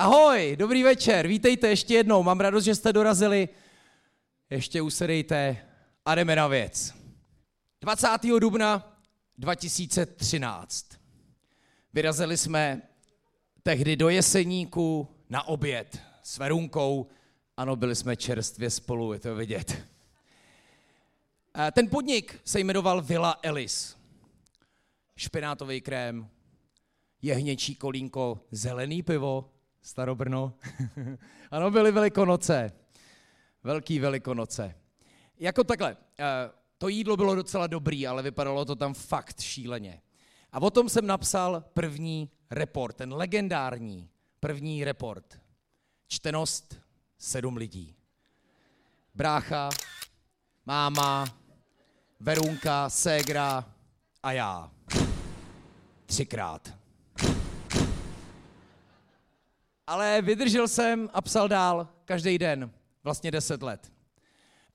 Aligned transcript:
Ahoj, 0.00 0.56
dobrý 0.58 0.82
večer, 0.82 1.26
vítejte 1.26 1.68
ještě 1.68 1.94
jednou, 1.94 2.22
mám 2.22 2.40
radost, 2.40 2.64
že 2.64 2.74
jste 2.74 2.92
dorazili. 2.92 3.48
Ještě 4.50 4.82
usedejte 4.82 5.56
a 6.04 6.14
jdeme 6.14 6.36
na 6.36 6.46
věc. 6.46 6.94
20. 7.80 8.08
dubna 8.38 9.00
2013. 9.38 10.86
Vyrazili 11.92 12.36
jsme 12.36 12.82
tehdy 13.62 13.96
do 13.96 14.08
Jeseníku 14.08 15.08
na 15.30 15.48
oběd 15.48 16.02
s 16.22 16.38
Verunkou. 16.38 17.06
Ano, 17.56 17.76
byli 17.76 17.96
jsme 17.96 18.16
čerstvě 18.16 18.70
spolu, 18.70 19.12
je 19.12 19.18
to 19.18 19.34
vidět. 19.34 19.84
Ten 21.72 21.88
podnik 21.88 22.40
se 22.44 22.60
jmenoval 22.60 23.02
Villa 23.02 23.38
Ellis. 23.42 23.96
Špenátový 25.16 25.80
krém, 25.80 26.28
jehněčí 27.22 27.74
kolínko, 27.74 28.40
zelený 28.50 29.02
pivo, 29.02 29.50
Starobrno. 29.88 30.52
ano, 31.50 31.70
byly 31.70 31.92
velikonoce. 31.92 32.72
Velký 33.64 33.98
velikonoce. 33.98 34.74
Jako 35.38 35.64
takhle, 35.64 35.96
eh, 36.18 36.24
to 36.78 36.88
jídlo 36.88 37.16
bylo 37.16 37.34
docela 37.34 37.66
dobrý, 37.66 38.06
ale 38.06 38.22
vypadalo 38.22 38.64
to 38.64 38.76
tam 38.76 38.94
fakt 38.94 39.40
šíleně. 39.40 40.02
A 40.52 40.62
o 40.62 40.70
tom 40.70 40.88
jsem 40.88 41.06
napsal 41.06 41.64
první 41.74 42.30
report, 42.50 42.96
ten 42.96 43.14
legendární 43.14 44.10
první 44.40 44.84
report. 44.84 45.40
Čtenost 46.06 46.80
sedm 47.18 47.56
lidí. 47.56 47.96
Brácha, 49.14 49.70
máma, 50.66 51.24
Verunka, 52.20 52.90
Ségra 52.90 53.74
a 54.22 54.32
já. 54.32 54.70
Třikrát. 56.06 56.78
Ale 59.88 60.22
vydržel 60.22 60.68
jsem 60.68 61.10
a 61.12 61.20
psal 61.20 61.48
dál 61.48 61.88
každý 62.04 62.38
den, 62.38 62.70
vlastně 63.04 63.30
deset 63.30 63.62
let. 63.62 63.92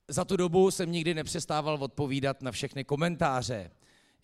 Za 0.08 0.26
tu 0.26 0.38
dobu 0.38 0.72
jsem 0.72 0.92
nikdy 0.92 1.14
nepřestával 1.14 1.78
odpovídat 1.84 2.42
na 2.42 2.52
všechny 2.52 2.84
komentáře, 2.84 3.72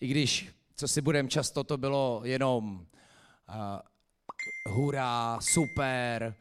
i 0.00 0.06
když, 0.06 0.48
co 0.76 0.88
si 0.88 1.00
budem 1.00 1.28
často, 1.28 1.64
to 1.64 1.76
bylo 1.76 2.20
jenom 2.24 2.86
uh, 3.48 4.74
hurá, 4.74 5.38
super, 5.40 6.34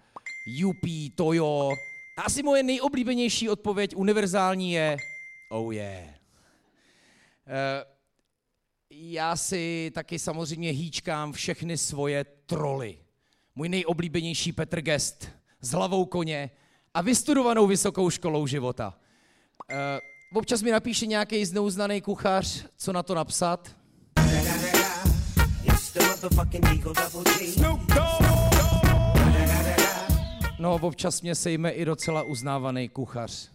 jupi, 0.48 1.10
tojo. 1.16 1.72
A 2.18 2.22
asi 2.22 2.44
moje 2.44 2.64
nejoblíbenější 2.64 3.50
odpověď 3.50 3.96
univerzální 3.96 4.72
je 4.72 4.98
oh 5.50 5.74
yeah. 5.74 6.04
Uh, 6.04 6.14
já 8.90 9.36
si 9.36 9.92
taky 9.94 10.20
samozřejmě 10.20 10.72
hýčkám 10.72 11.34
všechny 11.34 11.78
svoje 11.78 12.24
troly 12.24 12.98
můj 13.60 13.70
nejoblíbenější 13.70 14.52
Petr 14.52 14.82
Gest 14.82 15.28
s 15.62 15.72
hlavou 15.72 16.06
koně 16.06 16.50
a 16.94 17.02
vystudovanou 17.02 17.68
vysokou 17.68 18.10
školou 18.10 18.48
života. 18.48 18.94
Uh, 19.72 20.38
občas 20.38 20.62
mi 20.62 20.72
napíše 20.72 21.06
nějaký 21.06 21.46
zneuznaný 21.46 22.02
kuchař, 22.02 22.66
co 22.78 22.94
na 22.94 23.04
to 23.04 23.16
napsat. 23.16 23.76
No, 30.60 30.76
občas 30.82 31.22
mě 31.22 31.36
sejme 31.36 31.72
i 31.72 31.86
docela 31.86 32.24
uznávaný 32.24 32.90
kuchař. 32.90 33.52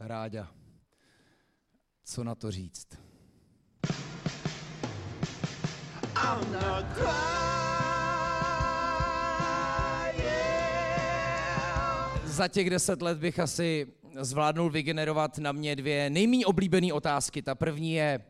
Ráďa. 0.00 0.48
Co 2.04 2.24
na 2.24 2.34
to 2.34 2.50
říct? 2.50 2.88
I'm 6.16 6.52
not 6.52 7.63
za 12.34 12.48
těch 12.48 12.70
deset 12.70 13.02
let 13.02 13.18
bych 13.18 13.38
asi 13.38 13.86
zvládnul 14.20 14.70
vygenerovat 14.70 15.38
na 15.38 15.52
mě 15.52 15.76
dvě 15.76 16.10
nejméně 16.10 16.46
oblíbené 16.46 16.92
otázky. 16.92 17.42
Ta 17.42 17.54
první 17.54 17.92
je, 17.92 18.20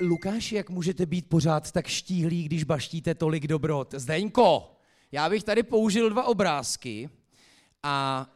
uh, 0.00 0.06
Lukáši, 0.08 0.54
jak 0.54 0.70
můžete 0.70 1.06
být 1.06 1.28
pořád 1.28 1.72
tak 1.72 1.86
štíhlý, 1.86 2.44
když 2.44 2.64
baštíte 2.64 3.14
tolik 3.14 3.46
dobrot? 3.46 3.94
Zdeňko, 3.96 4.76
já 5.12 5.30
bych 5.30 5.44
tady 5.44 5.62
použil 5.62 6.10
dva 6.10 6.24
obrázky 6.24 7.10
a 7.82 8.26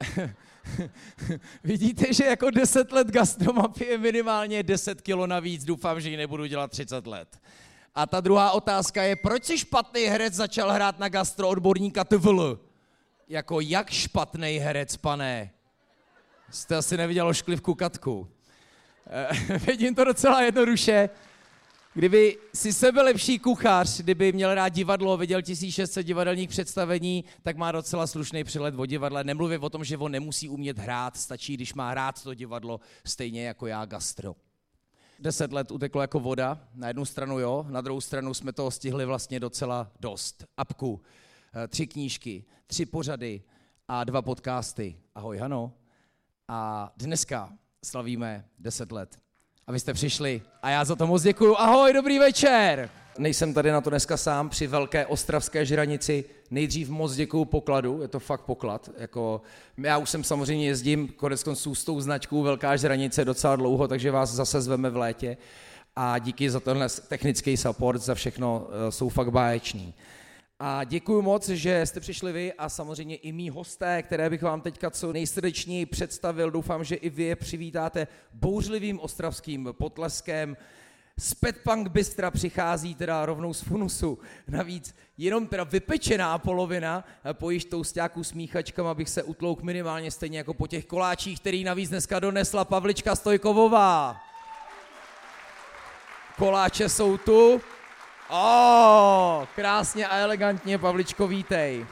vidíte, 1.65 2.13
že 2.13 2.25
jako 2.25 2.51
deset 2.51 2.93
let 2.93 3.09
gastromapie 3.09 3.91
je 3.91 3.99
minimálně 3.99 4.63
10 4.63 5.01
kilo 5.01 5.27
navíc, 5.27 5.65
doufám, 5.65 6.01
že 6.01 6.11
ji 6.11 6.17
nebudu 6.17 6.47
dělat 6.47 6.71
30 6.71 7.07
let. 7.07 7.41
A 7.95 8.07
ta 8.07 8.21
druhá 8.21 8.51
otázka 8.51 9.03
je, 9.03 9.17
proč 9.17 9.45
si 9.45 9.59
špatný 9.59 10.03
herec 10.03 10.35
začal 10.35 10.73
hrát 10.73 10.99
na 10.99 11.09
gastroodborníka 11.09 12.05
TVL? 12.05 12.70
Jako 13.31 13.61
jak 13.61 13.91
špatný 13.91 14.59
herec, 14.59 14.97
pane. 14.97 15.51
Jste 16.51 16.77
asi 16.77 16.97
neviděl 16.97 17.29
ošklivku 17.29 17.75
Katku. 17.75 18.29
Eh, 19.07 19.59
vidím 19.67 19.95
to 19.95 20.05
docela 20.05 20.43
jednoduše. 20.43 21.09
Kdyby 21.95 22.39
si 22.55 22.73
sebe 22.73 23.03
lepší 23.03 23.39
kuchař, 23.39 24.01
kdyby 24.01 24.33
měl 24.33 24.55
rád 24.55 24.69
divadlo, 24.69 25.17
viděl 25.17 25.43
1600 25.43 26.07
divadelních 26.07 26.49
představení, 26.49 27.25
tak 27.43 27.57
má 27.57 27.73
docela 27.73 28.07
slušný 28.07 28.45
přehled 28.45 28.75
o 28.79 28.87
divadle. 28.87 29.25
Nemluvím 29.25 29.65
o 29.65 29.71
tom, 29.71 29.85
že 29.85 29.99
on 29.99 30.13
nemusí 30.13 30.49
umět 30.49 30.79
hrát, 30.79 31.17
stačí, 31.17 31.55
když 31.55 31.75
má 31.75 31.95
rád 31.95 32.23
to 32.23 32.35
divadlo, 32.35 32.81
stejně 33.05 33.47
jako 33.47 33.67
já 33.67 33.85
gastro. 33.85 34.37
Deset 35.19 35.53
let 35.53 35.71
uteklo 35.71 36.01
jako 36.01 36.21
voda, 36.21 36.69
na 36.75 36.89
jednu 36.89 37.05
stranu 37.05 37.39
jo, 37.39 37.67
na 37.69 37.81
druhou 37.81 38.01
stranu 38.01 38.35
jsme 38.35 38.53
toho 38.53 38.71
stihli 38.71 39.05
vlastně 39.05 39.41
docela 39.41 39.93
dost. 40.01 40.45
Apku, 40.57 41.01
Eh, 41.55 41.69
tři 41.69 41.87
knížky, 41.87 42.45
tři 42.71 42.87
pořady 42.87 43.43
a 43.89 44.05
dva 44.05 44.23
podcasty. 44.23 44.97
Ahoj, 45.15 45.39
Hano. 45.39 45.73
A 46.49 46.93
dneska 46.97 47.53
slavíme 47.85 48.45
10 48.59 48.93
let. 48.93 49.19
A 49.67 49.73
vy 49.73 49.81
jste 49.81 49.95
přišli 49.95 50.43
a 50.63 50.71
já 50.71 50.85
za 50.85 50.97
to 50.97 51.07
moc 51.07 51.23
děkuju. 51.23 51.57
Ahoj, 51.57 51.93
dobrý 51.93 52.19
večer! 52.19 52.91
Nejsem 53.19 53.55
tady 53.55 53.71
na 53.71 53.81
to 53.81 53.91
dneska 53.91 54.17
sám 54.17 54.49
při 54.49 54.67
velké 54.67 55.07
ostravské 55.07 55.67
žranici. 55.67 56.25
Nejdřív 56.51 56.89
moc 56.89 57.15
děkuju 57.15 57.45
pokladu, 57.45 58.03
je 58.03 58.09
to 58.09 58.21
fakt 58.21 58.41
poklad. 58.41 58.91
Jako, 58.99 59.43
já 59.79 59.99
už 59.99 60.11
jsem 60.11 60.25
samozřejmě 60.25 60.67
jezdím 60.67 61.09
konec 61.09 61.43
konců 61.43 61.75
s 61.75 61.85
tou 61.85 62.01
značkou 62.01 62.43
Velká 62.43 62.77
žranice 62.77 63.25
docela 63.25 63.57
dlouho, 63.57 63.89
takže 63.89 64.11
vás 64.11 64.31
zase 64.31 64.61
zveme 64.61 64.91
v 64.91 64.97
létě. 64.97 65.37
A 65.97 66.19
díky 66.19 66.51
za 66.51 66.61
tenhle 66.61 66.89
technický 66.89 67.57
support, 67.57 68.03
za 68.03 68.15
všechno 68.15 68.69
eh, 68.69 68.93
jsou 68.93 69.09
fakt 69.09 69.31
báječní. 69.31 69.95
A 70.63 70.85
děkuji 70.85 71.23
moc, 71.23 71.49
že 71.49 71.87
jste 71.87 72.01
přišli 72.01 72.33
vy 72.33 72.53
a 72.53 72.69
samozřejmě 72.69 73.17
i 73.17 73.33
mý 73.33 73.51
hosté, 73.51 74.03
které 74.03 74.31
bych 74.31 74.43
vám 74.43 74.61
teďka 74.61 74.91
co 74.91 75.13
nejsrdečněji 75.13 75.87
představil. 75.87 76.51
Doufám, 76.51 76.85
že 76.85 76.95
i 76.95 77.11
vy 77.11 77.23
je 77.23 77.37
přivítáte 77.37 78.07
bouřlivým 78.33 79.01
ostravským 79.01 79.69
potleskem. 79.73 80.57
Z 81.19 81.35
Petpunk 81.35 81.89
Bystra 81.89 82.31
přichází 82.31 82.95
teda 82.95 83.27
rovnou 83.27 83.55
z 83.55 83.61
Funusu. 83.61 84.19
Navíc 84.49 84.95
jenom 85.19 85.47
teda 85.47 85.65
vypečená 85.65 86.39
polovina 86.39 87.05
po 87.33 87.51
již 87.51 87.65
toustáku 87.65 88.25
smíchačkám, 88.25 88.87
abych 88.87 89.09
se 89.09 89.23
utlouk 89.23 89.63
minimálně 89.63 90.11
stejně 90.11 90.39
jako 90.39 90.55
po 90.55 90.67
těch 90.67 90.87
koláčích, 90.87 91.41
který 91.41 91.65
navíc 91.65 91.91
dneska 91.91 92.21
donesla 92.21 92.65
Pavlička 92.65 93.17
Stojkovová. 93.17 94.17
Koláče 96.37 96.89
jsou 96.89 97.17
tu, 97.17 97.61
Oh, 98.33 99.47
krásně 99.55 100.07
a 100.07 100.17
elegantně, 100.17 100.79
Pavličko, 100.79 101.29
vítej. 101.29 101.87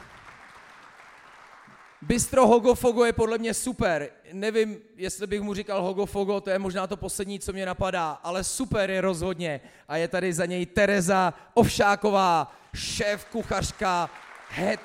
Bistro 2.01 2.47
Hogofogo 2.47 3.05
je 3.05 3.13
podle 3.13 3.37
mě 3.37 3.53
super. 3.53 4.09
Nevím, 4.33 4.77
jestli 4.95 5.27
bych 5.27 5.41
mu 5.41 5.53
říkal 5.53 5.81
Hogofogo, 5.81 6.41
to 6.41 6.49
je 6.49 6.59
možná 6.59 6.87
to 6.87 6.97
poslední, 6.97 7.39
co 7.39 7.53
mě 7.53 7.65
napadá, 7.65 8.11
ale 8.23 8.43
super 8.43 8.91
je 8.91 9.01
rozhodně. 9.01 9.61
A 9.87 9.97
je 9.97 10.07
tady 10.07 10.33
za 10.33 10.45
něj 10.45 10.65
Tereza 10.65 11.33
Ovšáková, 11.53 12.55
šéf 12.75 13.25
kuchařka, 13.25 14.09
head, 14.49 14.79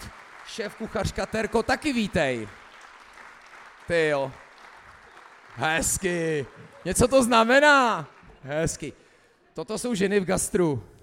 šéf 0.47 0.75
kuchařka 0.75 1.26
Terko, 1.26 1.62
taky 1.62 1.92
vítej. 1.92 2.48
Ty 3.86 4.09
jo. 4.09 4.33
Hezky. 5.54 6.47
Něco 6.84 7.09
to 7.09 7.22
znamená. 7.22 8.09
Hezky. 8.42 8.92
Toto 9.54 9.78
jsou 9.78 9.95
ženy 9.95 10.21
v 10.21 10.24
gastru. 10.24 10.93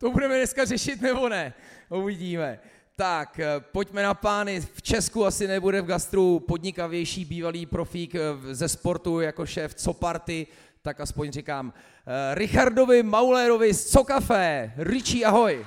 To 0.00 0.10
budeme 0.10 0.36
dneska 0.36 0.64
řešit 0.64 1.00
nebo 1.02 1.28
ne? 1.28 1.54
Uvidíme. 1.90 2.58
Tak, 2.96 3.38
eh, 3.38 3.46
pojďme 3.72 4.02
na 4.02 4.14
pány. 4.14 4.60
V 4.60 4.82
Česku 4.82 5.24
asi 5.24 5.46
nebude 5.46 5.82
v 5.82 5.86
gastru 5.86 6.40
podnikavější 6.40 7.24
bývalý 7.24 7.66
profík 7.66 8.14
eh, 8.14 8.20
ze 8.54 8.68
sportu 8.68 9.20
jako 9.20 9.46
šéf 9.46 9.74
Coparty, 9.74 10.46
tak 10.82 11.00
aspoň 11.00 11.32
říkám 11.32 11.72
eh, 11.72 12.34
Richardovi 12.34 13.02
Maulerovi 13.02 13.74
z 13.74 13.90
Cokafé. 13.90 14.72
Richie, 14.76 15.26
ahoj. 15.26 15.66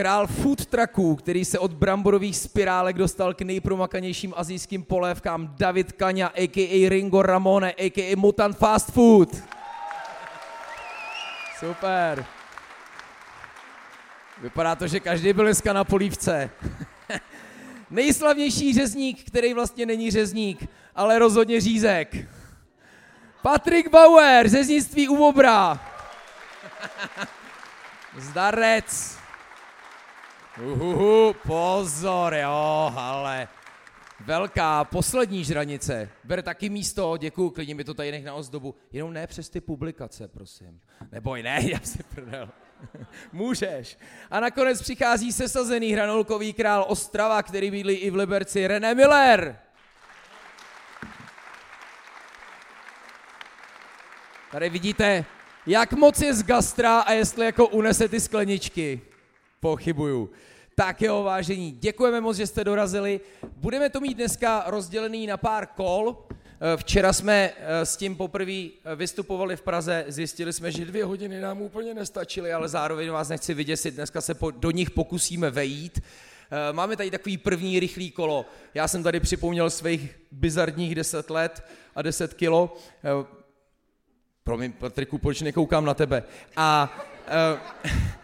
Král 0.00 0.26
food 0.26 0.66
trucků, 0.66 1.16
který 1.16 1.44
se 1.44 1.58
od 1.58 1.72
bramborových 1.72 2.36
spirálek 2.36 2.96
dostal 2.96 3.34
k 3.34 3.42
nejpromakanějším 3.42 4.34
azijským 4.36 4.82
polévkám, 4.82 5.54
David 5.58 5.92
Kaňa, 5.92 6.26
a.k.a. 6.26 6.88
Ringo 6.88 7.22
Ramone, 7.22 7.72
a.k.a. 7.72 8.16
Mutant 8.16 8.56
Fast 8.56 8.90
Food. 8.90 9.42
Super. 11.58 12.24
Vypadá 14.42 14.74
to, 14.74 14.86
že 14.86 15.00
každý 15.00 15.32
byl 15.32 15.44
dneska 15.44 15.72
na 15.72 15.84
polívce. 15.84 16.50
Nejslavnější 17.90 18.74
řezník, 18.74 19.26
který 19.26 19.54
vlastně 19.54 19.86
není 19.86 20.10
řezník, 20.10 20.68
ale 20.94 21.18
rozhodně 21.18 21.60
řízek. 21.60 22.16
Patrik 23.42 23.90
Bauer, 23.90 24.48
řeznictví 24.48 25.08
u 25.08 25.24
Obra. 25.24 25.80
Zdarec. 28.18 29.19
Uhuhu, 30.58 31.34
pozor, 31.46 32.34
jo, 32.34 32.92
ale 32.96 33.48
velká, 34.24 34.84
poslední 34.84 35.44
žranice. 35.44 36.10
Ber 36.24 36.42
taky 36.42 36.68
místo, 36.68 37.16
děkuju, 37.16 37.50
klidně 37.50 37.74
mi 37.74 37.84
to 37.84 37.94
tady 37.94 38.10
nech 38.10 38.24
na 38.24 38.34
ozdobu. 38.34 38.74
Jenom 38.92 39.12
ne 39.12 39.26
přes 39.26 39.48
ty 39.48 39.60
publikace, 39.60 40.28
prosím. 40.28 40.80
Neboj, 41.12 41.42
ne, 41.42 41.60
já 41.72 41.80
si 41.80 42.02
prdel. 42.02 42.48
Můžeš. 43.32 43.98
A 44.30 44.40
nakonec 44.40 44.82
přichází 44.82 45.32
sesazený 45.32 45.92
hranolkový 45.92 46.52
král 46.52 46.84
Ostrava, 46.88 47.42
který 47.42 47.70
bydlí 47.70 47.94
i 47.94 48.10
v 48.10 48.16
Liberci, 48.16 48.66
René 48.66 48.94
Miller. 48.94 49.58
Tady 54.52 54.68
vidíte, 54.68 55.24
jak 55.66 55.92
moc 55.92 56.20
je 56.20 56.34
z 56.34 56.42
gastra 56.42 57.00
a 57.00 57.12
jestli 57.12 57.46
jako 57.46 57.66
unese 57.66 58.08
ty 58.08 58.20
skleničky. 58.20 59.00
Pochybuju. 59.60 60.30
Tak 60.74 61.02
jo, 61.02 61.22
vážení, 61.22 61.72
děkujeme 61.72 62.20
moc, 62.20 62.36
že 62.36 62.46
jste 62.46 62.64
dorazili. 62.64 63.20
Budeme 63.56 63.90
to 63.90 64.00
mít 64.00 64.14
dneska 64.14 64.64
rozdělený 64.66 65.26
na 65.26 65.36
pár 65.36 65.66
kol. 65.66 66.16
Eh, 66.30 66.76
včera 66.76 67.12
jsme 67.12 67.52
eh, 67.56 67.86
s 67.86 67.96
tím 67.96 68.16
poprvé 68.16 68.52
eh, 68.52 68.96
vystupovali 68.96 69.56
v 69.56 69.62
Praze, 69.62 70.04
zjistili 70.08 70.52
jsme, 70.52 70.72
že 70.72 70.84
dvě 70.84 71.04
hodiny 71.04 71.40
nám 71.40 71.62
úplně 71.62 71.94
nestačily, 71.94 72.52
ale 72.52 72.68
zároveň 72.68 73.10
vás 73.10 73.28
nechci 73.28 73.54
vyděsit, 73.54 73.94
dneska 73.94 74.20
se 74.20 74.34
do 74.56 74.70
nich 74.70 74.90
pokusíme 74.90 75.50
vejít. 75.50 76.00
Máme 76.72 76.96
tady 76.96 77.10
takový 77.10 77.38
první 77.38 77.80
rychlý 77.80 78.10
kolo. 78.10 78.46
Já 78.74 78.88
jsem 78.88 79.02
tady 79.02 79.20
připomněl 79.20 79.70
svých 79.70 80.18
bizarních 80.30 80.94
10 80.94 81.30
let 81.30 81.64
a 81.94 82.02
10 82.02 82.34
kilo. 82.34 82.76
Promiň, 84.44 84.72
Patriku, 84.72 85.18
proč 85.18 85.40
nekoukám 85.40 85.84
na 85.84 85.94
tebe? 85.94 86.22
A 86.56 86.98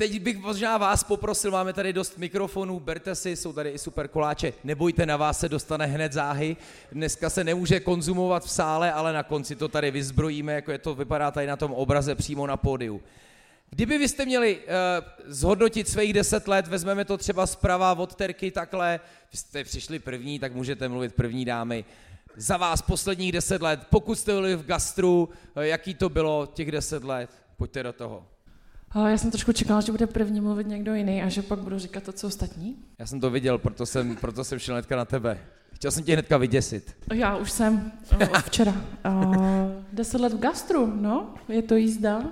Teď 0.00 0.20
bych 0.20 0.38
možná 0.38 0.78
vás 0.78 1.04
poprosil, 1.04 1.50
máme 1.50 1.72
tady 1.72 1.92
dost 1.92 2.18
mikrofonů, 2.18 2.80
berte 2.80 3.14
si, 3.14 3.36
jsou 3.36 3.52
tady 3.52 3.70
i 3.70 3.78
super 3.78 4.08
koláče, 4.08 4.52
nebojte, 4.64 5.06
na 5.06 5.16
vás 5.16 5.40
se 5.40 5.48
dostane 5.48 5.86
hned 5.86 6.12
záhy. 6.12 6.56
Dneska 6.92 7.30
se 7.30 7.44
nemůže 7.44 7.80
konzumovat 7.80 8.44
v 8.44 8.50
sále, 8.50 8.92
ale 8.92 9.12
na 9.12 9.22
konci 9.22 9.56
to 9.56 9.68
tady 9.68 9.90
vyzbrojíme, 9.90 10.52
jako 10.52 10.72
je 10.72 10.78
to 10.78 10.94
vypadá 10.94 11.30
tady 11.30 11.46
na 11.46 11.56
tom 11.56 11.72
obraze 11.72 12.14
přímo 12.14 12.46
na 12.46 12.56
pódiu. 12.56 13.02
Kdyby 13.70 13.98
vy 13.98 14.08
jste 14.08 14.24
měli 14.24 14.58
uh, 14.58 14.64
zhodnotit 15.26 15.88
svých 15.88 16.12
deset 16.12 16.48
let, 16.48 16.68
vezmeme 16.68 17.04
to 17.04 17.18
třeba 17.18 17.46
zprava 17.46 17.92
od 17.92 18.14
terky 18.14 18.50
takhle, 18.50 19.00
vy 19.32 19.38
jste 19.38 19.64
přišli 19.64 19.98
první, 19.98 20.38
tak 20.38 20.54
můžete 20.54 20.88
mluvit 20.88 21.14
první 21.14 21.44
dámy. 21.44 21.84
Za 22.36 22.56
vás 22.56 22.82
posledních 22.82 23.32
deset 23.32 23.62
let, 23.62 23.80
pokud 23.90 24.18
jste 24.18 24.32
byli 24.32 24.56
v 24.56 24.66
gastru, 24.66 25.28
uh, 25.56 25.62
jaký 25.62 25.94
to 25.94 26.08
bylo 26.08 26.46
těch 26.54 26.72
deset 26.72 27.04
let? 27.04 27.30
Pojďte 27.56 27.82
do 27.82 27.92
toho. 27.92 28.26
Já 28.94 29.18
jsem 29.18 29.30
trošku 29.30 29.52
čekala, 29.52 29.80
že 29.80 29.92
bude 29.92 30.06
první 30.06 30.40
mluvit 30.40 30.66
někdo 30.66 30.94
jiný 30.94 31.22
a 31.22 31.28
že 31.28 31.42
pak 31.42 31.58
budu 31.58 31.78
říkat 31.78 32.02
to, 32.02 32.12
co 32.12 32.26
ostatní. 32.26 32.76
Já 32.98 33.06
jsem 33.06 33.20
to 33.20 33.30
viděl, 33.30 33.58
proto 33.58 33.86
jsem, 33.86 34.16
proto 34.16 34.44
jsem 34.44 34.58
šel 34.58 34.74
hnedka 34.74 34.96
na 34.96 35.04
tebe. 35.04 35.38
Chtěl 35.74 35.90
jsem 35.90 36.04
tě 36.04 36.12
hnedka 36.12 36.36
vyděsit. 36.36 36.96
Já 37.14 37.36
už 37.36 37.50
jsem 37.50 37.92
včera. 38.44 38.74
deset 39.92 40.20
let 40.20 40.32
v 40.32 40.38
gastru, 40.38 40.86
no, 40.86 41.34
je 41.48 41.62
to 41.62 41.76
jízda. 41.76 42.22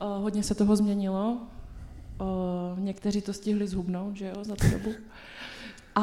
hodně 0.00 0.42
se 0.42 0.54
toho 0.54 0.76
změnilo. 0.76 1.40
někteří 2.78 3.22
to 3.22 3.32
stihli 3.32 3.68
zhubnout, 3.68 4.16
že 4.16 4.26
jo, 4.26 4.44
za 4.44 4.56
tu 4.56 4.70
dobu. 4.70 4.94
A, 5.94 6.02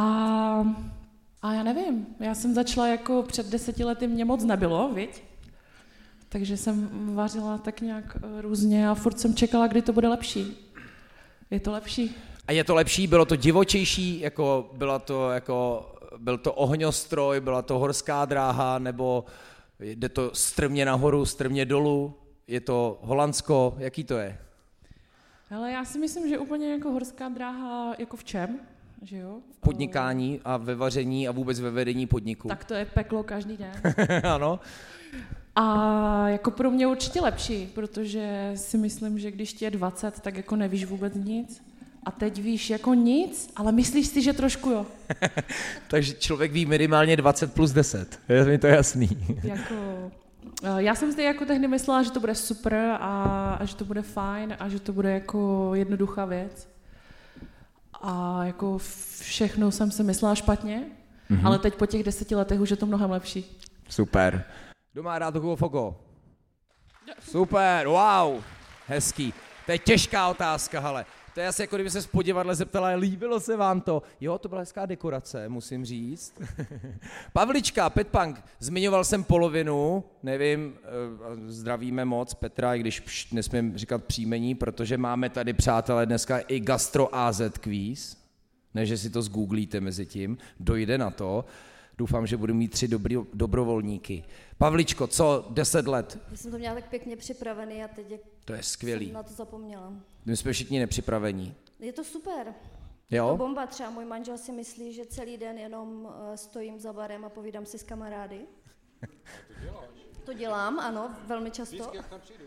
a 1.41 1.53
já 1.53 1.63
nevím, 1.63 2.07
já 2.19 2.35
jsem 2.35 2.53
začala 2.53 2.87
jako 2.87 3.23
před 3.27 3.49
deseti 3.49 3.83
lety, 3.83 4.07
mě 4.07 4.25
moc 4.25 4.43
nebylo, 4.43 4.93
viď? 4.93 5.28
Takže 6.29 6.57
jsem 6.57 6.89
vařila 7.15 7.57
tak 7.57 7.81
nějak 7.81 8.17
eh, 8.17 8.41
různě 8.41 8.89
a 8.89 8.95
furt 8.95 9.19
jsem 9.19 9.35
čekala, 9.35 9.67
kdy 9.67 9.81
to 9.81 9.93
bude 9.93 10.07
lepší. 10.07 10.71
Je 11.51 11.59
to 11.59 11.71
lepší. 11.71 12.15
A 12.47 12.51
je 12.51 12.63
to 12.63 12.75
lepší? 12.75 13.07
Bylo 13.07 13.25
to 13.25 13.35
divočejší? 13.35 14.19
Jako, 14.19 14.69
byla 14.73 14.99
to, 14.99 15.31
jako, 15.31 15.85
byl 16.17 16.37
to 16.37 16.53
ohňostroj, 16.53 17.39
byla 17.39 17.61
to 17.61 17.79
horská 17.79 18.25
dráha, 18.25 18.79
nebo 18.79 19.25
jde 19.79 20.09
to 20.09 20.31
strmě 20.33 20.85
nahoru, 20.85 21.25
strmě 21.25 21.65
dolů? 21.65 22.13
Je 22.47 22.61
to 22.61 22.99
Holandsko? 23.01 23.75
Jaký 23.77 24.03
to 24.03 24.17
je? 24.17 24.37
Ale 25.55 25.71
já 25.71 25.85
si 25.85 25.99
myslím, 25.99 26.29
že 26.29 26.37
úplně 26.37 26.71
jako 26.71 26.91
horská 26.91 27.29
dráha, 27.29 27.95
jako 27.99 28.17
v 28.17 28.23
čem? 28.23 28.59
Že 29.01 29.17
jo? 29.17 29.39
V 29.51 29.57
podnikání 29.57 30.41
a 30.45 30.57
ve 30.57 30.75
vaření 30.75 31.27
a 31.27 31.31
vůbec 31.31 31.59
ve 31.59 31.71
vedení 31.71 32.07
podniku. 32.07 32.47
Tak 32.47 32.65
to 32.65 32.73
je 32.73 32.85
peklo 32.85 33.23
každý 33.23 33.57
den. 33.57 33.71
ano. 34.23 34.59
A 35.59 36.29
jako 36.29 36.51
pro 36.51 36.71
mě 36.71 36.87
určitě 36.87 37.21
lepší, 37.21 37.69
protože 37.75 38.51
si 38.55 38.77
myslím, 38.77 39.19
že 39.19 39.31
když 39.31 39.53
ti 39.53 39.65
je 39.65 39.71
20, 39.71 40.19
tak 40.19 40.37
jako 40.37 40.55
nevíš 40.55 40.85
vůbec 40.85 41.15
nic. 41.15 41.61
A 42.03 42.11
teď 42.11 42.41
víš 42.41 42.69
jako 42.69 42.93
nic, 42.93 43.49
ale 43.55 43.71
myslíš 43.71 44.07
si, 44.07 44.21
že 44.21 44.33
trošku 44.33 44.69
jo. 44.69 44.85
Takže 45.87 46.13
člověk 46.13 46.51
ví 46.51 46.65
minimálně 46.65 47.17
20 47.17 47.53
plus 47.53 47.71
10. 47.71 48.19
Je 48.29 48.45
mi 48.45 48.57
to 48.57 48.67
jasný. 48.67 49.09
jako, 49.43 49.75
eh, 50.63 50.67
já 50.77 50.95
jsem 50.95 51.13
si 51.13 51.23
jako 51.23 51.45
tehdy 51.45 51.67
myslela, 51.67 52.03
že 52.03 52.11
to 52.11 52.19
bude 52.19 52.35
super 52.35 52.97
a, 52.99 53.53
a 53.59 53.65
že 53.65 53.75
to 53.75 53.85
bude 53.85 54.01
fajn 54.01 54.55
a 54.59 54.69
že 54.69 54.79
to 54.79 54.93
bude 54.93 55.11
jako 55.11 55.71
jednoduchá 55.73 56.25
věc. 56.25 56.67
A 58.01 58.43
jako 58.43 58.77
všechno 59.19 59.71
jsem 59.71 59.91
si 59.91 60.03
myslela 60.03 60.35
špatně, 60.35 60.83
mm-hmm. 61.31 61.45
ale 61.45 61.59
teď 61.59 61.75
po 61.75 61.85
těch 61.85 62.03
deseti 62.03 62.35
letech 62.35 62.59
už 62.59 62.69
je 62.69 62.77
to 62.77 62.85
mnohem 62.85 63.11
lepší. 63.11 63.59
Super. 63.89 64.45
Kdo 64.93 65.03
má 65.03 65.19
rád 65.19 65.35
Hugo 65.35 65.55
Fogo? 65.55 65.95
Super, 67.19 67.87
wow, 67.87 68.43
hezký. 68.87 69.33
To 69.65 69.71
je 69.71 69.79
těžká 69.79 70.29
otázka, 70.29 70.81
ale 70.81 71.05
to 71.33 71.39
je 71.39 71.47
asi 71.47 71.61
jako 71.61 71.75
kdyby 71.75 71.89
se 71.89 72.01
z 72.01 72.09
zeptala, 72.51 72.87
líbilo 72.89 73.39
se 73.39 73.57
vám 73.57 73.81
to? 73.81 74.03
Jo, 74.21 74.37
to 74.37 74.49
byla 74.49 74.61
hezká 74.61 74.85
dekorace, 74.85 75.49
musím 75.49 75.85
říct. 75.85 76.41
Pavlička, 77.33 77.89
Petpunk, 77.89 78.43
zmiňoval 78.59 79.03
jsem 79.03 79.23
polovinu, 79.23 80.03
nevím, 80.23 80.73
eh, 80.83 80.87
zdravíme 81.47 82.05
moc 82.05 82.33
Petra, 82.33 82.75
i 82.75 82.79
když 82.79 82.99
pš, 82.99 83.31
nesmím 83.31 83.77
říkat 83.77 84.03
příjmení, 84.03 84.55
protože 84.55 84.97
máme 84.97 85.29
tady, 85.29 85.53
přátelé, 85.53 86.05
dneska 86.05 86.39
i 86.39 86.59
Gastro 86.59 87.15
AZ 87.15 87.41
quiz, 87.59 88.17
ne, 88.73 88.85
že 88.85 88.97
si 88.97 89.09
to 89.09 89.21
zgooglíte 89.21 89.81
mezi 89.81 90.05
tím, 90.05 90.37
dojde 90.59 90.97
na 90.97 91.09
to. 91.09 91.45
Doufám, 91.99 92.27
že 92.27 92.37
budu 92.37 92.53
mít 92.53 92.71
tři 92.71 92.87
dobrý, 92.87 93.17
dobrovolníky. 93.33 94.23
Pavličko, 94.57 95.07
co 95.07 95.45
deset 95.49 95.87
let? 95.87 96.19
Já 96.31 96.37
jsem 96.37 96.51
to 96.51 96.57
měla 96.57 96.75
tak 96.75 96.89
pěkně 96.89 97.15
připravený 97.15 97.83
a 97.83 97.87
teď 97.87 98.11
je, 98.11 98.19
to 98.45 98.53
je 98.53 98.63
skvělý. 98.63 99.05
jsem 99.05 99.13
na 99.13 99.23
to 99.23 99.33
zapomněla. 99.33 99.93
My 100.25 100.37
jsme 100.37 100.53
všichni 100.53 100.79
nepřipravení. 100.79 101.55
Je 101.79 101.93
to 101.93 102.03
super. 102.03 102.53
Jo? 103.11 103.25
Je 103.25 103.31
to 103.31 103.37
bomba. 103.37 103.67
Třeba 103.67 103.89
můj 103.89 104.05
manžel 104.05 104.37
si 104.37 104.51
myslí, 104.51 104.93
že 104.93 105.05
celý 105.05 105.37
den 105.37 105.57
jenom 105.57 106.05
uh, 106.05 106.11
stojím 106.35 106.79
za 106.79 106.93
barem 106.93 107.25
a 107.25 107.29
povídám 107.29 107.65
si 107.65 107.79
s 107.79 107.83
kamarády. 107.83 108.39
to 108.99 109.07
děláš? 109.61 109.89
To 110.25 110.33
dělám, 110.33 110.79
ano, 110.79 111.15
velmi 111.27 111.51
často. 111.51 111.75
Vždycky, 111.75 111.97
jak 111.97 112.09
tam 112.09 112.21
přijdu. 112.21 112.43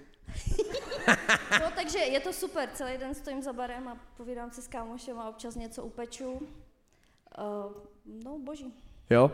no, 1.60 1.70
takže 1.74 1.98
je 1.98 2.20
to 2.20 2.32
super. 2.32 2.68
Celý 2.74 2.98
den 2.98 3.14
stojím 3.14 3.42
za 3.42 3.52
barem 3.52 3.88
a 3.88 4.00
povídám 4.16 4.50
si 4.50 4.62
s 4.62 4.68
kámošem 4.68 5.18
a 5.18 5.28
občas 5.28 5.54
něco 5.54 5.84
upeču. 5.84 6.32
Uh, 6.32 6.42
no, 8.24 8.38
boží. 8.38 8.74
Jo? 9.10 9.30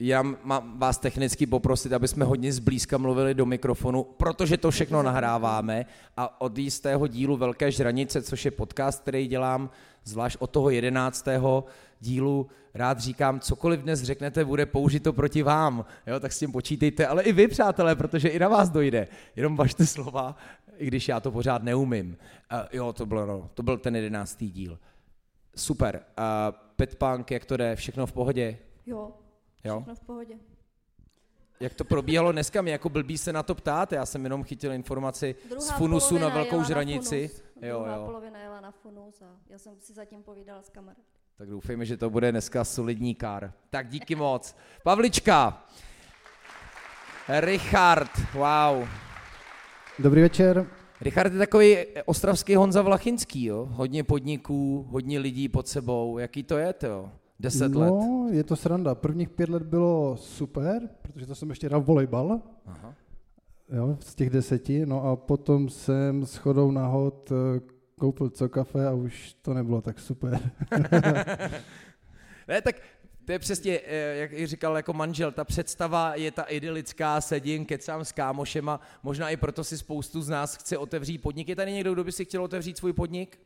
Já 0.00 0.22
mám 0.22 0.78
vás 0.78 0.98
technicky 0.98 1.46
poprosit, 1.46 1.92
aby 1.92 2.08
jsme 2.08 2.24
hodně 2.24 2.52
zblízka 2.52 2.98
mluvili 2.98 3.34
do 3.34 3.46
mikrofonu, 3.46 4.02
protože 4.04 4.56
to 4.56 4.70
všechno 4.70 5.02
nahráváme 5.02 5.86
a 6.16 6.40
od 6.40 6.58
jistého 6.58 7.06
dílu 7.06 7.36
Velké 7.36 7.70
žranice, 7.70 8.22
což 8.22 8.44
je 8.44 8.50
podcast, 8.50 9.02
který 9.02 9.26
dělám, 9.26 9.70
zvlášť 10.04 10.36
od 10.40 10.50
toho 10.50 10.70
jedenáctého 10.70 11.64
dílu, 12.00 12.46
rád 12.74 13.00
říkám, 13.00 13.40
cokoliv 13.40 13.80
dnes 13.80 14.02
řeknete, 14.02 14.44
bude 14.44 14.66
použito 14.66 15.12
proti 15.12 15.42
vám, 15.42 15.84
jo, 16.06 16.20
tak 16.20 16.32
s 16.32 16.38
tím 16.38 16.52
počítejte, 16.52 17.06
ale 17.06 17.22
i 17.22 17.32
vy, 17.32 17.48
přátelé, 17.48 17.96
protože 17.96 18.28
i 18.28 18.38
na 18.38 18.48
vás 18.48 18.70
dojde, 18.70 19.08
jenom 19.36 19.56
vašte 19.56 19.86
slova, 19.86 20.36
i 20.78 20.86
když 20.86 21.08
já 21.08 21.20
to 21.20 21.30
pořád 21.30 21.62
neumím. 21.62 22.16
Uh, 22.52 22.58
jo, 22.72 22.92
to, 22.92 23.06
bylo, 23.06 23.26
no, 23.26 23.50
to 23.54 23.62
byl 23.62 23.78
ten 23.78 23.96
jedenáctý 23.96 24.50
díl. 24.50 24.78
Super. 25.56 26.02
Uh, 26.18 26.24
Petpunk, 26.76 27.30
jak 27.30 27.44
to 27.44 27.56
jde? 27.56 27.76
Všechno 27.76 28.06
v 28.06 28.12
pohodě? 28.12 28.58
Jo, 28.86 29.12
jo? 29.64 29.76
všechno 29.76 29.94
v 29.94 30.00
pohodě. 30.00 30.34
Jak 31.60 31.74
to 31.74 31.84
probíhalo 31.84 32.32
dneska? 32.32 32.62
Mě 32.62 32.72
jako 32.72 32.88
blbý 32.88 33.18
se 33.18 33.32
na 33.32 33.42
to 33.42 33.54
ptát, 33.54 33.92
já 33.92 34.06
jsem 34.06 34.24
jenom 34.24 34.44
chytil 34.44 34.72
informaci 34.72 35.34
Druhá 35.48 35.60
z 35.60 35.70
Funusu 35.70 36.18
na 36.18 36.28
velkou 36.28 36.62
žranici. 36.64 37.30
Na 37.60 37.68
jo, 37.68 37.78
Druhá 37.78 37.96
jo. 37.96 38.06
polovina 38.06 38.40
jela 38.40 38.60
na 38.60 38.70
Funus 38.70 39.22
a 39.22 39.26
já 39.48 39.58
jsem 39.58 39.72
si 39.80 39.92
zatím 39.94 40.22
povídala 40.22 40.62
s 40.62 40.68
kamarádem. 40.68 41.04
Tak 41.38 41.48
doufejme, 41.48 41.84
že 41.84 41.96
to 41.96 42.10
bude 42.10 42.30
dneska 42.32 42.64
solidní 42.64 43.14
kar. 43.14 43.52
Tak 43.70 43.88
díky 43.88 44.14
moc. 44.14 44.56
Pavlička. 44.82 45.66
Richard, 47.40 48.10
wow. 48.34 48.88
Dobrý 49.98 50.20
večer. 50.20 50.66
Richard 51.00 51.32
je 51.32 51.38
takový 51.38 51.76
ostravský 52.04 52.54
Honza 52.54 52.82
Vlachinský, 52.82 53.44
jo? 53.44 53.68
Hodně 53.70 54.04
podniků, 54.04 54.86
hodně 54.88 55.18
lidí 55.18 55.48
pod 55.48 55.68
sebou. 55.68 56.18
Jaký 56.18 56.42
to 56.42 56.58
je, 56.58 56.72
to? 56.72 57.10
Deset 57.40 57.72
no, 57.72 57.80
let. 57.80 57.88
No, 57.88 58.28
je 58.30 58.44
to 58.44 58.56
sranda. 58.56 58.94
Prvních 58.94 59.28
pět 59.28 59.48
let 59.48 59.62
bylo 59.62 60.16
super, 60.16 60.88
protože 61.02 61.26
to 61.26 61.34
jsem 61.34 61.50
ještě 61.50 61.66
hrál 61.66 61.80
volejbal. 61.80 62.40
Aha. 62.66 62.94
Jo, 63.72 63.98
z 64.00 64.14
těch 64.14 64.30
deseti. 64.30 64.86
No 64.86 65.04
a 65.04 65.16
potom 65.16 65.68
jsem 65.68 66.26
s 66.26 66.36
chodou 66.36 66.70
náhod 66.70 67.32
eh, 67.32 67.60
koupil 67.98 68.30
co 68.30 68.48
kafe 68.48 68.86
a 68.86 68.92
už 68.92 69.34
to 69.42 69.54
nebylo 69.54 69.80
tak 69.80 70.00
super. 70.00 70.40
ne, 72.48 72.62
tak 72.62 72.76
to 73.26 73.32
je 73.32 73.38
přesně, 73.38 73.80
eh, 73.84 74.16
jak 74.16 74.48
říkal 74.48 74.76
jako 74.76 74.92
manžel, 74.92 75.32
ta 75.32 75.44
představa 75.44 76.14
je 76.14 76.30
ta 76.30 76.42
idylická, 76.42 77.20
sedím, 77.20 77.66
kecám 77.66 78.04
s 78.04 78.12
kámošema, 78.12 78.80
možná 79.02 79.30
i 79.30 79.36
proto 79.36 79.64
si 79.64 79.78
spoustu 79.78 80.22
z 80.22 80.28
nás 80.28 80.56
chce 80.56 80.78
otevřít 80.78 81.18
podnik. 81.18 81.48
Je 81.48 81.56
tady 81.56 81.72
někdo, 81.72 81.94
kdo 81.94 82.04
by 82.04 82.12
si 82.12 82.24
chtěl 82.24 82.44
otevřít 82.44 82.78
svůj 82.78 82.92
podnik? 82.92 83.38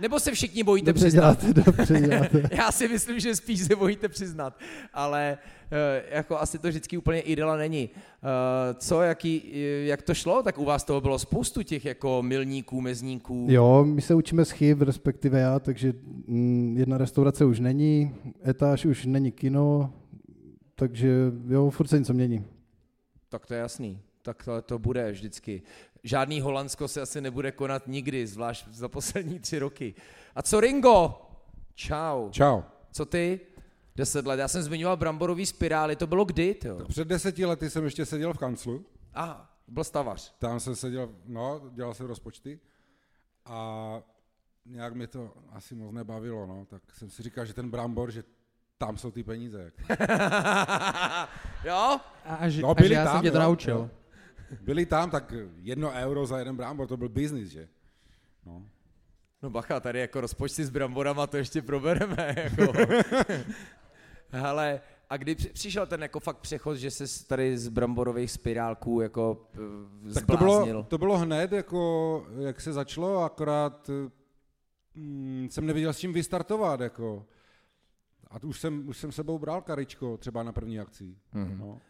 Nebo 0.00 0.20
se 0.20 0.32
všichni 0.32 0.62
bojíte 0.62 0.86
dobře 0.86 1.06
přiznat? 1.06 1.42
Děláte, 1.42 1.70
dobře 1.70 2.00
děláte. 2.08 2.42
Já 2.56 2.72
si 2.72 2.88
myslím, 2.88 3.20
že 3.20 3.36
spíš 3.36 3.60
se 3.60 3.76
bojíte 3.76 4.08
přiznat, 4.08 4.58
ale 4.92 5.38
uh, 5.72 5.78
jako 6.10 6.38
asi 6.38 6.58
to 6.58 6.68
vždycky 6.68 6.96
úplně 6.96 7.20
ideala 7.20 7.56
není. 7.56 7.90
Uh, 7.90 8.78
co, 8.78 9.02
jaký, 9.02 9.42
jak 9.84 10.02
to 10.02 10.14
šlo? 10.14 10.42
Tak 10.42 10.58
u 10.58 10.64
vás 10.64 10.84
toho 10.84 11.00
bylo 11.00 11.18
spoustu 11.18 11.62
těch 11.62 11.84
jako 11.84 12.22
milníků, 12.22 12.80
mezníků. 12.80 13.46
Jo, 13.50 13.84
my 13.84 14.02
se 14.02 14.14
učíme 14.14 14.44
z 14.44 14.50
chyb, 14.50 14.82
respektive 14.82 15.40
já, 15.40 15.58
takže 15.58 15.92
mm, 16.26 16.76
jedna 16.78 16.98
restaurace 16.98 17.44
už 17.44 17.60
není, 17.60 18.14
etáž 18.48 18.84
už 18.84 19.06
není 19.06 19.32
kino, 19.32 19.92
takže 20.74 21.32
jo, 21.48 21.70
furt 21.70 21.86
se 21.86 21.98
něco 21.98 22.12
mění. 22.12 22.44
Tak 23.28 23.46
to 23.46 23.54
je 23.54 23.60
jasný 23.60 24.00
tak 24.22 24.44
to, 24.44 24.62
to 24.62 24.78
bude 24.78 25.12
vždycky. 25.12 25.62
Žádný 26.02 26.40
Holandsko 26.40 26.88
se 26.88 27.00
asi 27.00 27.20
nebude 27.20 27.52
konat 27.52 27.86
nikdy, 27.86 28.26
zvlášť 28.26 28.68
za 28.68 28.88
poslední 28.88 29.38
tři 29.38 29.58
roky. 29.58 29.94
A 30.34 30.42
co 30.42 30.60
Ringo? 30.60 31.26
Čau. 31.74 32.30
Čau. 32.30 32.62
Co 32.92 33.06
ty? 33.06 33.40
Deset 33.96 34.26
let. 34.26 34.40
Já 34.40 34.48
jsem 34.48 34.62
zmiňoval 34.62 34.96
bramborový 34.96 35.46
spirály, 35.46 35.96
to 35.96 36.06
bylo 36.06 36.24
kdy? 36.24 36.54
Tyjo? 36.54 36.84
Před 36.88 37.08
deseti 37.08 37.46
lety 37.46 37.70
jsem 37.70 37.84
ještě 37.84 38.06
seděl 38.06 38.34
v 38.34 38.38
kanclu. 38.38 38.84
A, 39.14 39.50
byl 39.68 39.84
stavař. 39.84 40.34
Tam 40.38 40.60
jsem 40.60 40.76
seděl, 40.76 41.08
no, 41.26 41.60
dělal 41.70 41.94
jsem 41.94 42.06
rozpočty 42.06 42.60
a 43.44 44.02
nějak 44.66 44.94
mi 44.94 45.06
to 45.06 45.32
asi 45.52 45.74
moc 45.74 45.92
nebavilo, 45.94 46.46
no, 46.46 46.66
tak 46.66 46.82
jsem 46.92 47.10
si 47.10 47.22
říkal, 47.22 47.44
že 47.44 47.54
ten 47.54 47.70
brambor, 47.70 48.10
že 48.10 48.24
tam 48.78 48.98
jsou 48.98 49.10
ty 49.10 49.22
peníze. 49.22 49.62
Jako. 49.64 50.04
jo? 51.64 52.00
A, 52.24 52.34
a, 52.34 52.48
že, 52.48 52.62
no, 52.62 52.74
a 52.78 52.82
že 52.82 52.94
já 52.94 53.04
tam, 53.04 53.14
jsem 53.14 53.22
tě 53.22 53.30
to 53.30 53.36
jo, 53.36 53.42
naučil. 53.42 53.76
Jo 53.76 53.90
byli 54.60 54.86
tam, 54.86 55.10
tak 55.10 55.34
jedno 55.56 55.90
euro 55.90 56.26
za 56.26 56.38
jeden 56.38 56.56
brambor, 56.56 56.88
to 56.88 56.96
byl 56.96 57.08
biznis, 57.08 57.48
že? 57.48 57.68
No. 58.46 58.66
No 59.42 59.50
bacha, 59.50 59.80
tady 59.80 60.00
jako 60.00 60.20
rozpočty 60.20 60.64
s 60.64 60.70
bramborama 60.70 61.26
to 61.26 61.36
ještě 61.36 61.62
probereme, 61.62 62.34
jako. 62.44 62.72
Ale 64.42 64.80
a 65.10 65.16
kdy 65.16 65.34
přišel 65.34 65.86
ten 65.86 66.02
jako 66.02 66.20
fakt 66.20 66.38
přechod, 66.38 66.76
že 66.76 66.90
se 66.90 67.26
tady 67.26 67.58
z 67.58 67.68
bramborových 67.68 68.30
spirálků 68.30 69.00
jako 69.00 69.46
zbláznil? 70.04 70.14
Tak 70.14 70.26
to 70.26 70.36
bylo, 70.36 70.82
to 70.82 70.98
bylo 70.98 71.18
hned, 71.18 71.52
jako, 71.52 72.26
jak 72.38 72.60
se 72.60 72.72
začalo, 72.72 73.24
akorát 73.24 73.90
hm, 74.94 75.48
jsem 75.50 75.66
nevěděl, 75.66 75.92
s 75.92 75.98
čím 75.98 76.12
vystartovat, 76.12 76.80
jako. 76.80 77.26
A 78.30 78.42
už 78.42 78.60
jsem, 78.60 78.88
už 78.88 78.96
jsem 78.96 79.12
sebou 79.12 79.38
bral 79.38 79.62
karičko, 79.62 80.16
třeba 80.16 80.42
na 80.42 80.52
první 80.52 80.80
akci. 80.80 81.04
Mm-hmm. 81.34 81.58
No. 81.58 81.80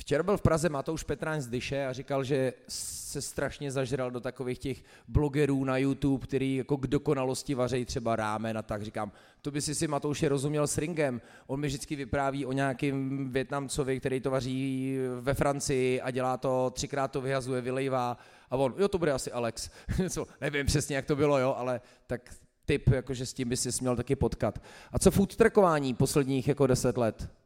Včera 0.00 0.22
byl 0.22 0.36
v 0.36 0.42
Praze 0.42 0.68
Matouš 0.68 1.02
Petráň 1.02 1.40
z 1.40 1.46
Dyše 1.46 1.86
a 1.86 1.92
říkal, 1.92 2.24
že 2.24 2.52
se 2.68 3.22
strašně 3.22 3.70
zažral 3.70 4.10
do 4.10 4.20
takových 4.20 4.58
těch 4.58 4.84
blogerů 5.08 5.64
na 5.64 5.78
YouTube, 5.78 6.26
který 6.26 6.56
jako 6.56 6.76
k 6.76 6.86
dokonalosti 6.86 7.54
vařejí 7.54 7.84
třeba 7.84 8.16
rámen 8.16 8.58
a 8.58 8.62
tak. 8.62 8.82
Říkám, 8.82 9.12
to 9.42 9.50
by 9.50 9.62
si 9.62 9.74
si 9.74 9.88
Matouše 9.88 10.28
rozuměl 10.28 10.66
s 10.66 10.78
ringem. 10.78 11.20
On 11.46 11.60
mi 11.60 11.66
vždycky 11.66 11.96
vypráví 11.96 12.46
o 12.46 12.52
nějakém 12.52 13.28
Větnamcovi, 13.32 14.00
který 14.00 14.20
to 14.20 14.30
vaří 14.30 14.96
ve 15.20 15.34
Francii 15.34 16.00
a 16.00 16.10
dělá 16.10 16.36
to, 16.36 16.70
třikrát 16.74 17.08
to 17.08 17.20
vyhazuje, 17.20 17.60
vylejvá. 17.60 18.18
A 18.50 18.56
on, 18.56 18.74
jo, 18.78 18.88
to 18.88 18.98
bude 18.98 19.12
asi 19.12 19.32
Alex. 19.32 19.70
Co, 20.08 20.26
nevím 20.40 20.66
přesně, 20.66 20.96
jak 20.96 21.06
to 21.06 21.16
bylo, 21.16 21.38
jo, 21.38 21.54
ale 21.58 21.80
tak 22.06 22.34
typ, 22.64 22.88
jakože 22.88 23.26
s 23.26 23.34
tím 23.34 23.48
by 23.48 23.56
si 23.56 23.68
měl 23.80 23.96
taky 23.96 24.16
potkat. 24.16 24.58
A 24.92 24.98
co 24.98 25.10
food 25.10 25.36
trackování 25.36 25.94
posledních 25.94 26.48
jako 26.48 26.66
deset 26.66 26.96
let? 26.96 27.37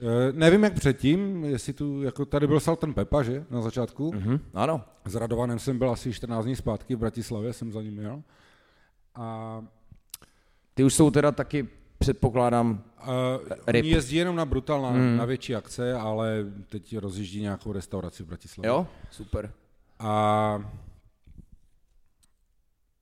Eh, 0.00 0.32
nevím, 0.32 0.64
jak 0.64 0.74
předtím, 0.74 1.44
jestli 1.44 1.72
tu, 1.72 2.02
jako 2.02 2.24
tady 2.24 2.46
byl 2.46 2.60
Salten 2.60 2.94
Pepa, 2.94 3.22
že, 3.22 3.44
na 3.50 3.60
začátku. 3.60 4.10
Mm-hmm, 4.10 4.40
ano. 4.54 4.84
S 5.04 5.14
Radovanem 5.14 5.58
jsem 5.58 5.78
byl 5.78 5.90
asi 5.90 6.12
14 6.12 6.44
dní 6.44 6.56
zpátky 6.56 6.94
v 6.94 6.98
Bratislavě, 6.98 7.52
jsem 7.52 7.72
za 7.72 7.82
ním 7.82 7.98
jel. 7.98 8.22
A... 9.14 9.60
Ty 10.74 10.84
už 10.84 10.94
jsou 10.94 11.10
teda 11.10 11.32
taky, 11.32 11.68
předpokládám, 11.98 12.84
uh, 13.02 13.08
ryb. 13.66 13.84
jezdí 13.84 14.16
jenom 14.16 14.36
na 14.36 14.44
Brutal, 14.44 14.82
na, 14.82 14.90
mm. 14.90 15.16
na 15.16 15.24
větší 15.24 15.54
akce, 15.54 15.94
ale 15.94 16.46
teď 16.68 16.96
rozjíždí 16.96 17.40
nějakou 17.40 17.72
restauraci 17.72 18.22
v 18.22 18.26
Bratislavě. 18.26 18.68
Jo, 18.68 18.86
super. 19.10 19.52
A 19.98 20.70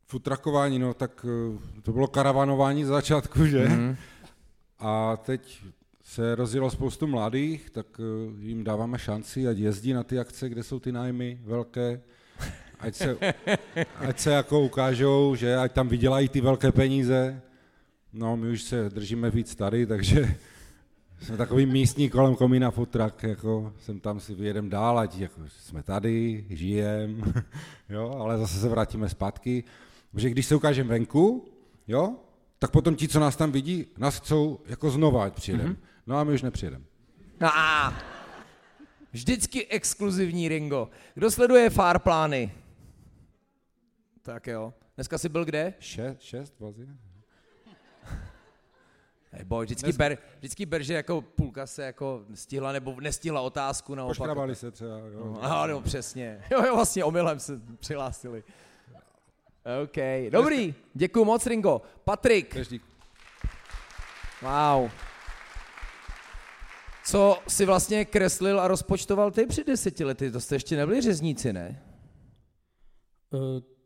futrakování, 0.06 0.78
no 0.78 0.94
tak 0.94 1.26
eh, 1.28 1.80
to 1.82 1.92
bylo 1.92 2.06
karavanování 2.06 2.84
z 2.84 2.88
začátku, 2.88 3.46
že? 3.46 3.68
Mm. 3.68 3.96
A 4.78 5.16
teď 5.16 5.62
se 6.12 6.34
rozjelo 6.34 6.70
spoustu 6.70 7.06
mladých, 7.06 7.70
tak 7.70 7.86
eh, 7.98 8.02
jim 8.46 8.64
dáváme 8.64 8.98
šanci, 8.98 9.48
ať 9.48 9.58
jezdí 9.58 9.92
na 9.92 10.02
ty 10.02 10.18
akce, 10.18 10.48
kde 10.48 10.62
jsou 10.62 10.80
ty 10.80 10.92
nájmy 10.92 11.40
velké, 11.44 12.00
ať 12.80 12.94
se, 12.94 13.18
ať 13.98 14.18
se 14.18 14.30
jako 14.30 14.60
ukážou, 14.60 15.34
že 15.34 15.56
ať 15.56 15.72
tam 15.72 15.88
vydělají 15.88 16.28
ty 16.28 16.40
velké 16.40 16.72
peníze. 16.72 17.42
No, 18.12 18.36
my 18.36 18.50
už 18.50 18.62
se 18.62 18.88
držíme 18.88 19.30
víc 19.30 19.54
tady, 19.54 19.86
takže 19.86 20.34
jsme 21.20 21.36
takový 21.36 21.66
místní 21.66 22.10
kolem 22.10 22.36
komína 22.36 22.70
futrak, 22.70 23.22
jako 23.22 23.72
jsem 23.78 24.00
tam 24.00 24.20
si 24.20 24.34
vyjedem 24.34 24.70
dál, 24.70 24.98
ať 24.98 25.18
jako 25.18 25.40
jsme 25.48 25.82
tady, 25.82 26.46
žijem, 26.50 27.22
jo, 27.88 28.16
ale 28.18 28.38
zase 28.38 28.60
se 28.60 28.68
vrátíme 28.68 29.08
zpátky, 29.08 29.64
protože 30.10 30.30
když 30.30 30.46
se 30.46 30.54
ukážeme 30.54 30.88
venku, 30.88 31.48
jo, 31.88 32.14
tak 32.58 32.70
potom 32.70 32.96
ti, 32.96 33.08
co 33.08 33.20
nás 33.20 33.36
tam 33.36 33.52
vidí, 33.52 33.86
nás 33.98 34.16
chcou 34.18 34.58
jako 34.66 34.90
znova, 34.90 35.24
ať 35.24 35.34
přijedeme. 35.34 35.70
Mm-hmm. 35.70 35.91
No 36.06 36.16
a 36.18 36.24
my 36.24 36.32
už 36.32 36.42
nepřijedeme. 36.42 36.84
Ah, 37.40 37.92
vždycky 39.12 39.66
exkluzivní 39.66 40.48
Ringo. 40.48 40.90
Kdo 41.14 41.30
sleduje 41.30 41.70
far 41.70 41.98
plány? 41.98 42.52
Tak 44.22 44.46
jo. 44.46 44.74
Dneska 44.94 45.18
jsi 45.18 45.28
byl 45.28 45.44
kde? 45.44 45.74
Šest, 45.78 46.20
šest 46.20 46.60
vlastně. 46.60 46.86
Hey 49.30 49.44
boy, 49.44 49.64
vždycky, 49.64 49.84
Dnes... 49.86 49.96
ber, 49.96 50.18
vždycky 50.38 50.66
ber, 50.66 50.82
že 50.82 50.94
jako 50.94 51.22
půlka 51.22 51.66
se 51.66 51.82
jako 51.84 52.24
stihla 52.34 52.72
nebo 52.72 53.00
nestihla 53.00 53.40
otázku 53.40 53.94
naopak. 53.94 54.16
Poškrabali 54.16 54.54
se 54.54 54.70
třeba, 54.70 54.98
jo. 54.98 55.24
No, 55.24 55.42
ano, 55.42 55.66
no, 55.66 55.80
přesně. 55.80 56.44
Jo, 56.50 56.64
jo, 56.66 56.74
vlastně 56.74 57.04
omylem 57.04 57.40
se 57.40 57.60
přihlásili. 57.78 58.44
OK, 59.82 60.30
dobrý, 60.30 60.74
děkuji 60.94 61.24
moc, 61.24 61.46
Ringo. 61.46 61.82
Patrik. 62.04 62.56
Wow. 64.42 64.90
Co 67.04 67.38
si 67.48 67.66
vlastně 67.66 68.04
kreslil 68.04 68.60
a 68.60 68.68
rozpočtoval 68.68 69.30
ty 69.30 69.46
před 69.46 69.66
deseti 69.66 70.04
lety? 70.04 70.30
To 70.30 70.40
jste 70.40 70.54
ještě 70.54 70.76
nebyli 70.76 71.00
řezníci, 71.00 71.52
ne? 71.52 71.82
Uh, 73.30 73.40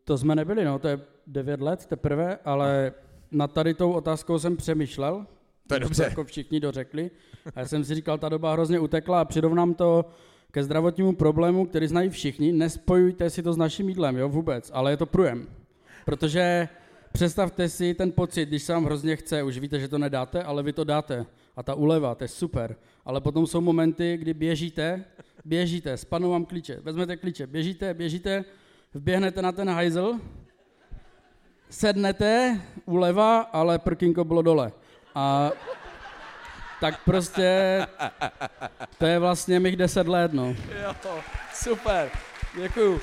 to 0.05 0.19
jsme 0.19 0.35
nebyli, 0.35 0.65
no, 0.65 0.79
to 0.79 0.89
je 0.89 1.01
devět 1.27 1.61
let 1.61 1.87
teprve, 1.87 2.39
ale 2.45 2.93
nad 3.31 3.53
tady 3.53 3.75
tou 3.75 3.93
otázkou 3.93 4.39
jsem 4.39 4.57
přemýšlel. 4.57 5.27
To 5.67 5.75
je 5.75 5.81
dobře. 5.81 6.03
Jako 6.03 6.25
všichni 6.25 6.61
dořekli. 6.61 7.11
A 7.55 7.61
já 7.61 7.67
jsem 7.67 7.85
si 7.85 7.95
říkal, 7.95 8.19
ta 8.19 8.29
doba 8.29 8.53
hrozně 8.53 8.79
utekla 8.79 9.21
a 9.21 9.25
přirovnám 9.25 9.75
to 9.75 10.05
ke 10.51 10.65
zdravotnímu 10.65 11.13
problému, 11.13 11.67
který 11.67 11.87
znají 11.87 12.11
všichni. 12.11 12.53
Nespojujte 12.53 13.31
si 13.31 13.43
to 13.43 13.53
s 13.53 13.57
naším 13.57 13.89
jídlem, 13.89 14.17
jo, 14.17 14.29
vůbec, 14.29 14.71
ale 14.75 14.91
je 14.91 14.97
to 14.97 15.07
průjem. 15.07 15.49
Protože 16.05 16.69
představte 17.13 17.69
si 17.69 17.95
ten 17.95 18.13
pocit, 18.13 18.47
když 18.47 18.63
se 18.63 18.73
vám 18.73 18.85
hrozně 18.85 19.17
chce, 19.17 19.43
už 19.43 19.59
víte, 19.59 19.81
že 19.81 19.89
to 19.89 19.99
nedáte, 19.99 20.43
ale 20.43 20.63
vy 20.63 20.73
to 20.73 20.85
dáte. 20.85 21.27
A 21.57 21.63
ta 21.63 21.75
uleva, 21.75 22.15
to 22.15 22.25
je 22.25 22.29
super. 22.29 22.77
Ale 23.07 23.21
potom 23.21 23.47
jsou 23.47 23.61
momenty, 23.61 24.17
kdy 24.17 24.35
běžíte, 24.35 25.05
běžíte, 25.45 25.97
spadnou 25.97 26.31
vám 26.31 26.45
klíče, 26.45 26.81
vezmete 26.81 27.17
klíče, 27.17 27.47
běžíte, 27.47 27.95
běžíte, 27.95 28.45
vběhnete 28.95 29.43
na 29.43 29.53
ten 29.53 29.71
hajzl, 29.71 30.21
sednete, 31.71 32.61
uleva, 32.85 33.41
ale 33.41 33.79
prkinko 33.79 34.25
bylo 34.25 34.43
dole. 34.43 34.73
A 35.15 35.51
tak 36.81 37.05
prostě 37.05 37.87
to 38.99 39.07
je 39.07 39.19
vlastně 39.19 39.61
mých 39.61 39.77
deset 39.77 40.09
let, 40.09 40.33
no. 40.33 40.47
Jo, 40.83 40.95
super, 41.55 42.11
děkuju. 42.63 43.01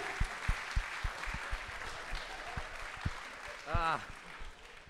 Ah, 3.74 4.00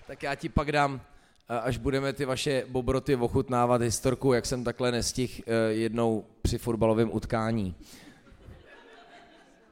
tak 0.06 0.22
já 0.22 0.34
ti 0.34 0.48
pak 0.48 0.72
dám, 0.72 1.00
až 1.48 1.78
budeme 1.78 2.12
ty 2.12 2.24
vaše 2.24 2.64
bobroty 2.68 3.16
ochutnávat 3.16 3.82
historku, 3.82 4.32
jak 4.32 4.46
jsem 4.46 4.64
takhle 4.64 4.92
nestih 4.92 5.42
eh, 5.46 5.72
jednou 5.72 6.24
při 6.42 6.58
fotbalovém 6.58 7.10
utkání. 7.12 7.74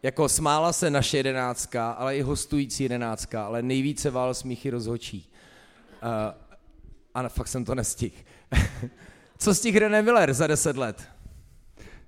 Jako 0.03 0.29
smála 0.29 0.73
se 0.73 0.91
naše 0.91 1.17
jedenáctka, 1.17 1.91
ale 1.91 2.17
i 2.17 2.23
hostující 2.23 2.83
jedenáctka, 2.83 3.47
ale 3.47 3.63
nejvíce 3.63 4.11
vál 4.11 4.35
smíchy 4.35 4.71
rozhočí. 4.71 5.31
Uh, 6.03 6.09
a 7.15 7.29
fakt 7.29 7.49
jsem 7.49 7.65
to 7.65 7.75
nestihl. 7.75 8.17
Co 9.39 9.55
stihl 9.55 9.79
René 9.79 10.03
Miller 10.03 10.33
za 10.33 10.47
deset 10.47 10.77
let? 10.77 11.09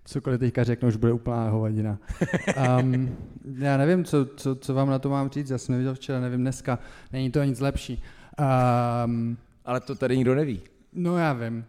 Cokoliv 0.04 0.40
teďka 0.40 0.64
řeknu, 0.64 0.88
už 0.88 0.96
bude 0.96 1.12
úplná 1.12 1.48
hovadina. 1.48 1.98
Um, 2.80 3.16
já 3.58 3.76
nevím, 3.76 4.04
co, 4.04 4.26
co, 4.36 4.54
co 4.54 4.74
vám 4.74 4.90
na 4.90 4.98
to 4.98 5.08
mám 5.08 5.30
říct, 5.30 5.50
já 5.50 5.58
jsem 5.58 5.72
neviděl 5.72 5.94
včera, 5.94 6.20
nevím 6.20 6.40
dneska, 6.40 6.78
není 7.12 7.30
to 7.30 7.44
nic 7.44 7.60
lepší. 7.60 8.02
Um, 9.04 9.36
Ale 9.64 9.80
to 9.80 9.94
tady 9.94 10.16
nikdo 10.16 10.34
neví. 10.34 10.60
No 10.92 11.18
já 11.18 11.32
vím. 11.32 11.64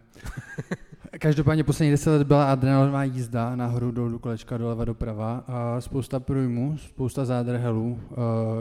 Každopádně 1.18 1.64
poslední 1.64 1.90
deset 1.90 2.10
let 2.10 2.22
byla 2.26 2.52
adrenalinová 2.52 3.04
jízda 3.04 3.56
nahoru, 3.56 3.90
dolů, 3.90 4.18
kolečka, 4.18 4.58
doleva, 4.58 4.84
doprava. 4.84 5.44
A 5.46 5.80
spousta 5.80 6.20
průjmů, 6.20 6.78
spousta 6.78 7.24
zádrhelů. 7.24 8.00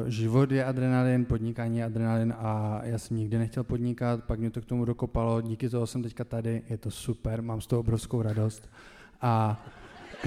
Život 0.08 0.51
je 0.51 0.65
adrenalin, 0.65 1.25
podnikání 1.25 1.77
je 1.77 1.86
adrenalin 1.86 2.34
a 2.38 2.80
já 2.84 2.98
jsem 2.98 3.18
nikdy 3.18 3.38
nechtěl 3.38 3.63
podnikat, 3.63 4.24
pak 4.24 4.39
mě 4.39 4.50
to 4.51 4.62
k 4.62 4.65
tomu 4.65 4.86
dokopalo, 4.86 5.42
díky 5.42 5.70
toho 5.70 5.88
jsem 5.88 6.04
teďka 6.04 6.24
tady, 6.24 6.62
je 6.70 6.77
to 6.77 6.92
super, 6.92 7.42
mám 7.42 7.62
z 7.62 7.68
toho 7.68 7.80
obrovskou 7.80 8.22
radost. 8.22 8.70
A 9.22 9.65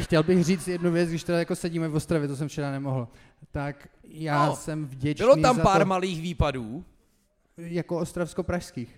chtěl 0.00 0.22
bych 0.22 0.44
říct 0.44 0.68
jednu 0.68 0.90
věc, 0.92 1.08
když 1.08 1.24
teda 1.24 1.38
jako 1.38 1.56
sedíme 1.56 1.88
v 1.88 1.94
Ostravě, 1.94 2.28
to 2.28 2.36
jsem 2.36 2.48
včera 2.48 2.70
nemohl, 2.70 3.08
tak 3.50 3.88
já 4.04 4.46
No, 4.46 4.56
jsem 4.56 4.86
vděčný 4.86 5.24
Bylo 5.24 5.36
tam 5.36 5.60
pár 5.60 5.82
to, 5.82 5.86
malých 5.88 6.22
výpadů. 6.22 6.84
jako 7.56 7.98
ostravsko-pražských. 7.98 8.97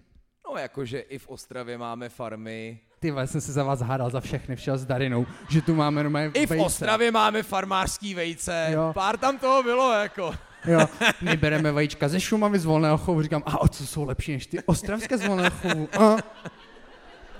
No 0.51 0.59
jakože 0.59 0.99
i 0.99 1.19
v 1.19 1.29
Ostravě 1.29 1.79
máme 1.79 2.09
farmy. 2.09 2.79
Ty 3.01 3.11
vole, 3.11 3.27
jsem 3.27 3.41
se 3.41 3.53
za 3.53 3.65
vás 3.65 3.81
hádal 3.81 4.11
za 4.11 4.21
všechny, 4.21 4.57
všel 4.57 4.79
s 4.79 4.85
Darinou, 4.85 5.27
že 5.49 5.63
tu 5.63 5.75
máme 5.75 6.03
normálně 6.03 6.31
I 6.35 6.47
v 6.47 6.51
vejce. 6.51 6.65
Ostravě 6.65 7.11
máme 7.11 7.43
farmářský 7.43 8.15
vejce. 8.15 8.69
Jo. 8.71 8.91
Pár 8.95 9.17
tam 9.17 9.39
toho 9.39 9.63
bylo 9.63 9.93
jako. 9.93 10.35
Jo, 10.67 10.81
my 11.21 11.37
bereme 11.37 11.73
vajíčka 11.73 12.09
ze 12.09 12.21
Šumavy 12.21 12.59
z 12.59 12.65
volného 12.65 12.99
chovu, 12.99 13.23
říkám, 13.23 13.43
a 13.47 13.61
o 13.61 13.69
co 13.69 13.87
jsou 13.87 14.05
lepší 14.05 14.33
než 14.33 14.47
ty 14.47 14.63
ostravské 14.63 15.19
z 15.19 15.27
volného 15.27 15.51
chovu? 15.51 15.89
A. 15.99 16.17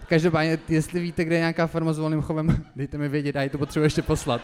Každopádně, 0.07 0.59
jestli 0.69 1.01
víte, 1.01 1.25
kde 1.25 1.35
je 1.35 1.41
nějaká 1.41 1.67
farma 1.67 1.93
s 1.93 1.99
volným 1.99 2.23
chovem, 2.23 2.65
dejte 2.77 2.99
mi 2.99 3.09
vědět, 3.09 3.35
já 3.35 3.43
ji 3.43 3.51
to 3.51 3.59
potřebuji 3.59 3.85
ještě 3.85 4.03
poslat. 4.03 4.41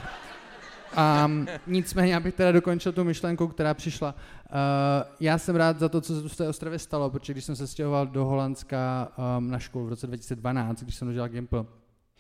Um, 1.26 1.46
nicméně, 1.66 2.16
abych 2.16 2.34
teda 2.34 2.52
dokončil 2.52 2.92
tu 2.92 3.04
myšlenku, 3.04 3.48
která 3.48 3.74
přišla. 3.74 4.14
Uh, 4.14 4.56
já 5.20 5.38
jsem 5.38 5.56
rád 5.56 5.78
za 5.78 5.88
to, 5.88 6.00
co 6.00 6.22
se 6.22 6.28
v 6.28 6.36
té 6.36 6.48
Ostravě 6.48 6.78
stalo, 6.78 7.10
protože 7.10 7.32
když 7.32 7.44
jsem 7.44 7.56
se 7.56 7.66
stěhoval 7.66 8.06
do 8.06 8.24
Holandska 8.24 9.12
um, 9.38 9.50
na 9.50 9.58
školu 9.58 9.86
v 9.86 9.88
roce 9.88 10.06
2012, 10.06 10.82
když 10.82 10.94
jsem 10.94 11.08
dodělal 11.08 11.28
Gimple, 11.28 11.64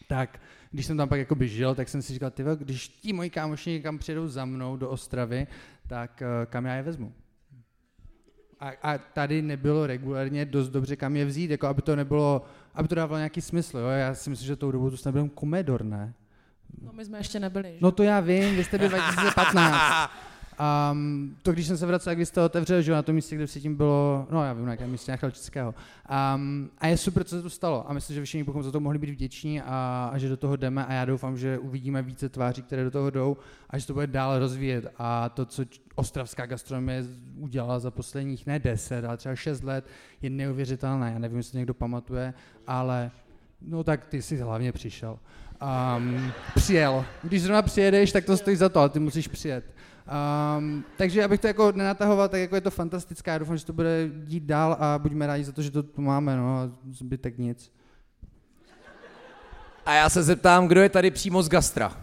tak 0.08 0.40
když 0.70 0.86
jsem 0.86 0.96
tam 0.96 1.08
pak 1.08 1.18
jakoby 1.18 1.48
žil, 1.48 1.74
tak 1.74 1.88
jsem 1.88 2.02
si 2.02 2.12
říkal, 2.12 2.30
ty 2.30 2.44
když 2.58 2.88
ti 2.88 3.12
moji 3.12 3.30
kámoši 3.30 3.70
někam 3.70 3.98
přijedou 3.98 4.28
za 4.28 4.44
mnou 4.44 4.76
do 4.76 4.90
Ostravy, 4.90 5.46
tak 5.86 6.22
uh, 6.22 6.46
kam 6.46 6.64
já 6.64 6.74
je 6.74 6.82
vezmu? 6.82 7.12
A, 8.60 8.70
a 8.82 8.98
tady 8.98 9.42
nebylo 9.42 9.86
regulárně 9.86 10.44
dost 10.44 10.68
dobře, 10.68 10.96
kam 10.96 11.16
je 11.16 11.24
vzít, 11.24 11.50
jako 11.50 11.66
aby 11.66 11.82
to 11.82 11.96
nebylo, 11.96 12.42
aby 12.74 12.88
to 12.88 12.94
dávalo 12.94 13.18
nějaký 13.18 13.40
smysl, 13.40 13.78
jo? 13.78 13.86
Já 13.86 14.14
si 14.14 14.30
myslím, 14.30 14.46
že 14.46 14.56
tou 14.56 14.70
dobou 14.70 14.90
to 14.90 14.96
snad 14.96 15.12
byl 15.12 15.28
komedor, 15.28 15.84
ne? 15.84 16.14
No 16.82 16.92
my 16.92 17.04
jsme 17.04 17.18
ještě 17.18 17.40
nebyli, 17.40 17.72
že? 17.72 17.78
No 17.80 17.92
to 17.92 18.02
já 18.02 18.20
vím, 18.20 18.56
vy 18.56 18.64
jste 18.64 18.78
byl 18.78 18.88
2015. 18.88 20.10
Um, 20.92 21.36
to, 21.42 21.52
když 21.52 21.66
jsem 21.66 21.76
se 21.76 21.86
vracel, 21.86 22.14
když 22.14 22.28
jste 22.28 22.42
otevřel, 22.42 22.82
že 22.82 22.92
na 22.92 23.02
tom 23.02 23.14
místě, 23.14 23.36
kde 23.36 23.46
předtím 23.46 23.76
bylo, 23.76 24.26
no 24.30 24.44
já 24.44 24.52
vím, 24.52 24.64
na 24.64 24.70
jakém 24.70 24.90
místě, 24.90 25.10
nějakého 25.10 25.30
českého. 25.30 25.74
Um, 26.34 26.70
a 26.78 26.86
je 26.86 26.96
super, 26.96 27.24
co 27.24 27.36
se 27.36 27.42
tu 27.42 27.50
stalo. 27.50 27.90
A 27.90 27.92
myslím, 27.92 28.14
že 28.14 28.24
všichni 28.24 28.44
bychom 28.44 28.62
za 28.62 28.72
to 28.72 28.80
mohli 28.80 28.98
být 28.98 29.10
vděční 29.10 29.62
a, 29.62 30.10
a, 30.12 30.18
že 30.18 30.28
do 30.28 30.36
toho 30.36 30.56
jdeme. 30.56 30.86
A 30.86 30.92
já 30.92 31.04
doufám, 31.04 31.38
že 31.38 31.58
uvidíme 31.58 32.02
více 32.02 32.28
tváří, 32.28 32.62
které 32.62 32.84
do 32.84 32.90
toho 32.90 33.10
jdou 33.10 33.36
a 33.70 33.78
že 33.78 33.86
to 33.86 33.94
bude 33.94 34.06
dál 34.06 34.38
rozvíjet. 34.38 34.92
A 34.98 35.28
to, 35.28 35.46
co 35.46 35.64
ostravská 35.94 36.46
gastronomie 36.46 37.04
udělala 37.36 37.78
za 37.78 37.90
posledních 37.90 38.46
ne 38.46 38.58
10, 38.58 39.04
ale 39.04 39.16
třeba 39.16 39.36
6 39.36 39.64
let, 39.64 39.84
je 40.22 40.30
neuvěřitelné. 40.30 41.10
Já 41.12 41.18
nevím, 41.18 41.36
jestli 41.36 41.52
to 41.52 41.58
někdo 41.58 41.74
pamatuje, 41.74 42.34
ale 42.66 43.10
no 43.62 43.84
tak 43.84 44.06
ty 44.06 44.22
jsi 44.22 44.36
hlavně 44.36 44.72
přišel. 44.72 45.18
Um, 45.62 46.32
přijel. 46.54 47.04
Když 47.22 47.42
zrovna 47.42 47.62
přijedeš, 47.62 48.12
tak 48.12 48.24
to 48.24 48.36
stojí 48.36 48.56
za 48.56 48.68
to, 48.68 48.80
ale 48.80 48.88
ty 48.88 48.98
musíš 48.98 49.28
přijet. 49.28 49.64
Um, 50.58 50.84
takže 50.96 51.24
abych 51.24 51.40
to 51.40 51.46
jako 51.46 51.72
nenatahoval, 51.72 52.28
tak 52.28 52.40
jako 52.40 52.54
je 52.54 52.60
to 52.60 52.70
fantastická, 52.70 53.32
já 53.32 53.38
doufám, 53.38 53.56
že 53.56 53.66
to 53.66 53.72
bude 53.72 54.10
dít 54.24 54.42
dál 54.42 54.76
a 54.80 54.98
buďme 54.98 55.26
rádi 55.26 55.44
za 55.44 55.52
to, 55.52 55.62
že 55.62 55.70
to 55.70 55.82
tu 55.82 56.02
máme, 56.02 56.36
no 56.36 56.58
a 56.58 56.70
zbytek 56.90 57.38
nic. 57.38 57.72
A 59.86 59.94
já 59.94 60.08
se 60.08 60.22
zeptám, 60.22 60.68
kdo 60.68 60.82
je 60.82 60.88
tady 60.88 61.10
přímo 61.10 61.42
z 61.42 61.48
gastra. 61.48 61.96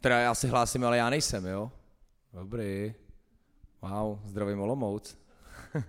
Teda 0.00 0.18
já 0.18 0.34
si 0.34 0.48
hlásím, 0.48 0.84
ale 0.84 0.96
já 0.96 1.10
nejsem, 1.10 1.46
jo? 1.46 1.72
Dobrý. 2.32 2.94
Wow, 3.82 4.18
zdravím 4.24 4.60
Olomouc. 4.60 5.18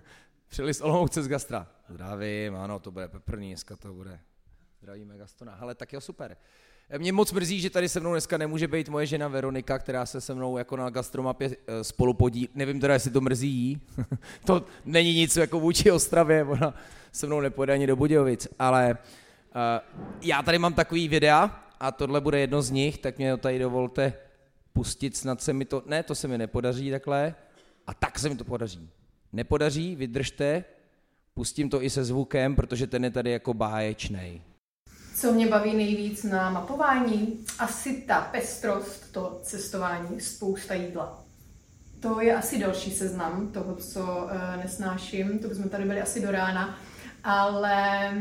Přijeli 0.48 0.74
z 0.74 0.80
Olomouce 0.80 1.22
z 1.22 1.28
gastra. 1.28 1.66
Zdravím, 1.88 2.56
ano, 2.56 2.78
to 2.78 2.90
bude 2.90 3.08
peprný, 3.08 3.48
dneska 3.48 3.76
to 3.76 3.92
bude. 3.92 4.20
Zdravíme 4.78 5.18
Gastona. 5.18 5.54
Hele, 5.54 5.74
tak 5.74 5.92
jo, 5.92 6.00
super. 6.00 6.36
Mě 6.98 7.12
moc 7.12 7.32
mrzí, 7.32 7.60
že 7.60 7.70
tady 7.70 7.88
se 7.88 8.00
mnou 8.00 8.12
dneska 8.12 8.38
nemůže 8.38 8.68
být 8.68 8.88
moje 8.88 9.06
žena 9.06 9.28
Veronika, 9.28 9.78
která 9.78 10.06
se 10.06 10.20
se 10.20 10.34
mnou 10.34 10.58
jako 10.58 10.76
na 10.76 10.90
gastromapě 10.90 11.50
eh, 11.50 11.84
spolu 11.84 12.14
podí. 12.14 12.48
Nevím 12.54 12.80
teda, 12.80 12.94
jestli 12.94 13.10
to 13.10 13.20
mrzí 13.20 13.48
jí. 13.48 13.80
to 14.44 14.64
není 14.84 15.14
nic 15.14 15.36
jako 15.36 15.60
vůči 15.60 15.92
Ostravě, 15.92 16.44
ona 16.44 16.74
se 17.12 17.26
mnou 17.26 17.40
nepojede 17.40 17.72
ani 17.72 17.86
do 17.86 17.96
Budějovic, 17.96 18.48
ale 18.58 18.98
uh, 18.98 19.60
já 20.22 20.42
tady 20.42 20.58
mám 20.58 20.74
takový 20.74 21.08
videa 21.08 21.64
a 21.80 21.92
tohle 21.92 22.20
bude 22.20 22.40
jedno 22.40 22.62
z 22.62 22.70
nich, 22.70 22.98
tak 22.98 23.18
mě 23.18 23.36
tady 23.36 23.58
dovolte 23.58 24.12
pustit, 24.72 25.16
snad 25.16 25.42
se 25.42 25.52
mi 25.52 25.64
to, 25.64 25.82
ne, 25.86 26.02
to 26.02 26.14
se 26.14 26.28
mi 26.28 26.38
nepodaří 26.38 26.90
takhle, 26.90 27.34
a 27.86 27.94
tak 27.94 28.18
se 28.18 28.28
mi 28.28 28.36
to 28.36 28.44
podaří. 28.44 28.90
Nepodaří, 29.32 29.96
vydržte, 29.96 30.64
pustím 31.34 31.70
to 31.70 31.82
i 31.82 31.90
se 31.90 32.04
zvukem, 32.04 32.56
protože 32.56 32.86
ten 32.86 33.04
je 33.04 33.10
tady 33.10 33.30
jako 33.30 33.54
báječnej. 33.54 34.42
Co 35.26 35.32
mě 35.32 35.46
baví 35.46 35.76
nejvíc 35.76 36.22
na 36.22 36.50
mapování? 36.50 37.44
Asi 37.58 38.02
ta 38.06 38.20
pestrost, 38.20 39.12
to 39.12 39.40
cestování, 39.42 40.20
spousta 40.20 40.74
jídla. 40.74 41.24
To 42.00 42.20
je 42.20 42.36
asi 42.36 42.58
další 42.58 42.90
seznam 42.90 43.52
toho, 43.52 43.76
co 43.76 44.00
uh, 44.00 44.30
nesnáším. 44.56 45.38
To 45.38 45.48
bychom 45.48 45.68
tady 45.68 45.84
byli 45.84 46.00
asi 46.00 46.20
do 46.20 46.30
rána. 46.30 46.78
Ale 47.24 48.12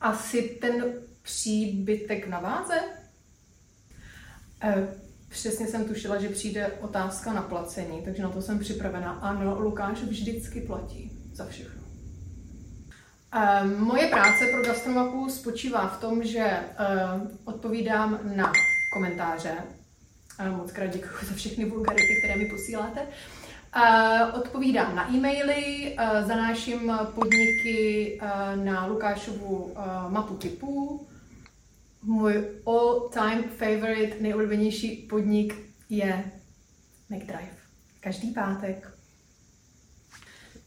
asi 0.00 0.58
ten 0.60 0.84
příbytek 1.22 2.28
na 2.28 2.40
váze. 2.40 2.80
Uh, 4.64 4.84
přesně 5.28 5.66
jsem 5.66 5.84
tušila, 5.84 6.20
že 6.20 6.28
přijde 6.28 6.66
otázka 6.80 7.32
na 7.32 7.42
placení, 7.42 8.02
takže 8.02 8.22
na 8.22 8.28
to 8.28 8.42
jsem 8.42 8.58
připravena. 8.58 9.12
Ano, 9.12 9.60
Lukáš 9.60 10.02
vždycky 10.02 10.60
platí 10.60 11.10
za 11.32 11.46
všechno. 11.46 11.81
Uh, 13.36 13.70
moje 13.78 14.06
práce 14.06 14.46
pro 14.46 14.62
Gastromapu 14.62 15.30
spočívá 15.30 15.86
v 15.86 16.00
tom, 16.00 16.24
že 16.24 16.44
uh, 16.44 17.28
odpovídám 17.44 18.20
na 18.36 18.52
komentáře. 18.92 19.54
Moc 20.56 20.72
krát 20.72 20.86
děkuji 20.86 21.26
za 21.26 21.34
všechny 21.34 21.64
vulgarity, 21.64 22.16
které 22.18 22.36
mi 22.36 22.44
posíláte. 22.50 23.00
Uh, 23.00 24.40
odpovídám 24.40 24.96
na 24.96 25.14
e-maily, 25.14 25.96
zanáším 26.26 26.92
podniky 27.14 28.20
na 28.54 28.86
Lukášovu 28.86 29.74
mapu 30.08 30.34
typů. 30.34 31.06
Můj 32.02 32.44
all-time 32.66 33.42
favorite, 33.42 34.16
nejoblíbenější 34.20 34.96
podnik 34.96 35.54
je 35.88 36.24
McDrive. 37.10 37.56
Každý 38.00 38.30
pátek 38.30 38.92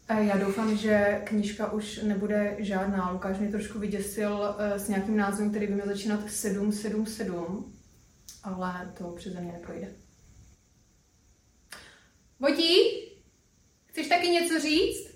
já 0.10 0.38
doufám, 0.38 0.78
že 0.78 1.22
knížka 1.26 1.72
už 1.72 1.98
nebude 2.04 2.56
žádná. 2.60 3.12
Lukáš 3.12 3.38
mě 3.38 3.52
trošku 3.52 3.80
vyděsil 3.80 4.56
s 4.58 4.88
nějakým 4.88 5.18
názvem, 5.18 5.50
který 5.50 5.68
by 5.68 5.74
měl 5.74 5.86
začínat 5.86 6.32
777, 6.32 7.74
ale 8.44 8.94
to 8.98 9.04
přeze 9.04 9.42
mě 9.42 9.52
neprojde. 9.52 9.88
Vojtí, 12.40 12.76
chceš 13.86 14.08
taky 14.08 14.28
něco 14.28 14.60
říct? 14.60 15.15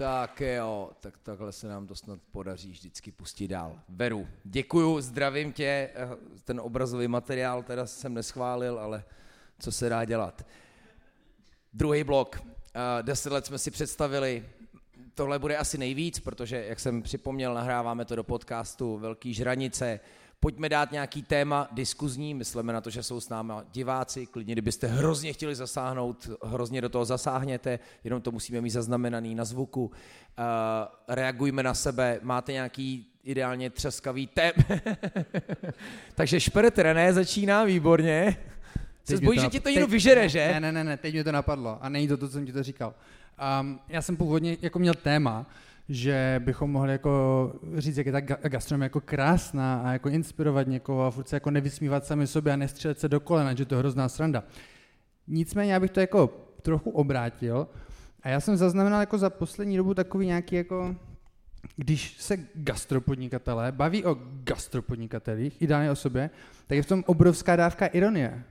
Tak 0.00 0.40
jo, 0.40 0.90
tak 1.00 1.18
takhle 1.18 1.52
se 1.52 1.68
nám 1.68 1.86
to 1.86 1.94
snad 1.94 2.20
podaří 2.32 2.70
vždycky 2.70 3.12
pustit 3.12 3.48
dál. 3.48 3.80
Veru, 3.88 4.28
děkuju, 4.44 5.00
zdravím 5.00 5.52
tě, 5.52 5.90
ten 6.44 6.60
obrazový 6.60 7.08
materiál 7.08 7.62
teda 7.62 7.86
jsem 7.86 8.14
neschválil, 8.14 8.78
ale 8.78 9.04
co 9.58 9.72
se 9.72 9.88
dá 9.88 10.04
dělat. 10.04 10.46
Druhý 11.72 12.04
blok, 12.04 12.42
deset 13.02 13.32
let 13.32 13.46
jsme 13.46 13.58
si 13.58 13.70
představili, 13.70 14.48
tohle 15.14 15.38
bude 15.38 15.56
asi 15.56 15.78
nejvíc, 15.78 16.20
protože, 16.20 16.64
jak 16.68 16.80
jsem 16.80 17.02
připomněl, 17.02 17.54
nahráváme 17.54 18.04
to 18.04 18.16
do 18.16 18.24
podcastu 18.24 18.98
Velký 18.98 19.34
žranice, 19.34 20.00
Pojďme 20.42 20.68
dát 20.68 20.92
nějaký 20.92 21.22
téma 21.22 21.68
diskuzní, 21.72 22.34
myslíme 22.34 22.72
na 22.72 22.80
to, 22.80 22.90
že 22.90 23.02
jsou 23.02 23.20
s 23.20 23.28
námi 23.28 23.52
diváci, 23.72 24.26
klidně 24.26 24.54
kdybyste 24.54 24.86
hrozně 24.86 25.32
chtěli 25.32 25.54
zasáhnout, 25.54 26.30
hrozně 26.44 26.80
do 26.80 26.88
toho 26.88 27.04
zasáhněte, 27.04 27.78
jenom 28.04 28.22
to 28.22 28.30
musíme 28.30 28.60
mít 28.60 28.70
zaznamenaný 28.70 29.34
na 29.34 29.44
zvuku. 29.44 29.84
Uh, 29.84 29.92
reagujme 31.08 31.62
na 31.62 31.74
sebe, 31.74 32.20
máte 32.22 32.52
nějaký 32.52 33.06
ideálně 33.24 33.70
třeskavý 33.70 34.26
tém. 34.26 34.52
Takže 36.14 36.40
špert 36.40 36.78
René 36.78 37.12
začíná 37.12 37.64
výborně. 37.64 38.36
Se 39.04 39.12
Teď 39.12 39.20
mě 39.20 39.26
bojí, 39.26 39.38
to 39.38 39.42
že 39.44 39.48
ti 39.50 39.60
to 39.60 39.68
někdo 39.68 39.86
teď- 39.86 39.92
vyžere, 39.92 40.28
že? 40.28 40.48
Ne, 40.52 40.60
ne, 40.60 40.72
ne, 40.72 40.84
ne, 40.84 40.96
teď 40.96 41.14
mě 41.14 41.24
to 41.24 41.32
napadlo 41.32 41.78
a 41.80 41.88
není 41.88 42.08
to 42.08 42.16
to, 42.16 42.26
co 42.28 42.32
jsem 42.32 42.46
ti 42.46 42.52
to 42.52 42.62
říkal. 42.62 42.94
Um, 43.60 43.80
já 43.88 44.02
jsem 44.02 44.16
původně 44.16 44.56
jako 44.62 44.78
měl 44.78 44.94
téma, 44.94 45.46
že 45.92 46.40
bychom 46.44 46.70
mohli 46.70 46.92
jako 46.92 47.52
říct, 47.76 47.96
jak 47.96 48.06
je 48.06 48.12
ta 48.12 48.18
ga- 48.18 48.48
gastronomie 48.48 48.84
jako 48.84 49.00
krásná 49.00 49.82
a 49.82 49.92
jako 49.92 50.08
inspirovat 50.08 50.66
někoho 50.66 51.06
a 51.06 51.10
furt 51.10 51.28
se 51.28 51.36
jako 51.36 51.50
nevysmívat 51.50 52.06
sami 52.06 52.26
sobě 52.26 52.52
a 52.52 52.56
nestřelit 52.56 52.98
se 52.98 53.08
do 53.08 53.20
kolena, 53.20 53.54
že 53.54 53.64
to 53.64 53.74
je 53.74 53.78
hrozná 53.78 54.08
sranda. 54.08 54.44
Nicméně 55.26 55.72
já 55.72 55.80
bych 55.80 55.90
to 55.90 56.00
jako 56.00 56.26
trochu 56.62 56.90
obrátil 56.90 57.68
a 58.22 58.28
já 58.28 58.40
jsem 58.40 58.56
zaznamenal 58.56 59.00
jako 59.00 59.18
za 59.18 59.30
poslední 59.30 59.76
dobu 59.76 59.94
takový 59.94 60.26
nějaký 60.26 60.56
jako 60.56 60.96
když 61.76 62.16
se 62.18 62.36
gastropodnikatelé 62.54 63.72
baví 63.72 64.04
o 64.04 64.16
gastropodnikatelích, 64.44 65.62
ideálně 65.62 65.90
o 65.90 65.96
sobě, 65.96 66.30
tak 66.66 66.76
je 66.76 66.82
v 66.82 66.86
tom 66.86 67.04
obrovská 67.06 67.56
dávka 67.56 67.86
ironie. 67.86 68.44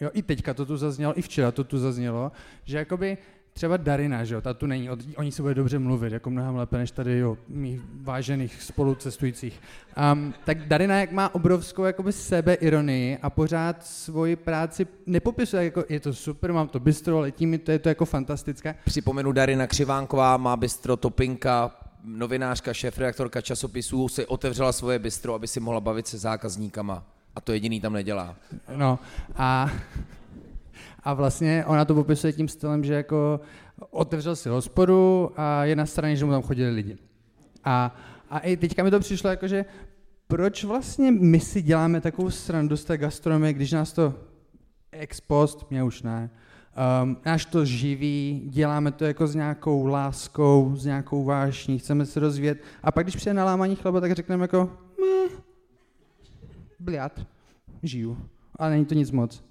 Jo, 0.00 0.10
i 0.12 0.22
teďka 0.22 0.54
to 0.54 0.66
tu 0.66 0.76
zaznělo, 0.76 1.18
i 1.18 1.22
včera 1.22 1.52
to 1.52 1.64
tu 1.64 1.78
zaznělo, 1.78 2.32
že 2.64 2.78
jakoby 2.78 3.18
třeba 3.60 3.76
Darina, 3.76 4.24
že 4.24 4.34
jo, 4.34 4.40
ta 4.40 4.54
tu 4.54 4.66
není, 4.66 4.90
o, 4.90 4.96
o 5.16 5.22
ní 5.22 5.32
se 5.32 5.42
bude 5.42 5.54
dobře 5.54 5.78
mluvit, 5.78 6.12
jako 6.12 6.30
mnohem 6.30 6.56
lépe 6.56 6.78
než 6.78 6.90
tady, 6.90 7.18
jo, 7.18 7.38
mých 7.48 7.80
vážených 8.02 8.62
spolucestujících. 8.62 9.60
Um, 10.12 10.34
tak 10.44 10.68
Darina 10.68 11.00
jak 11.00 11.12
má 11.12 11.34
obrovskou 11.34 11.84
jakoby 11.84 12.12
sebeironii 12.12 13.18
a 13.22 13.30
pořád 13.30 13.86
svoji 13.86 14.36
práci 14.36 14.86
nepopisuje 15.06 15.64
jako, 15.64 15.84
je 15.88 16.00
to 16.00 16.14
super, 16.14 16.52
mám 16.52 16.68
to 16.68 16.80
bistro, 16.80 17.20
letí 17.20 17.46
mi 17.46 17.58
to, 17.58 17.70
je 17.70 17.78
to 17.78 17.88
jako 17.88 18.04
fantastické. 18.04 18.74
Připomenu 18.84 19.32
Darina 19.32 19.66
Křivánková, 19.66 20.36
má 20.36 20.56
bistro 20.56 20.96
Topinka, 20.96 21.76
novinářka, 22.04 22.72
šéf-redaktorka 22.72 23.40
časopisů, 23.40 24.08
si 24.08 24.26
otevřela 24.26 24.72
svoje 24.72 24.98
bistro, 24.98 25.34
aby 25.34 25.48
si 25.48 25.60
mohla 25.60 25.80
bavit 25.80 26.06
se 26.06 26.18
zákazníkama. 26.18 27.04
A 27.36 27.40
to 27.40 27.52
jediný 27.52 27.80
tam 27.80 27.92
nedělá. 27.92 28.36
No 28.76 28.98
a, 29.36 29.70
a 31.02 31.14
vlastně 31.14 31.64
ona 31.66 31.84
to 31.84 31.94
popisuje 31.94 32.32
tím 32.32 32.48
stylem, 32.48 32.84
že 32.84 32.94
jako 32.94 33.40
otevřel 33.90 34.36
si 34.36 34.48
hospodu 34.48 35.30
a 35.36 35.64
je 35.64 35.76
na 35.76 35.86
straně, 35.86 36.16
že 36.16 36.24
mu 36.24 36.30
tam 36.30 36.42
chodili 36.42 36.70
lidi. 36.70 36.96
A, 37.64 37.96
a 38.30 38.38
i 38.38 38.56
teďka 38.56 38.82
mi 38.82 38.90
to 38.90 39.00
přišlo 39.00 39.30
jako, 39.30 39.48
že 39.48 39.64
proč 40.26 40.64
vlastně 40.64 41.10
my 41.10 41.40
si 41.40 41.62
děláme 41.62 42.00
takovou 42.00 42.30
srandu 42.30 42.76
z 42.76 42.84
té 42.84 42.98
gastronomie, 42.98 43.52
když 43.52 43.72
nás 43.72 43.92
to 43.92 44.14
ex 44.92 45.20
post, 45.20 45.70
mě 45.70 45.82
už 45.82 46.02
ne, 46.02 46.30
um, 47.02 47.16
nás 47.26 47.44
to 47.44 47.64
živí, 47.64 48.42
děláme 48.46 48.92
to 48.92 49.04
jako 49.04 49.26
s 49.26 49.34
nějakou 49.34 49.86
láskou, 49.86 50.76
s 50.76 50.84
nějakou 50.84 51.24
vášní, 51.24 51.78
chceme 51.78 52.06
se 52.06 52.20
rozvíjet 52.20 52.58
a 52.82 52.92
pak 52.92 53.04
když 53.04 53.16
přijde 53.16 53.34
na 53.34 53.44
lámaní 53.44 53.76
chleba, 53.76 54.00
tak 54.00 54.12
řekneme 54.12 54.44
jako, 54.44 54.70
meh, 55.00 55.40
bliat, 56.80 57.20
žiju, 57.82 58.18
ale 58.56 58.70
není 58.70 58.84
to 58.84 58.94
nic 58.94 59.10
moc. 59.10 59.49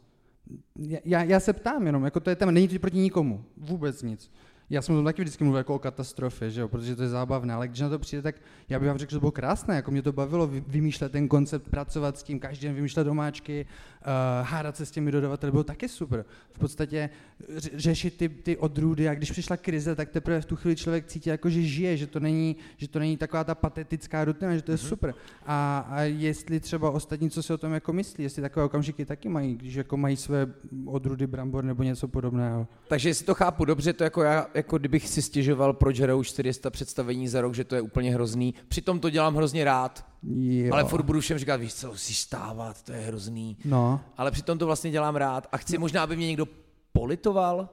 Já, 1.06 1.24
já 1.24 1.40
se 1.40 1.54
ptám 1.54 1.86
jenom, 1.86 2.06
jako 2.06 2.20
to 2.20 2.30
je 2.30 2.36
téma, 2.36 2.52
není 2.52 2.68
to 2.68 2.80
proti 2.80 2.98
nikomu, 2.98 3.46
vůbec 3.58 4.02
nic. 4.04 4.32
Já 4.70 4.82
jsem 4.82 4.96
o 4.96 4.98
tom 4.98 5.06
taky 5.06 5.22
vždycky 5.22 5.44
mluvil 5.44 5.58
jako 5.58 5.76
o 5.76 5.80
katastrofě, 5.80 6.52
že 6.52 6.62
jo, 6.62 6.68
protože 6.68 6.96
to 6.96 7.04
je 7.04 7.10
zábavné, 7.10 7.54
ale 7.54 7.68
když 7.68 7.80
na 7.80 7.90
to 7.90 8.00
přijde, 8.00 8.22
tak 8.22 8.36
já 8.70 8.80
bych 8.80 8.88
vám 8.88 8.98
řekl, 8.98 9.10
že 9.12 9.16
to 9.16 9.20
bylo 9.20 9.32
krásné, 9.32 9.76
jako 9.76 9.92
mě 9.92 10.02
to 10.02 10.12
bavilo 10.12 10.48
vy- 10.48 10.64
vymýšlet 10.68 11.12
ten 11.12 11.28
koncept, 11.28 11.70
pracovat 11.70 12.18
s 12.18 12.24
tím, 12.24 12.40
každý 12.40 12.68
den 12.68 12.76
vymýšlet 12.76 13.04
domáčky, 13.04 13.66
uh, 13.66 14.48
hádat 14.48 14.76
se 14.78 14.86
s 14.86 14.92
těmi 14.92 15.12
dodavateli, 15.12 15.52
bylo 15.52 15.64
taky 15.64 15.90
super. 15.90 16.26
V 16.54 16.60
podstatě 16.60 17.10
ř- 17.58 17.72
řešit 17.78 18.18
ty, 18.18 18.30
ty 18.30 18.58
odrůdy 18.58 19.10
a 19.10 19.14
když 19.14 19.32
přišla 19.32 19.58
krize, 19.58 19.96
tak 19.96 20.10
teprve 20.10 20.42
v 20.42 20.46
tu 20.46 20.56
chvíli 20.56 20.76
člověk 20.76 21.06
cítí 21.06 21.30
jako, 21.30 21.50
že 21.50 21.62
žije, 21.62 21.98
že 21.98 22.08
to 22.08 22.20
není, 22.20 22.56
že 22.78 22.88
to 22.88 23.00
není 23.00 23.18
taková 23.18 23.44
ta 23.44 23.56
patetická 23.56 24.26
rutina, 24.26 24.56
že 24.56 24.62
to 24.62 24.72
je 24.72 24.78
super. 24.78 25.14
A, 25.46 25.86
a 25.90 26.02
jestli 26.02 26.60
třeba 26.60 26.92
ostatní, 26.92 27.30
co 27.30 27.44
si 27.44 27.54
o 27.54 27.58
tom 27.58 27.74
jako 27.74 27.94
myslí, 27.94 28.24
jestli 28.24 28.42
takové 28.42 28.66
okamžiky 28.66 29.06
taky 29.06 29.30
mají, 29.30 29.56
když 29.56 29.74
jako 29.76 29.98
mají 29.98 30.16
své 30.16 30.48
odrůdy 30.86 31.28
brambor 31.28 31.64
nebo 31.64 31.84
něco 31.84 32.08
podobného. 32.08 32.68
Takže 32.88 33.10
jestli 33.10 33.26
to 33.26 33.34
chápu 33.36 33.66
dobře, 33.66 33.94
to 33.94 34.04
jako 34.04 34.22
já, 34.24 34.48
jako 34.60 34.78
kdybych 34.78 35.08
si 35.10 35.22
stěžoval, 35.22 35.74
proč 35.74 36.00
hraju 36.00 36.24
400 36.24 36.70
představení 36.70 37.28
za 37.28 37.42
rok, 37.42 37.54
že 37.56 37.64
to 37.64 37.76
je 37.76 37.82
úplně 37.82 38.12
hrozný. 38.14 38.54
Přitom 38.68 39.00
to 39.00 39.10
dělám 39.10 39.36
hrozně 39.36 39.64
rád, 39.64 40.06
Jo. 40.24 40.74
ale 40.74 40.84
furt 40.84 41.04
budu 41.04 41.20
všem 41.20 41.38
říkat, 41.38 41.56
víš 41.56 41.74
co, 41.74 41.88
musíš 41.88 42.20
stávat, 42.20 42.84
to 42.84 42.92
je 42.92 43.00
hrozný. 43.00 43.58
No, 43.66 44.02
Ale 44.18 44.32
přitom 44.32 44.58
to 44.58 44.66
vlastně 44.66 44.92
dělám 44.92 45.16
rád 45.16 45.48
a 45.52 45.58
chci 45.58 45.78
možná, 45.78 46.04
aby 46.04 46.16
mě 46.16 46.28
někdo 46.28 46.48
politoval. 46.94 47.70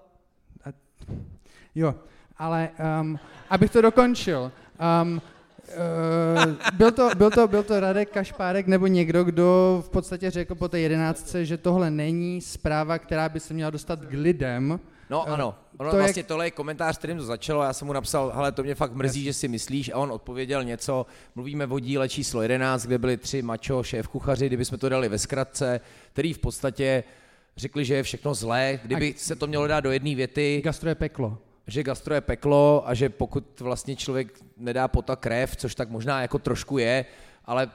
jo, 1.75 1.95
ale 2.39 2.69
um, 3.01 3.19
abych 3.51 3.71
to 3.71 3.83
dokončil, 3.83 4.53
um, 5.03 5.21
Uh, 6.37 6.53
byl, 6.75 6.93
to, 6.93 7.11
byl, 7.17 7.31
to, 7.31 7.49
byl 7.49 7.63
to 7.63 7.81
Radek 7.81 8.11
Kašpárek 8.11 8.67
nebo 8.67 8.87
někdo, 8.87 9.25
kdo 9.25 9.83
v 9.87 9.91
podstatě 9.91 10.31
řekl 10.31 10.55
po 10.55 10.69
té 10.69 10.81
jedenáctce, 10.81 11.45
že 11.45 11.57
tohle 11.57 11.91
není 11.91 12.41
zpráva, 12.41 12.99
která 12.99 13.29
by 13.29 13.41
se 13.41 13.55
měla 13.55 13.71
dostat 13.71 14.01
k 14.05 14.13
lidem. 14.13 14.81
No 15.11 15.25
Eh, 15.29 15.31
ano, 15.31 15.55
ono 15.79 15.91
to 15.91 15.97
je- 15.97 16.03
vlastně 16.03 16.23
tohle 16.23 16.47
je 16.47 16.51
komentář, 16.51 16.99
kterým 16.99 17.17
to 17.19 17.25
začalo, 17.25 17.63
já 17.63 17.73
jsem 17.73 17.87
mu 17.87 17.93
napsal, 17.93 18.33
hele, 18.35 18.53
to 18.53 18.63
mě 18.63 18.75
fakt 18.75 18.93
mrzí, 18.93 19.23
že 19.25 19.33
si 19.33 19.49
myslíš, 19.49 19.91
a 19.95 19.97
on 19.97 20.13
odpověděl 20.13 20.65
něco, 20.65 21.07
mluvíme 21.35 21.67
o 21.67 21.79
díle 21.79 22.09
číslo 22.09 22.43
11, 22.43 22.87
kde 22.87 22.99
byli 22.99 23.17
tři 23.17 23.43
mačo 23.43 23.83
šéf 23.83 24.09
kuchaři, 24.09 24.47
kdybychom 24.47 24.79
to 24.79 24.89
dali 24.89 25.09
ve 25.09 25.19
zkratce, 25.19 25.81
který 26.13 26.33
v 26.33 26.39
podstatě 26.39 27.05
řekli, 27.57 27.85
že 27.85 27.95
je 27.95 28.03
všechno 28.03 28.35
zlé, 28.35 28.81
kdyby 28.83 29.15
se 29.17 29.37
to 29.37 29.47
mělo 29.47 29.67
dát 29.67 29.81
do 29.81 29.93
jedné 29.93 30.15
věty, 30.15 30.61
Gastro 30.65 30.89
je 30.89 30.95
peklo. 30.95 31.39
že 31.67 31.83
gastro 31.83 32.15
je 32.15 32.21
peklo 32.21 32.83
a 32.89 32.95
že 32.95 33.09
pokud 33.09 33.61
vlastně 33.61 33.97
člověk 33.97 34.41
nedá 34.57 34.89
pota 34.89 35.17
krev, 35.17 35.57
což 35.57 35.75
tak 35.75 35.91
možná 35.91 36.23
jako 36.23 36.39
trošku 36.39 36.79
je, 36.79 37.05
ale 37.45 37.71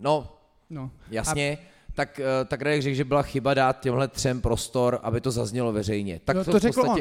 no, 0.00 0.36
No. 0.70 0.90
jasně, 1.10 1.58
tak, 2.00 2.20
eh, 2.20 2.44
tak 2.44 2.62
Radek 2.62 2.82
řekl, 2.82 2.96
že 2.96 3.04
byla 3.04 3.22
chyba 3.22 3.54
dát 3.54 3.80
těmhle 3.80 4.08
třem 4.08 4.40
prostor, 4.40 4.98
aby 5.02 5.20
to 5.20 5.30
zaznělo 5.30 5.72
veřejně. 5.72 6.20
Tak 6.24 6.36
Jo, 6.36 6.44
to, 6.44 6.50
to 6.50 6.58
v 6.58 6.60
řekl 6.60 6.80
podstatě 6.80 7.00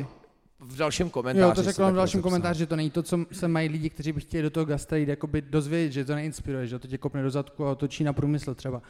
on. 0.60 0.68
v 0.68 0.76
dalším 0.76 1.10
komentáři. 1.10 1.50
Jo, 1.50 1.56
to 1.56 1.64
řekl 1.64 1.92
v 1.92 1.96
dalším 1.96 2.22
komentáři, 2.22 2.60
že 2.60 2.66
to 2.66 2.76
není 2.76 2.90
to, 2.90 3.04
co 3.04 3.26
se 3.32 3.48
mají 3.48 3.70
lidi, 3.70 3.90
kteří 3.90 4.12
by 4.12 4.22
chtěli 4.22 4.44
do 4.44 4.50
toho 4.50 4.66
gastra 4.66 4.98
jít 4.98 5.10
jakoby 5.10 5.42
dozvědět, 5.42 5.92
že 5.92 6.06
to 6.06 6.16
neinspiruje, 6.16 6.68
že 6.68 6.80
to 6.80 6.88
tě 6.88 6.98
kopne 6.98 7.24
do 7.24 7.30
zadku 7.30 7.66
a 7.66 7.72
otočí 7.72 8.04
na 8.04 8.14
průmysl 8.14 8.56
třeba. 8.56 8.82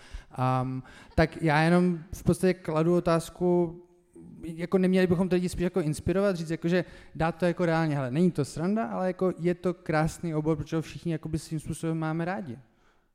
Um, 0.62 0.84
tak 1.16 1.42
já 1.42 1.62
jenom 1.62 2.00
v 2.14 2.24
podstatě 2.24 2.54
kladu 2.54 2.96
otázku, 2.96 3.82
jako 4.44 4.78
neměli 4.78 5.08
bychom 5.08 5.30
to 5.30 5.36
lidi 5.36 5.50
spíš 5.50 5.64
jako 5.64 5.82
inspirovat, 5.82 6.36
říct 6.36 6.50
jako, 6.50 6.68
že 6.68 6.86
dát 7.16 7.36
to 7.36 7.46
jako 7.46 7.66
reálně, 7.66 7.96
hele, 7.96 8.12
není 8.12 8.32
to 8.32 8.46
sranda, 8.46 8.86
ale 8.86 9.08
jako 9.08 9.34
je 9.40 9.56
to 9.56 9.74
krásný 9.74 10.36
obor, 10.36 10.58
protože 10.58 10.76
ho 10.76 10.82
všichni 10.82 11.12
jakoby 11.12 11.40
svým 11.40 11.60
způsobem 11.60 11.98
máme 11.98 12.26
rádi. 12.26 12.58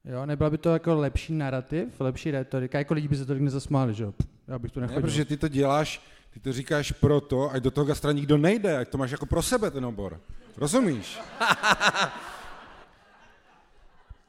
Jo, 0.05 0.27
nebyla 0.27 0.51
by 0.51 0.59
to 0.59 0.73
jako 0.73 0.95
lepší 0.95 1.33
narrativ, 1.35 2.01
lepší 2.01 2.31
retorika, 2.31 2.79
jako 2.79 2.95
lidi 2.95 3.09
by 3.09 3.17
se 3.17 3.27
tolik 3.27 3.43
nezasmáli, 3.43 3.95
že 3.95 4.05
jo, 4.05 4.15
já 4.49 4.59
bych 4.59 4.73
tu 4.73 4.81
Ne, 4.81 4.87
nechodil. 4.87 5.03
protože 5.09 5.25
ty 5.25 5.37
to 5.37 5.49
děláš, 5.49 6.03
ty 6.31 6.41
to 6.41 6.53
říkáš 6.53 6.93
proto, 6.93 7.51
ať 7.51 7.63
do 7.63 7.71
toho 7.71 7.85
gastra 7.85 8.13
nikdo 8.13 8.37
nejde, 8.39 8.79
ať 8.79 8.89
to 8.89 8.99
máš 8.99 9.11
jako 9.11 9.27
pro 9.27 9.43
sebe 9.43 9.71
ten 9.71 9.85
obor. 9.87 10.21
Rozumíš? 10.57 11.19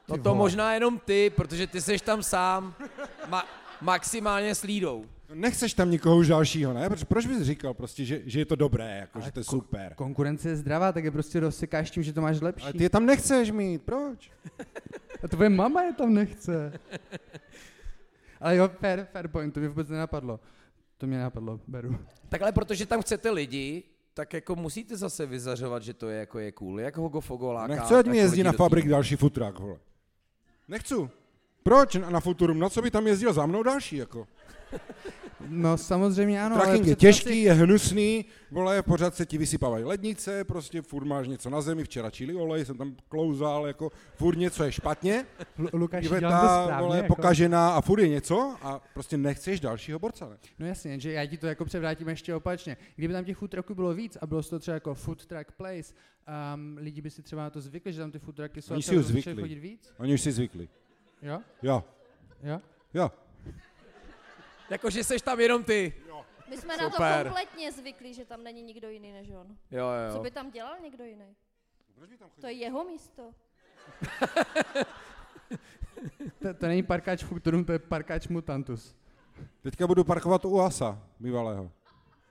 No 0.10 0.18
to 0.18 0.36
možná 0.36 0.74
jenom 0.74 1.00
ty, 1.06 1.30
protože 1.36 1.68
ty 1.68 1.82
seš 1.82 2.02
tam 2.02 2.24
sám, 2.24 2.74
ma- 3.30 3.44
maximálně 3.82 4.56
s 4.56 4.62
lídou. 4.64 5.06
No 5.30 5.36
Nechceš 5.36 5.74
tam 5.74 5.92
nikoho 5.92 6.18
už 6.18 6.28
dalšího, 6.28 6.74
ne? 6.74 6.88
Proč, 6.90 7.04
proč 7.04 7.26
bys 7.26 7.42
říkal 7.42 7.74
prostě, 7.74 8.06
že, 8.06 8.22
že 8.26 8.40
je 8.40 8.46
to 8.46 8.56
dobré, 8.56 8.98
jako, 9.00 9.22
že 9.22 9.32
to 9.32 9.40
je 9.40 9.44
super? 9.44 9.94
Konkurence 9.96 10.50
je 10.50 10.56
zdravá, 10.56 10.92
tak 10.92 11.04
je 11.04 11.12
prostě 11.12 11.40
rozsekáš 11.40 11.92
tím, 11.92 12.04
že 12.04 12.14
to 12.14 12.22
máš 12.22 12.42
lepší. 12.42 12.64
Ale 12.64 12.74
ty 12.74 12.84
je 12.84 12.90
tam 12.90 13.06
nechceš 13.06 13.52
mít, 13.52 13.82
proč? 13.82 14.32
A 15.26 15.28
tvoje 15.28 15.50
mama 15.50 15.84
je 15.84 15.94
tam 15.94 16.14
nechce. 16.14 16.80
Ale 18.42 18.56
jo, 18.56 18.70
fair, 18.80 19.06
fair 19.12 19.28
point, 19.28 19.54
to 19.54 19.60
mě 19.60 19.70
vůbec 19.70 19.90
nenapadlo. 19.90 20.40
To 20.98 21.08
mě 21.08 21.20
napadlo, 21.20 21.60
beru. 21.68 21.98
Takhle, 22.30 22.52
protože 22.52 22.86
tam 22.86 23.02
chcete 23.02 23.30
lidi, 23.30 23.84
tak 24.14 24.34
jako 24.34 24.56
musíte 24.56 24.98
zase 24.98 25.26
vyzařovat, 25.26 25.84
že 25.84 25.94
to 25.94 26.10
je 26.10 26.20
jako 26.20 26.40
je 26.40 26.52
cool. 26.52 26.80
Jak 26.80 26.98
Hogo 26.98 27.22
Fogo 27.22 27.52
láká. 27.54 27.76
Nechci, 27.76 27.94
ať 27.94 28.06
mi 28.06 28.18
jezdí 28.18 28.44
na 28.44 28.52
fabrik 28.52 28.90
další 28.90 29.16
futrak, 29.16 29.60
vole. 29.60 29.78
Nechci. 30.68 30.96
Proč 31.64 31.96
na, 31.96 32.10
na 32.10 32.20
Futurum? 32.20 32.60
Na 32.60 32.70
co 32.70 32.82
by 32.82 32.92
tam 32.92 33.08
jezdil 33.08 33.34
za 33.34 33.46
mnou 33.46 33.64
další, 33.64 33.98
jako? 33.98 34.28
No 35.50 35.78
samozřejmě 35.78 36.42
ano, 36.44 36.56
Tracking 36.56 36.88
je 36.88 36.96
představ 36.96 37.00
těžký, 37.00 37.42
je 37.42 37.54
hnusný, 37.54 38.26
vole, 38.52 38.84
pořád 38.84 39.16
se 39.16 39.26
ti 39.26 39.38
vysypávají 39.38 39.84
lednice, 39.84 40.44
prostě 40.44 40.82
furt 40.82 41.06
máš 41.06 41.28
něco 41.28 41.50
na 41.50 41.62
zemi, 41.62 41.84
včera 41.84 42.10
čili 42.10 42.36
olej, 42.36 42.66
jsem 42.66 42.78
tam 42.78 42.96
klouzal, 43.10 43.68
jako 43.68 43.92
furt 44.16 44.38
něco 44.38 44.64
je 44.64 44.72
špatně, 44.72 45.26
Si, 45.56 45.62
Lu- 45.62 45.70
Lukáši, 45.74 46.08
dělám 46.08 46.22
to 46.22 46.28
iveta, 46.28 46.64
správně, 46.64 46.84
vole, 46.84 46.98
jako. 46.98 47.16
pokažená 47.16 47.70
a 47.70 47.82
furt 47.82 48.00
je 48.00 48.08
něco 48.08 48.56
a 48.62 48.82
prostě 48.94 49.18
nechceš 49.18 49.60
dalšího 49.60 50.00
borca, 50.00 50.30
ne? 50.30 50.38
No 50.60 50.66
jasně, 50.66 51.00
že 51.00 51.12
já 51.12 51.26
ti 51.26 51.38
to 51.38 51.48
jako 51.48 51.66
převrátím 51.66 52.10
ještě 52.10 52.36
opačně. 52.36 52.78
Kdyby 52.96 53.14
tam 53.14 53.26
těch 53.26 53.38
food 53.38 53.52
trucků 53.52 53.76
bylo 53.76 53.94
víc 53.94 54.18
a 54.22 54.28
bylo 54.28 54.44
to 54.44 54.60
třeba 54.60 54.74
jako 54.74 54.94
food 54.94 55.26
truck 55.26 55.52
place, 55.52 55.94
um, 56.56 56.78
lidi 56.78 57.02
by 57.02 57.10
si 57.10 57.22
třeba 57.22 57.42
na 57.44 57.50
to 57.50 57.62
zvykli, 57.62 57.94
že 57.94 58.00
tam 58.02 58.12
ty 58.12 58.20
food 58.20 58.36
trucky 58.36 58.62
jsou 58.62 58.74
Oni 58.74 58.80
a 58.80 58.84
si 58.84 58.98
už 58.98 59.06
zvykli. 59.06 59.36
chodit 59.42 59.60
víc. 59.60 59.94
Oni 60.00 60.14
už 60.14 60.22
si 60.22 60.32
zvykli. 60.32 60.70
Jo? 61.22 61.40
Jo. 61.62 61.84
Jo? 62.44 62.62
Jo. 62.94 63.12
Jakože 64.70 65.04
seš 65.04 65.22
tam 65.22 65.40
jenom 65.40 65.64
ty. 65.64 65.94
My 66.50 66.58
jsme 66.58 66.78
na 66.78 66.90
Super. 66.90 67.24
to 67.24 67.30
kompletně 67.30 67.72
zvyklí, 67.72 68.14
že 68.14 68.26
tam 68.26 68.44
není 68.44 68.62
nikdo 68.62 68.90
jiný 68.90 69.12
než 69.12 69.30
on. 69.30 69.58
Jo, 69.72 69.88
Co 70.12 70.18
jo. 70.18 70.24
by 70.24 70.32
tam 70.32 70.52
dělal 70.52 70.76
někdo 70.84 71.04
jiný? 71.04 71.36
To 72.42 72.48
je 72.48 72.54
jeho 72.54 72.84
místo. 72.84 73.32
To, 76.42 76.54
to 76.54 76.68
není 76.68 76.84
parkáč 76.84 77.24
Futurum, 77.24 77.66
to 77.66 77.72
je 77.72 77.80
parkáč 77.80 78.28
Mutantus. 78.28 78.96
Teďka 79.62 79.88
budu 79.88 80.04
parkovat 80.04 80.46
u 80.46 80.62
Asa, 80.62 81.00
bývalého. 81.20 81.72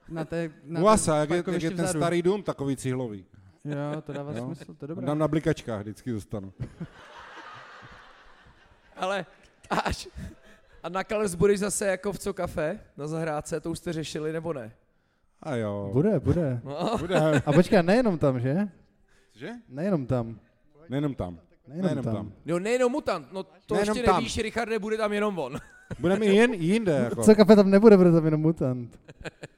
Na 0.08 0.24
té, 0.24 0.50
na 0.64 0.80
U 0.80 0.86
Asa, 0.88 1.16
jak 1.16 1.30
je, 1.30 1.36
jak 1.36 1.62
je 1.62 1.70
ten 1.70 1.84
vzadu. 1.84 1.98
starý 2.00 2.22
dům, 2.22 2.42
takový 2.42 2.76
cihlový. 2.76 3.26
Jo, 3.64 4.02
to 4.02 4.12
dává 4.12 4.32
Jo. 4.32 4.44
smysl, 4.46 4.74
to 4.74 4.84
je 4.84 4.88
dobré. 4.88 5.06
Tam 5.06 5.18
na 5.18 5.28
blikačkách 5.28 5.80
vždycky 5.80 6.12
zůstanu. 6.12 6.52
Ale 8.96 9.26
až... 9.70 10.08
A 10.84 10.88
na 10.88 11.04
Colors 11.04 11.34
budeš 11.34 11.58
zase 11.60 11.86
jako 11.86 12.12
v 12.12 12.18
co 12.18 12.34
kafe 12.34 12.80
na 12.96 13.06
zahrádce, 13.06 13.60
to 13.60 13.70
už 13.70 13.78
jste 13.78 13.92
řešili 13.92 14.32
nebo 14.32 14.52
ne? 14.52 14.72
A 15.42 15.56
jo. 15.56 15.90
Bude, 15.92 16.20
bude. 16.20 16.60
No. 16.64 16.96
Bude. 16.98 17.16
A 17.46 17.52
počkej, 17.52 17.82
nejenom 17.82 18.18
tam, 18.18 18.40
že? 18.40 18.68
Že? 19.32 19.50
Nejenom 19.68 20.06
tam. 20.06 20.36
Nejenom 20.88 21.14
tam. 21.14 21.38
Nejenom, 21.68 21.84
Nejenom 21.84 22.04
tam. 22.04 22.14
tam. 22.14 22.32
No 22.44 22.58
nejenom 22.58 22.92
mutant, 22.92 23.32
no 23.32 23.42
to 23.42 23.74
Nejenom 23.74 23.96
ještě 23.96 24.06
tam. 24.10 24.16
nevíš, 24.16 24.38
Richarde, 24.38 24.78
bude 24.78 24.96
tam 24.96 25.12
jenom 25.12 25.38
on. 25.38 25.56
Budeme 25.98 26.26
i 26.26 26.36
jen 26.36 26.54
jinde. 26.54 26.92
Jako. 27.04 27.22
Co 27.24 27.34
kafe 27.34 27.56
tam 27.56 27.70
nebude, 27.70 27.96
bude 27.96 28.12
tam 28.12 28.24
jenom 28.24 28.40
mutant. 28.40 29.00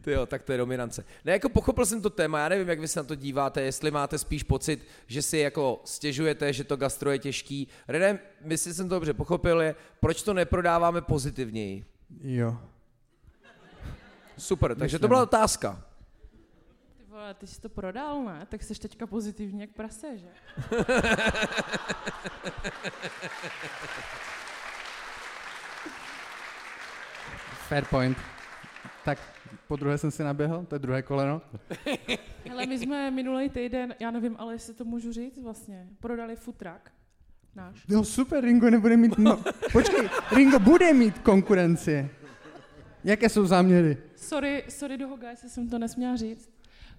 Ty 0.00 0.12
jo, 0.12 0.26
tak 0.26 0.42
to 0.42 0.52
je 0.52 0.58
dominance. 0.58 1.04
Ne, 1.24 1.32
jako 1.32 1.48
pochopil 1.48 1.86
jsem 1.86 2.02
to 2.02 2.10
téma, 2.10 2.38
já 2.38 2.48
nevím, 2.48 2.68
jak 2.68 2.80
vy 2.80 2.88
se 2.88 3.00
na 3.00 3.04
to 3.04 3.14
díváte, 3.14 3.62
jestli 3.62 3.90
máte 3.90 4.18
spíš 4.18 4.42
pocit, 4.42 4.86
že 5.06 5.22
si 5.22 5.38
jako 5.38 5.80
stěžujete, 5.84 6.52
že 6.52 6.64
to 6.64 6.76
gastro 6.76 7.10
je 7.10 7.18
těžký. 7.18 7.68
René, 7.88 8.18
myslím, 8.44 8.74
jsem 8.74 8.88
to 8.88 8.94
dobře 8.94 9.14
pochopil, 9.14 9.60
je, 9.60 9.74
proč 10.00 10.22
to 10.22 10.34
neprodáváme 10.34 11.00
pozitivněji. 11.00 11.84
Jo. 12.22 12.58
Super, 14.38 14.70
takže 14.70 14.84
Myslím. 14.84 15.00
to 15.00 15.08
byla 15.08 15.22
otázka. 15.22 15.82
Ty 16.96 17.04
vole, 17.08 17.34
ty 17.34 17.46
jsi 17.46 17.60
to 17.60 17.68
prodal, 17.68 18.24
ne? 18.24 18.46
Tak 18.48 18.62
jsi 18.62 18.74
teďka 18.74 19.06
pozitivní 19.06 19.60
jak 19.60 19.70
prase, 19.70 20.18
že? 20.18 20.28
Fair 27.68 27.84
point. 27.84 28.18
Tak 29.04 29.18
po 29.68 29.76
druhé 29.76 29.98
jsem 29.98 30.10
si 30.10 30.24
naběhl, 30.24 30.66
to 30.68 30.74
je 30.74 30.78
druhé 30.78 31.02
koleno. 31.02 31.42
Hele, 32.48 32.66
my 32.66 32.78
jsme 32.78 33.10
minulý 33.10 33.48
týden, 33.48 33.94
já 34.00 34.10
nevím, 34.10 34.36
ale 34.38 34.54
jestli 34.54 34.74
to 34.74 34.84
můžu 34.84 35.12
říct 35.12 35.38
vlastně, 35.42 35.88
prodali 36.00 36.36
futrak 36.36 36.90
náš. 37.54 37.84
Jo, 37.88 38.04
super, 38.04 38.44
Ringo 38.44 38.70
nebude 38.70 38.96
mít... 38.96 39.18
No, 39.18 39.42
počkej, 39.72 40.08
Ringo 40.36 40.58
bude 40.58 40.92
mít 40.92 41.18
konkurenci. 41.18 42.10
Jaké 43.04 43.28
jsou 43.28 43.46
záměry? 43.46 43.96
Sorry, 44.16 44.64
sorry 44.68 44.98
do 44.98 45.08
Hoga, 45.08 45.30
jestli 45.30 45.48
jsem 45.48 45.68
to 45.68 45.78
nesměla 45.78 46.16
říct. 46.16 46.50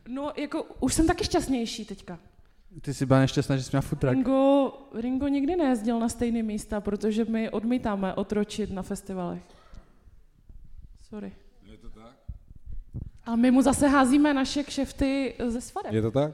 No, 0.08 0.32
jako, 0.38 0.64
už 0.80 0.94
jsem 0.94 1.08
taky 1.08 1.24
šťastnější 1.24 1.86
teďka. 1.86 2.20
Ty 2.82 2.94
jsi 2.94 3.06
byla 3.06 3.20
nešťastná, 3.20 3.58
že 3.58 3.64
jsi 3.64 3.70
měla 3.72 3.82
futrak. 3.82 4.14
Ringo, 4.14 4.74
Ringo 4.94 5.28
nikdy 5.28 5.56
nejezdil 5.56 6.00
na 6.00 6.10
stejné 6.10 6.44
místa, 6.44 6.82
protože 6.82 7.26
my 7.26 7.50
odmítáme 7.50 8.14
otročit 8.14 8.72
na 8.72 8.82
festivalech. 8.82 9.42
Sorry. 11.02 11.32
A 13.26 13.36
my 13.36 13.52
mu 13.52 13.62
zase 13.62 13.88
házíme 13.88 14.34
naše 14.34 14.64
kšefty 14.64 15.34
ze 15.48 15.62
svadeb. 15.62 15.94
Je 15.94 16.02
to 16.02 16.12
tak? 16.12 16.32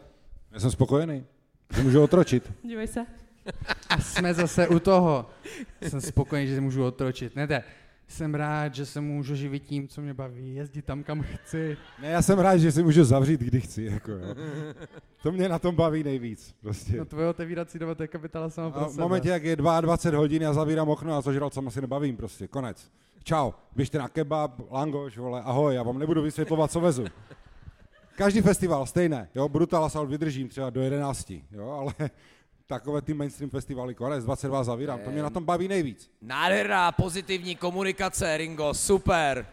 Já 0.52 0.60
jsem 0.60 0.71
spokojený. 0.71 1.26
Že 1.76 1.84
můžu 1.84 2.02
otročit. 2.04 2.52
Dívej 2.63 2.88
se. 2.88 3.06
A 3.89 4.00
jsme 4.00 4.34
zase 4.34 4.67
u 4.67 4.80
toho. 4.80 5.30
Jsem 5.82 6.02
spokojený, 6.02 6.47
že 6.47 6.56
se 6.56 6.62
můžu 6.62 6.86
otročit. 6.86 7.36
Ne, 7.36 7.47
ne. 7.47 7.63
Jsem 8.08 8.36
rád, 8.36 8.76
že 8.76 8.86
se 8.86 9.02
můžu 9.02 9.36
živit 9.36 9.63
tím, 9.63 9.88
co 9.88 10.02
mě 10.02 10.13
baví, 10.13 10.56
jezdit 10.56 10.86
tam, 10.86 11.04
kam 11.04 11.21
chci. 11.21 11.78
Ne, 12.02 12.08
já 12.08 12.21
jsem 12.21 12.39
rád, 12.39 12.58
že 12.58 12.71
si 12.71 12.84
můžu 12.84 13.04
zavřít, 13.04 13.39
kdy 13.41 13.62
chci. 13.62 13.84
Jako, 13.84 14.12
jo. 14.12 14.36
To 15.23 15.32
mě 15.32 15.50
na 15.50 15.60
tom 15.60 15.76
baví 15.76 16.04
nejvíc. 16.04 16.56
Prostě. 16.62 16.97
No 16.97 17.06
tvoje 17.06 17.28
otevírací 17.28 17.80
doba, 17.80 17.95
to 17.95 18.04
je 18.04 18.08
kapitala 18.08 18.50
sama 18.50 18.71
pro 18.71 18.86
v 18.86 18.89
sebe. 18.91 19.04
momentě, 19.04 19.30
jak 19.30 19.43
je 19.43 19.56
22 19.56 20.19
hodin, 20.19 20.41
já 20.41 20.54
zavírám 20.54 20.89
okno 20.89 21.13
a 21.13 21.21
zožralcem 21.21 21.67
asi 21.67 21.82
nebavím 21.82 22.17
prostě, 22.17 22.47
konec. 22.47 22.91
Čau, 23.28 23.52
běžte 23.76 23.98
na 23.98 24.08
kebab, 24.08 24.52
langoš, 24.72 25.18
vole, 25.18 25.42
ahoj, 25.42 25.76
já 25.76 25.84
vám 25.84 26.00
nebudu 26.00 26.22
vysvětlovat, 26.22 26.72
co 26.72 26.80
vezu. 26.80 27.06
Každý 28.16 28.42
festival 28.42 28.86
stejné, 28.86 29.30
jo, 29.36 29.50
Brutal 29.50 29.86
Assault 29.86 30.10
vydržím 30.10 30.50
třeba 30.50 30.70
do 30.70 30.82
11, 30.82 31.34
jo, 31.52 31.70
ale 31.70 32.10
takové 32.66 33.02
ty 33.02 33.13
mainstream 33.13 33.50
festivaly, 33.50 33.96
konec, 33.96 34.26
22 34.26 34.63
zavírám, 34.63 35.00
to 35.00 35.12
mě 35.12 35.22
na 35.22 35.30
tom 35.30 35.46
baví 35.46 35.68
nejvíc. 35.68 36.12
Nádherná 36.22 36.92
pozitivní 36.92 37.56
komunikace, 37.56 38.38
Ringo, 38.38 38.74
super. 38.74 39.46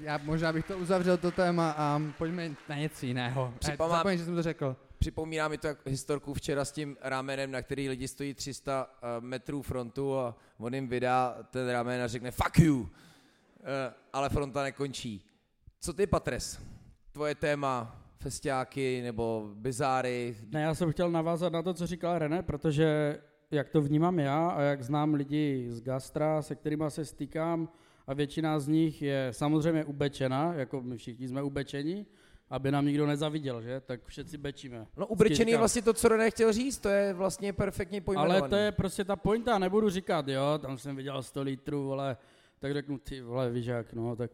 Já 0.00 0.18
možná 0.24 0.52
bych 0.52 0.66
to 0.66 0.78
uzavřel 0.78 1.16
to 1.16 1.30
téma 1.30 1.74
a 1.78 2.02
pojďme 2.18 2.50
na 2.68 2.76
něco 2.76 3.06
jiného. 3.06 3.54
Připomeň... 3.58 3.96
Zapomeň, 3.96 4.18
že 4.18 4.24
jsem 4.24 4.34
to 4.34 4.42
řekl. 4.42 4.76
Připomíná 4.98 5.48
mi 5.48 5.58
to 5.58 5.66
jak 5.66 5.78
historku 5.86 6.34
včera 6.34 6.64
s 6.64 6.72
tím 6.72 6.96
ramenem, 7.00 7.50
na 7.50 7.62
který 7.62 7.88
lidi 7.88 8.08
stojí 8.08 8.34
300 8.34 8.90
eh, 8.90 9.06
metrů 9.20 9.62
frontu 9.62 10.18
a 10.18 10.36
on 10.58 10.74
jim 10.74 10.88
vydá 10.88 11.36
ten 11.50 11.68
ramen 11.68 12.02
a 12.02 12.06
řekne 12.06 12.30
fuck 12.30 12.58
you. 12.58 12.88
Eh, 13.62 13.94
Ale 14.12 14.28
fronta 14.28 14.62
nekončí. 14.62 15.24
Co 15.80 15.92
ty, 15.92 16.06
Patres? 16.06 16.60
Tvoje 17.12 17.34
téma, 17.34 18.02
festiáky 18.18 19.02
nebo 19.02 19.50
bizáry? 19.54 20.36
Ne, 20.48 20.62
já 20.62 20.74
jsem 20.74 20.92
chtěl 20.92 21.10
navázat 21.10 21.52
na 21.52 21.62
to, 21.62 21.74
co 21.74 21.86
říkal 21.86 22.18
René, 22.18 22.42
protože 22.42 23.18
jak 23.50 23.68
to 23.68 23.82
vnímám 23.82 24.18
já 24.18 24.48
a 24.48 24.62
jak 24.62 24.82
znám 24.82 25.14
lidi 25.14 25.66
z 25.68 25.80
gastra, 25.80 26.42
se 26.42 26.54
kterými 26.54 26.84
se 26.88 27.04
stýkám, 27.04 27.68
a 28.06 28.14
většina 28.14 28.58
z 28.60 28.68
nich 28.68 29.02
je 29.02 29.28
samozřejmě 29.30 29.84
ubečena, 29.84 30.54
jako 30.54 30.82
my 30.82 30.96
všichni 30.96 31.28
jsme 31.28 31.42
ubečeni, 31.42 32.06
aby 32.50 32.70
nám 32.70 32.86
nikdo 32.86 33.06
nezaviděl, 33.06 33.62
že? 33.62 33.80
Tak 33.80 34.00
všetci 34.04 34.38
bečíme. 34.38 34.86
No 34.96 35.06
ubrečený 35.06 35.52
je 35.52 35.58
vlastně 35.58 35.82
to, 35.82 35.92
co 35.92 36.08
René 36.08 36.30
chtěl 36.30 36.52
říct, 36.52 36.78
to 36.78 36.88
je 36.88 37.12
vlastně 37.14 37.52
perfektně 37.52 38.00
pojmenovaný. 38.00 38.40
Ale 38.40 38.48
to 38.48 38.56
je 38.56 38.72
prostě 38.72 39.04
ta 39.04 39.16
pointa, 39.16 39.58
nebudu 39.58 39.90
říkat, 39.90 40.28
jo, 40.28 40.58
tam 40.58 40.78
jsem 40.78 40.96
viděl 40.96 41.22
100 41.22 41.42
litrů, 41.42 41.92
ale 41.92 42.16
tak 42.60 42.72
řeknu, 42.72 42.98
ty 42.98 43.20
vole, 43.20 43.50
víš 43.50 43.66
jak, 43.66 43.92
no, 43.92 44.16
tak 44.16 44.30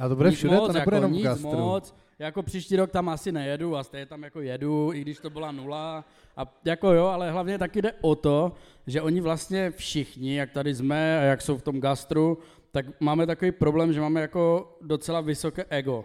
A 0.00 0.08
to 0.08 0.16
bude 0.16 0.30
všude, 0.30 0.56
moc, 0.56 0.66
to 0.66 0.72
nebude 0.72 0.96
jako, 0.96 1.04
jenom 1.04 1.12
nic 1.12 1.24
gastru. 1.24 1.50
moc, 1.50 1.94
jako 2.18 2.42
příští 2.42 2.76
rok 2.76 2.90
tam 2.90 3.08
asi 3.08 3.32
nejedu 3.32 3.76
a 3.76 3.84
stejně 3.84 4.06
tam 4.06 4.22
jako 4.22 4.40
jedu, 4.40 4.92
i 4.92 5.00
když 5.00 5.18
to 5.18 5.30
byla 5.30 5.52
nula. 5.52 6.04
A 6.36 6.60
jako 6.64 6.92
jo, 6.92 7.06
ale 7.06 7.30
hlavně 7.30 7.58
taky 7.58 7.82
jde 7.82 7.92
o 8.00 8.14
to, 8.14 8.52
že 8.86 9.02
oni 9.02 9.20
vlastně 9.20 9.70
všichni, 9.70 10.36
jak 10.36 10.50
tady 10.50 10.74
jsme 10.74 11.18
a 11.18 11.22
jak 11.22 11.42
jsou 11.42 11.56
v 11.58 11.62
tom 11.62 11.80
gastru, 11.80 12.38
tak 12.72 13.00
máme 13.00 13.26
takový 13.26 13.52
problém, 13.52 13.92
že 13.92 14.00
máme 14.00 14.20
jako 14.20 14.76
docela 14.82 15.20
vysoké 15.20 15.64
ego. 15.68 16.04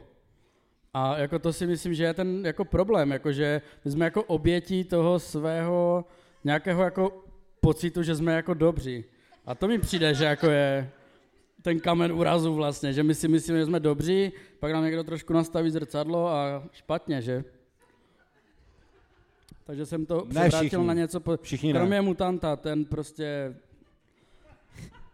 A 0.94 1.18
jako 1.18 1.40
to 1.40 1.54
si 1.54 1.68
myslím, 1.68 1.94
že 1.94 2.04
je 2.04 2.14
ten 2.14 2.46
jako 2.46 2.66
problém, 2.66 3.12
jako 3.12 3.32
že 3.32 3.62
my 3.86 3.92
jsme 3.92 4.06
jako 4.06 4.24
obětí 4.24 4.84
toho 4.84 5.20
svého 5.20 6.06
nějakého 6.44 6.84
jako 6.84 7.24
pocitu, 7.62 8.04
že 8.04 8.16
jsme 8.16 8.34
jako 8.34 8.54
dobří. 8.54 9.04
A 9.46 9.56
to 9.56 9.68
mi 9.68 9.80
přijde, 9.80 10.14
že 10.14 10.26
jako 10.26 10.48
je 10.48 10.90
ten 11.66 11.80
kamen 11.80 12.12
úrazu 12.12 12.54
vlastně, 12.54 12.94
že 12.94 13.04
my 13.04 13.16
si 13.16 13.28
myslíme, 13.28 13.60
že 13.60 13.66
jsme 13.66 13.80
dobří, 13.80 14.32
pak 14.60 14.72
nám 14.72 14.84
někdo 14.84 15.04
trošku 15.04 15.34
nastaví 15.34 15.70
zrcadlo 15.70 16.28
a 16.28 16.64
špatně, 16.72 17.22
že? 17.22 17.44
Takže 19.66 19.86
jsem 19.86 20.06
to 20.06 20.16
Ne 20.16 20.30
převrátil 20.30 20.70
všichni. 20.70 20.88
na 20.88 20.94
něco, 20.94 21.20
po... 21.20 21.38
Všichni 21.42 21.74
ne. 21.74 21.80
kromě 21.80 22.02
mutanta, 22.02 22.56
ten 22.56 22.86
prostě... 22.86 23.56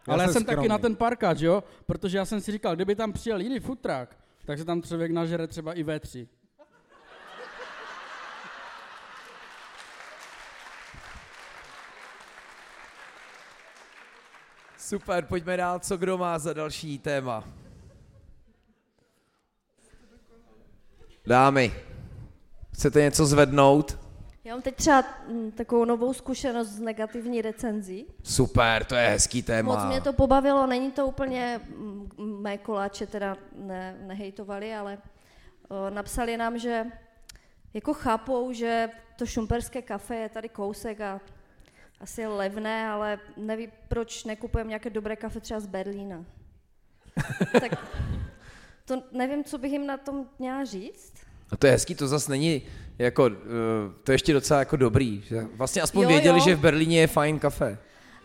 Já 0.07 0.13
Ale 0.13 0.23
já 0.23 0.27
jsem 0.27 0.33
jsem 0.33 0.55
taky 0.55 0.67
na 0.67 0.77
ten 0.77 0.95
parkáč, 0.95 1.41
jo? 1.41 1.63
Protože 1.85 2.17
já 2.17 2.25
jsem 2.25 2.41
si 2.41 2.51
říkal, 2.51 2.75
kdyby 2.75 2.95
tam 2.95 3.13
přijel 3.13 3.41
jiný 3.41 3.59
futrák, 3.59 4.17
tak 4.45 4.59
se 4.59 4.65
tam 4.65 4.81
člověk 4.81 5.11
nažere 5.11 5.47
třeba 5.47 5.73
i 5.73 5.83
V3. 5.83 6.27
Super, 14.91 15.25
pojďme 15.25 15.57
dál, 15.57 15.79
co 15.79 15.97
kdo 15.97 16.17
má 16.17 16.39
za 16.39 16.53
další 16.53 16.99
téma. 16.99 17.43
Dámy, 21.27 21.73
chcete 22.73 23.01
něco 23.01 23.25
zvednout? 23.25 23.99
Já 24.43 24.53
mám 24.53 24.61
teď 24.61 24.75
třeba 24.75 25.03
mm, 25.27 25.51
takovou 25.51 25.85
novou 25.85 26.13
zkušenost 26.13 26.67
z 26.67 26.79
negativní 26.79 27.41
recenzí. 27.41 28.05
Super, 28.23 28.85
to 28.85 28.95
je 28.95 29.07
hezký 29.07 29.43
téma. 29.43 29.75
Moc 29.75 29.85
mě 29.85 30.01
to 30.01 30.13
pobavilo, 30.13 30.67
není 30.67 30.91
to 30.91 31.07
úplně 31.07 31.61
mm, 31.77 32.09
mé 32.41 32.57
koláče, 32.57 33.07
teda 33.07 33.37
ne, 33.55 33.97
nehejtovali, 34.01 34.75
ale 34.75 34.97
o, 35.69 35.89
napsali 35.89 36.37
nám, 36.37 36.57
že 36.57 36.85
jako 37.73 37.93
chápou, 37.93 38.51
že 38.53 38.89
to 39.17 39.25
šumperské 39.25 39.81
kafe 39.81 40.15
je 40.15 40.29
tady 40.29 40.49
kousek 40.49 41.01
a 41.01 41.21
asi 42.01 42.27
levné, 42.27 42.87
ale 42.87 43.19
neví, 43.37 43.69
proč 43.87 44.23
nekupujeme 44.23 44.67
nějaké 44.67 44.89
dobré 44.89 45.15
kafe 45.15 45.39
třeba 45.39 45.59
z 45.59 45.65
Berlína. 45.67 46.25
tak 47.59 47.71
to 48.85 49.03
nevím, 49.11 49.43
co 49.43 49.57
bych 49.57 49.71
jim 49.71 49.87
na 49.87 49.97
tom 49.97 50.25
měla 50.39 50.65
říct. 50.65 51.13
A 51.51 51.57
to 51.57 51.67
je 51.67 51.73
hezký, 51.73 51.95
to 51.95 52.07
zase 52.07 52.31
není 52.31 52.61
jako, 52.97 53.25
uh, 53.25 53.31
to 54.03 54.11
je 54.11 54.13
ještě 54.13 54.33
docela 54.33 54.59
jako 54.59 54.75
dobrý. 54.75 55.21
Že 55.21 55.47
vlastně 55.53 55.81
aspoň 55.81 56.03
Jo, 56.03 56.09
věděli, 56.09 56.39
jo. 56.39 56.45
že 56.45 56.55
v 56.55 56.59
Berlíně 56.59 56.99
je 56.99 57.07
fajn 57.07 57.39
kafe. 57.39 57.77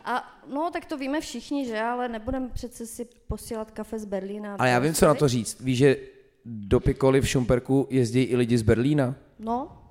A 0.05 0.41
no, 0.53 0.71
tak 0.73 0.85
to 0.85 0.99
víme 0.99 1.21
všichni, 1.21 1.67
že? 1.67 1.81
Ale 1.81 2.09
nebudeme 2.09 2.49
přece 2.49 2.87
si 2.87 3.07
posílat 3.29 3.71
kafe 3.71 3.99
z 3.99 4.05
Berlína. 4.05 4.57
Ale 4.59 4.71
já 4.71 4.79
vím, 4.79 4.95
co 4.95 5.07
na 5.07 5.15
to 5.15 5.29
říct. 5.29 5.61
Víš, 5.61 5.79
že 5.79 5.97
do 6.45 6.81
Pikoli 6.81 7.21
v 7.21 7.29
Šumperku 7.29 7.87
jezdí 7.91 8.23
i 8.23 8.37
lidi 8.37 8.59
z 8.59 8.63
Berlína? 8.63 9.15
No, 9.39 9.83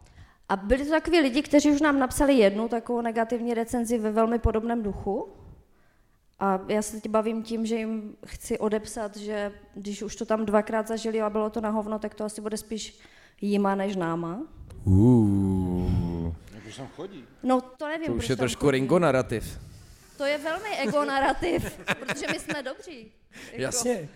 a 0.49 0.55
byli 0.55 0.86
to 0.86 0.91
takový 0.91 1.19
lidi, 1.19 1.41
kteří 1.41 1.71
už 1.71 1.81
nám 1.81 1.99
napsali 1.99 2.34
jednu 2.34 2.67
takovou 2.67 3.01
negativní 3.01 3.53
recenzi 3.53 3.97
ve 3.97 4.12
velmi 4.12 4.39
podobném 4.39 4.84
duchu. 4.84 5.29
A 6.39 6.60
já 6.67 6.81
se 6.81 7.01
teď 7.01 7.12
bavím 7.12 7.43
tím, 7.43 7.65
že 7.65 7.75
jim 7.75 8.15
chci 8.25 8.60
odepsat, 8.60 9.17
že 9.17 9.51
když 9.75 10.01
už 10.03 10.15
to 10.15 10.25
tam 10.25 10.45
dvakrát 10.45 10.88
zažili 10.88 11.21
a 11.21 11.29
bylo 11.29 11.49
to 11.49 11.62
na 11.62 11.69
hovno, 11.69 11.99
tak 11.99 12.15
to 12.15 12.23
asi 12.23 12.41
bude 12.41 12.58
spíš 12.58 12.99
jima 13.41 13.75
než 13.75 13.95
náma. 13.95 14.41
Uh, 14.84 16.34
Jak 16.55 16.65
už 16.67 16.75
tam 16.77 16.88
chodí. 16.95 17.23
No 17.43 17.62
to 17.62 17.88
nevím. 17.88 18.08
to 18.08 18.13
už 18.13 18.29
je 18.29 18.36
trošku 18.36 18.60
chodí. 18.65 18.71
Ringo 18.71 18.99
narrativ. 18.99 19.60
To 20.17 20.25
je 20.25 20.38
velmi 20.38 20.69
ego 20.77 21.05
narrativ, 21.05 21.77
protože 21.99 22.25
my 22.34 22.39
jsme 22.39 22.63
dobří. 22.63 23.12
Jako. 23.51 23.62
Jasně. 23.62 24.10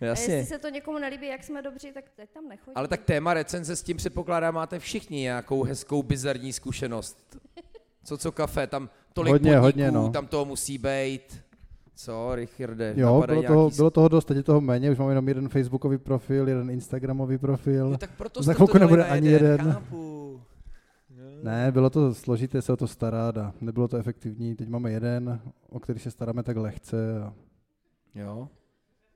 A 0.00 0.04
Jasně. 0.04 0.34
jestli 0.34 0.54
se 0.54 0.58
to 0.58 0.68
někomu 0.68 0.98
nelíbí, 0.98 1.26
jak 1.26 1.44
jsme 1.44 1.62
dobří, 1.62 1.92
tak 1.92 2.04
teď 2.16 2.30
tam 2.34 2.48
nechodí. 2.48 2.74
Ale 2.74 2.88
tak 2.88 3.02
téma 3.02 3.34
recenze 3.34 3.76
s 3.76 3.82
tím 3.82 3.96
předpokládám, 3.96 4.54
máte 4.54 4.78
všichni 4.78 5.20
nějakou 5.20 5.62
hezkou 5.62 6.02
bizarní 6.02 6.52
zkušenost. 6.52 7.38
Co 8.04 8.18
co 8.18 8.32
kafe, 8.32 8.66
tam 8.66 8.88
tolik 9.12 9.32
Hodně, 9.32 9.50
podniků, 9.50 9.62
hodně, 9.62 9.90
no. 9.90 10.10
tam 10.10 10.26
toho 10.26 10.44
musí 10.44 10.78
být. 10.78 11.40
Co, 11.94 12.34
Richarde? 12.34 12.94
Jo, 12.96 13.22
bylo 13.26 13.42
toho, 13.42 13.62
nějaký- 13.62 13.76
bylo 13.76 13.90
toho 13.90 14.08
dost, 14.08 14.24
teď 14.24 14.36
je 14.36 14.42
toho 14.42 14.60
méně, 14.60 14.90
už 14.90 14.98
máme 14.98 15.10
jenom 15.10 15.28
jeden 15.28 15.48
facebookový 15.48 15.98
profil, 15.98 16.48
jeden 16.48 16.70
instagramový 16.70 17.38
profil. 17.38 17.90
Jo, 17.90 17.98
tak 17.98 18.10
proto 18.16 18.42
Za 18.42 18.54
chvilku 18.54 18.78
nebude 18.78 19.04
ani 19.04 19.28
jeden. 19.28 19.72
Chápu. 19.72 20.42
Ne, 21.42 21.72
bylo 21.72 21.90
to 21.90 22.14
složité 22.14 22.62
se 22.62 22.72
o 22.72 22.76
to 22.76 22.86
starat 22.86 23.38
a 23.38 23.52
nebylo 23.60 23.88
to 23.88 23.96
efektivní. 23.96 24.54
Teď 24.56 24.68
máme 24.68 24.90
jeden, 24.92 25.40
o 25.68 25.80
který 25.80 25.98
se 25.98 26.10
staráme 26.10 26.42
tak 26.42 26.56
lehce. 26.56 27.20
A... 27.22 27.32
Jo. 28.14 28.48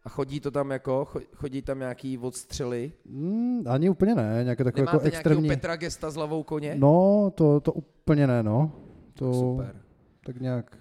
A 0.05 0.09
chodí 0.09 0.41
to 0.41 0.51
tam 0.51 0.71
jako, 0.71 1.05
cho- 1.13 1.27
chodí 1.35 1.63
tam 1.63 1.79
nějaký 1.79 2.19
odstřely? 2.19 2.93
Mm, 3.05 3.63
ani 3.69 3.91
úplně 3.91 4.15
ne, 4.15 4.41
nějaké 4.43 4.65
takové 4.65 4.81
Nemáte 4.83 4.97
jako 4.97 5.07
extrémní... 5.17 5.49
Petra 5.49 5.77
Gesta 5.77 6.11
s 6.11 6.15
hlavou 6.15 6.43
koně? 6.43 6.75
No, 6.79 7.33
to, 7.35 7.61
to 7.61 7.73
úplně 7.73 8.27
ne, 8.27 8.43
no. 8.43 8.73
To 9.15 9.35
Super. 9.35 9.83
tak 10.25 10.41
nějak 10.41 10.79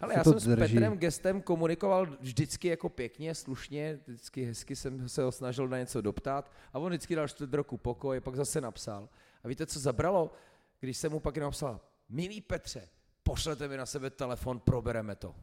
Ale 0.00 0.14
já 0.14 0.24
jsem 0.24 0.40
s 0.40 0.44
drží. 0.46 0.74
Petrem 0.74 0.98
Gestem 0.98 1.42
komunikoval 1.42 2.06
vždycky 2.20 2.68
jako 2.68 2.88
pěkně, 2.88 3.34
slušně, 3.34 3.98
vždycky 4.06 4.44
hezky 4.44 4.76
jsem 4.76 5.08
se 5.08 5.22
ho 5.22 5.32
snažil 5.32 5.68
na 5.68 5.78
něco 5.78 6.00
doptat 6.00 6.50
a 6.72 6.78
on 6.78 6.88
vždycky 6.88 7.14
dal 7.14 7.28
čtvrt 7.28 7.54
roku 7.54 7.76
pokoj, 7.76 8.20
pak 8.20 8.36
zase 8.36 8.60
napsal. 8.60 9.08
A 9.44 9.48
víte, 9.48 9.66
co 9.66 9.78
zabralo? 9.78 10.32
Když 10.80 10.96
jsem 10.96 11.12
mu 11.12 11.20
pak 11.20 11.36
napsal, 11.36 11.80
milý 12.08 12.40
Petře, 12.40 12.88
pošlete 13.22 13.68
mi 13.68 13.76
na 13.76 13.86
sebe 13.86 14.10
telefon, 14.10 14.60
probereme 14.60 15.14
to. 15.14 15.34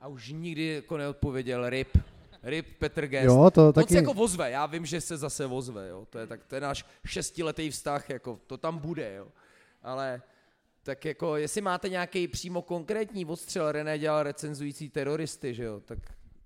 A 0.00 0.08
už 0.08 0.32
nikdy 0.32 0.66
jako 0.66 0.96
neodpověděl 0.96 1.68
RIP. 1.70 1.98
RIP 2.42 2.78
Petr 2.78 3.06
Gest. 3.06 3.26
Jo, 3.26 3.50
to 3.50 3.66
On 3.66 3.72
taky... 3.72 3.94
se 3.94 3.96
jako 3.96 4.14
vozve, 4.14 4.50
já 4.50 4.66
vím, 4.66 4.86
že 4.86 5.00
se 5.00 5.16
zase 5.16 5.46
vozve, 5.46 5.88
jo. 5.88 6.06
To 6.10 6.18
je, 6.18 6.26
tak, 6.26 6.44
to 6.44 6.54
je 6.54 6.60
náš 6.60 6.86
šestiletý 7.06 7.70
vztah, 7.70 8.10
jako 8.10 8.40
to 8.46 8.56
tam 8.56 8.78
bude, 8.78 9.14
jo. 9.14 9.28
Ale 9.82 10.22
tak 10.82 11.04
jako, 11.04 11.36
jestli 11.36 11.60
máte 11.60 11.88
nějaký 11.88 12.28
přímo 12.28 12.62
konkrétní 12.62 13.24
odstřel, 13.24 13.72
René 13.72 13.98
dělal 13.98 14.22
recenzující 14.22 14.88
teroristy, 14.88 15.54
že 15.54 15.64
jo, 15.64 15.80
tak 15.80 15.98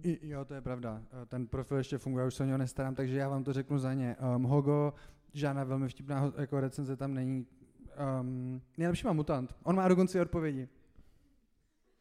I, 0.02 0.28
jo, 0.28 0.44
to 0.44 0.54
je 0.54 0.60
pravda. 0.60 1.02
Eh, 1.22 1.26
Ten 1.26 1.46
profil 1.46 1.76
ještě 1.76 1.98
funguje, 1.98 2.22
já 2.22 2.26
už 2.26 2.34
se 2.34 2.42
o 2.42 2.46
něho 2.46 2.58
nestarám, 2.58 2.94
takže 2.94 3.18
já 3.18 3.28
vám 3.28 3.44
to 3.44 3.52
řeknu 3.52 3.78
za 3.78 3.94
ně. 3.94 4.16
Um, 4.36 4.42
Hogo, 4.42 4.94
žádná 5.32 5.64
velmi 5.64 5.88
vtipná 5.88 6.32
jako 6.38 6.60
recenze 6.60 6.96
tam 6.96 7.14
není. 7.14 7.46
Um, 8.20 8.62
nejlepší 8.76 9.06
má 9.06 9.12
mutant. 9.12 9.56
On 9.62 9.76
má 9.76 9.88
dokonce 9.88 10.20
odpovědi. 10.22 10.68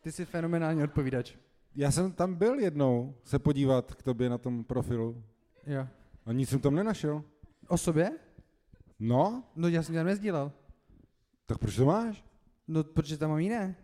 Ty 0.01 0.11
jsi 0.11 0.25
fenomenální 0.25 0.83
odpovídač. 0.83 1.35
Já 1.75 1.91
jsem 1.91 2.11
tam 2.11 2.35
byl 2.35 2.59
jednou 2.59 3.15
se 3.23 3.39
podívat 3.39 3.95
k 3.95 4.03
tobě 4.03 4.29
na 4.29 4.37
tom 4.37 4.63
profilu 4.63 5.23
Jo. 5.67 5.87
a 6.25 6.31
nic 6.31 6.49
jsem 6.49 6.59
tam 6.59 6.75
nenašel. 6.75 7.23
O 7.67 7.77
sobě? 7.77 8.11
No, 8.99 9.43
No 9.55 9.67
já 9.67 9.83
jsem 9.83 9.95
tam 9.95 10.05
nezdílel. 10.05 10.51
tak 11.45 11.57
proč 11.57 11.75
to 11.75 11.85
máš? 11.85 12.23
No, 12.67 12.83
protože 12.83 13.17
tam 13.17 13.29
mám 13.29 13.39
jiné. 13.39 13.75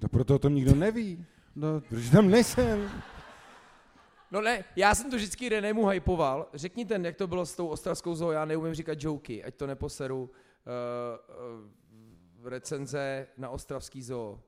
Tak 0.00 0.10
proto 0.10 0.34
o 0.34 0.38
tom 0.38 0.54
nikdo 0.54 0.74
neví. 0.74 1.24
No, 1.56 1.80
Protože 1.80 2.10
tam 2.10 2.30
nejsem. 2.30 2.90
No 4.30 4.40
ne, 4.40 4.64
já 4.76 4.94
jsem 4.94 5.10
to 5.10 5.16
vždycky 5.16 5.48
Renému 5.48 5.86
hypoval. 5.86 6.48
Řekni 6.54 6.84
ten, 6.86 7.04
jak 7.04 7.16
to 7.16 7.26
bylo 7.26 7.46
s 7.46 7.56
tou 7.56 7.66
ostravskou 7.68 8.14
zoo, 8.14 8.30
já 8.30 8.44
neumím 8.44 8.74
říkat 8.74 8.98
joky, 9.04 9.44
ať 9.44 9.54
to 9.54 9.66
neposeru. 9.66 10.22
Uh, 10.22 10.30
uh, 12.42 12.48
recenze 12.48 13.26
na 13.36 13.48
ostravský 13.50 14.02
zoo. 14.02 14.40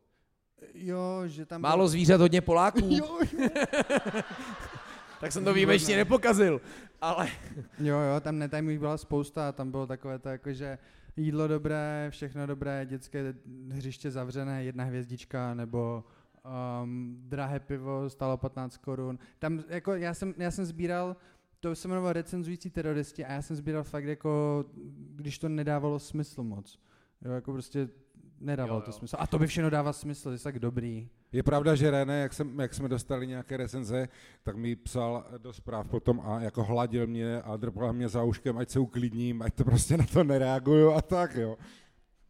Jo, 0.75 1.23
že 1.27 1.47
tam... 1.47 1.61
Málo 1.61 1.88
zvířat, 1.88 2.21
hodně 2.21 2.40
Poláků. 2.40 2.81
Jo, 2.90 3.19
tak 5.21 5.33
jsem 5.33 5.45
to 5.45 5.55
výjimečně 5.55 5.97
nepokazil. 5.97 6.61
Ale 7.01 7.29
jo, 7.79 7.99
jo, 7.99 8.21
tam 8.21 8.38
netajmů 8.38 8.79
byla 8.79 8.97
spousta 8.97 9.49
a 9.49 9.53
tam 9.53 9.71
bylo 9.71 9.87
takové 9.87 10.19
to 10.19 10.29
jako, 10.29 10.53
že 10.53 10.79
jídlo 11.17 11.49
dobré, 11.49 12.07
všechno 12.11 12.47
dobré, 12.47 12.87
dětské 12.87 13.35
hřiště 13.71 14.11
zavřené, 14.11 14.64
jedna 14.64 14.85
hvězdička, 14.85 15.55
nebo 15.55 16.05
um, 16.83 17.17
drahé 17.19 17.61
pivo 17.61 18.11
stálo 18.11 18.37
15 18.37 18.77
korun. 18.77 19.19
Tam 19.38 19.62
jako 19.69 19.95
já 19.95 20.14
jsem, 20.14 20.35
já 20.37 20.51
jsem 20.51 20.64
sbíral, 20.64 21.17
to 21.61 21.75
se 21.75 21.88
jmenovalo 21.88 22.12
recenzující 22.12 22.71
teroristi 22.71 23.25
a 23.25 23.33
já 23.33 23.43
jsem 23.43 23.57
sbíral 23.57 23.85
fakt 23.85 24.05
jako, 24.05 24.64
když 25.17 25.38
to 25.38 25.49
nedávalo 25.49 25.99
smysl 25.99 26.43
moc. 26.43 26.79
Jo, 27.25 27.33
jako 27.33 27.53
prostě 27.53 27.88
nedávalo 28.44 28.78
Jo, 28.78 28.80
to 28.80 28.90
jo. 28.90 28.92
smysl. 28.92 29.16
A 29.18 29.26
to 29.26 29.38
by 29.38 29.46
všechno 29.46 29.70
dává 29.70 29.92
smysl, 29.92 30.38
jsi 30.38 30.44
tak 30.44 30.59
dobrý. 30.59 31.09
Je 31.33 31.42
pravda, 31.42 31.74
že 31.74 31.90
René, 31.90 32.20
jak, 32.20 32.35
jsem, 32.35 32.61
jak 32.61 32.74
jsme 32.74 32.88
dostali 32.88 33.26
nějaké 33.26 33.57
recenze, 33.57 34.09
tak 34.42 34.57
mi 34.57 34.76
psal 34.76 35.24
do 35.38 35.52
zpráv 35.52 35.88
potom 35.88 36.20
a 36.24 36.40
jako 36.40 36.64
hladil 36.64 37.07
mě 37.07 37.42
a 37.42 37.57
drpal 37.57 37.92
mě 37.92 38.09
za 38.09 38.22
uškem, 38.22 38.59
ať 38.59 38.70
se 38.70 38.78
uklidním, 38.78 39.42
ať 39.42 39.54
to 39.54 39.64
prostě 39.64 39.96
na 39.96 40.07
to 40.12 40.24
nereaguju 40.24 40.92
a 40.92 41.02
tak, 41.02 41.35
jo. 41.35 41.57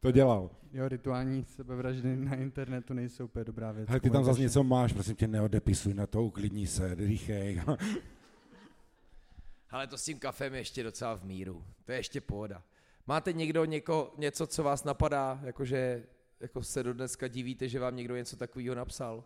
To 0.00 0.10
dělal. 0.10 0.50
Jo, 0.72 0.88
rituální 0.88 1.44
sebevraždy 1.44 2.16
na 2.16 2.34
internetu 2.34 2.94
nejsou 2.94 3.24
úplně 3.24 3.44
dobrá 3.44 3.72
věc. 3.72 3.88
Hele, 3.88 4.00
ty 4.00 4.10
tam 4.10 4.24
zase 4.24 4.40
něco 4.40 4.64
máš, 4.64 4.92
prosím 4.92 5.16
tě, 5.16 5.28
neodepisuj 5.28 5.94
na 5.94 6.06
to, 6.06 6.22
uklidni 6.22 6.66
se, 6.66 6.96
dýchej. 6.96 7.62
Ale 9.70 9.86
to 9.86 9.98
s 9.98 10.04
tím 10.04 10.18
kafem 10.18 10.54
je 10.54 10.60
ještě 10.60 10.82
docela 10.82 11.16
v 11.16 11.24
míru. 11.24 11.64
To 11.84 11.92
je 11.92 11.98
ještě 11.98 12.20
pohoda. 12.20 12.62
Máte 13.06 13.32
někdo 13.32 13.64
něko, 13.64 14.14
něco, 14.16 14.46
co 14.46 14.62
vás 14.62 14.84
napadá, 14.84 15.40
jakože 15.42 16.06
jako 16.40 16.62
se 16.62 16.82
do 16.82 16.94
dneska 16.94 17.28
divíte, 17.28 17.68
že 17.68 17.80
vám 17.80 17.96
někdo 17.96 18.16
něco 18.16 18.36
takového 18.36 18.74
napsal? 18.74 19.24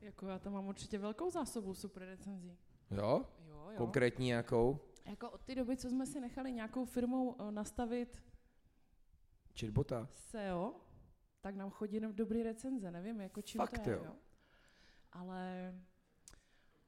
Jako 0.00 0.26
já 0.26 0.38
tam 0.38 0.52
mám 0.52 0.66
určitě 0.66 0.98
velkou 0.98 1.30
zásobu 1.30 1.74
super 1.74 2.02
recenzí. 2.04 2.56
Jo? 2.90 3.24
Jo, 3.48 3.68
jo. 3.70 3.76
Konkrétní 3.76 4.26
nějakou? 4.26 4.78
Jako 5.04 5.30
od 5.30 5.40
té 5.44 5.54
doby, 5.54 5.76
co 5.76 5.90
jsme 5.90 6.06
si 6.06 6.20
nechali 6.20 6.52
nějakou 6.52 6.84
firmou 6.84 7.36
eh, 7.40 7.52
nastavit 7.52 8.22
Chatbota? 9.60 10.08
SEO, 10.14 10.74
tak 11.40 11.56
nám 11.56 11.70
chodí 11.70 11.94
jenom 11.94 12.14
dobrý 12.14 12.42
recenze, 12.42 12.90
nevím, 12.90 13.20
jako 13.20 13.42
čím 13.42 13.58
Fakt, 13.58 13.78
to 13.78 13.90
je, 13.90 13.96
jo. 13.96 14.02
jo. 14.04 14.12
Ale 15.12 15.74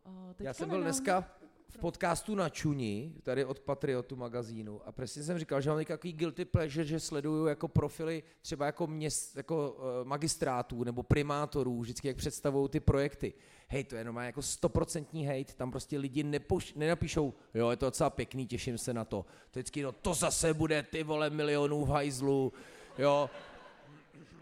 uh, 0.06 0.32
teďka 0.34 0.44
Já 0.48 0.54
jsem 0.54 0.68
byl 0.68 0.78
nedávno- 0.78 0.84
dneska 0.84 1.36
v 1.72 1.78
podcastu 1.78 2.34
na 2.34 2.48
Čuni, 2.48 3.12
tady 3.22 3.44
od 3.44 3.60
Patriotu 3.60 4.16
magazínu 4.16 4.80
a 4.86 4.92
přesně 4.92 5.22
jsem 5.22 5.38
říkal, 5.38 5.60
že 5.60 5.70
mám 5.70 5.84
takový 5.84 6.12
guilty 6.12 6.44
pleasure, 6.44 6.84
že 6.84 7.00
sleduju 7.00 7.46
jako 7.46 7.68
profily 7.68 8.22
třeba 8.40 8.66
jako, 8.66 8.86
měst, 8.86 9.36
jako 9.36 9.70
uh, 9.70 9.84
magistrátů 10.08 10.84
nebo 10.84 11.02
primátorů, 11.02 11.80
vždycky 11.80 12.08
jak 12.08 12.16
představují 12.16 12.68
ty 12.68 12.80
projekty. 12.80 13.34
Hej, 13.68 13.84
to 13.84 13.94
je 13.94 14.00
jenom 14.00 14.16
jako 14.16 14.42
stoprocentní 14.42 15.26
hejt, 15.26 15.54
tam 15.54 15.70
prostě 15.70 15.98
lidi 15.98 16.22
nepoš, 16.22 16.74
nenapíšou, 16.74 17.34
jo, 17.54 17.70
je 17.70 17.76
to 17.76 17.86
docela 17.86 18.10
pěkný, 18.10 18.46
těším 18.46 18.78
se 18.78 18.94
na 18.94 19.04
to. 19.04 19.26
To 19.50 19.60
vždycky, 19.60 19.82
no 19.82 19.92
to 19.92 20.14
zase 20.14 20.54
bude 20.54 20.82
ty 20.82 21.02
vole 21.02 21.30
milionů 21.30 21.84
v 21.84 21.88
hajzlu, 21.88 22.52
jo, 22.98 23.30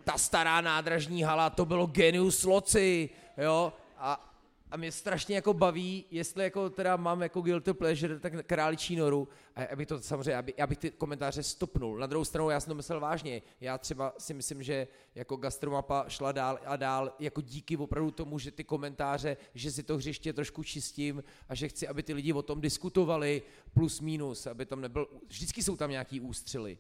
ta 0.05 0.19
stará 0.19 0.61
nádražní 0.61 1.23
hala, 1.23 1.51
to 1.51 1.65
bylo 1.65 1.87
genius 1.87 2.45
loci, 2.45 3.11
jo, 3.39 3.73
a, 3.99 4.30
a 4.71 4.77
mě 4.77 4.93
strašně 4.93 5.35
jako 5.35 5.55
baví, 5.55 6.05
jestli 6.11 6.45
jako 6.45 6.71
teda 6.71 6.97
mám 6.97 7.23
jako 7.23 7.41
guilty 7.41 7.73
pleasure, 7.73 8.19
tak 8.19 8.47
králičí 8.47 8.97
noru, 8.97 9.29
a 9.57 9.65
aby 9.73 9.87
to 9.87 10.01
samozřejmě, 10.01 10.37
aby, 10.37 10.55
já 10.57 10.67
bych 10.67 10.79
ty 10.79 10.91
komentáře 10.91 11.43
stopnul. 11.43 11.99
Na 11.99 12.07
druhou 12.07 12.25
stranu 12.25 12.51
já 12.51 12.61
jsem 12.61 12.71
to 12.71 12.75
myslel 12.75 13.01
vážně, 13.01 13.43
já 13.61 13.79
třeba 13.79 14.15
si 14.19 14.35
myslím, 14.35 14.63
že 14.63 14.89
jako 15.15 15.37
gastromapa 15.37 16.05
šla 16.09 16.33
dál 16.33 16.59
a 16.65 16.77
dál, 16.77 17.15
jako 17.19 17.41
díky 17.41 17.77
opravdu 17.77 18.11
tomu, 18.11 18.39
že 18.39 18.51
ty 18.51 18.65
komentáře, 18.65 19.37
že 19.55 19.71
si 19.71 19.83
to 19.83 19.97
hřiště 19.97 20.33
trošku 20.33 20.63
čistím 20.63 21.25
a 21.49 21.55
že 21.55 21.69
chci, 21.69 21.89
aby 21.89 22.03
ty 22.03 22.13
lidi 22.13 22.33
o 22.33 22.43
tom 22.43 22.61
diskutovali, 22.61 23.43
plus 23.75 24.01
minus, 24.01 24.47
aby 24.47 24.67
tam 24.67 24.81
nebyl, 24.81 25.07
vždycky 25.29 25.63
jsou 25.63 25.77
tam 25.77 25.91
nějaký 25.91 26.21
ústřely. 26.21 26.79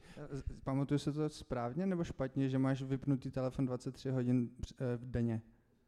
Pamatuju 0.64 0.98
se 0.98 1.12
to 1.12 1.28
správně 1.28 1.86
nebo 1.86 2.04
špatně, 2.04 2.48
že 2.48 2.58
máš 2.58 2.82
vypnutý 2.82 3.30
telefon 3.30 3.66
23 3.66 4.10
hodin 4.10 4.50
eh, 4.70 4.74
denně? 4.96 5.42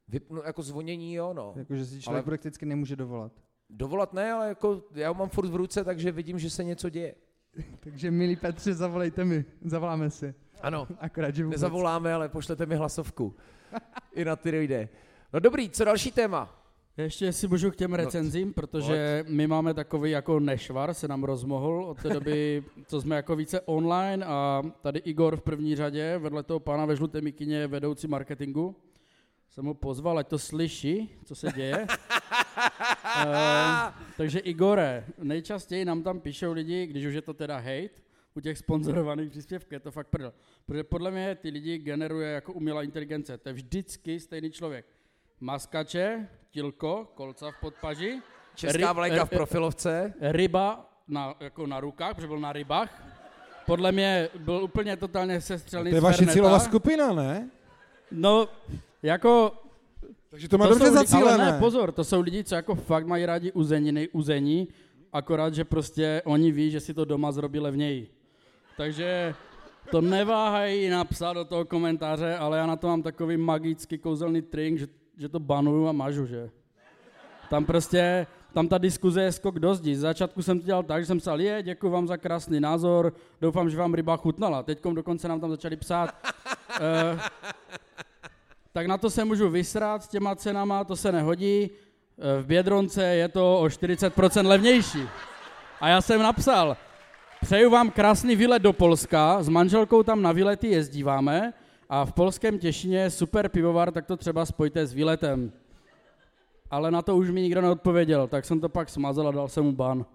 Vypnu 0.08 0.42
jako 0.46 0.62
zvonění, 0.62 1.14
jo 1.14 1.32
no. 1.34 1.52
Jakože 1.56 1.84
si 1.86 2.02
člověk 2.02 2.18
Ale- 2.18 2.30
prakticky 2.30 2.66
nemůže 2.66 2.96
dovolat. 2.96 3.32
Dovolat 3.70 4.12
ne, 4.12 4.32
ale 4.32 4.48
jako 4.48 4.82
já 4.94 5.08
ho 5.08 5.14
mám 5.14 5.28
furt 5.28 5.48
v 5.48 5.56
ruce, 5.56 5.84
takže 5.84 6.12
vidím, 6.12 6.38
že 6.38 6.50
se 6.50 6.64
něco 6.64 6.88
děje. 6.88 7.14
Takže 7.80 8.10
milí 8.10 8.36
Petře, 8.36 8.74
zavolejte 8.74 9.24
mi, 9.24 9.44
zavoláme 9.64 10.10
si. 10.10 10.34
Ano, 10.62 10.88
Akorát, 11.00 11.34
že 11.34 11.44
vůbec. 11.44 11.60
nezavoláme, 11.60 12.14
ale 12.14 12.28
pošlete 12.28 12.66
mi 12.66 12.74
hlasovku. 12.76 13.34
I 14.14 14.24
na 14.24 14.36
ty 14.36 14.52
dojde. 14.52 14.88
No 15.32 15.40
dobrý, 15.40 15.70
co 15.70 15.84
další 15.84 16.12
téma? 16.12 16.58
Ještě 16.96 17.24
jestli 17.24 17.48
můžu 17.48 17.70
k 17.70 17.76
těm 17.76 17.94
recenzím, 17.94 18.52
protože 18.52 19.24
my 19.28 19.46
máme 19.46 19.74
takový 19.74 20.10
jako 20.10 20.40
nešvar, 20.40 20.94
se 20.94 21.08
nám 21.08 21.24
rozmohl 21.24 21.84
od 21.84 22.02
té 22.02 22.08
doby, 22.08 22.64
co 22.86 23.00
jsme 23.00 23.16
jako 23.16 23.36
více 23.36 23.60
online 23.60 24.26
a 24.26 24.62
tady 24.80 24.98
Igor 24.98 25.36
v 25.36 25.42
první 25.42 25.76
řadě, 25.76 26.18
vedle 26.18 26.42
toho 26.42 26.60
pána 26.60 26.84
ve 26.86 26.96
žluté 26.96 27.20
mikině 27.20 27.66
vedoucí 27.66 28.06
marketingu. 28.08 28.76
Jsem 29.52 29.64
ho 29.64 29.74
pozval, 29.74 30.18
ať 30.18 30.28
to 30.28 30.38
slyší, 30.38 31.18
co 31.24 31.34
se 31.34 31.52
děje. 31.52 31.86
uh, 31.86 33.28
takže 34.16 34.38
Igore, 34.38 35.04
nejčastěji 35.18 35.84
nám 35.84 36.02
tam 36.02 36.20
píšou 36.20 36.52
lidi, 36.52 36.86
když 36.86 37.06
už 37.06 37.14
je 37.14 37.22
to 37.22 37.34
teda 37.34 37.56
hate, 37.56 38.02
u 38.34 38.40
těch 38.40 38.58
sponzorovaných 38.58 39.30
příspěvků, 39.30 39.74
je 39.74 39.80
to 39.80 39.90
fakt 39.90 40.06
prdel. 40.06 40.32
Protože 40.66 40.84
podle 40.84 41.10
mě 41.10 41.34
ty 41.34 41.50
lidi 41.50 41.78
generuje 41.78 42.32
jako 42.32 42.52
umělá 42.52 42.82
inteligence. 42.82 43.38
To 43.38 43.48
je 43.48 43.52
vždycky 43.52 44.20
stejný 44.20 44.50
člověk. 44.50 44.86
Maskače, 45.40 46.28
tilko, 46.50 47.12
kolca 47.14 47.50
v 47.50 47.60
podpaži. 47.60 48.20
Česká 48.54 48.92
vlajka 48.92 49.24
v 49.24 49.30
profilovce. 49.30 50.14
Ryba 50.20 50.90
na, 51.08 51.34
jako 51.40 51.66
na 51.66 51.80
rukách, 51.80 52.14
protože 52.14 52.26
byl 52.26 52.40
na 52.40 52.52
rybách. 52.52 53.02
Podle 53.66 53.92
mě 53.92 54.28
byl 54.38 54.54
úplně 54.54 54.96
totálně 54.96 55.40
sestřelný 55.40 55.90
To 55.90 55.96
je 55.96 56.00
vaše 56.00 56.26
cílová 56.26 56.58
skupina, 56.58 57.12
ne? 57.12 57.50
No, 58.10 58.48
jako... 59.02 59.52
Takže 60.28 60.48
to 60.48 60.58
má 60.58 60.66
to 60.66 60.74
dobře 60.74 60.90
zacílené. 60.90 61.44
Ale 61.44 61.52
ne, 61.52 61.58
pozor, 61.58 61.92
to 61.92 62.04
jsou 62.04 62.20
lidi, 62.20 62.44
co 62.44 62.54
jako 62.54 62.74
fakt 62.74 63.06
mají 63.06 63.26
rádi 63.26 63.52
uzeniny, 63.52 64.08
uzení, 64.08 64.68
akorát, 65.12 65.54
že 65.54 65.64
prostě 65.64 66.22
oni 66.24 66.52
ví, 66.52 66.70
že 66.70 66.80
si 66.80 66.94
to 66.94 67.04
doma 67.04 67.32
zrobí 67.32 67.58
levněji. 67.58 68.10
Takže 68.76 69.34
to 69.90 70.00
neváhají 70.00 70.88
napsat 70.88 71.32
do 71.32 71.44
toho 71.44 71.64
komentáře, 71.64 72.36
ale 72.36 72.58
já 72.58 72.66
na 72.66 72.76
to 72.76 72.88
mám 72.88 73.02
takový 73.02 73.36
magický 73.36 73.98
kouzelný 73.98 74.42
trink, 74.42 74.78
že, 74.78 74.86
že 75.18 75.28
to 75.28 75.40
banuju 75.40 75.88
a 75.88 75.92
mažu, 75.92 76.26
že? 76.26 76.50
Tam 77.50 77.64
prostě, 77.64 78.26
tam 78.52 78.68
ta 78.68 78.78
diskuze 78.78 79.22
je 79.22 79.32
skok 79.32 79.58
do 79.58 79.74
zdi. 79.74 79.96
Z 79.96 80.00
začátku 80.00 80.42
jsem 80.42 80.60
to 80.60 80.66
dělal 80.66 80.82
tak, 80.82 81.02
že 81.02 81.06
jsem 81.06 81.18
psal, 81.18 81.40
je, 81.40 81.62
děkuji 81.62 81.90
vám 81.90 82.06
za 82.06 82.16
krásný 82.16 82.60
názor, 82.60 83.12
doufám, 83.40 83.70
že 83.70 83.76
vám 83.76 83.94
ryba 83.94 84.16
chutnala. 84.16 84.62
Teď 84.62 84.82
dokonce 84.82 85.28
nám 85.28 85.40
tam 85.40 85.50
začali 85.50 85.76
psát, 85.76 86.14
uh, 86.80 87.20
tak 88.72 88.86
na 88.86 88.98
to 88.98 89.10
se 89.10 89.24
můžu 89.24 89.48
vysrat 89.48 90.02
s 90.02 90.08
těma 90.08 90.34
cenama, 90.34 90.84
to 90.84 90.96
se 90.96 91.12
nehodí. 91.12 91.70
V 92.40 92.46
Bědronce 92.46 93.04
je 93.04 93.28
to 93.28 93.60
o 93.60 93.66
40% 93.66 94.46
levnější. 94.46 95.08
A 95.80 95.88
já 95.88 96.00
jsem 96.00 96.22
napsal, 96.22 96.76
přeju 97.40 97.70
vám 97.70 97.90
krásný 97.90 98.36
výlet 98.36 98.62
do 98.62 98.72
Polska, 98.72 99.42
s 99.42 99.48
manželkou 99.48 100.02
tam 100.02 100.22
na 100.22 100.32
výlety 100.32 100.68
jezdíváme 100.68 101.52
a 101.88 102.04
v 102.04 102.12
polském 102.12 102.58
Těšině 102.58 102.98
je 102.98 103.10
super 103.10 103.48
pivovar, 103.48 103.92
tak 103.92 104.06
to 104.06 104.16
třeba 104.16 104.46
spojte 104.46 104.86
s 104.86 104.92
výletem. 104.92 105.52
Ale 106.70 106.90
na 106.90 107.02
to 107.02 107.16
už 107.16 107.30
mi 107.30 107.42
nikdo 107.42 107.60
neodpověděl, 107.60 108.28
tak 108.28 108.44
jsem 108.44 108.60
to 108.60 108.68
pak 108.68 108.88
smazal 108.88 109.28
a 109.28 109.30
dal 109.30 109.48
jsem 109.48 109.64
mu 109.64 109.72
ban. 109.72 110.06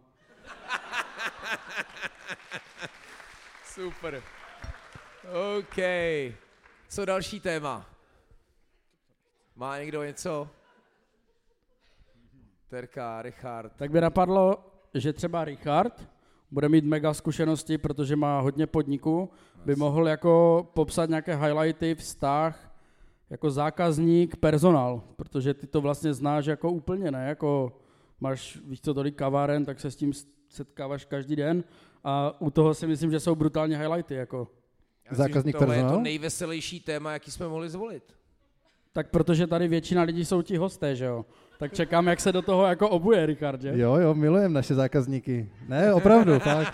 Super. 3.66 4.22
OK. 5.60 5.78
Co 6.90 7.06
další 7.06 7.40
téma? 7.40 7.97
Má 9.58 9.80
někdo 9.80 10.04
něco? 10.04 10.48
Terka, 12.70 13.22
Richard. 13.22 13.72
Tak 13.76 13.92
by 13.92 14.02
napadlo, 14.02 14.58
že 14.94 15.14
třeba 15.14 15.46
Richard 15.46 16.10
bude 16.52 16.70
mít 16.70 16.86
mega 16.86 17.14
zkušenosti, 17.14 17.78
protože 17.78 18.16
má 18.16 18.40
hodně 18.40 18.68
podniků, 18.68 19.30
by 19.66 19.76
mohl 19.76 20.08
jako 20.08 20.68
popsat 20.74 21.10
nějaké 21.10 21.36
highlighty, 21.36 21.96
vztah, 21.96 22.76
jako 23.30 23.52
zákazník, 23.52 24.36
personál, 24.36 25.04
protože 25.16 25.54
ty 25.54 25.68
to 25.68 25.82
vlastně 25.82 26.14
znáš 26.14 26.46
jako 26.46 26.72
úplně, 26.72 27.12
ne? 27.12 27.28
Jako 27.28 27.80
máš, 28.20 28.60
víš 28.66 28.82
co, 28.82 28.94
tolik 28.94 29.16
kaváren, 29.16 29.66
tak 29.66 29.80
se 29.80 29.92
s 29.92 29.96
tím 29.96 30.14
setkáváš 30.50 31.06
každý 31.06 31.36
den 31.36 31.64
a 32.04 32.42
u 32.42 32.52
toho 32.52 32.74
si 32.74 32.88
myslím, 32.88 33.12
že 33.12 33.20
jsou 33.20 33.36
brutálně 33.36 33.78
highlighty, 33.78 34.16
jako. 34.16 34.48
Zákazník 35.12 35.56
tohle 35.56 35.68
personál? 35.68 35.92
je 35.92 35.98
to 35.98 36.04
nejveselější 36.04 36.80
téma, 36.80 37.14
jaký 37.14 37.32
jsme 37.32 37.48
mohli 37.48 37.70
zvolit. 37.70 38.18
Tak 38.98 39.10
protože 39.10 39.48
tady 39.48 39.68
většina 39.68 40.02
lidí 40.02 40.26
jsou 40.26 40.42
ti 40.42 40.58
hosté, 40.58 40.96
že 40.96 41.06
jo? 41.06 41.26
Tak 41.60 41.74
čekám, 41.74 42.08
jak 42.08 42.20
se 42.20 42.32
do 42.32 42.42
toho 42.42 42.66
jako 42.66 42.90
obuje, 42.90 43.26
Richard, 43.26 43.62
že? 43.62 43.72
Jo, 43.76 43.96
jo, 43.96 44.14
milujem 44.14 44.54
naše 44.54 44.76
zákazníky. 44.76 45.50
Ne, 45.68 45.94
opravdu, 45.94 46.40
fakt. 46.40 46.74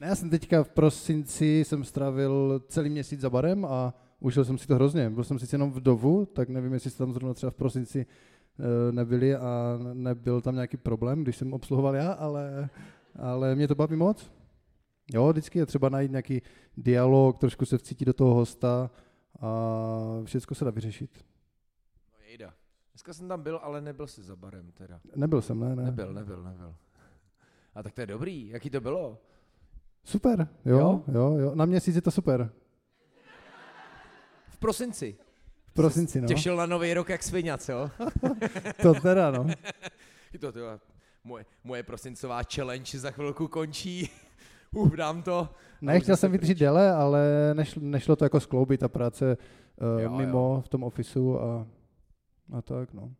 Ne, 0.00 0.06
já 0.06 0.14
jsem 0.14 0.30
teďka 0.30 0.62
v 0.62 0.68
prosinci 0.68 1.64
jsem 1.66 1.84
strávil 1.84 2.62
celý 2.68 2.90
měsíc 2.90 3.20
za 3.20 3.30
barem 3.30 3.64
a 3.64 3.94
užil 4.20 4.44
jsem 4.44 4.58
si 4.58 4.66
to 4.66 4.74
hrozně. 4.74 5.10
Byl 5.10 5.24
jsem 5.24 5.38
sice 5.38 5.54
jenom 5.54 5.72
vdovu, 5.72 6.26
tak 6.26 6.48
nevím, 6.48 6.72
jestli 6.72 6.90
jste 6.90 6.98
tam 6.98 7.12
zrovna 7.12 7.34
třeba 7.34 7.50
v 7.50 7.54
prosinci 7.54 8.06
eh, 8.06 8.92
nebyli 8.92 9.34
a 9.34 9.78
nebyl 9.92 10.40
tam 10.40 10.54
nějaký 10.54 10.76
problém, 10.76 11.22
když 11.22 11.36
jsem 11.36 11.52
obsluhoval 11.52 11.94
já, 11.96 12.12
ale, 12.12 12.68
ale 13.16 13.54
mě 13.54 13.68
to 13.68 13.74
baví 13.74 13.96
moc. 13.96 14.30
Jo, 15.12 15.32
vždycky 15.32 15.58
je 15.58 15.66
třeba 15.66 15.88
najít 15.88 16.10
nějaký 16.10 16.42
dialog, 16.76 17.38
trošku 17.38 17.66
se 17.66 17.78
vcítit 17.78 18.06
do 18.06 18.12
toho 18.12 18.34
hosta 18.34 18.90
a 19.40 19.48
všechno 20.24 20.56
se 20.56 20.64
dá 20.64 20.70
vyřešit. 20.70 21.24
No 22.12 22.26
jejda. 22.26 22.54
Dneska 22.92 23.12
jsem 23.12 23.28
tam 23.28 23.42
byl, 23.42 23.60
ale 23.62 23.80
nebyl 23.80 24.06
si 24.06 24.22
za 24.22 24.36
barem 24.36 24.72
teda. 24.72 25.00
Nebyl 25.16 25.42
jsem, 25.42 25.60
ne, 25.60 25.76
ne. 25.76 25.82
Nebyl, 25.82 26.12
nebyl, 26.12 26.42
nebyl. 26.42 26.74
A 27.74 27.82
tak 27.82 27.92
to 27.92 28.00
je 28.00 28.06
dobrý. 28.06 28.48
Jaký 28.48 28.70
to 28.70 28.80
bylo? 28.80 29.18
Super, 30.04 30.48
jo, 30.64 30.78
jo, 30.78 31.04
jo, 31.12 31.36
jo. 31.38 31.54
Na 31.54 31.64
měsíc 31.64 31.96
je 31.96 32.02
to 32.02 32.10
super. 32.10 32.52
V 34.48 34.58
prosinci. 34.58 35.16
V 35.66 35.72
prosinci, 35.72 36.20
no. 36.20 36.28
Těšil 36.28 36.56
na 36.56 36.66
nový 36.66 36.94
rok 36.94 37.08
jak 37.08 37.22
sviňac, 37.22 37.68
jo? 37.68 37.90
to 38.82 38.94
teda, 38.94 39.30
no. 39.30 39.46
to, 40.40 40.52
to, 40.52 40.60
moje, 41.24 41.46
moje 41.64 41.82
prosincová 41.82 42.42
challenge 42.54 42.98
za 42.98 43.10
chvilku 43.10 43.48
končí. 43.48 44.10
Uf, 44.74 44.92
dám 44.92 45.22
to. 45.22 45.48
Ne, 45.80 46.00
chtěl 46.00 46.16
jsem 46.16 46.32
vydržet 46.32 46.58
déle, 46.58 46.92
ale 46.92 47.50
nešlo, 47.54 47.82
nešlo 47.82 48.16
to 48.16 48.24
jako 48.24 48.40
skloubit, 48.40 48.80
ta 48.80 48.88
práce 48.88 49.36
uh, 49.36 50.02
jo, 50.02 50.10
mimo 50.10 50.54
jo. 50.56 50.62
v 50.64 50.68
tom 50.68 50.82
ofisu 50.82 51.40
a, 51.40 51.66
a 52.52 52.62
tak, 52.62 52.94
no. 52.94 53.12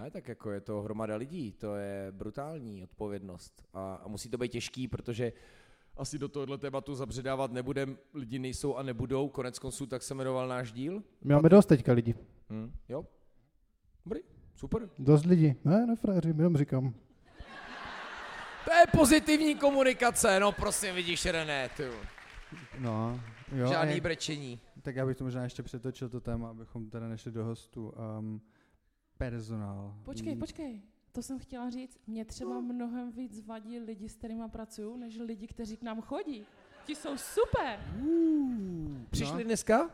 Ne, 0.00 0.10
tak 0.10 0.28
jako 0.28 0.50
je 0.50 0.60
to 0.60 0.82
hromada 0.82 1.16
lidí, 1.16 1.52
to 1.52 1.76
je 1.76 2.12
brutální 2.12 2.82
odpovědnost 2.82 3.62
a, 3.74 3.94
a 3.94 4.08
musí 4.08 4.28
to 4.28 4.38
být 4.38 4.52
těžký, 4.52 4.88
protože 4.88 5.32
asi 5.96 6.18
do 6.18 6.28
tohohle 6.28 6.58
tématu 6.58 6.94
zabředávat 6.94 7.52
nebudem, 7.52 7.98
lidi 8.14 8.38
nejsou 8.38 8.74
a 8.74 8.82
nebudou, 8.82 9.28
konec 9.28 9.58
konců 9.58 9.86
tak 9.86 10.02
se 10.02 10.14
jmenoval 10.14 10.48
náš 10.48 10.72
díl. 10.72 11.02
My 11.24 11.34
máme 11.34 11.48
dost 11.48 11.66
teďka 11.66 11.92
lidí. 11.92 12.14
Hmm, 12.50 12.72
jo, 12.88 13.06
dobrý, 14.04 14.20
super. 14.54 14.88
Dost 14.98 15.24
lidí, 15.24 15.54
ne, 15.64 15.86
ne, 15.86 15.96
frajeři, 15.96 16.28
jenom 16.28 16.56
říkám. 16.56 16.94
To 18.64 18.72
je 18.72 18.84
pozitivní 18.92 19.54
komunikace, 19.54 20.40
no 20.40 20.52
prosím, 20.52 20.94
vidíš, 20.94 21.26
René, 21.26 21.68
tu. 21.76 21.82
No, 22.78 23.20
jo. 23.52 23.66
Žádný 23.66 24.00
brečení. 24.00 24.60
Tak 24.82 24.96
já 24.96 25.06
bych 25.06 25.16
to 25.16 25.24
možná 25.24 25.44
ještě 25.44 25.62
přetočil 25.62 26.08
to 26.08 26.20
téma, 26.20 26.50
abychom 26.50 26.90
teda 26.90 27.08
nešli 27.08 27.32
do 27.32 27.44
hostů. 27.44 27.94
Um, 28.18 28.40
personál. 29.18 29.94
Počkej, 30.04 30.36
počkej. 30.36 30.82
To 31.12 31.22
jsem 31.22 31.38
chtěla 31.38 31.70
říct, 31.70 31.98
mě 32.06 32.24
třeba 32.24 32.60
mnohem 32.60 33.12
víc 33.12 33.46
vadí 33.46 33.78
lidi, 33.78 34.08
s 34.08 34.16
kterými 34.16 34.44
pracuju, 34.48 34.96
než 34.96 35.18
lidi, 35.18 35.46
kteří 35.46 35.76
k 35.76 35.82
nám 35.82 36.00
chodí. 36.02 36.46
Ti 36.84 36.94
jsou 36.94 37.16
super. 37.16 37.80
Uh, 38.00 38.96
Přišli 39.10 39.38
no. 39.38 39.44
dneska? 39.44 39.90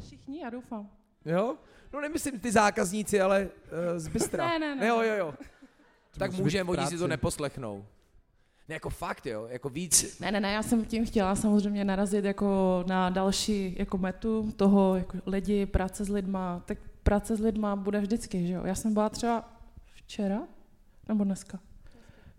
Všichni, 0.00 0.40
já 0.40 0.50
doufám. 0.50 0.90
Jo? 1.24 1.56
No 1.92 2.00
nemyslím 2.00 2.40
ty 2.40 2.52
zákazníci, 2.52 3.20
ale 3.20 3.44
uh, 3.44 3.98
z 3.98 4.08
Bystra. 4.08 4.48
ne, 4.48 4.58
ne, 4.58 4.74
ne. 4.74 4.86
Jo, 4.86 5.00
jo, 5.00 5.14
jo. 5.14 5.34
Tak 6.18 6.32
můžeme, 6.32 6.70
oni 6.70 6.86
si 6.86 6.98
to 6.98 7.06
neposlechnou. 7.06 7.84
Ne, 8.68 8.74
jako 8.74 8.90
fakt, 8.90 9.26
jo, 9.26 9.46
jako 9.50 9.68
víc. 9.68 10.18
Ne, 10.20 10.32
ne, 10.32 10.40
ne, 10.40 10.52
já 10.52 10.62
jsem 10.62 10.84
tím 10.84 11.06
chtěla 11.06 11.36
samozřejmě 11.36 11.84
narazit 11.84 12.24
jako 12.24 12.84
na 12.88 13.10
další 13.10 13.74
jako 13.78 13.98
metu 13.98 14.52
toho, 14.56 14.96
jako 14.96 15.18
lidi, 15.26 15.66
práce 15.66 16.04
s 16.04 16.08
lidma, 16.08 16.62
tak 16.66 16.78
práce 17.02 17.36
s 17.36 17.40
lidma 17.40 17.76
bude 17.76 18.00
vždycky, 18.00 18.46
že 18.46 18.52
jo. 18.52 18.66
Já 18.66 18.74
jsem 18.74 18.94
byla 18.94 19.08
třeba 19.08 19.48
včera, 19.94 20.42
nebo 21.08 21.24
dneska? 21.24 21.60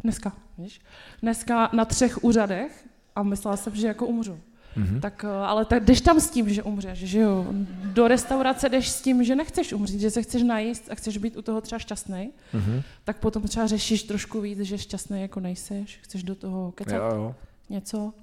Dneska, 0.04 0.34
víš? 0.58 0.82
Dneska 1.22 1.70
na 1.74 1.86
třech 1.86 2.24
úřadech 2.24 2.88
a 3.16 3.24
myslela 3.24 3.58
jsem, 3.58 3.76
že 3.76 3.88
jako 3.88 4.06
umřu. 4.08 4.40
Mm-hmm. 4.78 5.00
Tak, 5.00 5.26
ale 5.26 5.66
tak 5.66 5.84
jdeš 5.84 6.02
tam 6.02 6.20
s 6.20 6.30
tím, 6.30 6.50
že 6.50 6.64
umřeš, 6.64 7.00
že 7.00 7.20
jo. 7.20 7.46
Do 7.84 8.08
restaurace 8.08 8.70
jdeš 8.70 8.90
s 8.90 9.02
tím, 9.02 9.24
že 9.24 9.36
nechceš 9.36 9.74
umřít, 9.74 10.02
že 10.02 10.12
se 10.12 10.22
chceš 10.22 10.44
najíst 10.44 10.92
a 10.92 10.96
chceš 10.96 11.18
být 11.18 11.38
u 11.38 11.42
toho 11.42 11.62
třeba 11.62 11.80
šťastný, 11.80 12.32
mm-hmm. 12.54 12.84
tak 13.04 13.18
potom 13.18 13.44
třeba 13.44 13.68
řešíš 13.68 14.04
trošku 14.04 14.42
víc, 14.42 14.60
že 14.60 14.78
šťastný 14.78 15.22
jako 15.22 15.40
nejseš, 15.40 16.00
chceš 16.02 16.24
do 16.24 16.36
toho 16.36 16.72
kecat 16.72 17.02
jo, 17.12 17.18
jo. 17.18 17.36
něco, 17.70 18.14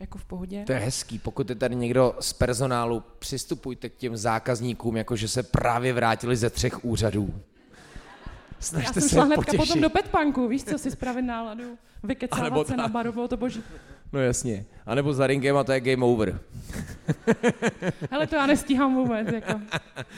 jako 0.00 0.18
v 0.18 0.24
pohodě. 0.24 0.64
To 0.66 0.72
je 0.72 0.78
hezký, 0.78 1.18
pokud 1.18 1.50
je 1.50 1.56
tady 1.56 1.74
někdo 1.74 2.16
z 2.20 2.32
personálu, 2.32 3.02
přistupujte 3.18 3.88
k 3.88 3.96
těm 3.96 4.16
zákazníkům, 4.16 4.96
jako 4.96 5.16
že 5.16 5.28
se 5.28 5.42
právě 5.42 5.92
vrátili 5.92 6.36
ze 6.36 6.50
třech 6.50 6.84
úřadů. 6.84 7.34
Snažte 8.60 8.88
Já 8.88 8.92
jsem 8.92 9.08
šla 9.08 9.24
hnedka 9.24 9.52
potom 9.56 9.80
do 9.80 9.90
petpanku, 9.90 10.48
víš 10.48 10.64
co, 10.64 10.78
si 10.78 10.90
spravit 10.90 11.22
náladu, 11.22 11.78
vykecat 12.02 12.66
se 12.66 12.76
na 12.76 12.88
bylo 12.88 13.28
to 13.28 13.36
boží. 13.36 13.62
No 14.12 14.20
jasně. 14.20 14.66
A 14.86 14.94
nebo 14.94 15.12
za 15.12 15.26
ringem 15.26 15.56
a 15.56 15.64
to 15.64 15.72
je 15.72 15.80
game 15.80 16.04
over. 16.04 16.40
Hele, 18.10 18.26
to 18.26 18.36
já 18.36 18.46
nestíhám 18.46 18.94
vůbec, 18.94 19.28
jako. 19.32 19.60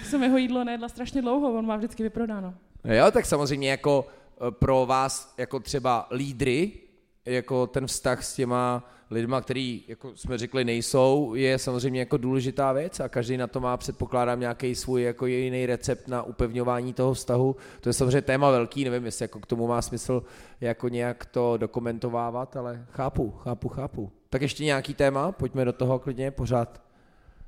Jsem 0.04 0.22
jeho 0.22 0.38
jídlo 0.38 0.64
nejedla 0.64 0.88
strašně 0.88 1.22
dlouho, 1.22 1.52
on 1.52 1.66
má 1.66 1.76
vždycky 1.76 2.02
vyprodáno. 2.02 2.54
No 2.84 2.94
jo, 2.94 3.10
tak 3.10 3.26
samozřejmě 3.26 3.70
jako 3.70 4.06
eh, 4.08 4.50
pro 4.50 4.86
vás, 4.86 5.34
jako 5.38 5.60
třeba 5.60 6.08
lídry, 6.10 6.72
jako 7.24 7.66
ten 7.66 7.86
vztah 7.86 8.24
s 8.24 8.34
těma 8.34 8.90
lidma, 9.10 9.40
který, 9.40 9.84
jako 9.88 10.16
jsme 10.16 10.38
řekli, 10.38 10.64
nejsou, 10.64 11.34
je 11.34 11.58
samozřejmě 11.58 12.00
jako 12.00 12.16
důležitá 12.16 12.72
věc 12.72 13.00
a 13.00 13.08
každý 13.08 13.36
na 13.36 13.46
to 13.46 13.60
má, 13.60 13.76
předpokládám, 13.76 14.40
nějaký 14.40 14.74
svůj 14.74 15.02
jako 15.02 15.26
jiný 15.26 15.66
recept 15.66 16.08
na 16.08 16.22
upevňování 16.22 16.92
toho 16.92 17.14
vztahu. 17.14 17.56
To 17.80 17.88
je 17.88 17.92
samozřejmě 17.92 18.22
téma 18.22 18.50
velký, 18.50 18.84
nevím, 18.84 19.04
jestli 19.04 19.24
jako 19.24 19.40
k 19.40 19.46
tomu 19.46 19.66
má 19.66 19.82
smysl 19.82 20.22
jako 20.60 20.88
nějak 20.88 21.26
to 21.26 21.56
dokumentovávat, 21.56 22.56
ale 22.56 22.86
chápu, 22.90 23.30
chápu, 23.30 23.68
chápu. 23.68 24.12
Tak 24.30 24.42
ještě 24.42 24.64
nějaký 24.64 24.94
téma, 24.94 25.32
pojďme 25.32 25.64
do 25.64 25.72
toho 25.72 25.98
klidně, 25.98 26.30
pořád 26.30 26.82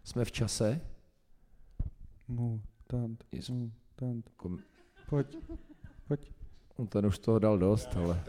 jsme 0.04 0.24
v 0.24 0.32
čase. 0.32 0.80
Mutant, 2.28 3.24
mutant. 3.50 4.30
Pojď, 5.11 5.38
pojď. 6.08 6.32
On 6.76 6.86
ten 6.86 7.06
už 7.06 7.18
toho 7.18 7.38
dal 7.38 7.58
dost, 7.58 7.88
ale... 7.96 8.22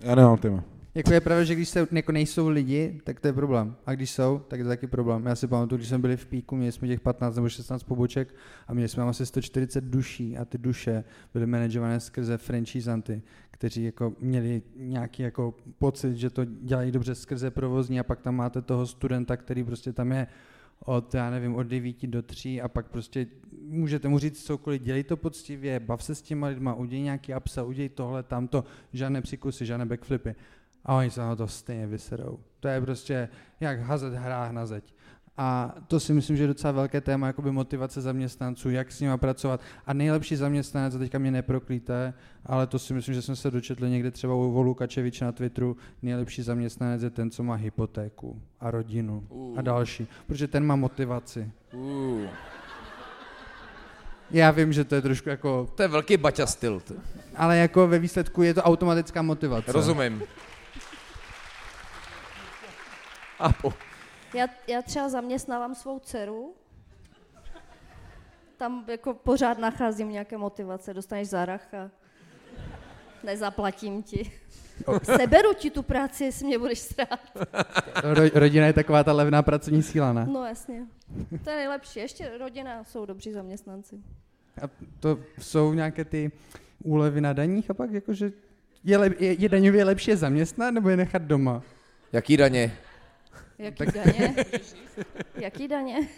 Já 0.00 0.14
nemám 0.14 0.38
téma. 0.38 0.64
Jako 0.98 1.12
je 1.12 1.20
pravda, 1.20 1.44
že 1.44 1.54
když 1.54 1.68
se 1.68 1.86
jako 1.92 2.12
nejsou 2.12 2.48
lidi, 2.48 3.00
tak 3.04 3.20
to 3.20 3.26
je 3.26 3.32
problém. 3.32 3.76
A 3.86 3.94
když 3.94 4.10
jsou, 4.10 4.38
tak 4.48 4.58
je 4.58 4.64
to 4.64 4.68
taky 4.68 4.86
problém. 4.86 5.26
Já 5.26 5.34
si 5.34 5.46
pamatuju, 5.46 5.76
když 5.76 5.88
jsme 5.88 5.98
byli 5.98 6.16
v 6.16 6.26
píku, 6.26 6.56
měli 6.56 6.72
jsme 6.72 6.88
těch 6.88 7.00
15 7.00 7.36
nebo 7.36 7.48
16 7.48 7.82
poboček 7.82 8.34
a 8.66 8.74
měli 8.74 8.88
jsme 8.88 9.02
asi 9.02 9.26
140 9.26 9.84
duší 9.84 10.38
a 10.38 10.44
ty 10.44 10.58
duše 10.58 11.04
byly 11.32 11.46
manažované 11.46 12.00
skrze 12.00 12.38
franchisanty, 12.38 13.22
kteří 13.50 13.84
jako 13.84 14.12
měli 14.20 14.62
nějaký 14.76 15.22
jako 15.22 15.54
pocit, 15.78 16.16
že 16.16 16.30
to 16.30 16.44
dělají 16.44 16.92
dobře 16.92 17.14
skrze 17.14 17.50
provozní 17.50 18.00
a 18.00 18.04
pak 18.04 18.20
tam 18.20 18.36
máte 18.36 18.62
toho 18.62 18.86
studenta, 18.86 19.36
který 19.36 19.64
prostě 19.64 19.92
tam 19.92 20.12
je 20.12 20.26
od, 20.84 21.14
já 21.14 21.30
nevím, 21.30 21.54
od 21.54 21.62
9 21.62 22.06
do 22.06 22.22
3 22.22 22.60
a 22.60 22.68
pak 22.68 22.86
prostě 22.86 23.26
můžete 23.62 24.08
mu 24.08 24.18
říct 24.18 24.44
cokoliv, 24.44 24.82
dělej 24.82 25.04
to 25.04 25.16
poctivě, 25.16 25.80
bav 25.80 26.02
se 26.02 26.14
s 26.14 26.22
těma 26.22 26.46
lidma, 26.46 26.74
udělej 26.74 27.02
nějaký 27.02 27.34
upsell, 27.34 27.68
udělej 27.68 27.88
tohle, 27.88 28.22
tamto, 28.22 28.64
žádné 28.92 29.22
přikusy, 29.22 29.66
žádné 29.66 29.86
backflipy. 29.86 30.34
A 30.88 30.94
oni 30.96 31.10
se 31.10 31.20
na 31.20 31.36
to 31.36 31.48
stejně 31.48 31.86
vyserou. 31.86 32.38
To 32.60 32.68
je 32.68 32.80
prostě 32.80 33.28
jak 33.60 33.80
hazet 33.80 34.14
hrách 34.14 34.50
na 34.50 34.66
zeď. 34.66 34.94
A 35.36 35.74
to 35.88 36.00
si 36.00 36.12
myslím, 36.12 36.36
že 36.36 36.42
je 36.42 36.46
docela 36.46 36.72
velké 36.72 37.00
téma, 37.00 37.26
jakoby 37.26 37.50
motivace 37.50 38.00
zaměstnanců, 38.00 38.70
jak 38.70 38.92
s 38.92 39.00
nimi 39.00 39.18
pracovat. 39.18 39.60
A 39.86 39.92
nejlepší 39.92 40.36
zaměstnanec, 40.36 40.94
a 40.94 40.98
teďka 40.98 41.18
mě 41.18 41.30
neproklíte, 41.30 42.14
ale 42.46 42.66
to 42.66 42.78
si 42.78 42.94
myslím, 42.94 43.14
že 43.14 43.22
jsme 43.22 43.36
se 43.36 43.50
dočetli 43.50 43.90
někde 43.90 44.10
třeba 44.10 44.34
u 44.34 44.62
Lukačeviče 44.62 45.24
na 45.24 45.32
Twitteru, 45.32 45.76
nejlepší 46.02 46.42
zaměstnanec 46.42 47.02
je 47.02 47.10
ten, 47.10 47.30
co 47.30 47.42
má 47.42 47.54
hypotéku 47.54 48.42
a 48.60 48.70
rodinu 48.70 49.26
a 49.56 49.62
další, 49.62 50.06
protože 50.26 50.48
ten 50.48 50.66
má 50.66 50.76
motivaci. 50.76 51.50
Uh, 51.72 52.22
Já 54.30 54.50
vím, 54.50 54.72
že 54.72 54.84
to 54.84 54.94
je 54.94 55.02
trošku 55.02 55.28
jako, 55.28 55.68
to 55.74 55.82
je 55.82 55.88
velký 55.88 56.16
baťa 56.16 56.46
styl. 56.46 56.80
to. 56.80 56.94
ale 57.36 57.58
jako 57.58 57.86
ve 57.88 57.98
výsledku 57.98 58.42
je 58.42 58.54
to 58.54 58.62
automatická 58.62 59.22
motivace. 59.22 59.72
Rozumím. 59.72 60.22
A 63.38 63.52
po, 63.52 63.72
Já, 64.34 64.46
já 64.66 64.82
třeba 64.82 65.08
zaměstnávám 65.08 65.74
svou 65.74 65.98
dceru, 65.98 66.54
tam 68.56 68.84
jako 68.88 69.14
pořád 69.14 69.58
nacházím 69.58 70.10
nějaké 70.12 70.36
motivace, 70.36 70.94
dostaneš 70.94 71.28
zárach 71.28 71.74
a 71.74 71.90
nezaplatím 73.24 74.02
ti. 74.02 74.32
Seberu 75.02 75.54
ti 75.54 75.70
tu 75.70 75.82
práci, 75.82 76.24
jestli 76.24 76.46
mě 76.46 76.58
budeš 76.58 76.78
strát. 76.78 77.20
Ro- 77.94 78.30
rodina 78.34 78.66
je 78.66 78.72
taková 78.72 79.04
ta 79.04 79.12
levná 79.12 79.42
pracovní 79.42 79.82
síla, 79.82 80.12
ne? 80.12 80.26
No 80.32 80.44
jasně. 80.44 80.86
To 81.44 81.50
je 81.50 81.56
nejlepší. 81.56 81.98
Ještě 82.00 82.38
rodina 82.38 82.84
jsou 82.84 83.06
dobří 83.06 83.32
zaměstnanci. 83.32 83.96
A 84.62 84.68
to 85.00 85.18
jsou 85.38 85.74
nějaké 85.74 86.04
ty 86.04 86.32
úlevy 86.84 87.20
na 87.20 87.32
daních 87.32 87.70
a 87.70 87.74
pak 87.74 87.90
jakože 87.90 88.32
je, 88.84 88.98
lep, 88.98 89.20
je, 89.20 89.32
je 89.32 89.48
daňově 89.48 89.84
lepší 89.84 90.10
je 90.10 90.16
zaměstnat 90.16 90.74
nebo 90.74 90.88
je 90.88 90.96
nechat 90.96 91.22
doma? 91.22 91.62
jaký 92.12 92.36
daně? 92.36 92.78
Jaký 93.64 93.84
daně? 93.92 94.34
Jaký 95.34 95.68
daně? 95.68 96.08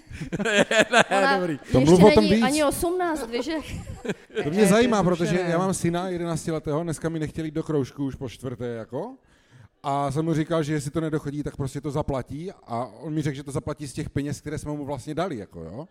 Ona 1.18 1.38
dobrý. 1.38 1.58
To 1.58 1.78
ještě 1.78 1.90
mluv 1.90 2.04
o 2.04 2.10
tom 2.10 2.24
není 2.24 2.34
víc. 2.34 2.44
ani 2.44 2.64
18, 2.64 3.30
víš, 3.30 3.44
že? 3.44 3.54
To 4.44 4.50
mě 4.50 4.66
zajímá, 4.66 5.02
protože 5.02 5.40
já 5.48 5.58
mám 5.58 5.74
syna 5.74 6.08
11 6.08 6.46
letého, 6.46 6.82
dneska 6.82 7.08
mi 7.08 7.18
nechtěli 7.18 7.48
jít 7.48 7.54
do 7.54 7.62
kroužku 7.62 8.04
už 8.04 8.14
po 8.14 8.28
čtvrté, 8.28 8.66
jako. 8.66 9.14
A 9.82 10.10
jsem 10.10 10.24
mu 10.24 10.34
říkal, 10.34 10.62
že 10.62 10.72
jestli 10.72 10.90
to 10.90 11.00
nedochodí, 11.00 11.42
tak 11.42 11.56
prostě 11.56 11.80
to 11.80 11.90
zaplatí. 11.90 12.52
A 12.52 12.86
on 12.86 13.14
mi 13.14 13.22
řekl, 13.22 13.36
že 13.36 13.42
to 13.42 13.50
zaplatí 13.50 13.86
z 13.88 13.92
těch 13.92 14.10
peněz, 14.10 14.40
které 14.40 14.58
jsme 14.58 14.72
mu 14.72 14.84
vlastně 14.84 15.14
dali, 15.14 15.36
jako 15.36 15.62
jo. 15.64 15.88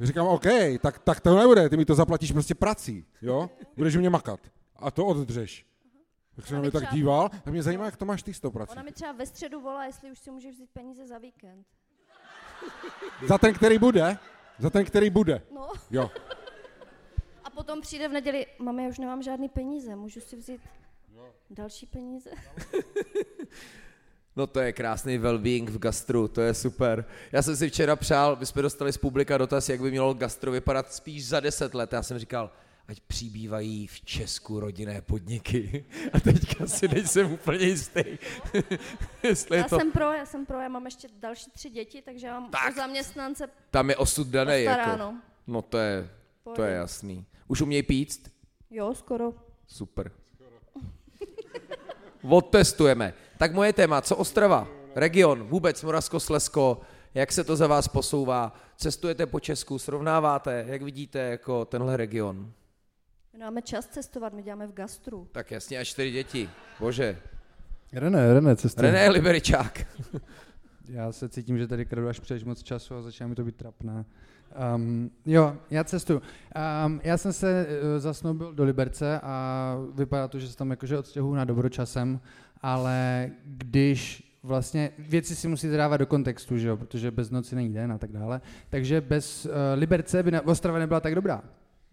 Říkám, 0.00 0.26
OK, 0.26 0.46
tak, 0.80 0.98
tak 0.98 1.20
to 1.20 1.36
nebude, 1.38 1.68
ty 1.68 1.76
mi 1.76 1.84
to 1.84 1.94
zaplatíš 1.94 2.32
prostě 2.32 2.54
prací, 2.54 3.04
jo? 3.22 3.50
Budeš 3.76 3.96
u 3.96 3.98
mě 3.98 4.10
makat. 4.10 4.40
A 4.76 4.90
to 4.90 5.06
oddřeš. 5.06 5.66
Tak 6.36 6.46
se 6.46 6.54
na 6.54 6.60
mě 6.60 6.70
tak 6.70 6.82
třeba- 6.82 6.92
díval 6.96 7.30
a 7.46 7.50
mě 7.50 7.62
zajímá, 7.62 7.84
jak 7.84 7.96
to 7.96 8.04
máš 8.04 8.22
ty 8.22 8.34
s 8.34 8.40
tou 8.40 8.50
prací. 8.50 8.72
Ona 8.72 8.82
mi 8.82 8.92
třeba 8.92 9.12
ve 9.12 9.26
středu 9.26 9.60
volá, 9.60 9.84
jestli 9.84 10.10
už 10.10 10.18
si 10.18 10.30
můžeš 10.30 10.54
vzít 10.54 10.70
peníze 10.72 11.06
za 11.06 11.18
víkend. 11.18 11.66
Za 13.26 13.38
ten, 13.38 13.54
který 13.54 13.78
bude? 13.78 14.18
Za 14.58 14.70
ten, 14.70 14.84
který 14.84 15.10
bude. 15.10 15.42
No. 15.54 15.72
Jo. 15.90 16.10
A 17.44 17.50
potom 17.50 17.80
přijde 17.80 18.08
v 18.08 18.12
neděli, 18.12 18.46
mami, 18.58 18.82
já 18.82 18.88
už 18.88 18.98
nemám 18.98 19.22
žádný 19.22 19.48
peníze, 19.48 19.96
můžu 19.96 20.20
si 20.20 20.36
vzít 20.36 20.60
další 21.50 21.86
peníze? 21.86 22.30
No 24.36 24.46
to 24.46 24.60
je 24.60 24.72
krásný 24.72 25.18
well-being 25.18 25.70
v 25.70 25.78
gastru, 25.78 26.28
to 26.28 26.40
je 26.40 26.54
super. 26.54 27.04
Já 27.32 27.42
jsem 27.42 27.56
si 27.56 27.68
včera 27.68 27.96
přál, 27.96 28.36
my 28.40 28.46
jsme 28.46 28.62
dostali 28.62 28.92
z 28.92 28.96
publika 28.98 29.38
dotaz, 29.38 29.68
jak 29.68 29.80
by 29.80 29.90
mělo 29.90 30.14
gastro 30.14 30.52
vypadat 30.52 30.92
spíš 30.92 31.26
za 31.26 31.40
deset 31.40 31.74
let. 31.74 31.92
Já 31.92 32.02
jsem 32.02 32.18
říkal, 32.18 32.50
ať 32.88 33.00
přibývají 33.00 33.86
v 33.86 34.00
Česku 34.00 34.60
rodinné 34.60 35.02
podniky. 35.02 35.84
A 36.12 36.20
teďka 36.20 36.66
si 36.66 36.88
nejsem 36.88 37.32
úplně 37.32 37.66
jistý, 37.66 38.04
jestli 39.22 39.56
je 39.56 39.62
Já 39.62 39.68
to... 39.68 39.78
jsem 39.78 39.92
pro, 39.92 40.12
já 40.12 40.26
jsem 40.26 40.46
pro, 40.46 40.60
já 40.60 40.68
mám 40.68 40.84
ještě 40.84 41.08
další 41.18 41.50
tři 41.50 41.70
děti, 41.70 42.02
takže 42.02 42.26
já 42.26 42.40
mám 42.40 42.50
Tak. 42.50 42.72
o 42.72 42.76
zaměstnance 42.76 43.48
Tam 43.70 43.90
je 43.90 43.96
osud 43.96 44.26
daný, 44.26 44.62
jako. 44.62 45.14
No 45.46 45.62
to 45.62 45.78
je, 45.78 46.10
to 46.54 46.62
je 46.62 46.74
jasný. 46.74 47.26
Už 47.48 47.60
umějí 47.60 47.82
píct? 47.82 48.20
Jo, 48.70 48.94
skoro. 48.94 49.32
Super. 49.66 50.10
Odtestujeme. 52.30 53.14
Tak 53.38 53.52
moje 53.54 53.72
téma, 53.72 54.00
co 54.00 54.16
Ostrava? 54.16 54.68
Region, 54.94 55.42
vůbec 55.42 55.82
Moravskoslezsko, 55.82 56.80
jak 57.14 57.32
se 57.32 57.44
to 57.44 57.56
za 57.56 57.66
vás 57.66 57.88
posouvá? 57.88 58.54
Cestujete 58.76 59.26
po 59.26 59.40
Česku, 59.40 59.78
srovnáváte, 59.78 60.64
jak 60.68 60.82
vidíte 60.82 61.18
jako 61.18 61.64
tenhle 61.64 61.96
region? 61.96 62.52
My 63.34 63.40
máme 63.40 63.62
čas 63.62 63.86
cestovat, 63.86 64.32
my 64.32 64.42
děláme 64.42 64.66
v 64.66 64.72
gastru. 64.72 65.28
Tak 65.32 65.50
jasně, 65.50 65.78
a 65.78 65.84
čtyři 65.84 66.10
děti. 66.10 66.50
Bože. 66.80 67.18
René, 67.92 68.34
René, 68.34 68.56
cestuje. 68.56 68.92
René 68.92 69.10
Liberičák. 69.10 69.86
Já 70.88 71.12
se 71.12 71.28
cítím, 71.28 71.58
že 71.58 71.66
tady 71.66 71.84
kradu 71.84 72.08
až 72.08 72.20
příliš 72.20 72.44
moc 72.44 72.62
času 72.62 72.94
a 72.94 73.02
začíná 73.02 73.28
mi 73.28 73.34
to 73.34 73.44
být 73.44 73.56
trapné. 73.56 74.04
Um, 74.76 75.10
jo, 75.26 75.56
já 75.70 75.84
cestuju. 75.84 76.22
Um, 76.86 77.00
já 77.04 77.18
jsem 77.18 77.32
se 77.32 77.66
uh, 77.66 77.98
zasnoubil 77.98 78.52
do 78.52 78.64
Liberce 78.64 79.20
a 79.22 79.76
vypadá 79.94 80.28
to, 80.28 80.38
že 80.38 80.48
se 80.48 80.56
tam 80.56 80.70
jakože 80.70 80.98
odstěhuju 80.98 81.34
na 81.34 81.44
dobročasem, 81.44 82.20
ale 82.62 83.30
když 83.44 84.32
vlastně 84.42 84.90
věci 84.98 85.36
si 85.36 85.48
musíte 85.48 85.76
dávat 85.76 85.96
do 85.96 86.06
kontextu, 86.06 86.58
že 86.58 86.68
jo, 86.68 86.76
protože 86.76 87.10
bez 87.10 87.30
noci 87.30 87.56
není 87.56 87.72
den 87.72 87.92
a 87.92 87.98
tak 87.98 88.12
dále, 88.12 88.40
takže 88.70 89.00
bez 89.00 89.46
uh, 89.46 89.52
Liberce 89.74 90.22
by 90.22 90.30
na, 90.30 90.46
Ostrava 90.46 90.78
nebyla 90.78 91.00
tak 91.00 91.14
dobrá. 91.14 91.42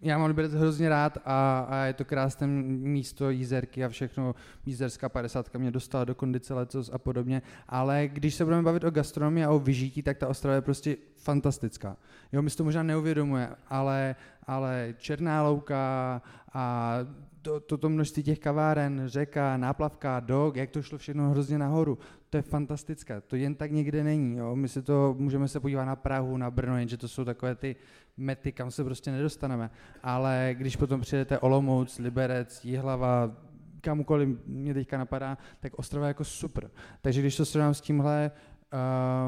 Já 0.04 0.18
mám 0.18 0.26
Liberec 0.26 0.52
hrozně 0.52 0.88
rád 0.88 1.18
a, 1.24 1.66
a 1.68 1.76
je 1.84 1.92
to 1.92 2.04
krásné 2.04 2.46
místo 2.46 3.30
jízerky 3.30 3.84
a 3.84 3.88
všechno. 3.88 4.34
Jízerská 4.66 5.08
50 5.08 5.54
mě 5.54 5.70
dostala 5.70 6.04
do 6.04 6.14
kondice 6.14 6.54
letos 6.54 6.90
a 6.92 6.98
podobně. 6.98 7.42
Ale 7.68 8.08
když 8.08 8.34
se 8.34 8.44
budeme 8.44 8.62
bavit 8.62 8.84
o 8.84 8.90
gastronomii 8.90 9.44
a 9.44 9.50
o 9.50 9.58
vyžití, 9.58 10.02
tak 10.02 10.18
ta 10.18 10.28
Ostrava 10.28 10.54
je 10.54 10.60
prostě 10.60 10.96
fantastická. 11.16 11.96
Jo, 12.32 12.42
my 12.42 12.50
si 12.50 12.56
to 12.56 12.64
možná 12.64 12.82
neuvědomuje, 12.82 13.48
ale, 13.68 14.16
ale 14.46 14.94
Černá 14.98 15.42
louka 15.42 16.22
a 16.52 16.94
to, 17.42 17.60
toto 17.60 17.88
množství 17.88 18.22
těch 18.22 18.38
kaváren, 18.38 19.02
řeka, 19.06 19.56
náplavka, 19.56 20.20
dog, 20.20 20.56
jak 20.56 20.70
to 20.70 20.82
šlo 20.82 20.98
všechno 20.98 21.30
hrozně 21.30 21.58
nahoru, 21.58 21.98
to 22.32 22.38
je 22.38 22.42
fantastické. 22.42 23.20
To 23.20 23.36
jen 23.36 23.54
tak 23.54 23.72
někde 23.72 24.04
není. 24.04 24.36
Jo? 24.36 24.56
My 24.56 24.68
si 24.68 24.82
to, 24.82 25.14
můžeme 25.18 25.48
se 25.48 25.60
podívat 25.60 25.84
na 25.84 25.96
Prahu, 25.96 26.36
na 26.36 26.50
Brno, 26.50 26.78
jenže 26.78 26.96
to 26.96 27.08
jsou 27.08 27.24
takové 27.24 27.54
ty 27.54 27.76
mety, 28.16 28.52
kam 28.52 28.70
se 28.70 28.84
prostě 28.84 29.12
nedostaneme. 29.12 29.70
Ale 30.02 30.50
když 30.58 30.76
potom 30.76 31.00
přijedete 31.00 31.38
Olomouc, 31.38 31.98
Liberec, 31.98 32.64
Jihlava, 32.64 33.36
kamukoliv 33.80 34.28
mě 34.46 34.74
teďka 34.74 34.98
napadá, 34.98 35.38
tak 35.60 35.78
Ostrava 35.78 36.06
je 36.06 36.10
jako 36.10 36.24
super. 36.24 36.70
Takže 37.00 37.20
když 37.20 37.36
to 37.36 37.44
srovnám 37.44 37.74
s 37.74 37.80
tímhle, 37.80 38.30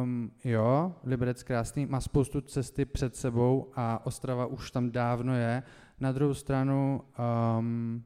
um, 0.02 0.30
jo, 0.44 0.94
Liberec 1.04 1.42
krásný, 1.42 1.86
má 1.86 2.00
spoustu 2.00 2.40
cesty 2.40 2.84
před 2.84 3.16
sebou 3.16 3.70
a 3.74 4.06
Ostrava 4.06 4.46
už 4.46 4.70
tam 4.70 4.90
dávno 4.90 5.34
je. 5.34 5.62
Na 6.00 6.12
druhou 6.12 6.34
stranu, 6.34 7.00
um, 7.58 8.04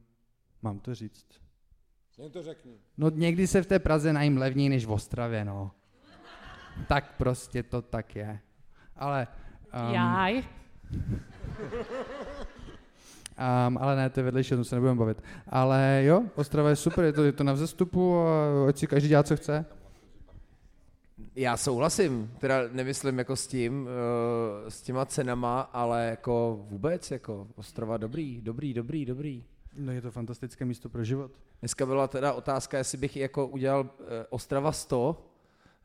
mám 0.63 0.79
to 0.79 0.95
říct, 0.95 1.48
Jen 2.19 2.31
to 2.31 2.43
řekni. 2.43 2.73
No 2.99 3.11
někdy 3.11 3.47
se 3.47 3.63
v 3.63 3.67
té 3.67 3.79
Praze 3.79 4.13
najím 4.13 4.39
levněji 4.39 4.69
než 4.69 4.87
v 4.87 4.91
Ostravě, 4.91 5.45
no. 5.45 5.71
Tak 6.89 7.15
prostě 7.17 7.63
to 7.63 7.83
tak 7.83 8.17
je. 8.17 8.41
Ale... 8.97 9.27
Um, 9.89 9.95
Jaj. 9.95 10.43
Um, 13.69 13.79
ale 13.79 13.97
ne, 13.97 14.11
to 14.11 14.21
je 14.21 14.25
vedlejší, 14.25 14.55
o 14.55 14.57
tom 14.57 14.65
se 14.65 14.75
nebudeme 14.75 14.99
bavit. 14.99 15.23
Ale 15.49 16.03
jo, 16.05 16.23
Ostrava 16.35 16.71
je 16.71 16.77
super, 16.77 17.05
je 17.05 17.13
to, 17.13 17.25
je 17.25 17.33
to 17.33 17.45
na 17.45 17.53
vzestupu 17.53 18.19
a 18.19 18.69
ať 18.69 18.79
si 18.79 18.87
každý 18.87 19.09
dělá, 19.09 19.23
co 19.23 19.37
chce. 19.37 19.67
Já 21.37 21.57
souhlasím, 21.57 22.35
teda 22.39 22.61
nemyslím 22.73 23.19
jako 23.19 23.37
s 23.37 23.47
tím, 23.47 23.89
eh, 23.89 24.71
s 24.71 24.83
těma 24.83 25.05
cenama, 25.07 25.61
ale 25.61 26.07
jako 26.07 26.67
vůbec, 26.71 27.11
jako 27.11 27.47
Ostrava 27.57 27.97
dobrý, 27.97 28.41
dobrý, 28.41 28.75
dobrý, 28.75 29.07
dobrý. 29.07 29.45
No 29.77 29.93
je 29.93 30.03
to 30.03 30.11
fantastické 30.11 30.65
místo 30.65 30.89
pro 30.89 31.05
život. 31.05 31.31
Dneska 31.61 31.87
byla 31.87 32.09
teda 32.09 32.33
otázka, 32.33 32.79
jestli 32.79 32.99
bych 32.99 33.17
jako 33.17 33.47
udělal 33.47 33.91
eh, 34.01 34.27
Ostrava 34.31 34.73
100. 34.73 35.25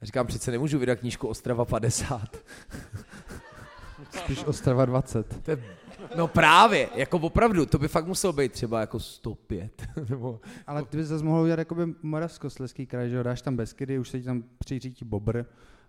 Říkám, 0.02 0.28
přece 0.28 0.52
nemůžu 0.52 0.80
vydat 0.80 0.96
knížku 1.00 1.28
Ostrava 1.28 1.66
50. 1.66 2.38
Spíš 4.24 4.44
Ostrava 4.46 4.86
20. 4.86 5.44
To 5.44 5.52
je, 5.52 5.64
no 6.16 6.28
právě, 6.28 6.90
jako 6.96 7.18
opravdu, 7.18 7.66
to 7.66 7.80
by 7.80 7.88
fakt 7.88 8.08
muselo 8.08 8.34
být 8.34 8.52
třeba 8.52 8.80
jako 8.80 9.00
105. 9.00 9.84
Nebo, 10.10 10.40
Ale 10.68 10.86
ty 10.86 10.98
bys 10.98 11.08
zase 11.08 11.24
mohl 11.24 11.42
udělat 11.42 11.60
jakoby 11.60 11.94
Moravskoslezský 12.02 12.86
kraj, 12.86 13.10
že 13.10 13.16
jo, 13.16 13.24
dáš 13.24 13.42
tam 13.42 13.56
Beskydy, 13.56 14.00
už 14.00 14.10
se 14.10 14.20
ti 14.20 14.26
tam 14.26 14.44
přiřídí 14.58 15.06
Bobr, 15.06 15.44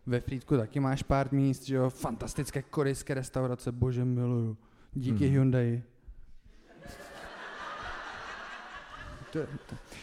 ve 0.07 0.21
Frýdku 0.21 0.57
taky 0.57 0.81
máš 0.81 1.03
pár 1.03 1.33
míst, 1.33 1.63
že 1.63 1.75
jo, 1.77 1.91
fantastické 1.91 2.63
korejské 2.63 3.15
restaurace, 3.15 3.73
bože 3.73 4.05
miluju, 4.05 4.57
díky 4.93 5.25
Hmm. 5.25 5.33
Hyundai. 5.33 5.83
To, 6.83 6.89
to. 6.89 6.93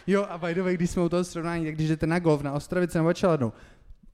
Jo 0.06 0.26
a 0.28 0.38
by 0.38 0.54
the 0.54 0.62
way, 0.62 0.74
když 0.74 0.90
jsme 0.90 1.02
u 1.02 1.08
toho 1.08 1.24
srovnání, 1.24 1.64
tak 1.64 1.74
když 1.74 1.88
jdete 1.88 2.06
na 2.06 2.18
golf 2.18 2.42
na 2.42 2.52
Ostravice 2.52 2.98
nebo 2.98 3.12
Čeladnou, 3.12 3.52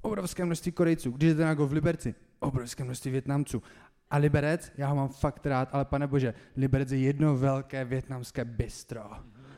obrovské 0.00 0.44
množství 0.44 0.72
Korejců, 0.72 1.10
když 1.10 1.30
jdete 1.30 1.44
na 1.44 1.54
golf 1.54 1.70
v 1.70 1.72
Liberci, 1.72 2.14
obrovské 2.38 2.84
množství 2.84 3.10
Větnamců. 3.10 3.62
A 4.10 4.16
Liberec, 4.16 4.72
já 4.76 4.88
ho 4.88 4.96
mám 4.96 5.08
fakt 5.08 5.46
rád, 5.46 5.68
ale 5.72 5.84
pane 5.84 6.06
bože, 6.06 6.34
Liberec 6.56 6.92
je 6.92 6.98
jedno 6.98 7.36
velké 7.36 7.84
větnamské 7.84 8.44
bistro. 8.44 9.10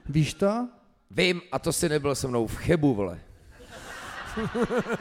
Víš 0.08 0.34
to? 0.34 0.68
vím, 1.10 1.42
a 1.52 1.58
to 1.58 1.72
si 1.72 1.88
nebyl 1.88 2.14
se 2.14 2.28
mnou 2.28 2.46
v 2.46 2.56
Chebu, 2.56 2.94
vole. 2.94 3.20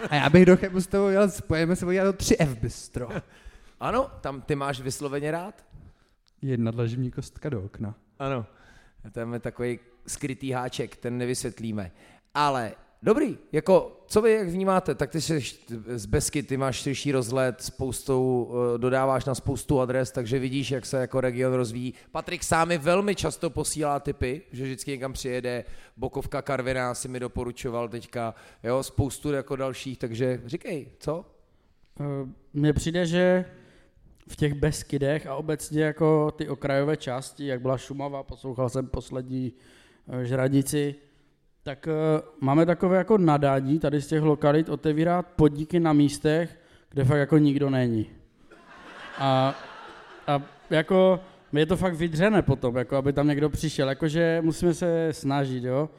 A 0.09 0.15
já 0.15 0.29
bych 0.29 0.45
do 0.45 0.57
Chebu 0.57 0.81
s 0.81 0.87
tebou 0.87 1.07
jel, 1.07 1.29
spojíme 1.29 1.75
se 1.75 1.85
podívat 1.85 2.03
do 2.03 2.11
3F 2.11 2.55
bistro. 2.55 3.09
Ano, 3.81 4.11
tam 4.21 4.41
ty 4.41 4.55
máš 4.55 4.81
vysloveně 4.81 5.31
rád? 5.31 5.65
Jedna 6.41 6.71
dlaživní 6.71 7.11
kostka 7.11 7.49
do 7.49 7.63
okna. 7.63 7.95
Ano. 8.19 8.45
Tam 9.11 9.33
je 9.33 9.39
takový 9.39 9.79
skrytý 10.07 10.51
háček, 10.51 10.95
ten 10.95 11.17
nevysvětlíme. 11.17 11.91
Ale 12.33 12.71
dobrý, 13.03 13.37
jako 13.51 13.95
co 14.07 14.21
vy 14.21 14.31
jak 14.31 14.47
vnímáte, 14.47 14.95
tak 14.95 15.11
ty 15.11 15.21
jsi 15.21 15.41
z 15.95 16.05
Besky, 16.05 16.43
ty 16.43 16.57
máš 16.57 16.75
širší 16.75 17.11
rozhled, 17.11 17.61
spoustou, 17.61 18.51
eh, 18.51 18.77
dodáváš 18.77 19.25
na 19.25 19.35
spoustu 19.35 19.81
adres, 19.81 20.11
takže 20.11 20.39
vidíš, 20.39 20.71
jak 20.71 20.85
se 20.85 20.97
jako 20.97 21.21
region 21.21 21.53
rozvíjí. 21.53 21.93
Patrik 22.11 22.43
sám 22.43 22.67
mi 22.67 22.77
velmi 22.77 23.15
často 23.15 23.49
posílá 23.49 23.99
typy, 23.99 24.41
že 24.51 24.63
vždycky 24.63 24.91
někam 24.91 25.13
přijede, 25.13 25.63
Bokovka 25.97 26.41
Karviná 26.41 26.93
si 26.93 27.07
mi 27.07 27.19
doporučoval 27.19 27.89
teďka, 27.89 28.35
jo, 28.63 28.83
spoustu 28.83 29.31
jako 29.31 29.55
dalších, 29.55 29.97
takže 29.97 30.41
říkej, 30.45 30.91
co? 30.99 31.25
Eh, 31.99 32.03
Mně 32.53 32.73
přijde, 32.73 33.05
že 33.05 33.45
v 34.27 34.35
těch 34.35 34.53
Beskydech 34.53 35.27
a 35.27 35.35
obecně 35.35 35.83
jako 35.83 36.31
ty 36.31 36.49
okrajové 36.49 36.97
části, 36.97 37.45
jak 37.47 37.61
byla 37.61 37.77
Šumava, 37.77 38.23
poslouchal 38.23 38.69
jsem 38.69 38.87
poslední 38.87 39.53
žradici, 40.23 40.95
tak 41.63 41.87
eh, 41.87 42.21
máme 42.41 42.65
takové 42.65 42.97
jako 42.97 43.17
nadání 43.17 43.79
tady 43.79 44.01
z 44.01 44.07
těch 44.07 44.21
lokalit 44.21 44.69
otevírat 44.69 45.25
podniky 45.35 45.79
na 45.79 45.93
místech, 45.93 46.59
kde 46.89 47.03
fakt 47.03 47.17
jako 47.17 47.37
nikdo 47.37 47.69
není. 47.69 48.09
A, 49.17 49.55
a 50.27 50.41
jako 50.69 51.19
je 51.53 51.65
to 51.65 51.77
fakt 51.77 51.93
vydřené 51.95 52.41
potom, 52.41 52.75
jako 52.75 52.95
aby 52.95 53.13
tam 53.13 53.27
někdo 53.27 53.49
přišel, 53.49 53.89
jakože 53.89 54.41
musíme 54.41 54.73
se 54.73 55.09
snažit, 55.11 55.63
jo. 55.63 55.89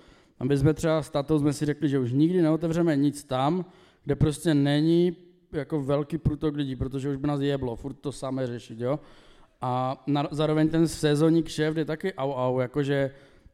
Aby 0.41 0.59
jsme 0.59 0.75
třeba 0.75 1.03
s 1.03 1.11
tatou 1.11 1.39
jsme 1.39 1.53
si 1.53 1.67
řekli, 1.67 1.89
že 1.89 1.99
už 1.99 2.13
nikdy 2.13 2.43
neotevřeme 2.43 2.97
nic 2.97 3.25
tam, 3.25 3.65
kde 4.05 4.17
prostě 4.17 4.55
není 4.55 5.17
jako 5.53 5.83
velký 5.83 6.19
průtok 6.19 6.57
lidí, 6.57 6.77
protože 6.77 7.11
už 7.11 7.17
by 7.17 7.27
nás 7.27 7.41
jeblo, 7.41 7.77
furt 7.77 7.95
to 7.95 8.13
samé 8.13 8.47
řešit, 8.47 8.81
jo. 8.81 9.01
A 9.61 10.03
na, 10.07 10.29
zároveň 10.31 10.69
ten 10.69 10.89
sezónní 10.89 11.43
kšeft 11.43 11.77
je 11.77 11.85
taky 11.85 12.15
au 12.15 12.33
au, 12.33 12.59
jakože 12.59 13.11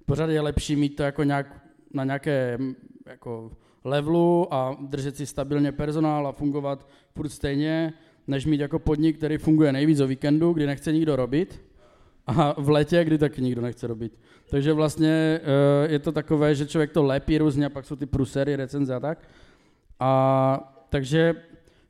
pořád 0.06 0.30
je 0.30 0.40
lepší 0.40 0.76
mít 0.76 0.96
to 0.96 1.02
jako 1.02 1.22
nějak, 1.22 1.60
na 1.94 2.04
nějaké 2.04 2.58
jako 3.06 3.50
levelu 3.84 4.54
a 4.54 4.76
držet 4.80 5.16
si 5.16 5.26
stabilně 5.26 5.72
personál 5.72 6.26
a 6.26 6.32
fungovat 6.32 6.88
furt 7.14 7.28
stejně, 7.28 7.92
než 8.26 8.46
mít 8.46 8.60
jako 8.60 8.78
podnik, 8.78 9.16
který 9.16 9.38
funguje 9.38 9.72
nejvíc 9.72 10.00
o 10.00 10.06
víkendu, 10.06 10.52
kdy 10.52 10.66
nechce 10.66 10.92
nikdo 10.92 11.16
robit 11.16 11.62
a 12.26 12.60
v 12.60 12.70
létě, 12.70 13.04
kdy 13.04 13.18
taky 13.18 13.42
nikdo 13.42 13.62
nechce 13.62 13.86
robit. 13.86 14.20
Takže 14.50 14.72
vlastně 14.72 15.40
eh, 15.42 15.92
je 15.92 15.98
to 15.98 16.12
takové, 16.12 16.54
že 16.54 16.66
člověk 16.66 16.92
to 16.92 17.02
lepí 17.02 17.38
různě 17.38 17.66
a 17.66 17.70
pak 17.70 17.84
jsou 17.84 17.96
ty 17.96 18.06
prusery, 18.06 18.56
recenze 18.56 18.94
a 18.94 19.00
tak. 19.00 19.28
A 20.00 20.86
takže 20.88 21.34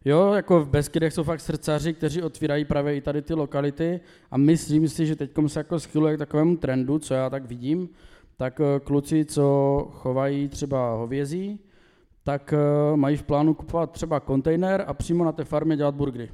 jo, 0.07 0.33
jako 0.33 0.61
v 0.61 0.69
Beskydech 0.69 1.13
jsou 1.13 1.23
fakt 1.23 1.41
srdcaři, 1.41 1.95
kteří 1.95 2.23
otvírají 2.23 2.65
právě 2.65 2.97
i 2.97 3.01
tady 3.01 3.23
ty 3.23 3.35
lokality 3.35 4.01
a 4.31 4.37
myslím 4.37 4.89
si, 4.89 5.07
že 5.07 5.17
teď 5.17 5.31
se 5.47 5.61
jako 5.61 5.81
schyluje 5.81 6.17
k 6.17 6.19
takovému 6.19 6.57
trendu, 6.57 6.99
co 6.99 7.15
já 7.15 7.31
tak 7.31 7.47
vidím, 7.47 7.89
tak 8.37 8.61
eh, 8.61 8.81
kluci, 8.81 9.25
co 9.25 9.89
chovají 9.93 10.49
třeba 10.49 10.95
hovězí, 10.95 11.61
tak 12.23 12.53
eh, 12.53 12.97
mají 12.97 13.17
v 13.17 13.23
plánu 13.23 13.55
kupovat 13.55 13.91
třeba 13.91 14.21
kontejner 14.21 14.85
a 14.87 14.95
přímo 14.95 15.25
na 15.25 15.33
té 15.33 15.45
farmě 15.45 15.77
dělat 15.77 15.95
burgery. 15.95 16.31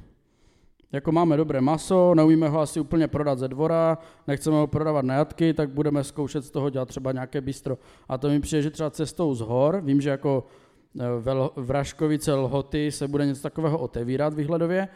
Jako 0.91 1.11
máme 1.11 1.37
dobré 1.37 1.61
maso, 1.61 2.15
neumíme 2.15 2.49
ho 2.49 2.59
asi 2.59 2.79
úplně 2.79 3.07
prodat 3.07 3.39
ze 3.39 3.47
dvora, 3.47 3.97
nechceme 4.27 4.55
ho 4.55 4.67
prodávat 4.67 5.05
na 5.05 5.13
jatky, 5.13 5.53
tak 5.53 5.69
budeme 5.69 6.03
zkoušet 6.03 6.45
z 6.45 6.51
toho 6.51 6.69
dělat 6.69 6.87
třeba 6.87 7.11
nějaké 7.11 7.41
bistro. 7.41 7.77
A 8.09 8.17
to 8.17 8.29
mi 8.29 8.39
přijde, 8.39 8.61
že 8.61 8.69
třeba 8.69 8.89
cestou 8.89 9.35
z 9.35 9.41
hor, 9.41 9.81
vím, 9.81 10.01
že 10.01 10.09
jako 10.09 10.43
v 11.55 11.71
Raškovice 11.71 12.33
Lhoty 12.33 12.91
se 12.91 13.07
bude 13.07 13.25
něco 13.25 13.41
takového 13.41 13.77
otevírat 13.79 14.33
výhledově 14.33 14.87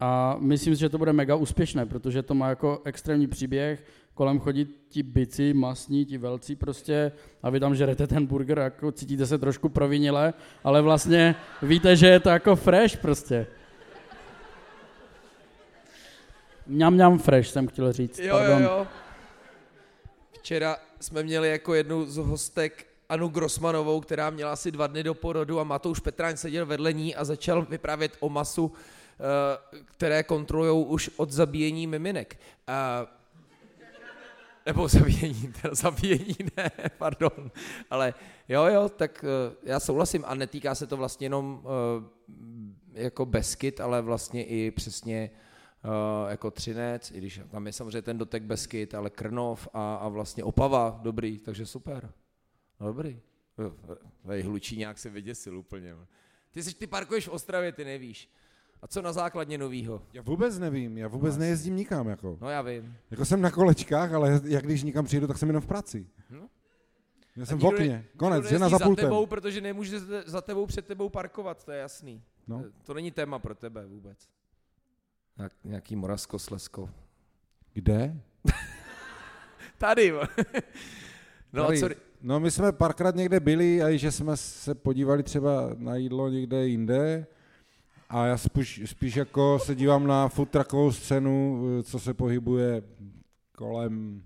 a 0.00 0.36
myslím 0.40 0.74
si, 0.76 0.80
že 0.80 0.88
to 0.88 0.98
bude 0.98 1.12
mega 1.12 1.34
úspěšné, 1.34 1.86
protože 1.86 2.22
to 2.22 2.34
má 2.34 2.48
jako 2.48 2.82
extrémní 2.84 3.26
příběh, 3.26 3.84
kolem 4.14 4.40
chodí 4.40 4.68
ti 4.88 5.02
bici, 5.02 5.54
masní, 5.54 6.04
ti 6.04 6.18
velcí 6.18 6.56
prostě 6.56 7.12
a 7.42 7.50
vy 7.50 7.60
tam 7.60 7.74
žerete 7.74 8.06
ten 8.06 8.26
burger, 8.26 8.58
jako 8.58 8.92
cítíte 8.92 9.26
se 9.26 9.38
trošku 9.38 9.68
provinile, 9.68 10.34
ale 10.64 10.82
vlastně 10.82 11.34
víte, 11.62 11.96
že 11.96 12.06
je 12.06 12.20
to 12.20 12.28
jako 12.28 12.56
fresh 12.56 12.96
prostě. 12.96 13.46
Mňam, 16.66 16.94
mňam 16.94 17.18
fresh 17.18 17.48
jsem 17.50 17.66
chtěl 17.68 17.92
říct, 17.92 18.18
Jo, 18.18 18.36
pardon. 18.36 18.62
jo, 18.62 18.68
jo. 18.68 18.86
Včera 20.32 20.76
jsme 21.00 21.22
měli 21.22 21.50
jako 21.50 21.74
jednu 21.74 22.06
z 22.06 22.16
hostek 22.16 22.86
Anu 23.10 23.28
Grossmanovou, 23.28 24.00
která 24.00 24.30
měla 24.30 24.52
asi 24.52 24.72
dva 24.72 24.86
dny 24.86 25.02
do 25.02 25.14
porodu 25.14 25.60
a 25.60 25.64
Matouš 25.64 26.00
Petráň 26.00 26.36
seděl 26.36 26.66
vedle 26.66 26.92
ní 26.92 27.16
a 27.16 27.24
začal 27.24 27.62
vyprávět 27.62 28.16
o 28.20 28.28
masu, 28.28 28.72
eh, 28.72 29.78
které 29.84 30.22
kontrolují 30.22 30.86
už 30.86 31.10
od 31.16 31.30
zabíjení 31.32 31.86
miminek. 31.86 32.40
Eh, 32.68 33.06
Nebo 34.66 34.88
zabíjení, 34.88 35.52
teda 35.62 35.74
zabíjení 35.74 36.36
ne, 36.56 36.70
pardon. 36.98 37.50
Ale 37.90 38.14
jo, 38.48 38.64
jo, 38.64 38.88
tak 38.88 39.24
eh, 39.24 39.56
já 39.62 39.80
souhlasím 39.80 40.24
a 40.26 40.34
netýká 40.34 40.74
se 40.74 40.86
to 40.86 40.96
vlastně 40.96 41.24
jenom 41.24 41.62
jako 42.92 43.26
Beskyt, 43.26 43.80
ale 43.80 44.02
vlastně 44.02 44.44
i 44.44 44.70
přesně 44.70 45.30
jako 46.28 46.50
Třinec, 46.50 47.10
i 47.10 47.18
když 47.18 47.40
tam 47.50 47.66
je 47.66 47.72
samozřejmě 47.72 48.02
ten 48.02 48.18
dotek 48.18 48.42
Beskyt, 48.42 48.94
ale 48.94 49.10
Krnov 49.10 49.68
a, 49.74 49.94
a 49.94 50.08
vlastně 50.08 50.44
Opava, 50.44 51.00
dobrý, 51.02 51.38
takže 51.38 51.66
super. 51.66 52.12
No, 52.80 52.86
dobrý. 52.86 53.20
Vej, 54.24 54.42
hlučí 54.42 54.76
nějak 54.76 54.98
se 54.98 55.10
vyděsil 55.10 55.58
úplně. 55.58 55.94
Ty, 56.50 56.62
jsi, 56.62 56.74
ty 56.74 56.86
parkuješ 56.86 57.28
v 57.28 57.30
Ostravě, 57.30 57.72
ty 57.72 57.84
nevíš. 57.84 58.30
A 58.82 58.86
co 58.86 59.02
na 59.02 59.12
základně 59.12 59.58
novýho? 59.58 60.02
Já 60.12 60.22
vůbec 60.22 60.58
nevím, 60.58 60.98
já 60.98 61.08
vůbec 61.08 61.34
No, 61.34 61.40
nejezdím 61.40 61.76
nikam, 61.76 62.08
jako. 62.08 62.38
No 62.40 62.48
já 62.50 62.62
vím. 62.62 62.96
Jako 63.10 63.24
jsem 63.24 63.40
na 63.40 63.50
kolečkách, 63.50 64.12
ale 64.12 64.40
jak 64.44 64.64
když 64.64 64.82
nikam 64.82 65.04
přijdu, 65.04 65.26
tak 65.26 65.38
jsem 65.38 65.48
jenom 65.48 65.62
v 65.62 65.66
práci. 65.66 66.06
No. 66.30 66.48
Já 67.36 67.46
jsem 67.46 67.58
A 67.58 67.60
v 67.60 67.64
okně, 67.64 67.88
ne- 67.88 68.04
konec, 68.16 68.46
žena 68.46 68.68
za 68.68 68.78
pultem. 68.78 69.04
tebou, 69.04 69.26
protože 69.26 69.60
nemůže 69.60 70.00
za- 70.26 70.40
tebou 70.40 70.66
před 70.66 70.86
tebou 70.86 71.08
parkovat, 71.08 71.64
to 71.64 71.72
je 71.72 71.78
jasný. 71.78 72.22
No. 72.48 72.64
To 72.84 72.94
není 72.94 73.10
téma 73.10 73.38
pro 73.38 73.54
tebe 73.54 73.86
vůbec. 73.86 74.28
Jak, 75.38 75.52
nějaký 75.64 75.96
Moravsko, 75.96 76.38
Kde? 77.72 78.20
Tady. 79.78 80.12
no 81.52 81.64
Tady. 81.66 81.82
a 81.82 81.88
co, 81.88 81.94
No 82.22 82.40
my 82.40 82.50
jsme 82.50 82.72
párkrát 82.72 83.14
někde 83.16 83.40
byli 83.40 83.82
a 83.82 83.88
i 83.90 83.98
že 83.98 84.12
jsme 84.12 84.36
se 84.36 84.74
podívali 84.74 85.22
třeba 85.22 85.70
na 85.76 85.96
jídlo 85.96 86.28
někde 86.28 86.66
jinde 86.68 87.26
a 88.08 88.26
já 88.26 88.36
spíš, 88.36 88.82
spíš 88.84 89.16
jako 89.16 89.58
se 89.58 89.74
dívám 89.74 90.06
na 90.06 90.28
food 90.28 90.50
truckovou 90.50 90.92
scénu, 90.92 91.62
co 91.82 91.98
se 91.98 92.14
pohybuje 92.14 92.82
kolem, 93.56 94.22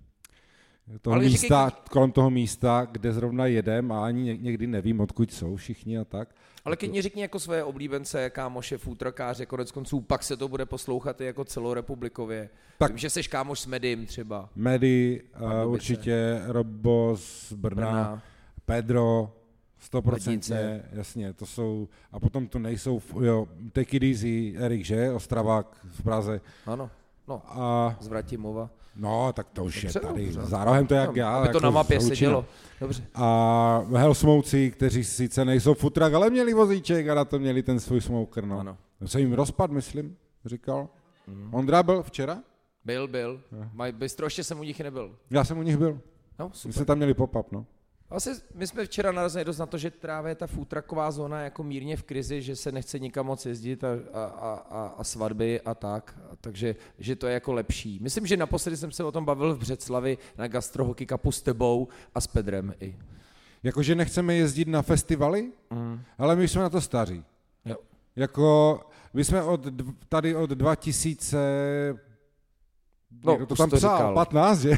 toho 1.03 1.14
Ale 1.14 1.24
místa, 1.24 1.68
říkej- 1.68 1.82
kolem 1.90 2.12
toho 2.12 2.30
místa, 2.30 2.86
kde 2.90 3.12
zrovna 3.12 3.47
jedem 3.47 3.92
a 3.92 4.05
ani 4.07 4.22
ně- 4.22 4.36
někdy 4.36 4.66
nevím, 4.66 5.01
odkud 5.01 5.32
jsou 5.32 5.57
všichni 5.57 5.99
a 5.99 6.05
tak. 6.05 6.34
Ale 6.65 6.77
klidně 6.77 7.03
řekni 7.03 7.23
jako 7.23 7.41
své 7.41 7.65
oblíbence, 7.65 8.31
kámoše, 8.31 8.79
futrakáře, 8.79 9.47
konec 9.47 9.71
konců, 9.71 10.01
pak 10.01 10.23
se 10.23 10.37
to 10.37 10.49
bude 10.49 10.67
poslouchat 10.67 11.21
i 11.21 11.25
jako 11.25 11.45
celorepublikově. 11.45 12.51
Tak. 12.79 12.91
Vím, 12.91 12.99
že 12.99 13.11
jsi 13.11 13.23
kámoš 13.23 13.61
s 13.61 13.67
Medim 13.67 14.07
třeba. 14.07 14.49
Medy, 14.57 15.23
uh, 15.65 15.73
určitě, 15.73 16.43
Robo 16.47 17.17
z 17.17 17.53
Brna, 17.53 17.91
Brna. 17.91 18.23
Pedro, 18.67 19.33
stoprocentně, 19.79 20.83
jasně, 20.93 21.33
to 21.33 21.47
jsou, 21.47 21.89
a 22.12 22.21
potom 22.21 22.49
to 22.49 22.59
nejsou, 22.59 23.03
jo, 23.21 23.49
Take 23.73 23.97
It 23.97 24.03
Easy, 24.03 24.55
Erik, 24.59 24.85
že, 24.85 25.11
Ostravák 25.11 25.87
v 25.91 26.03
Praze, 26.03 26.41
Ano, 26.67 26.91
no, 27.29 27.43
a 27.47 27.97
z 28.01 28.09
Vratimova. 28.09 28.71
No, 28.97 29.32
tak 29.32 29.47
to 29.53 29.64
už 29.64 29.82
Dobře, 29.82 29.99
je 29.99 30.03
tady, 30.07 30.24
dobře. 30.24 30.40
za 30.51 30.64
rohem 30.64 30.86
to 30.86 30.95
jak 30.95 31.09
No, 31.11 31.16
já. 31.16 31.36
aby 31.36 31.49
to 31.49 31.57
jako 31.57 31.64
na 31.64 31.70
mapě 31.70 32.01
sedělo. 32.01 32.45
Dobře. 32.80 33.05
A 33.14 33.84
Hellsmouci, 33.97 34.70
kteří 34.70 35.05
sice 35.05 35.45
nejsou 35.45 35.74
futrak, 35.74 36.14
ale 36.14 36.30
měli 36.30 36.55
vozíček 36.55 37.09
a 37.09 37.14
na 37.14 37.24
to 37.24 37.38
měli 37.38 37.62
ten 37.62 37.80
svůj 37.80 38.01
smoker, 38.01 38.45
no. 38.45 38.59
Ano. 38.61 38.76
Se 39.07 39.20
jim 39.20 39.32
rozpad, 39.32 39.70
myslím, 39.70 40.16
říkal. 40.45 40.88
Ondra 41.51 41.82
byl 41.82 42.03
včera? 42.03 42.38
Byl, 42.84 43.09
byl. 43.09 43.40
Mají 43.72 43.92
bystro, 43.92 44.26
ještě 44.26 44.45
jsem 44.45 44.61
u 44.61 44.62
nich 44.62 44.80
nebyl. 44.80 45.16
Já 45.30 45.45
jsem 45.45 45.59
u 45.59 45.62
nich 45.62 45.76
byl. 45.76 46.01
No, 46.38 46.47
My 46.49 46.55
super. 46.55 46.72
jsme 46.76 46.84
tam 46.84 46.97
měli 46.97 47.14
pop-up, 47.14 47.53
no. 47.53 47.66
Asi 48.15 48.31
my 48.55 48.67
jsme 48.67 48.85
včera 48.85 49.12
narazili 49.12 49.45
dost 49.45 49.59
na 49.59 49.67
to, 49.67 49.79
že 49.79 49.91
právě 49.91 50.31
je 50.31 50.35
ta 50.35 50.47
futraková 50.47 51.11
zóna 51.11 51.41
jako 51.41 51.62
mírně 51.62 51.97
v 51.97 52.03
krizi, 52.03 52.43
že 52.43 52.57
se 52.57 52.73
nechce 52.73 52.99
nikam 52.99 53.27
moc 53.27 53.47
jezdit 53.47 53.85
a, 53.85 53.89
a, 54.12 54.25
a, 54.55 54.95
a, 54.99 55.05
svatby 55.05 55.61
a 55.61 55.75
tak, 55.75 56.19
a 56.33 56.37
takže 56.37 56.77
že 56.99 57.17
to 57.17 57.27
je 57.27 57.35
jako 57.35 57.53
lepší. 57.53 57.99
Myslím, 58.03 58.27
že 58.27 58.37
naposledy 58.37 58.77
jsem 58.77 58.93
se 58.93 59.05
o 59.05 59.12
tom 59.12 59.25
bavil 59.25 59.55
v 59.55 59.59
Břeclavi 59.59 60.19
na 60.39 60.49
gastrohoky 60.49 61.07
kapu 61.07 61.33
s 61.33 61.43
tebou 61.43 61.89
a 62.15 62.21
s 62.21 62.27
Pedrem 62.27 62.75
i. 62.81 62.97
Jakože 63.62 63.95
nechceme 63.95 64.35
jezdit 64.35 64.69
na 64.69 64.83
festivaly, 64.83 65.53
Mm. 65.71 66.01
ale 66.19 66.37
my 66.37 66.49
jsme 66.49 66.62
na 66.62 66.71
to 66.71 66.81
staří. 66.81 67.25
Jo. 67.65 67.77
Jako, 68.17 68.81
my 69.15 69.25
jsme 69.25 69.43
od, 69.43 69.67
tady 70.09 70.37
od 70.37 70.51
2000, 70.51 71.39
No, 73.25 73.47
to 73.47 73.57
tam 73.57 73.71
psal, 73.71 73.79
říkal. 73.81 74.07
Mhm. 74.07 74.15
15, 74.15 74.59
že? 74.61 74.77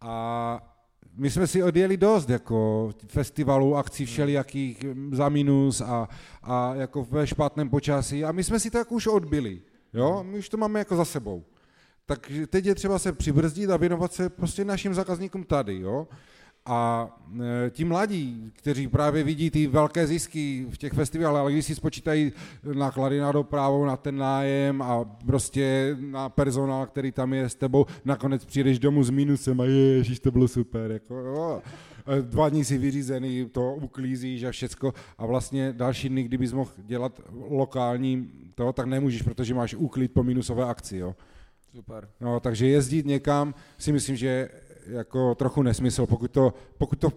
a 0.00 0.77
my 1.18 1.30
jsme 1.30 1.46
si 1.46 1.62
odjeli 1.62 1.96
dost, 1.96 2.30
jako 2.30 2.90
festivalů, 3.06 3.76
akcí 3.76 4.06
všelijakých 4.06 4.84
mm, 4.84 5.14
za 5.14 5.28
minus 5.28 5.80
a, 5.80 6.08
a 6.42 6.74
jako 6.74 7.04
ve 7.10 7.26
špatném 7.26 7.68
počasí 7.68 8.24
a 8.24 8.32
my 8.32 8.44
jsme 8.44 8.60
si 8.60 8.70
to 8.70 8.78
jako 8.78 8.94
už 8.94 9.06
odbili, 9.06 9.62
jo? 9.92 10.24
My 10.24 10.38
už 10.38 10.48
to 10.48 10.56
máme 10.56 10.78
jako 10.78 10.96
za 10.96 11.04
sebou. 11.04 11.44
Takže 12.06 12.46
teď 12.46 12.66
je 12.66 12.74
třeba 12.74 12.98
se 12.98 13.12
přibrzdit 13.12 13.70
a 13.70 13.76
věnovat 13.76 14.12
se 14.12 14.28
prostě 14.28 14.64
našim 14.64 14.94
zákazníkům 14.94 15.44
tady, 15.44 15.80
jo? 15.80 16.08
A 16.68 17.10
e, 17.66 17.70
ti 17.70 17.84
mladí, 17.84 18.52
kteří 18.56 18.88
právě 18.88 19.22
vidí 19.22 19.50
ty 19.50 19.66
velké 19.66 20.06
zisky 20.06 20.66
v 20.70 20.78
těch 20.78 20.92
festivalech, 20.92 21.40
ale 21.40 21.52
když 21.52 21.64
si 21.64 21.74
spočítají 21.74 22.32
náklady 22.74 23.20
na 23.20 23.32
dopravu, 23.32 23.84
na 23.84 23.96
ten 23.96 24.16
nájem 24.16 24.82
a 24.82 25.04
prostě 25.04 25.96
na 26.00 26.28
personál, 26.28 26.86
který 26.86 27.12
tam 27.12 27.32
je 27.32 27.48
s 27.48 27.54
tebou, 27.54 27.86
nakonec 28.04 28.44
přijdeš 28.44 28.78
domů 28.78 29.04
s 29.04 29.10
minusem 29.10 29.60
a 29.60 29.64
ježiš, 29.64 30.20
to 30.20 30.30
bylo 30.30 30.48
super. 30.48 30.90
Jako, 30.90 31.14
jo. 31.14 31.62
E, 32.18 32.22
Dva 32.22 32.48
dní 32.48 32.64
si 32.64 32.78
vyřízený, 32.78 33.46
to 33.52 33.74
uklízíš 33.74 34.44
a 34.44 34.50
všecko 34.50 34.94
a 35.18 35.26
vlastně 35.26 35.72
další 35.72 36.08
dny, 36.08 36.22
kdybys 36.22 36.52
mohl 36.52 36.70
dělat 36.86 37.20
lokální 37.48 38.30
to, 38.54 38.72
tak 38.72 38.86
nemůžeš, 38.86 39.22
protože 39.22 39.54
máš 39.54 39.74
úklid 39.74 40.12
po 40.12 40.22
minusové 40.22 40.64
akci, 40.64 40.96
jo. 40.96 41.14
Super. 41.74 42.08
No, 42.20 42.40
takže 42.40 42.66
jezdit 42.66 43.06
někam 43.06 43.54
si 43.78 43.92
myslím, 43.92 44.16
že 44.16 44.48
jako 44.88 45.34
trochu 45.34 45.62
nesmysl, 45.62 46.06
pokud 46.06 46.30
to, 46.30 46.54
pokud 46.78 46.98
to 46.98 47.12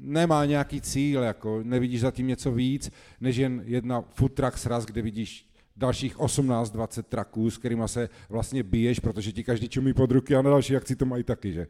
nemá 0.00 0.44
nějaký 0.44 0.80
cíl, 0.80 1.22
jako 1.22 1.60
nevidíš 1.62 2.00
zatím 2.00 2.26
něco 2.26 2.52
víc, 2.52 2.90
než 3.20 3.36
jen 3.36 3.62
jedna 3.64 4.04
food 4.14 4.32
truck 4.32 4.58
sraz, 4.58 4.84
kde 4.84 5.02
vidíš 5.02 5.50
dalších 5.76 6.18
18-20 6.18 7.02
traků, 7.02 7.50
s 7.50 7.58
kterými 7.58 7.82
se 7.86 8.08
vlastně 8.28 8.62
biješ, 8.62 9.00
protože 9.00 9.32
ti 9.32 9.44
každý 9.44 9.68
čumí 9.68 9.94
pod 9.94 10.10
ruky 10.10 10.36
a 10.36 10.42
na 10.42 10.50
další 10.50 10.76
akci 10.76 10.96
to 10.96 11.06
mají 11.06 11.24
taky, 11.24 11.52
že? 11.52 11.66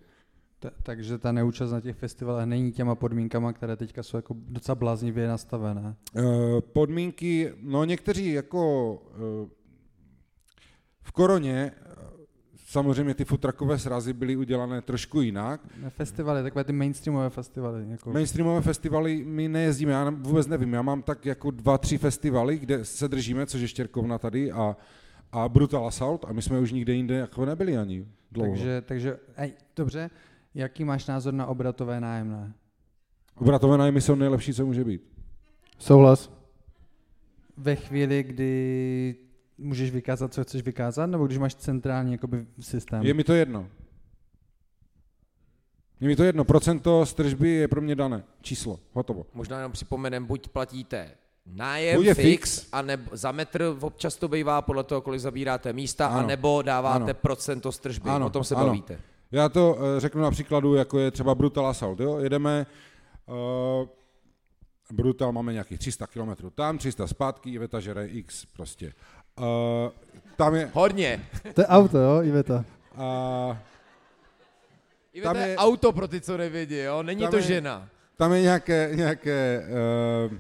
Ta, 0.58 0.70
takže 0.82 1.18
ta 1.18 1.32
neúčast 1.32 1.72
na 1.72 1.80
těch 1.80 1.96
festivalech 1.96 2.46
není 2.46 2.72
těma 2.72 2.94
podmínkama, 2.94 3.52
které 3.52 3.76
teďka 3.76 4.02
jsou 4.02 4.16
jako 4.16 4.34
docela 4.48 4.74
bláznivě 4.74 5.28
nastavené. 5.28 5.96
Eh, 6.16 6.22
Podmínky, 6.60 7.52
no 7.60 7.84
někteří 7.84 8.32
jako 8.32 9.02
eh, 9.12 9.48
v 11.02 11.12
koroně 11.12 11.72
samozřejmě 12.74 13.14
ty 13.14 13.24
futrakové 13.24 13.78
srazy 13.78 14.12
byly 14.12 14.36
udělané 14.36 14.82
trošku 14.82 15.20
jinak, 15.20 15.60
Na 15.82 15.90
festivaly, 15.90 16.42
takové 16.42 16.64
ty 16.64 16.72
mainstreamové 16.72 17.30
festivaly. 17.30 17.86
Jako. 17.90 18.12
Mainstreamové 18.12 18.60
festivaly 18.60 19.24
my 19.24 19.48
nejezdíme, 19.48 19.92
já 19.92 20.10
vůbec 20.10 20.46
nevím, 20.46 20.72
já 20.72 20.82
mám 20.82 21.02
tak 21.02 21.26
jako 21.26 21.50
dva, 21.50 21.78
tři 21.78 21.98
festivaly, 21.98 22.58
kde 22.58 22.84
se 22.84 23.08
držíme, 23.08 23.46
což 23.46 23.60
je 23.60 23.68
Štěrkovna 23.68 24.18
tady 24.18 24.52
a, 24.52 24.76
a 25.32 25.48
Brutal 25.48 25.86
Assault 25.86 26.24
a 26.24 26.32
my 26.32 26.42
jsme 26.42 26.58
už 26.58 26.72
nikde 26.72 26.92
jinde 26.92 27.14
jako 27.14 27.44
nebyli 27.44 27.78
ani 27.78 28.06
dlouho. 28.32 28.50
takže, 28.50 28.82
takže 28.86 29.18
ej, 29.36 29.52
dobře, 29.76 30.10
jaký 30.54 30.84
máš 30.84 31.06
názor 31.06 31.34
na 31.34 31.46
obratové 31.46 32.00
nájemné? 32.00 32.52
Obratové 33.36 33.78
nájmy 33.78 34.00
jsou 34.00 34.14
nejlepší, 34.14 34.54
co 34.54 34.66
může 34.66 34.84
být. 34.84 35.02
Souhlas. 35.78 36.30
Ve 37.56 37.76
chvíli, 37.76 38.22
kdy 38.22 39.23
můžeš 39.58 39.90
vykázat, 39.90 40.34
co 40.34 40.42
chceš 40.44 40.62
vykázat, 40.62 41.06
nebo 41.06 41.26
když 41.26 41.38
máš 41.38 41.54
centrální 41.54 42.12
jakoby, 42.12 42.46
systém? 42.60 43.02
Je 43.02 43.14
mi 43.14 43.24
to 43.24 43.32
jedno. 43.32 43.68
Je 46.00 46.08
mi 46.08 46.16
to 46.16 46.24
jedno, 46.24 46.44
procento 46.44 47.06
z 47.06 47.14
tržby 47.14 47.50
je 47.50 47.68
pro 47.68 47.80
mě 47.80 47.94
dané, 47.94 48.24
číslo, 48.40 48.80
hotovo. 48.92 49.26
Možná 49.34 49.56
jenom 49.56 49.72
připomenem, 49.72 50.24
buď 50.26 50.48
platíte 50.48 51.10
nájem 51.46 51.96
Buď 51.96 52.06
je 52.06 52.14
fix, 52.14 52.58
fix. 52.58 52.68
a 52.72 52.82
nebo 52.82 53.16
za 53.16 53.32
metr 53.32 53.76
občas 53.80 54.16
to 54.16 54.28
bývá 54.28 54.62
podle 54.62 54.84
toho, 54.84 55.00
kolik 55.00 55.20
zabíráte 55.20 55.72
místa, 55.72 56.06
Ano. 56.06 56.18
a 56.18 56.26
nebo 56.26 56.62
dáváte 56.62 57.04
Ano. 57.04 57.14
procento 57.14 57.72
z 57.72 57.78
tržby. 57.78 58.10
Ano, 58.10 58.26
o 58.26 58.30
tom 58.30 58.44
se 58.44 58.54
ano. 58.54 58.66
bavíte. 58.66 59.00
Já 59.32 59.48
to 59.48 59.78
eh, 59.78 60.00
řeknu 60.00 60.22
na 60.22 60.30
příkladu, 60.30 60.74
jako 60.74 60.98
je 60.98 61.10
třeba 61.10 61.34
Brutal 61.34 61.66
Assault. 61.66 62.00
Jo? 62.00 62.18
Jedeme, 62.18 62.66
uh, 63.26 63.88
Brutal 64.92 65.32
máme 65.32 65.52
nějakých 65.52 65.78
300 65.78 66.06
km 66.06 66.50
tam, 66.54 66.78
300 66.78 67.06
zpátky, 67.06 67.50
Iveta 67.50 67.80
žere 67.80 68.06
X 68.06 68.44
prostě. 68.44 68.92
Uh, 69.38 69.90
tam 70.36 70.54
je, 70.54 70.70
Hodně. 70.74 71.26
To 71.54 71.60
je 71.60 71.66
auto, 71.66 71.98
jo, 71.98 72.22
Iveta. 72.22 72.64
uh, 72.96 73.56
I 75.12 75.22
Tam 75.22 75.32
to 75.36 75.38
je 75.42 75.48
je- 75.48 75.56
auto 75.56 75.92
pro 75.92 76.08
ty, 76.08 76.20
co 76.20 76.36
nevědí, 76.36 76.76
jo? 76.78 77.02
Není 77.02 77.20
Tam 77.22 77.30
to 77.30 77.36
je- 77.36 77.42
žena. 77.42 77.88
tam 78.16 78.32
je 78.32 78.40
nějaké, 78.42 78.90
nějaké, 78.94 79.66
uh, 80.30 80.36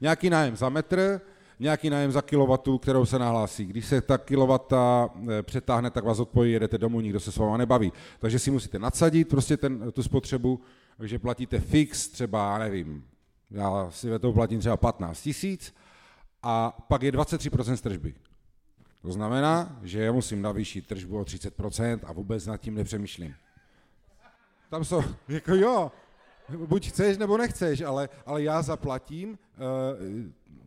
nějaký 0.00 0.30
nájem 0.30 0.56
za 0.56 0.68
metr, 0.68 1.20
nějaký 1.60 1.90
nájem 1.90 2.12
za 2.12 2.22
kilowattu, 2.22 2.78
kterou 2.78 3.06
se 3.06 3.18
nahlásí. 3.18 3.64
Když 3.66 3.86
se 3.86 4.00
ta 4.00 4.18
kilowata 4.18 5.08
eh, 5.38 5.42
přetáhne, 5.42 5.90
tak 5.90 6.04
vás 6.04 6.18
odpojí, 6.18 6.52
jedete 6.52 6.78
domů, 6.78 7.00
nikdo 7.00 7.20
se 7.20 7.32
s 7.32 7.36
váma 7.36 7.56
nebaví. 7.56 7.92
Takže 8.18 8.38
si 8.38 8.50
musíte 8.50 8.78
nadsadit 8.78 9.28
prostě 9.28 9.56
ten, 9.56 9.92
tu 9.92 10.02
spotřebu, 10.02 10.60
takže 10.98 11.18
platíte 11.18 11.60
fix 11.60 12.08
třeba, 12.08 12.52
já 12.52 12.58
nevím, 12.58 13.04
já 13.50 13.86
si 13.90 14.10
ve 14.10 14.18
toho 14.18 14.32
platím 14.32 14.60
třeba 14.60 14.76
15 14.76 15.20
tisíc 15.22 15.74
a 16.48 16.70
pak 16.88 17.02
je 17.02 17.12
23% 17.12 17.74
z 17.74 17.80
tržby. 17.80 18.14
To 19.02 19.12
znamená, 19.12 19.78
že 19.82 20.02
já 20.02 20.12
musím 20.12 20.42
navýšit 20.42 20.86
tržbu 20.86 21.18
o 21.18 21.22
30% 21.22 22.00
a 22.04 22.12
vůbec 22.12 22.46
nad 22.46 22.56
tím 22.56 22.74
nepřemýšlím. 22.74 23.34
Tam 24.70 24.84
jsou, 24.84 25.02
jako 25.28 25.54
jo, 25.54 25.92
buď 26.66 26.88
chceš 26.88 27.18
nebo 27.18 27.38
nechceš, 27.38 27.80
ale, 27.80 28.08
ale 28.26 28.42
já 28.42 28.62
zaplatím 28.62 29.30
uh, 29.30 29.36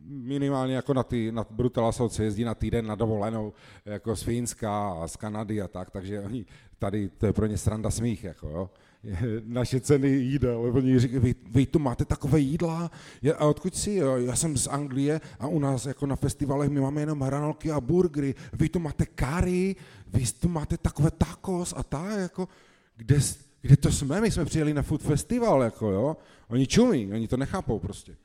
minimálně 0.04 0.74
jako 0.74 0.94
na 0.94 1.02
ty, 1.02 1.32
na 1.32 1.46
Brutal 1.50 1.86
Assault 1.86 2.12
se 2.12 2.24
jezdí 2.24 2.44
na 2.44 2.54
týden 2.54 2.86
na 2.86 2.94
dovolenou, 2.94 3.52
jako 3.84 4.16
z 4.16 4.22
Finska 4.22 4.90
a 4.90 5.08
z 5.08 5.16
Kanady 5.16 5.62
a 5.62 5.68
tak, 5.68 5.90
takže 5.90 6.20
oni 6.20 6.46
tady, 6.78 7.08
to 7.08 7.26
je 7.26 7.32
pro 7.32 7.46
ně 7.46 7.58
sranda 7.58 7.90
smích, 7.90 8.24
jako 8.24 8.48
jo. 8.48 8.70
Naše 9.44 9.80
ceny 9.80 10.08
jídel, 10.08 10.72
oni 10.74 10.98
říkají, 10.98 11.20
vy, 11.20 11.34
vy 11.50 11.66
tu 11.66 11.78
máte 11.78 12.04
takové 12.04 12.40
jídla, 12.40 12.90
Já- 13.22 13.34
a 13.34 13.46
odkud 13.46 13.86
jo? 13.86 14.16
já 14.16 14.36
jsem 14.36 14.56
z 14.56 14.66
Anglie 14.66 15.20
a 15.38 15.46
u 15.46 15.58
nás 15.58 15.86
jako 15.86 16.06
na 16.06 16.16
festivalech 16.16 16.70
my 16.70 16.80
máme 16.80 17.00
jenom 17.00 17.20
hranolky 17.20 17.70
a 17.70 17.80
burgery, 17.80 18.34
vy 18.52 18.68
tu 18.68 18.78
máte 18.78 19.06
kary, 19.06 19.76
vy 20.06 20.24
tu 20.40 20.48
máte 20.48 20.78
takové 20.78 21.10
tacos 21.10 21.74
a 21.76 21.82
tak, 21.82 22.18
jako, 22.18 22.48
kde, 22.96 23.18
kde 23.60 23.76
to 23.76 23.92
jsme, 23.92 24.20
my 24.20 24.30
jsme 24.30 24.44
přijeli 24.44 24.74
na 24.74 24.82
food 24.82 25.02
festival, 25.02 25.62
jako 25.62 25.90
jo, 25.90 26.16
oni 26.48 26.66
čumí, 26.66 27.12
oni 27.12 27.28
to 27.28 27.36
nechápou 27.36 27.78
prostě. 27.78 28.16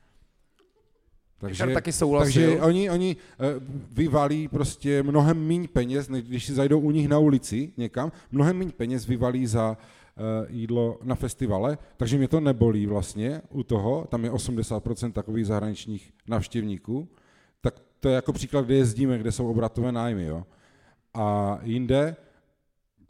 Richard 1.41 1.73
taky 1.73 1.91
souhlasil. 1.91 2.34
takže 2.34 2.61
oni, 2.61 2.89
oni 2.89 3.15
eh, 3.39 3.61
vyvalí 3.91 4.47
prostě 4.47 5.03
mnohem 5.03 5.47
méně 5.47 5.67
peněz, 5.67 6.09
než 6.09 6.23
když 6.23 6.45
si 6.45 6.53
zajdou 6.53 6.80
u 6.80 6.91
nich 6.91 7.07
na 7.07 7.19
ulici 7.19 7.71
někam, 7.78 8.11
mnohem 8.32 8.57
méně 8.57 8.71
peněz 8.71 9.05
vyvalí 9.05 9.47
za 9.47 9.78
jídlo 10.47 10.99
na 11.03 11.16
festivale, 11.16 11.78
takže 11.97 12.18
mě 12.18 12.28
to 12.28 12.39
nebolí 12.39 12.86
vlastně 12.86 13.41
u 13.49 13.63
toho, 13.63 14.07
tam 14.09 14.24
je 14.24 14.32
80% 14.32 15.11
takových 15.11 15.47
zahraničních 15.47 16.13
navštěvníků, 16.28 17.07
tak 17.61 17.80
to 17.99 18.09
je 18.09 18.16
jako 18.16 18.34
příklad, 18.34 18.66
kde 18.66 18.76
jezdíme, 18.76 19.18
kde 19.18 19.32
jsou 19.32 19.49
obratové 19.49 19.91
nájmy, 19.91 20.26
jo. 20.26 20.45
A 21.13 21.59
jinde 21.63 22.16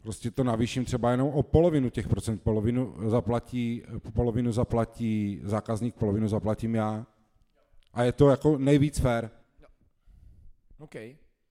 prostě 0.02 0.30
to 0.30 0.44
navýším 0.44 0.84
třeba 0.84 1.10
jenom 1.10 1.28
o 1.28 1.42
polovinu 1.42 1.90
těch 1.90 2.08
procent. 2.08 2.42
Polovinu 2.42 2.94
zaplatí, 3.06 3.82
polovinu 4.12 4.52
zaplatí 4.52 5.40
zákazník, 5.44 5.94
polovinu 5.94 6.28
zaplatím 6.28 6.74
já. 6.74 7.06
A 7.92 8.02
je 8.02 8.12
to 8.12 8.28
jako 8.28 8.58
nejvíc 8.58 8.98
fair. 8.98 9.28
OK. 10.78 10.94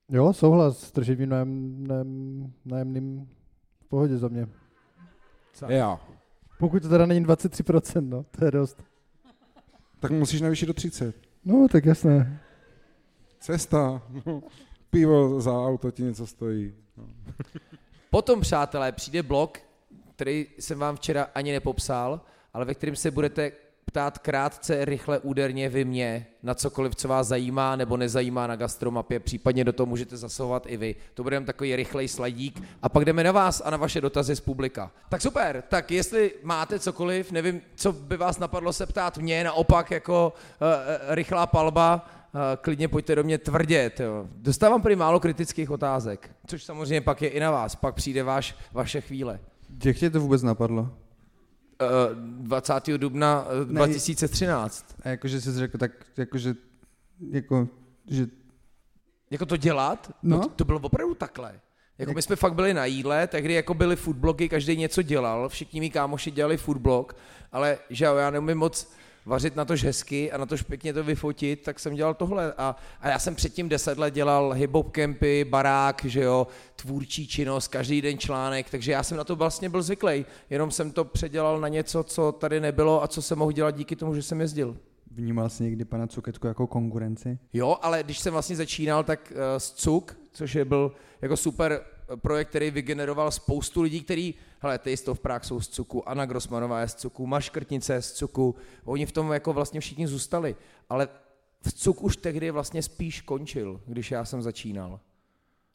Jo, 0.09 0.33
souhlas 0.33 0.79
s 0.79 0.91
trženým 0.91 1.29
nájemným, 1.29 2.53
nájemným 2.65 3.29
v 3.79 3.87
pohodě 3.87 4.17
za 4.17 4.27
mě. 4.27 4.47
Já. 5.67 5.99
Pokud 6.59 6.83
to 6.83 6.89
teda 6.89 7.05
není 7.05 7.25
23%, 7.25 8.09
no, 8.09 8.25
to 8.31 8.45
je 8.45 8.51
dost. 8.51 8.83
Tak 9.99 10.11
musíš 10.11 10.41
navýšit 10.41 10.65
do 10.65 10.73
30. 10.73 11.15
No, 11.45 11.67
tak 11.71 11.85
jasné. 11.85 12.39
Cesta. 13.39 14.01
No. 14.25 14.43
Pivo 14.89 15.41
za 15.41 15.51
auto 15.51 15.91
ti 15.91 16.03
něco 16.03 16.27
stojí. 16.27 16.73
No. 16.97 17.03
Potom, 18.09 18.41
přátelé, 18.41 18.91
přijde 18.91 19.23
blok, 19.23 19.59
který 20.15 20.47
jsem 20.59 20.79
vám 20.79 20.95
včera 20.95 21.27
ani 21.35 21.51
nepopsal, 21.51 22.21
ale 22.53 22.65
ve 22.65 22.73
kterém 22.73 22.95
se 22.95 23.11
budete 23.11 23.51
ptát 23.85 24.19
krátce, 24.19 24.85
rychle, 24.85 25.19
úderně 25.19 25.69
vy 25.69 25.85
mě 25.85 26.27
na 26.43 26.53
cokoliv, 26.53 26.95
co 26.95 27.07
vás 27.07 27.27
zajímá 27.27 27.75
nebo 27.75 27.97
nezajímá 27.97 28.47
na 28.47 28.55
gastromapě, 28.55 29.19
případně 29.19 29.63
do 29.63 29.73
toho 29.73 29.87
můžete 29.87 30.17
zasahovat 30.17 30.63
i 30.67 30.77
vy. 30.77 30.95
To 31.13 31.23
budeme 31.23 31.45
takový 31.45 31.75
rychlej 31.75 32.07
sladík 32.07 32.61
a 32.81 32.89
pak 32.89 33.05
jdeme 33.05 33.23
na 33.23 33.31
vás 33.31 33.61
a 33.65 33.69
na 33.69 33.77
vaše 33.77 34.01
dotazy 34.01 34.35
z 34.35 34.39
publika. 34.39 34.91
Tak 35.09 35.21
super, 35.21 35.63
tak 35.69 35.91
jestli 35.91 36.33
máte 36.43 36.79
cokoliv, 36.79 37.31
nevím, 37.31 37.61
co 37.75 37.91
by 37.91 38.17
vás 38.17 38.39
napadlo 38.39 38.73
se 38.73 38.85
ptát 38.85 39.17
mě, 39.17 39.43
naopak 39.43 39.91
jako 39.91 40.33
uh, 40.61 40.67
rychlá 41.15 41.47
palba, 41.47 42.05
uh, 42.33 42.41
klidně 42.61 42.87
pojďte 42.87 43.15
do 43.15 43.23
mě 43.23 43.37
tvrdě. 43.37 43.91
Jo. 43.99 44.27
Dostávám 44.35 44.81
prý 44.81 44.95
málo 44.95 45.19
kritických 45.19 45.71
otázek, 45.71 46.29
což 46.47 46.63
samozřejmě 46.63 47.01
pak 47.01 47.21
je 47.21 47.29
i 47.29 47.39
na 47.39 47.51
vás, 47.51 47.75
pak 47.75 47.95
přijde 47.95 48.23
váš, 48.23 48.55
vaše 48.73 49.01
chvíle. 49.01 49.39
Jak 49.83 49.97
tě 49.97 50.09
to 50.09 50.19
vůbec 50.19 50.43
napadlo? 50.43 50.89
20. 52.13 52.97
dubna 52.97 53.47
Ne, 53.65 53.73
2013. 53.73 54.95
A 55.03 55.09
jakože 55.09 55.41
jsi 55.41 55.53
řekl, 55.53 55.77
tak 55.77 55.91
jakože, 56.17 56.55
jako, 57.31 57.67
že 58.07 58.27
Jako 59.31 59.45
to 59.45 59.57
dělat? 59.57 60.11
No. 60.23 60.37
No. 60.37 60.43
To, 60.43 60.49
to 60.49 60.65
bylo 60.65 60.79
opravdu 60.79 61.15
takhle. 61.15 61.59
Jako 61.97 62.13
my 62.13 62.21
jsme 62.21 62.35
fakt 62.35 62.53
byli 62.53 62.73
na 62.73 62.85
jídle, 62.85 63.27
tehdy 63.27 63.53
jako 63.53 63.73
byly 63.73 63.95
foodblogy, 63.95 64.49
každý 64.49 64.77
něco 64.77 65.01
dělal, 65.01 65.49
všichni 65.49 65.79
mý 65.79 65.91
kámoši 65.91 66.31
dělali 66.31 66.57
foodblog, 66.57 67.15
ale 67.51 67.77
že 67.89 68.05
jo, 68.05 68.15
já 68.15 68.29
neumím 68.29 68.57
moc 68.57 68.93
vařit 69.25 69.55
na 69.55 69.65
tož 69.65 69.83
hezky 69.83 70.31
a 70.31 70.37
na 70.37 70.45
tož 70.45 70.61
pěkně 70.61 70.93
to 70.93 71.03
vyfotit, 71.03 71.63
tak 71.63 71.79
jsem 71.79 71.95
dělal 71.95 72.13
tohle. 72.13 72.53
A, 72.57 72.75
a 73.01 73.09
já 73.09 73.19
jsem 73.19 73.35
předtím 73.35 73.69
deset 73.69 73.97
let 73.97 74.13
dělal 74.13 74.53
hip-hop 74.53 74.91
campy, 74.91 75.45
barák, 75.49 76.05
že 76.05 76.21
jo, 76.23 76.47
tvůrčí 76.75 77.27
činnost, 77.27 77.67
každý 77.67 78.01
den 78.01 78.17
článek, 78.17 78.69
takže 78.69 78.91
já 78.91 79.03
jsem 79.03 79.17
na 79.17 79.23
to 79.23 79.35
vlastně 79.35 79.69
byl 79.69 79.81
zvyklý. 79.81 80.25
Jenom 80.49 80.71
jsem 80.71 80.91
to 80.91 81.05
předělal 81.05 81.59
na 81.59 81.67
něco, 81.67 82.03
co 82.03 82.31
tady 82.31 82.59
nebylo 82.59 83.03
a 83.03 83.07
co 83.07 83.21
jsem 83.21 83.37
mohl 83.37 83.51
dělat 83.51 83.75
díky 83.75 83.95
tomu, 83.95 84.15
že 84.15 84.21
jsem 84.21 84.41
jezdil. 84.41 84.77
vnímal 85.11 85.49
jsi 85.49 85.63
někdy 85.63 85.85
pana 85.85 86.07
Cuketku 86.07 86.47
jako 86.47 86.67
konkurenci? 86.67 87.39
Jo, 87.53 87.77
ale 87.81 88.03
když 88.03 88.19
jsem 88.19 88.33
vlastně 88.33 88.55
začínal, 88.55 89.03
tak 89.03 89.33
uh, 89.35 89.37
z 89.57 89.73
CUK, 89.73 90.17
což 90.31 90.55
je 90.55 90.65
byl 90.65 90.91
jako 91.21 91.37
super 91.37 91.81
projekt, 92.15 92.49
který 92.49 92.71
vygeneroval 92.71 93.31
spoustu 93.31 93.81
lidí, 93.81 94.01
který, 94.01 94.33
hele, 94.59 94.79
Taste 94.79 95.11
of 95.11 95.19
Prague 95.19 95.47
jsou 95.47 95.61
z 95.61 95.67
CUKu, 95.67 96.09
Anna 96.09 96.25
Grossmanová 96.25 96.81
je 96.81 96.87
z 96.87 96.95
CUKu, 96.95 97.27
Maškrtnice 97.27 97.93
je 97.93 98.01
z 98.01 98.13
CUKu, 98.13 98.55
oni 98.85 99.05
v 99.05 99.11
tom 99.11 99.31
jako 99.31 99.53
vlastně 99.53 99.79
všichni 99.79 100.07
zůstali, 100.07 100.55
ale 100.89 101.07
v 101.61 101.73
CUK 101.73 102.03
už 102.03 102.17
tehdy 102.17 102.51
vlastně 102.51 102.81
spíš 102.81 103.21
končil, 103.21 103.81
když 103.85 104.11
já 104.11 104.25
jsem 104.25 104.41
začínal. 104.41 104.99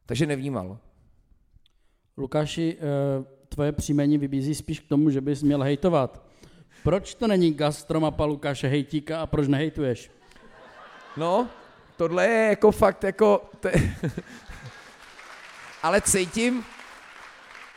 Takže 0.07 0.26
nevnímal. 0.26 0.78
Lukáši, 2.16 2.76
eh, 2.78 3.24
tvoje 3.49 3.72
příjmení 3.72 4.18
vybízí 4.18 4.55
spíš 4.55 4.81
k 4.81 4.89
tomu, 4.89 5.11
že 5.11 5.20
bys 5.20 5.43
měl 5.43 5.62
hejtovat. 5.62 6.22
Proč 6.85 7.14
to 7.14 7.26
není 7.26 7.55
gastromapa 7.55 8.24
Lukáše 8.24 8.68
Hejtíka 8.68 9.20
a 9.20 9.26
proč 9.26 9.49
nehejtuješ? 9.49 10.11
No, 11.16 11.49
tohle 11.97 12.26
je 12.26 12.49
jako 12.49 12.72
fakt 12.72 13.05
jako... 13.05 13.51
Te... 13.61 13.72
Ale 15.83 16.01
cítím, 16.01 16.64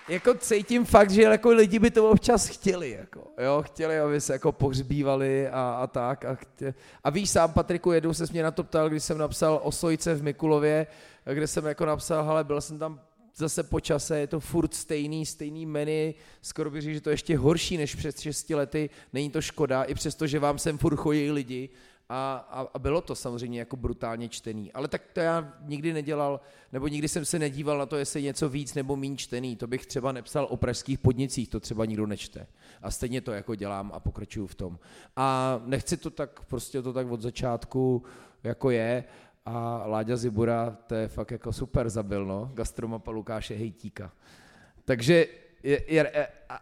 jako 0.10 0.34
cítím 0.34 0.86
fakt, 0.86 1.10
že 1.10 1.22
jako 1.22 1.50
lidi 1.50 1.80
by 1.80 1.92
to 1.92 2.10
občas 2.10 2.48
chtěli, 2.48 2.92
jako, 2.92 3.28
jo, 3.44 3.64
chtěli, 3.66 4.00
aby 4.00 4.22
se 4.22 4.34
jako 4.34 4.52
pohřbívali 4.52 5.48
a, 5.48 5.78
a 5.82 5.88
tak. 5.88 6.26
A, 6.26 6.36
chtě... 6.36 6.74
a 7.04 7.10
víš 7.10 7.30
sám, 7.30 7.54
Patriku, 7.54 7.92
jednou 7.92 8.14
se 8.14 8.26
mě 8.32 8.44
na 8.44 8.52
to 8.52 8.64
ptal, 8.64 8.90
když 8.90 9.04
jsem 9.04 9.18
napsal 9.18 9.60
o 9.64 9.72
Sojce 9.72 10.16
v 10.16 10.24
Mikulově, 10.24 10.88
kde 11.34 11.48
jsem 11.48 11.66
jako 11.66 11.86
napsal, 11.86 12.24
hele, 12.24 12.44
byl 12.44 12.62
jsem 12.62 12.80
tam 12.80 13.00
zase 13.36 13.64
po 13.64 13.80
čase, 13.80 14.20
je 14.20 14.28
to 14.28 14.40
furt 14.40 14.74
stejný, 14.74 15.26
stejný 15.26 15.66
menu, 15.66 16.14
skoro 16.42 16.72
bych 16.72 16.82
řekl, 16.82 16.94
že 16.94 17.02
to 17.02 17.10
je 17.10 17.14
ještě 17.14 17.38
horší 17.38 17.78
než 17.78 17.96
před 17.96 18.20
6 18.20 18.50
lety, 18.50 18.90
není 19.14 19.30
to 19.30 19.42
škoda, 19.42 19.84
i 19.84 19.94
přesto, 19.94 20.28
že 20.28 20.40
vám 20.40 20.60
sem 20.60 20.78
furt 20.78 20.96
chodí 20.96 21.32
lidi, 21.32 21.70
a, 22.16 22.46
a, 22.52 22.68
a 22.74 22.80
bylo 22.80 23.02
to 23.02 23.16
samozřejmě 23.16 23.60
jako 23.60 23.76
brutálně 23.76 24.30
čtený. 24.30 24.72
Ale 24.72 24.88
tak 24.88 25.02
to 25.14 25.20
já 25.20 25.54
nikdy 25.66 25.94
nedělal, 25.94 26.40
nebo 26.72 26.88
nikdy 26.88 27.08
jsem 27.08 27.26
se 27.26 27.40
nedíval 27.40 27.78
na 27.78 27.86
to, 27.86 27.98
jestli 27.98 28.20
je 28.20 28.24
něco 28.24 28.50
víc 28.50 28.74
nebo 28.74 28.96
méně 28.96 29.18
čtený. 29.18 29.56
To 29.56 29.68
bych 29.68 29.86
třeba 29.86 30.12
nepsal 30.12 30.48
o 30.50 30.58
pražských 30.58 31.00
podnicích, 31.00 31.50
to 31.50 31.60
třeba 31.60 31.86
nikdo 31.86 32.08
nečte. 32.08 32.48
A 32.82 32.92
stejně 32.92 33.22
to 33.22 33.32
jako 33.32 33.56
dělám 33.56 33.92
a 33.94 34.00
pokračuju 34.00 34.48
v 34.48 34.56
tom. 34.56 34.80
A 35.16 35.60
nechci 35.66 35.98
to 35.98 36.10
tak, 36.10 36.46
prostě 36.46 36.82
to 36.82 36.94
tak 36.94 37.12
od 37.12 37.22
začátku 37.22 38.04
jako 38.44 38.72
je. 38.72 39.04
A 39.46 39.84
Láďa 39.86 40.18
Zibura, 40.18 40.78
to 40.88 40.96
je 40.96 41.08
fakt 41.08 41.32
jako 41.32 41.54
super 41.54 41.90
zabil, 41.90 42.26
no. 42.26 42.52
Gastromapa 42.54 43.12
Lukáše 43.12 43.56
Hejtíka. 43.56 44.12
Takže 44.86 45.28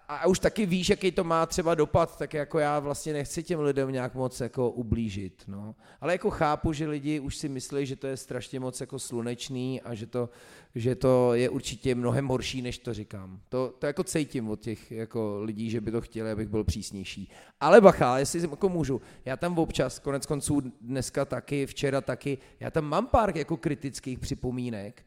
a, 0.08 0.28
už 0.28 0.40
taky 0.40 0.66
víš, 0.66 0.90
jaký 0.90 1.12
to 1.12 1.24
má 1.24 1.46
třeba 1.46 1.76
dopad, 1.76 2.18
tak 2.18 2.34
jako 2.34 2.60
já 2.60 2.80
vlastně 2.80 3.14
nechci 3.14 3.44
těm 3.44 3.60
lidem 3.60 3.92
nějak 3.92 4.16
moc 4.16 4.42
jako 4.42 4.72
ublížit, 4.72 5.44
no. 5.48 5.76
Ale 6.02 6.14
jako 6.14 6.30
chápu, 6.30 6.74
že 6.74 6.88
lidi 6.88 7.20
už 7.20 7.38
si 7.38 7.50
myslí, 7.50 7.86
že 7.86 7.96
to 7.96 8.08
je 8.08 8.18
strašně 8.18 8.60
moc 8.60 8.82
jako 8.82 9.00
slunečný 9.00 9.82
a 9.82 9.94
že 9.94 10.08
to, 10.08 10.30
že 10.76 10.96
to 10.96 11.34
je 11.34 11.50
určitě 11.50 11.96
mnohem 11.96 12.28
horší, 12.28 12.62
než 12.62 12.78
to 12.78 12.94
říkám. 12.94 13.40
To, 13.50 13.74
to 13.80 13.86
jako 13.86 14.04
cítím 14.04 14.50
od 14.50 14.60
těch 14.60 14.92
jako 14.92 15.40
lidí, 15.44 15.70
že 15.70 15.82
by 15.82 15.92
to 15.92 16.02
chtěli, 16.02 16.32
abych 16.32 16.48
byl 16.48 16.64
přísnější. 16.64 17.30
Ale 17.60 17.82
bacha, 17.82 18.18
jestli 18.18 18.42
jako 18.42 18.70
můžu, 18.70 19.02
já 19.26 19.38
tam 19.38 19.58
občas, 19.58 20.00
konec 20.00 20.26
konců 20.26 20.62
dneska 20.82 21.26
taky, 21.26 21.66
včera 21.66 22.02
taky, 22.02 22.38
já 22.60 22.72
tam 22.72 22.86
mám 22.86 23.08
pár 23.08 23.38
jako 23.38 23.58
kritických 23.58 24.20
připomínek 24.20 25.06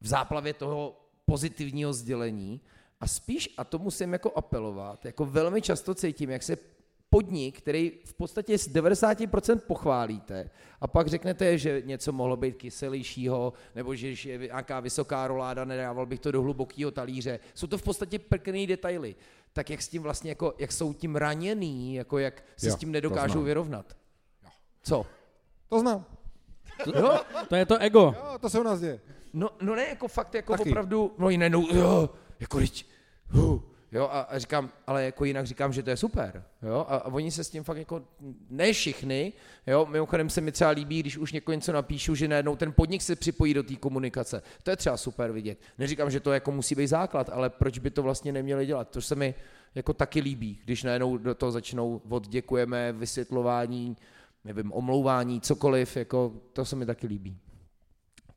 v 0.00 0.06
záplavě 0.06 0.54
toho 0.54 1.00
pozitivního 1.24 1.92
sdělení, 1.92 2.60
a 3.00 3.06
spíš, 3.06 3.54
a 3.56 3.64
to 3.64 3.78
musím 3.78 4.12
jako 4.12 4.32
apelovat, 4.36 5.04
jako 5.04 5.26
velmi 5.26 5.62
často 5.62 5.94
cítím, 5.94 6.30
jak 6.30 6.42
se 6.42 6.56
podnik, 7.10 7.58
který 7.58 7.92
v 8.04 8.14
podstatě 8.14 8.58
z 8.58 8.68
90% 8.68 9.58
pochválíte 9.58 10.50
a 10.80 10.86
pak 10.86 11.06
řeknete, 11.06 11.58
že 11.58 11.82
něco 11.86 12.12
mohlo 12.12 12.36
být 12.36 12.56
kyselějšího, 12.56 13.52
nebo 13.74 13.94
že 13.94 14.30
je 14.30 14.38
nějaká 14.38 14.80
vysoká 14.80 15.26
roláda, 15.26 15.64
nedával 15.64 16.06
bych 16.06 16.20
to 16.20 16.32
do 16.32 16.42
hlubokého 16.42 16.90
talíře. 16.90 17.40
Jsou 17.54 17.66
to 17.66 17.78
v 17.78 17.82
podstatě 17.82 18.18
prkný 18.18 18.66
detaily. 18.66 19.14
Tak 19.52 19.70
jak 19.70 19.82
s 19.82 19.88
tím 19.88 20.02
vlastně, 20.02 20.30
jako, 20.30 20.54
jak 20.58 20.72
jsou 20.72 20.94
tím 20.94 21.16
raněný, 21.16 21.94
jako 21.94 22.18
jak 22.18 22.44
se 22.56 22.68
Jo, 22.68 22.72
s 22.72 22.76
tím 22.76 22.92
nedokážou 22.92 23.42
vyrovnat. 23.42 23.96
Co? 24.82 25.06
To 25.68 25.80
znám. 25.80 26.04
To, 26.84 27.20
to 27.48 27.56
je 27.56 27.66
to 27.66 27.78
ego. 27.78 28.14
Jo, 28.16 28.38
to 28.40 28.50
se 28.50 28.60
u 28.60 28.62
nás 28.62 28.80
děje. 28.80 29.00
No, 29.32 29.50
no 29.62 29.74
ne, 29.74 29.86
jako 29.88 30.08
fakt, 30.08 30.34
jako 30.34 30.56
Taky. 30.56 30.70
opravdu, 30.70 31.14
no 31.18 31.30
jiné, 31.30 31.50
no, 31.50 31.66
jo, 31.72 32.10
jako 32.40 32.58
teď, 32.58 32.86
hu, 33.28 33.62
jo, 33.92 34.08
a, 34.12 34.20
a, 34.20 34.38
říkám, 34.38 34.70
ale 34.86 35.04
jako 35.04 35.24
jinak 35.24 35.46
říkám, 35.46 35.72
že 35.72 35.82
to 35.82 35.90
je 35.90 35.96
super, 35.96 36.44
jo, 36.62 36.86
a, 36.88 36.96
a 36.96 37.12
oni 37.12 37.30
se 37.30 37.44
s 37.44 37.50
tím 37.50 37.64
fakt 37.64 37.76
jako, 37.76 38.02
ne 38.50 38.72
všichni, 38.72 39.32
jo, 39.66 39.86
mimochodem 39.90 40.30
se 40.30 40.40
mi 40.40 40.52
třeba 40.52 40.70
líbí, 40.70 41.00
když 41.00 41.16
už 41.16 41.32
někoho 41.32 41.54
něco 41.54 41.72
napíšu, 41.72 42.14
že 42.14 42.28
najednou 42.28 42.56
ten 42.56 42.72
podnik 42.72 43.02
se 43.02 43.16
připojí 43.16 43.54
do 43.54 43.62
té 43.62 43.76
komunikace, 43.76 44.42
to 44.62 44.70
je 44.70 44.76
třeba 44.76 44.96
super 44.96 45.32
vidět. 45.32 45.58
Neříkám, 45.78 46.10
že 46.10 46.20
to 46.20 46.32
jako 46.32 46.52
musí 46.52 46.74
být 46.74 46.86
základ, 46.86 47.30
ale 47.32 47.50
proč 47.50 47.78
by 47.78 47.90
to 47.90 48.02
vlastně 48.02 48.32
neměli 48.32 48.66
dělat, 48.66 48.90
to 48.90 49.02
se 49.02 49.14
mi 49.14 49.34
jako 49.74 49.92
taky 49.92 50.20
líbí, 50.20 50.60
když 50.64 50.82
najednou 50.82 51.16
do 51.16 51.34
toho 51.34 51.52
začnou 51.52 52.00
od 52.08 52.28
děkujeme, 52.28 52.92
vysvětlování, 52.92 53.96
nevím, 54.44 54.72
omlouvání, 54.72 55.40
cokoliv, 55.40 55.96
jako 55.96 56.32
to 56.52 56.64
se 56.64 56.76
mi 56.76 56.86
taky 56.86 57.06
líbí. 57.06 57.38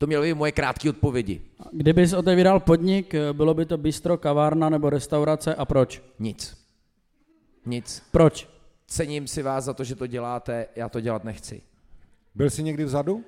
To 0.02 0.08
měly 0.08 0.28
být 0.28 0.38
moje 0.38 0.52
krátké 0.52 0.90
odpovědi. 0.90 1.42
Kdybys 1.72 2.14
otevíral 2.14 2.60
podnik, 2.60 3.14
bylo 3.34 3.54
by 3.54 3.66
to 3.66 3.78
bistro, 3.78 4.18
kavárna 4.18 4.70
nebo 4.70 4.90
restaurace 4.90 5.56
a 5.56 5.66
proč? 5.66 6.02
Nic. 6.20 6.58
Nic. 7.66 8.04
Proč? 8.12 8.48
Cením 8.88 9.28
si 9.28 9.44
vás 9.44 9.64
za 9.64 9.74
to, 9.74 9.84
že 9.84 9.96
to 9.96 10.08
děláte, 10.08 10.68
já 10.76 10.90
to 10.90 11.00
dělat 11.00 11.24
nechci. 11.24 11.62
Byl 12.36 12.50
jsi 12.50 12.64
někdy 12.64 12.84
vzadu? 12.84 13.24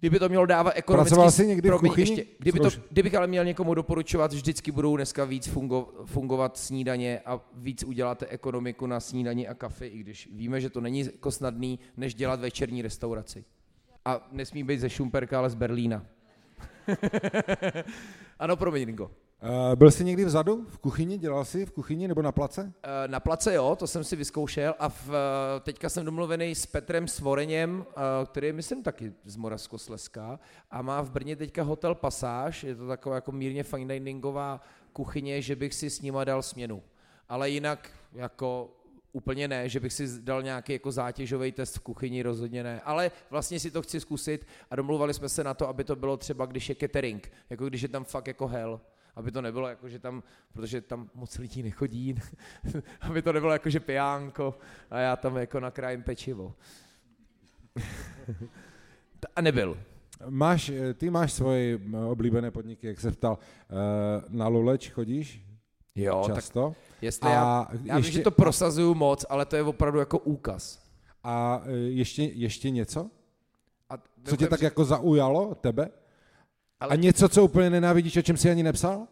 Kdyby 0.00 0.18
to 0.18 0.28
mělo 0.28 0.46
dávat 0.46 0.72
ekonomicky... 0.76 1.08
Pracoval 1.08 1.30
jsi 1.30 1.46
někdy 1.46 1.68
v 1.68 1.70
promiň, 1.70 1.90
kuchyni? 1.90 2.10
Ještě, 2.10 2.26
kdyby 2.38 2.60
to, 2.60 2.68
kdybych 2.90 3.14
ale 3.14 3.26
měl 3.26 3.44
někomu 3.44 3.74
doporučovat, 3.74 4.32
vždycky 4.32 4.72
budou 4.72 4.96
dneska 4.96 5.24
víc 5.24 5.46
fungo, 5.46 5.88
fungovat 6.04 6.58
snídaně 6.58 7.20
a 7.26 7.40
víc 7.54 7.84
uděláte 7.84 8.26
ekonomiku 8.26 8.86
na 8.86 9.00
snídaní 9.00 9.48
a 9.48 9.54
kafe, 9.54 9.86
i 9.86 9.98
když 9.98 10.28
víme, 10.32 10.60
že 10.60 10.70
to 10.70 10.80
není 10.80 11.00
jako 11.00 11.30
snadný, 11.30 11.78
než 11.96 12.14
dělat 12.14 12.40
večerní 12.40 12.82
restauraci. 12.82 13.44
A 14.04 14.28
nesmí 14.32 14.64
být 14.64 14.80
ze 14.80 14.90
Šumperka, 14.90 15.38
ale 15.38 15.50
z 15.50 15.54
Berlína. 15.54 16.06
ano, 18.38 18.56
promiň, 18.56 18.84
Ringo. 18.86 19.04
Uh, 19.04 19.74
byl 19.74 19.90
jsi 19.90 20.04
někdy 20.04 20.24
vzadu, 20.24 20.64
v 20.68 20.78
kuchyni? 20.78 21.18
Dělal 21.18 21.44
jsi 21.44 21.66
v 21.66 21.70
kuchyni 21.72 22.08
nebo 22.08 22.22
na 22.22 22.32
place? 22.32 22.72
Eh, 22.82 23.08
Na 23.08 23.20
place 23.20 23.54
jo, 23.54 23.76
to 23.76 23.86
jsem 23.86 24.04
si 24.04 24.16
vyzkoušel 24.16 24.74
a 24.78 24.88
v, 24.88 25.10
eh, 25.10 25.60
teďka 25.60 25.88
jsem 25.88 26.04
domluvený 26.04 26.54
s 26.54 26.66
Petrem 26.66 27.08
Svoreněm, 27.08 27.86
který 28.26 28.46
je, 28.46 28.52
myslím 28.52 28.82
taky 28.82 29.12
z 29.24 29.36
Moravskoslezska 29.36 30.38
a 30.70 30.82
má 30.82 31.00
v 31.02 31.10
Brně 31.10 31.36
teďka 31.36 31.62
hotel 31.62 31.94
Pasáž, 31.94 32.64
je 32.64 32.74
to 32.74 32.88
taková 32.88 33.14
jako 33.14 33.32
mírně 33.32 33.62
fine 33.62 33.94
diningová 33.94 34.60
kuchyně, 34.92 35.42
že 35.42 35.56
bych 35.56 35.74
si 35.74 35.90
s 35.90 36.00
nima 36.00 36.24
dal 36.24 36.42
směnu. 36.42 36.82
Ale 37.28 37.50
jinak 37.50 37.90
jako 38.12 38.76
úplně 39.14 39.48
ne, 39.48 39.68
že 39.68 39.80
bych 39.80 39.92
si 39.92 40.22
dal 40.22 40.42
nějaký 40.42 40.72
jako 40.72 40.92
zátěžový 40.92 41.52
test 41.52 41.76
v 41.76 41.80
kuchyni, 41.80 42.22
rozhodně 42.22 42.62
ne. 42.62 42.80
Ale 42.80 43.10
vlastně 43.30 43.60
si 43.60 43.70
to 43.70 43.82
chci 43.82 44.00
zkusit 44.00 44.46
a 44.70 44.76
domluvali 44.76 45.14
jsme 45.14 45.28
se 45.28 45.44
na 45.44 45.54
to, 45.54 45.68
aby 45.68 45.84
to 45.84 45.96
bylo 45.96 46.16
třeba, 46.16 46.46
když 46.46 46.68
je 46.68 46.74
catering, 46.74 47.32
jako 47.50 47.66
když 47.68 47.82
je 47.82 47.88
tam 47.88 48.04
fakt 48.04 48.26
jako 48.26 48.46
hell 48.46 48.80
aby 49.16 49.30
to 49.30 49.42
nebylo 49.42 49.68
jako, 49.68 49.88
že 49.88 49.98
tam, 49.98 50.22
protože 50.52 50.80
tam 50.80 51.10
moc 51.14 51.38
lidí 51.38 51.62
nechodí, 51.62 52.14
aby 53.00 53.22
to 53.22 53.32
nebylo 53.32 53.52
jako, 53.52 53.70
že 53.70 53.80
pijánko 53.80 54.58
a 54.90 54.98
já 54.98 55.16
tam 55.16 55.36
jako 55.36 55.60
nakrájím 55.60 56.02
pečivo. 56.02 56.54
a 59.36 59.40
nebyl. 59.40 59.78
Máš, 60.28 60.72
ty 60.94 61.10
máš 61.10 61.32
svoje 61.32 61.80
oblíbené 62.06 62.50
podniky, 62.50 62.86
jak 62.86 63.00
se 63.00 63.10
ptal. 63.10 63.38
Eh, 63.38 63.74
Na 64.28 64.48
Luleč 64.48 64.90
chodíš 64.90 65.53
Jo, 65.94 66.22
tak 66.26 66.34
často? 66.34 66.74
jestli 67.02 67.30
A 67.30 67.32
já, 67.32 67.66
já 67.70 67.76
vím, 67.94 67.96
ještě- 67.96 68.12
že 68.12 68.22
to 68.22 68.30
prosazuju 68.30 68.94
moc, 68.94 69.24
ale 69.28 69.46
to 69.46 69.56
je 69.56 69.62
opravdu 69.62 69.98
jako 69.98 70.18
úkaz. 70.18 70.84
A 71.24 71.62
eh, 71.66 71.70
ještě, 71.72 72.22
ještě 72.22 72.70
něco? 72.70 73.10
A 73.90 73.94
Co 74.24 74.36
tě 74.36 74.46
tak 74.46 74.62
jako 74.62 74.84
zaujalo, 74.84 75.54
tebe? 75.54 75.88
ale, 76.80 76.90
A 76.92 76.94
něco, 76.94 77.28
co 77.28 77.44
úplně 77.44 77.70
nenávidíš, 77.70 78.16
o 78.16 78.22
čem 78.22 78.36
jsi 78.36 78.50
ani 78.50 78.62
nepsal? 78.62 79.06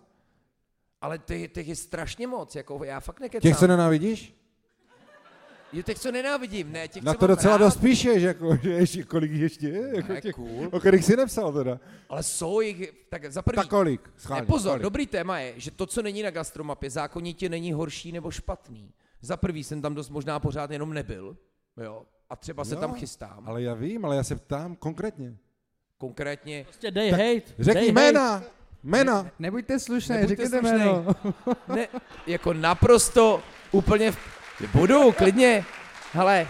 ale 1.00 1.18
těch, 1.18 1.52
těch 1.52 1.68
je 1.68 1.76
strašně 1.76 2.26
moc, 2.26 2.54
jako 2.56 2.84
já 2.84 3.00
fakt 3.00 3.20
nekecám. 3.20 3.40
Těch, 3.50 3.58
co 3.58 3.66
nenávidíš? 3.66 4.41
Je 5.72 5.82
těch, 5.82 5.98
co 5.98 6.12
nenávidím, 6.12 6.72
ne, 6.72 6.88
těch, 6.88 7.02
Na 7.02 7.12
co 7.12 7.18
to 7.18 7.26
mám 7.26 7.36
docela 7.36 7.56
rád. 7.56 7.64
dost 7.64 7.76
píšeš, 7.76 8.22
jako, 8.22 8.56
že 8.62 8.70
ještě, 8.70 9.02
kolik 9.02 9.30
jich 9.32 9.40
ještě 9.42 9.68
je, 9.68 9.96
jako 9.96 10.12
Ne, 10.12 10.20
těch, 10.20 10.34
cool. 10.34 10.68
o 10.72 10.80
kterých 10.80 11.04
jsi 11.04 11.16
nepsal 11.16 11.52
teda. 11.52 11.80
Ale 12.08 12.22
jsou 12.22 12.60
jich, 12.60 12.92
tak 13.08 13.32
za 13.32 13.42
prvý, 13.42 13.56
Tak 13.56 13.66
kolik? 13.68 14.06
Ne, 14.06 14.12
Schválně, 14.16 14.46
pozor, 14.46 14.70
kolik? 14.72 14.82
dobrý 14.82 15.06
téma 15.06 15.38
je, 15.38 15.54
že 15.56 15.70
to, 15.70 15.86
co 15.86 16.02
není 16.02 16.22
na 16.22 16.30
gastromapě, 16.30 16.90
zákonitě 16.90 17.48
není 17.48 17.72
horší 17.72 18.12
nebo 18.12 18.30
špatný. 18.30 18.92
Za 19.20 19.36
prvý 19.36 19.64
jsem 19.64 19.82
tam 19.82 19.94
dost 19.94 20.10
možná 20.10 20.38
pořád 20.40 20.70
jenom 20.70 20.94
nebyl, 20.94 21.36
jo, 21.84 22.02
a 22.30 22.36
třeba 22.36 22.64
se 22.64 22.74
Jo, 22.74 22.80
tam 22.80 22.94
chystám. 22.94 23.42
Ale 23.48 23.62
já 23.62 23.74
vím, 23.74 24.04
ale 24.04 24.16
já 24.16 24.24
se 24.24 24.36
ptám 24.36 24.76
konkrétně. 24.76 25.36
Konkrétně, 25.98 26.64
Prostě 26.64 26.90
dej 26.90 27.10
hate. 27.10 27.42
Řekni 27.58 27.80
dej 27.80 27.92
jména! 27.92 28.42
Jména! 28.84 29.30
Nebuďte 29.38 29.78
slušný, 29.80 30.14
Nebuďte 30.16 30.28
řekněte 30.44 30.58
slušnej. 30.58 30.78
jméno. 30.88 31.06
ne, 31.74 31.88
jako 32.26 32.52
naprosto 32.52 33.42
úplně, 33.72 34.12
v... 34.12 34.18
budu, 34.72 35.12
klidně, 35.12 35.64
hele, 36.12 36.48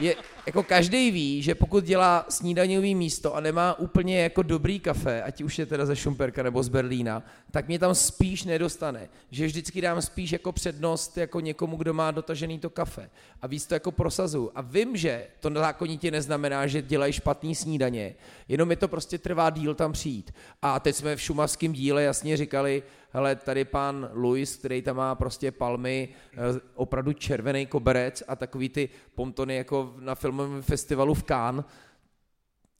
je, 0.00 0.16
jako 0.48 0.62
každý 0.62 1.10
ví, 1.10 1.42
že 1.42 1.54
pokud 1.54 1.84
dělá 1.84 2.26
snídaňový 2.28 2.94
místo 2.94 3.34
a 3.36 3.40
nemá 3.40 3.78
úplně 3.78 4.22
jako 4.22 4.42
dobrý 4.42 4.80
kafe, 4.80 5.22
ať 5.22 5.42
už 5.42 5.58
je 5.58 5.66
teda 5.66 5.86
ze 5.86 5.96
Šumperka 5.96 6.42
nebo 6.42 6.62
z 6.62 6.68
Berlína, 6.68 7.22
tak 7.50 7.68
mě 7.68 7.78
tam 7.78 7.94
spíš 7.94 8.44
nedostane. 8.44 9.08
Že 9.30 9.46
vždycky 9.46 9.80
dám 9.80 10.02
spíš 10.02 10.32
jako 10.32 10.52
přednost 10.52 11.18
jako 11.18 11.40
někomu, 11.40 11.76
kdo 11.76 11.94
má 11.94 12.10
dotažený 12.10 12.58
to 12.58 12.70
kafe. 12.70 13.10
A 13.42 13.46
víc 13.46 13.66
to 13.66 13.74
jako 13.74 13.92
prosazuju. 13.92 14.50
A 14.54 14.60
vím, 14.60 14.96
že 14.96 15.26
to 15.40 15.50
zákonitě 15.54 16.10
neznamená, 16.10 16.66
že 16.66 16.82
dělají 16.82 17.12
špatný 17.12 17.54
snídaně, 17.54 18.14
jenom 18.48 18.68
mi 18.68 18.76
to 18.76 18.88
prostě 18.88 19.18
trvá 19.18 19.50
díl 19.50 19.74
tam 19.74 19.92
přijít. 19.92 20.34
A 20.62 20.80
teď 20.80 20.96
jsme 20.96 21.16
v 21.16 21.22
šumavském 21.22 21.72
díle 21.72 22.02
jasně 22.02 22.36
říkali, 22.36 22.82
hele, 23.10 23.36
tady 23.36 23.64
pan 23.64 24.10
Luis, 24.12 24.56
který 24.56 24.82
tam 24.82 24.96
má 24.96 25.14
prostě 25.14 25.52
palmy, 25.52 26.08
eh, 26.32 26.36
opravdu 26.74 27.12
červený 27.12 27.66
koberec 27.66 28.22
a 28.28 28.36
takový 28.36 28.68
ty 28.68 28.88
pontony 29.14 29.56
jako 29.56 29.94
na 29.98 30.14
filmovém 30.14 30.62
festivalu 30.62 31.14
v 31.14 31.22
Cannes, 31.22 31.64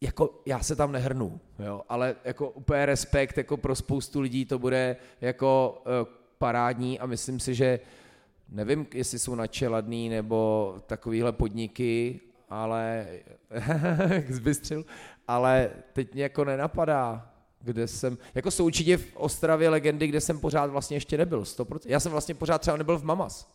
jako 0.00 0.42
já 0.46 0.60
se 0.60 0.76
tam 0.76 0.92
nehrnu, 0.92 1.40
jo, 1.58 1.82
ale 1.88 2.16
jako 2.24 2.50
úplně 2.50 2.86
respekt 2.86 3.38
jako 3.38 3.56
pro 3.56 3.74
spoustu 3.74 4.20
lidí 4.20 4.44
to 4.44 4.58
bude 4.58 4.96
jako 5.20 5.82
uh, 5.86 6.08
parádní 6.38 7.00
a 7.00 7.06
myslím 7.06 7.40
si, 7.40 7.54
že 7.54 7.80
nevím, 8.48 8.86
jestli 8.94 9.18
jsou 9.18 9.34
načeladný 9.34 10.08
nebo 10.08 10.74
takovýhle 10.86 11.32
podniky, 11.32 12.20
ale 12.48 13.06
zbystřil, 14.28 14.84
ale 15.28 15.70
teď 15.92 16.14
mě 16.14 16.22
jako 16.22 16.44
nenapadá, 16.44 17.32
kde 17.60 17.86
jsem, 17.88 18.18
jako 18.34 18.50
jsou 18.50 18.64
určitě 18.66 18.96
v 18.96 19.16
Ostravě 19.16 19.68
legendy, 19.68 20.06
kde 20.06 20.20
jsem 20.20 20.38
pořád 20.40 20.70
vlastně 20.70 20.96
ještě 20.96 21.18
nebyl, 21.18 21.42
100%. 21.42 21.78
Já 21.86 22.00
jsem 22.00 22.12
vlastně 22.12 22.34
pořád 22.34 22.58
třeba 22.60 22.76
nebyl 22.76 22.98
v 22.98 23.04
Mamas. 23.04 23.48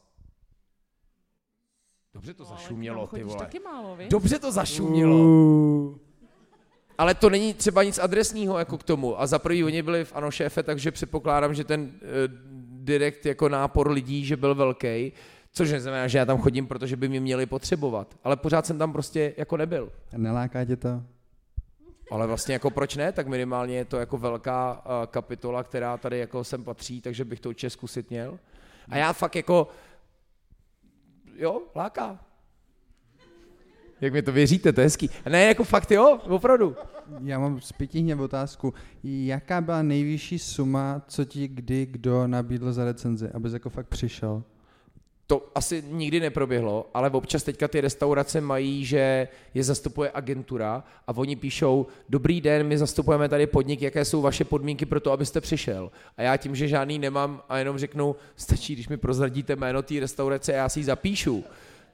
Dobře 2.13 2.33
to 2.33 2.43
No, 2.43 2.49
zašumělo, 2.49 3.07
ty 3.07 3.23
vole. 3.23 3.37
taky 3.39 3.59
málo, 3.59 3.95
víš? 3.95 4.07
Dobře 4.09 4.39
to 4.39 4.51
zašumělo. 4.51 5.15
Uh, 5.17 5.97
Ale 6.97 7.15
to 7.15 7.29
není 7.29 7.53
třeba 7.53 7.83
nic 7.83 7.99
adresního 7.99 8.59
jako 8.59 8.77
k 8.77 8.83
tomu. 8.83 9.21
A 9.21 9.27
za 9.27 9.39
prvý 9.39 9.63
oni 9.63 9.81
byli 9.81 10.05
v 10.05 10.13
Ano 10.15 10.31
šéfe, 10.31 10.63
takže 10.63 10.91
předpokládám, 10.91 11.53
že 11.53 11.63
ten 11.63 11.81
uh, 11.81 11.89
direkt 12.83 13.25
jako 13.25 13.49
nápor 13.49 13.91
lidí, 13.91 14.25
že 14.25 14.37
byl 14.37 14.55
velký. 14.55 15.11
Což 15.51 15.71
neznamená, 15.71 16.07
že 16.07 16.17
já 16.17 16.25
tam 16.25 16.37
chodím, 16.37 16.67
protože 16.67 16.95
by 16.95 17.09
mě 17.09 17.19
měli 17.19 17.45
potřebovat. 17.45 18.15
Ale 18.23 18.35
pořád 18.37 18.65
jsem 18.65 18.77
tam 18.77 18.93
prostě 18.93 19.33
jako 19.37 19.57
nebyl. 19.57 19.91
Neláká 20.17 20.65
tě 20.65 20.75
to? 20.75 21.03
Ale 22.11 22.27
vlastně 22.27 22.53
jako 22.53 22.69
proč 22.69 22.95
ne, 22.95 23.11
tak 23.11 23.27
minimálně 23.27 23.75
je 23.75 23.85
to 23.85 23.97
jako 23.97 24.17
velká 24.17 24.85
uh, 24.85 24.91
kapitola, 25.05 25.63
která 25.63 25.97
tady 25.97 26.19
jako 26.19 26.43
sem 26.43 26.63
patří, 26.63 27.01
takže 27.01 27.25
bych 27.25 27.39
to 27.39 27.49
určitě 27.49 27.69
zkusit 27.69 28.09
měl. 28.09 28.39
A 28.89 28.97
já 28.97 29.13
fakt 29.13 29.35
jako, 29.35 29.67
jo, 31.35 31.61
láká. 31.75 32.19
Jak 34.01 34.13
mi 34.13 34.21
to 34.21 34.31
věříte, 34.31 34.73
to 34.73 34.81
je 34.81 34.85
hezký. 34.85 35.09
Ne, 35.29 35.45
jako 35.45 35.63
fakt 35.63 35.91
jo, 35.91 36.19
opravdu. 36.23 36.75
Já 37.23 37.39
mám 37.39 37.61
zpětihně 37.61 38.15
otázku. 38.15 38.73
Jaká 39.03 39.61
byla 39.61 39.81
nejvyšší 39.81 40.39
suma, 40.39 41.01
co 41.07 41.25
ti 41.25 41.47
kdy 41.47 41.85
kdo 41.85 42.27
nabídl 42.27 42.73
za 42.73 42.85
recenzi, 42.85 43.29
abys 43.29 43.53
jako 43.53 43.69
fakt 43.69 43.87
přišel? 43.87 44.43
To 45.27 45.49
asi 45.55 45.83
nikdy 45.87 46.19
neproběhlo, 46.19 46.89
ale 46.93 47.09
občas 47.09 47.43
teďka 47.43 47.67
ty 47.67 47.81
restaurace 47.81 48.41
mají, 48.41 48.85
že 48.85 49.27
je 49.53 49.63
zastupuje 49.63 50.11
agentura 50.13 50.83
a 51.07 51.17
oni 51.17 51.35
píšou, 51.35 51.87
dobrý 52.09 52.41
den, 52.41 52.67
my 52.67 52.77
zastupujeme 52.77 53.29
tady 53.29 53.47
podnik, 53.47 53.81
jaké 53.81 54.05
jsou 54.05 54.21
vaše 54.21 54.45
podmínky 54.45 54.85
pro 54.85 54.99
to, 54.99 55.11
abyste 55.11 55.41
přišel. 55.41 55.91
A 56.17 56.21
já 56.21 56.37
tím, 56.37 56.55
že 56.55 56.67
žádný 56.67 56.99
nemám 56.99 57.41
a 57.49 57.57
jenom 57.57 57.77
řeknu, 57.77 58.15
stačí, 58.35 58.73
když 58.73 58.87
mi 58.87 58.97
prozradíte 58.97 59.55
jméno 59.55 59.81
té 59.81 59.99
restaurace 59.99 60.53
a 60.53 60.57
já 60.57 60.69
si 60.69 60.79
ji 60.79 60.83
zapíšu. 60.83 61.43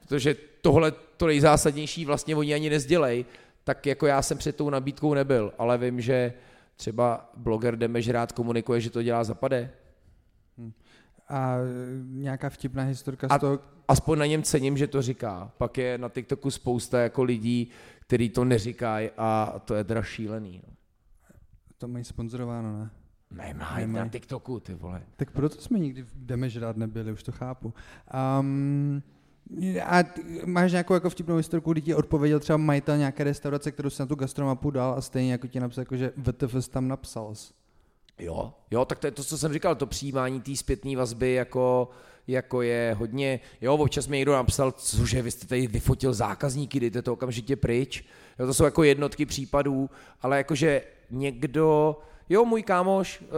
Protože 0.00 0.36
tohle 0.60 0.92
to 1.16 1.26
nejzásadnější 1.26 2.04
vlastně 2.04 2.36
oni 2.36 2.54
ani 2.54 2.70
nezdělej, 2.70 3.24
tak 3.64 3.86
jako 3.86 4.06
já 4.06 4.22
jsem 4.22 4.38
před 4.38 4.56
tou 4.56 4.70
nabídkou 4.70 5.14
nebyl, 5.14 5.52
ale 5.58 5.78
vím, 5.78 6.00
že 6.00 6.32
třeba 6.76 7.30
bloger 7.36 7.76
Demeš 7.76 8.08
rád 8.08 8.32
komunikuje, 8.32 8.80
že 8.80 8.90
to 8.90 9.02
dělá 9.02 9.24
zapade. 9.24 9.70
A 11.30 11.56
nějaká 12.08 12.50
vtipná 12.50 12.82
historka 12.82 13.26
A- 13.30 13.38
z 13.38 13.40
toho, 13.40 13.58
aspoň 13.88 14.18
na 14.18 14.26
něm 14.26 14.42
cením, 14.42 14.76
že 14.76 14.86
to 14.86 15.02
říká. 15.02 15.52
Pak 15.58 15.78
je 15.78 15.98
na 15.98 16.08
TikToku 16.08 16.50
spousta 16.50 17.00
jako 17.00 17.22
lidí, 17.22 17.70
který 18.00 18.28
to 18.28 18.44
neříkají 18.44 19.10
a 19.16 19.60
to 19.64 19.74
je 19.74 19.84
teda 19.84 20.02
šílený. 20.02 20.62
No. 20.66 20.74
to 21.78 21.88
mají 21.88 22.04
sponzorováno, 22.04 22.78
ne? 22.78 22.90
Nemají 23.30 23.86
na. 23.86 24.08
TikToku, 24.08 24.60
ty 24.60 24.74
vole. 24.74 25.02
Tak 25.16 25.30
proto 25.30 25.60
jsme 25.60 25.78
nikdy 25.78 26.02
v 26.02 26.10
Demežrát 26.14 26.76
nebyli, 26.76 27.12
už 27.12 27.22
to 27.22 27.32
chápu. 27.32 27.74
Um, 28.40 29.02
a 29.84 30.04
máš 30.46 30.72
nějakou 30.72 30.94
jako 30.94 31.10
vtipnou 31.10 31.36
historku, 31.36 31.72
kdy 31.72 31.80
ti 31.80 31.94
odpověděl 31.94 32.40
třeba 32.40 32.56
majitel 32.56 32.96
nějaké 32.96 33.24
restaurace, 33.24 33.70
kterou 33.70 33.90
jsi 33.90 34.02
na 34.02 34.06
tu 34.06 34.14
gastromapu 34.14 34.70
dal 34.70 34.94
a 34.94 35.00
stejně 35.00 35.32
jako 35.32 35.46
ti 35.46 35.60
napsal, 35.60 35.82
jako, 35.82 35.96
že 35.96 36.12
VTF 36.16 36.54
jsi 36.60 36.70
tam 36.70 36.88
napsal. 36.88 37.34
Jo, 38.20 38.52
jo, 38.70 38.84
tak 38.84 38.98
to 38.98 39.06
je 39.06 39.10
to, 39.10 39.24
co 39.24 39.38
jsem 39.38 39.52
říkal, 39.52 39.74
to 39.74 39.86
přijímání 39.86 40.40
té 40.40 40.56
zpětné 40.56 40.96
vazby 40.96 41.32
jako, 41.32 41.88
jako 42.26 42.62
je 42.62 42.96
hodně, 42.98 43.40
jo, 43.60 43.74
občas 43.74 44.06
mi 44.06 44.16
někdo 44.16 44.32
napsal, 44.32 44.72
cože, 44.72 45.22
vy 45.22 45.30
jste 45.30 45.46
tady 45.46 45.66
vyfotil 45.66 46.12
zákazníky, 46.12 46.80
dejte 46.80 47.02
to 47.02 47.12
okamžitě 47.12 47.56
pryč. 47.56 48.04
Jo, 48.38 48.46
to 48.46 48.54
jsou 48.54 48.64
jako 48.64 48.82
jednotky 48.82 49.26
případů, 49.26 49.90
ale 50.22 50.36
jakože 50.36 50.82
někdo, 51.10 51.98
jo, 52.28 52.44
můj 52.44 52.62
kámoš 52.62 53.20
uh, 53.20 53.28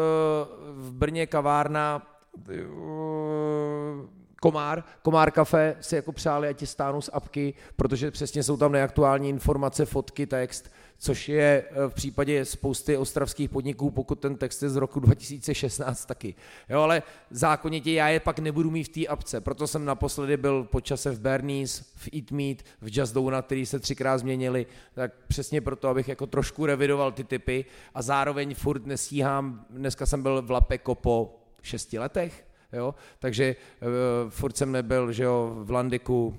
v 0.76 0.92
Brně 0.92 1.26
kavárna, 1.26 2.06
uh, 2.48 4.06
Komár, 4.42 4.84
Komár 5.02 5.30
kafe 5.30 5.76
si 5.80 5.96
jako 5.96 6.12
přáli, 6.12 6.48
ať 6.48 6.56
ti 6.56 6.66
stáhnu 6.66 7.00
z 7.00 7.10
apky, 7.12 7.54
protože 7.76 8.10
přesně 8.10 8.42
jsou 8.42 8.56
tam 8.56 8.72
neaktuální 8.72 9.28
informace, 9.28 9.86
fotky, 9.86 10.26
text, 10.26 10.70
což 11.02 11.28
je 11.28 11.64
eh, 11.70 11.88
v 11.88 11.94
případě 11.94 12.44
spousty 12.44 12.96
ostravských 12.96 13.50
podniků, 13.50 13.90
pokud 13.90 14.14
ten 14.20 14.36
text 14.36 14.62
je 14.62 14.70
z 14.70 14.76
roku 14.76 15.00
2016 15.00 16.04
taky. 16.06 16.34
Jo, 16.68 16.80
ale 16.80 17.02
zákonitě 17.30 17.92
já 17.92 18.08
je 18.08 18.20
pak 18.20 18.38
nebudu 18.38 18.70
mít 18.70 18.84
v 18.84 18.88
té 18.88 19.06
apce, 19.06 19.40
proto 19.40 19.66
jsem 19.66 19.84
naposledy 19.84 20.36
byl 20.36 20.64
po 20.64 20.80
čase 20.80 21.10
v 21.10 21.20
Bernice, 21.20 21.84
v 21.96 22.08
Eat 22.16 22.30
Meat, 22.30 22.56
v 22.80 22.98
Just 22.98 23.14
Donut, 23.14 23.44
který 23.44 23.66
se 23.66 23.78
třikrát 23.78 24.18
změnili, 24.18 24.66
tak 24.94 25.12
přesně 25.28 25.60
proto, 25.60 25.88
abych 25.88 26.08
jako 26.08 26.26
trošku 26.26 26.66
revidoval 26.66 27.12
ty 27.12 27.24
typy 27.24 27.64
a 27.94 28.02
zároveň 28.02 28.54
furt 28.54 28.86
nestíhám, 28.86 29.66
dneska 29.70 30.06
jsem 30.06 30.22
byl 30.22 30.42
v 30.42 30.50
Lape 30.50 30.78
Kopo, 30.78 31.38
šesti 31.62 31.98
letech, 31.98 32.46
jo, 32.72 32.94
takže 33.18 33.56
uh, 33.56 34.30
furt 34.30 34.56
jsem 34.56 34.72
nebyl, 34.72 35.12
že 35.12 35.24
jo, 35.24 35.56
v 35.58 35.70
Landiku, 35.70 36.36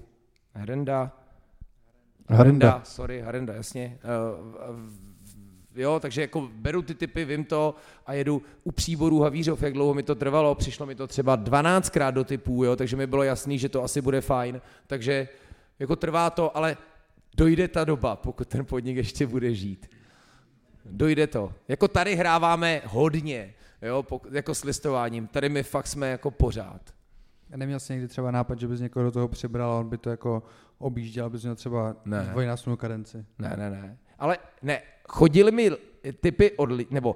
Hrenda, 2.34 2.70
Hrenda. 2.70 2.82
sorry, 2.86 3.22
Hrenda, 3.22 3.54
jasně, 3.54 4.00
uh, 4.04 4.80
jo, 5.76 6.00
takže 6.00 6.22
jako 6.22 6.50
beru 6.56 6.82
ty 6.82 6.96
typy, 6.96 7.26
vím 7.26 7.46
to 7.46 7.76
a 8.06 8.14
jedu 8.14 8.42
u 8.64 8.72
příborů 8.72 9.22
Havířov, 9.22 9.64
jak 9.64 9.74
dlouho 9.74 9.94
mi 9.94 10.04
to 10.04 10.16
trvalo, 10.16 10.56
přišlo 10.56 10.86
mi 10.86 10.96
to 10.96 11.08
třeba 11.08 11.38
12krát 11.38 12.12
do 12.12 12.24
typů, 12.24 12.64
jo, 12.64 12.76
takže 12.76 12.96
mi 12.96 13.08
bylo 13.08 13.24
jasný, 13.24 13.60
že 13.60 13.70
to 13.70 13.84
asi 13.84 14.02
bude 14.02 14.22
fajn, 14.22 14.62
takže 14.88 15.28
jako 15.80 15.96
trvá 15.96 16.30
to, 16.30 16.58
ale 16.58 16.78
dojde 17.38 17.68
ta 17.68 17.84
doba, 17.84 18.16
pokud 18.16 18.48
ten 18.48 18.66
podnik 18.66 18.98
ještě 18.98 19.28
bude 19.28 19.54
žít. 19.56 19.90
Dojde 20.86 21.28
to. 21.28 21.54
Jako 21.68 21.88
tady 21.88 22.16
hráváme 22.16 22.82
hodně, 22.86 23.54
jo, 23.82 24.06
jako 24.32 24.56
s 24.56 24.64
listováním. 24.64 25.28
Tady 25.28 25.50
my 25.50 25.64
fakt 25.64 25.88
jsme 25.88 26.10
jako 26.10 26.32
pořád. 26.32 26.82
A 27.54 27.58
neměl 27.58 27.80
jsi 27.80 27.94
někdy 27.94 28.08
třeba 28.08 28.32
nápad, 28.32 28.60
že 28.60 28.68
bys 28.68 28.80
někoho 28.80 29.04
do 29.06 29.12
toho 29.12 29.28
přibral 29.28 29.72
a 29.72 29.80
on 29.80 29.90
by 29.90 29.98
to 29.98 30.10
jako 30.10 30.44
objížděl, 30.78 31.30
bys 31.30 31.44
měl 31.44 31.56
třeba 31.56 31.96
Ne. 32.06 32.28
dvojnásobnou 32.32 32.76
kadenci? 32.78 33.26
Ne, 33.40 33.54
ne, 33.58 33.70
ne. 33.70 33.98
Ale 34.20 34.38
ne, 34.62 34.82
chodili 35.10 35.52
mi 35.52 35.72
typy 36.22 36.52
od 36.52 36.72
lidí, 36.72 36.88
nebo 36.94 37.16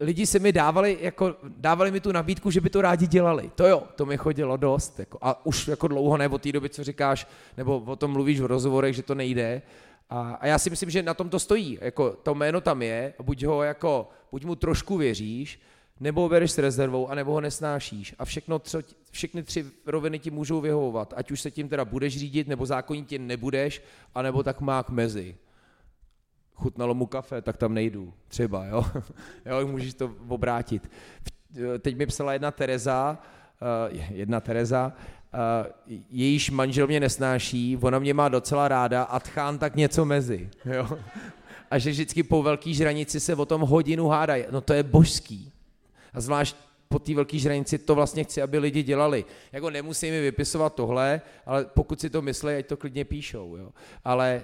lidi 0.00 0.26
se 0.26 0.38
mi 0.38 0.52
dávali, 0.52 0.98
jako, 1.00 1.36
dávali 1.56 1.90
mi 1.90 2.00
tu 2.00 2.12
nabídku, 2.12 2.50
že 2.50 2.60
by 2.60 2.70
to 2.70 2.82
rádi 2.82 3.06
dělali. 3.06 3.50
To 3.54 3.66
jo, 3.66 3.82
to 3.96 4.06
mi 4.06 4.16
chodilo 4.16 4.56
dost. 4.56 4.98
Jako, 4.98 5.18
a 5.22 5.46
už 5.46 5.68
jako 5.68 5.88
dlouho 5.88 6.16
ne, 6.16 6.28
od 6.28 6.42
té 6.42 6.52
doby, 6.52 6.68
co 6.68 6.84
říkáš, 6.84 7.26
nebo 7.56 7.80
o 7.80 7.96
tom 7.96 8.10
mluvíš 8.10 8.40
v 8.40 8.46
rozhovorech, 8.46 8.96
že 8.96 9.02
to 9.02 9.14
nejde. 9.14 9.62
A, 10.10 10.32
a 10.40 10.46
já 10.46 10.58
si 10.58 10.70
myslím, 10.70 10.90
že 10.90 11.02
na 11.02 11.14
tom 11.14 11.28
to 11.28 11.38
stojí. 11.38 11.78
Jako, 11.80 12.10
to 12.22 12.34
jméno 12.34 12.60
tam 12.60 12.82
je, 12.82 13.14
buď 13.22 13.44
ho 13.44 13.62
jako, 13.62 14.08
buď 14.32 14.44
mu 14.44 14.54
trošku 14.54 14.96
věříš, 14.96 15.60
nebo 16.00 16.20
ho 16.20 16.28
bereš 16.28 16.50
s 16.50 16.58
rezervou, 16.58 17.08
anebo 17.08 17.32
ho 17.32 17.40
nesnášíš. 17.40 18.14
A 18.18 18.24
všechno, 18.24 18.58
co, 18.58 18.80
všechny 19.10 19.42
tři 19.42 19.64
roviny 19.86 20.18
ti 20.18 20.30
můžou 20.30 20.60
vyhovovat. 20.60 21.14
Ať 21.16 21.30
už 21.30 21.40
se 21.40 21.50
tím 21.50 21.68
teda 21.68 21.84
budeš 21.84 22.18
řídit, 22.18 22.48
nebo 22.48 22.66
zákonitě 22.66 23.18
nebudeš, 23.18 23.82
anebo 24.14 24.42
tak 24.42 24.60
má 24.60 24.82
k 24.82 24.90
mezi 24.90 25.36
chutnalo 26.62 26.94
mu 26.94 27.06
kafe, 27.06 27.42
tak 27.42 27.56
tam 27.56 27.74
nejdu, 27.74 28.14
třeba, 28.28 28.66
jo, 28.66 28.84
jo 29.46 29.66
můžeš 29.66 29.94
to 29.94 30.14
obrátit. 30.28 30.90
Teď 31.78 31.96
mi 31.96 32.06
psala 32.06 32.32
jedna 32.32 32.50
Tereza, 32.50 33.18
uh, 33.90 33.98
jedna 34.10 34.40
Tereza, 34.40 34.92
uh, 34.92 35.96
jejíž 36.10 36.50
manžel 36.50 36.86
mě 36.86 37.00
nesnáší, 37.00 37.76
ona 37.76 37.98
mě 37.98 38.14
má 38.14 38.28
docela 38.28 38.68
ráda 38.68 39.02
a 39.02 39.20
tchán 39.20 39.58
tak 39.58 39.76
něco 39.76 40.04
mezi, 40.04 40.50
jo. 40.64 40.98
A 41.70 41.78
že 41.78 41.90
vždycky 41.90 42.22
po 42.22 42.42
velký 42.42 42.74
žranici 42.74 43.20
se 43.20 43.34
o 43.34 43.46
tom 43.46 43.60
hodinu 43.60 44.08
hádají. 44.08 44.44
No 44.50 44.60
to 44.60 44.72
je 44.72 44.82
božský. 44.82 45.51
A 46.12 46.20
zvlášť 46.20 46.56
po 46.88 46.98
té 46.98 47.14
velké 47.14 47.38
žranici 47.38 47.78
to 47.78 47.94
vlastně 47.94 48.24
chci, 48.24 48.42
aby 48.42 48.58
lidi 48.58 48.82
dělali. 48.82 49.24
Jako 49.52 49.70
nemusí 49.70 50.10
mi 50.10 50.20
vypisovat 50.20 50.74
tohle, 50.74 51.20
ale 51.46 51.64
pokud 51.64 52.00
si 52.00 52.10
to 52.10 52.22
myslí, 52.22 52.54
ať 52.54 52.66
to 52.66 52.76
klidně 52.76 53.04
píšou. 53.04 53.56
Jo. 53.56 53.70
Ale 54.04 54.42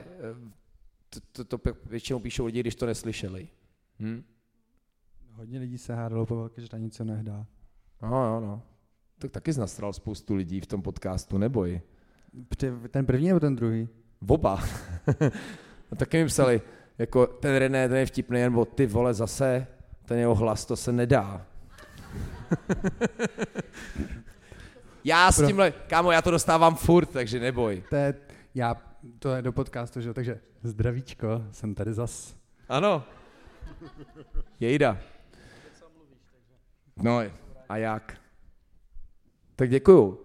to, 1.32 1.44
to, 1.44 1.58
to 1.58 1.72
většinou 1.86 2.18
píšou 2.18 2.46
lidi, 2.46 2.60
když 2.60 2.74
to 2.74 2.86
neslyšeli. 2.86 3.48
Hm? 4.00 4.22
Hodně 5.32 5.58
lidí 5.58 5.78
se 5.78 5.94
hádalo 5.94 6.26
po 6.26 6.36
velké 6.36 6.62
žranici 6.62 7.04
nehdá. 7.04 7.46
No, 8.02 8.10
no, 8.10 8.40
no. 8.40 8.62
Tak 9.18 9.30
taky 9.30 9.52
znastral 9.52 9.92
spoustu 9.92 10.34
lidí 10.34 10.60
v 10.60 10.66
tom 10.66 10.82
podcastu, 10.82 11.38
neboj. 11.38 11.80
Ten 12.90 13.06
první 13.06 13.28
nebo 13.28 13.40
ten 13.40 13.56
druhý? 13.56 13.88
Oba. 14.28 14.62
no, 15.90 15.96
taky 15.96 16.22
mi 16.22 16.26
psali, 16.26 16.62
jako 16.98 17.26
ten 17.26 17.56
René, 17.56 17.88
ten 17.88 17.96
je 17.96 18.06
vtipný, 18.06 18.40
nebo 18.40 18.64
ty 18.64 18.86
vole 18.86 19.14
zase, 19.14 19.66
ten 20.04 20.18
jeho 20.18 20.34
hlas, 20.34 20.64
to 20.64 20.76
se 20.76 20.92
nedá. 20.92 21.46
Já 25.04 25.32
s 25.32 25.46
tímhle, 25.46 25.70
kámo, 25.70 26.12
já 26.12 26.22
to 26.22 26.30
dostávám 26.30 26.76
furt, 26.76 27.06
takže 27.06 27.40
neboj. 27.40 27.82
To 27.90 27.96
je, 27.96 28.14
já, 28.54 28.76
to 29.18 29.34
je 29.34 29.42
do 29.42 29.52
podcastu, 29.52 30.00
že? 30.00 30.14
takže 30.14 30.40
zdravíčko, 30.62 31.42
jsem 31.52 31.74
tady 31.74 31.94
zas. 31.94 32.36
Ano. 32.68 33.04
Jejda. 34.60 34.98
No 36.96 37.22
a 37.68 37.76
jak? 37.76 38.16
Tak 39.56 39.70
děkuju. 39.70 40.20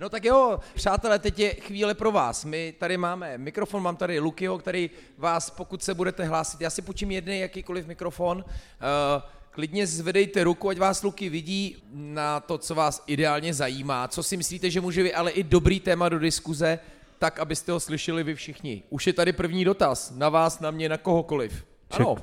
No 0.00 0.08
tak 0.08 0.24
jo, 0.24 0.60
přátelé, 0.74 1.18
teď 1.18 1.38
je 1.38 1.54
chvíle 1.54 1.94
pro 1.94 2.12
vás. 2.12 2.44
My 2.44 2.74
tady 2.78 2.96
máme 2.96 3.38
mikrofon, 3.38 3.82
mám 3.82 3.96
tady 3.96 4.18
Lukyho, 4.18 4.58
který 4.58 4.90
vás, 5.18 5.50
pokud 5.50 5.82
se 5.82 5.94
budete 5.94 6.24
hlásit, 6.24 6.60
já 6.60 6.70
si 6.70 6.82
počím 6.82 7.10
jedný 7.10 7.40
jakýkoliv 7.40 7.86
mikrofon, 7.86 8.44
uh, 8.44 9.22
klidně 9.56 9.86
zvedejte 9.86 10.44
ruku, 10.44 10.68
ať 10.68 10.78
vás 10.78 11.02
Luky 11.02 11.28
vidí 11.28 11.76
na 11.92 12.40
to, 12.40 12.58
co 12.58 12.74
vás 12.74 13.04
ideálně 13.06 13.54
zajímá. 13.54 14.08
Co 14.08 14.22
si 14.22 14.36
myslíte, 14.36 14.70
že 14.70 14.80
může 14.80 15.02
být 15.04 15.14
ale 15.14 15.30
i 15.30 15.42
dobrý 15.42 15.80
téma 15.80 16.08
do 16.08 16.18
diskuze, 16.18 16.78
tak, 17.18 17.38
abyste 17.38 17.72
ho 17.72 17.80
slyšeli 17.80 18.22
vy 18.24 18.34
všichni. 18.34 18.82
Už 18.90 19.06
je 19.06 19.12
tady 19.12 19.32
první 19.32 19.64
dotaz. 19.64 20.12
Na 20.16 20.28
vás, 20.28 20.60
na 20.60 20.70
mě, 20.70 20.88
na 20.88 20.98
kohokoliv. 20.98 21.64
Ano. 21.90 22.16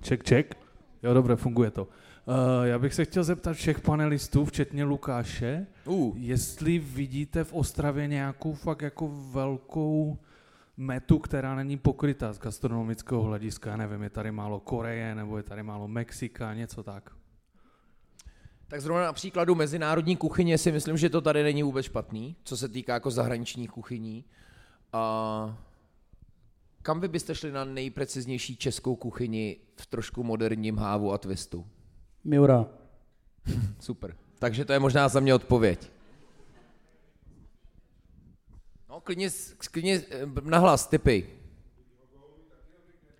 Ček, 0.00 0.24
ček. 0.24 0.56
Jo, 1.02 1.14
dobře, 1.14 1.36
funguje 1.36 1.70
to. 1.70 1.82
Uh, 1.82 2.64
já 2.64 2.78
bych 2.78 2.94
se 2.94 3.04
chtěl 3.04 3.24
zeptat 3.24 3.52
všech 3.52 3.80
panelistů, 3.80 4.44
včetně 4.44 4.84
Lukáše, 4.84 5.66
uh. 5.84 6.16
jestli 6.18 6.78
vidíte 6.78 7.44
v 7.44 7.52
Ostravě 7.52 8.06
nějakou 8.06 8.54
fakt 8.54 8.82
jako 8.82 9.10
velkou 9.30 10.18
metu, 10.78 11.18
která 11.18 11.54
není 11.54 11.78
pokrytá 11.78 12.32
z 12.32 12.38
gastronomického 12.38 13.22
hlediska. 13.22 13.70
Já 13.70 13.76
nevím, 13.76 14.02
je 14.02 14.10
tady 14.10 14.30
málo 14.30 14.60
Koreje, 14.60 15.14
nebo 15.14 15.36
je 15.36 15.42
tady 15.42 15.62
málo 15.62 15.88
Mexika, 15.88 16.54
něco 16.54 16.82
tak. 16.82 17.10
Tak 18.68 18.80
zrovna 18.80 19.04
na 19.04 19.12
příkladu 19.12 19.54
mezinárodní 19.54 20.16
kuchyně 20.16 20.58
si 20.58 20.72
myslím, 20.72 20.96
že 20.96 21.10
to 21.10 21.20
tady 21.20 21.42
není 21.42 21.62
vůbec 21.62 21.86
špatný, 21.86 22.36
co 22.44 22.56
se 22.56 22.68
týká 22.68 22.94
jako 22.94 23.10
zahraničních 23.10 23.70
kuchyní. 23.70 24.24
A 24.92 25.58
kam 26.82 27.00
vy 27.00 27.08
byste 27.08 27.34
šli 27.34 27.52
na 27.52 27.64
nejpreciznější 27.64 28.56
českou 28.56 28.96
kuchyni 28.96 29.56
v 29.76 29.86
trošku 29.86 30.24
moderním 30.24 30.76
hávu 30.76 31.12
a 31.12 31.18
twistu? 31.18 31.66
Miura. 32.24 32.66
Super. 33.80 34.16
Takže 34.38 34.64
to 34.64 34.72
je 34.72 34.78
možná 34.78 35.08
za 35.08 35.20
mě 35.20 35.34
odpověď. 35.34 35.90
No, 38.88 38.97
klidně, 39.08 39.28
klidně 39.72 40.02
eh, 40.10 40.26
nahlas, 40.42 40.86
typy. 40.86 41.26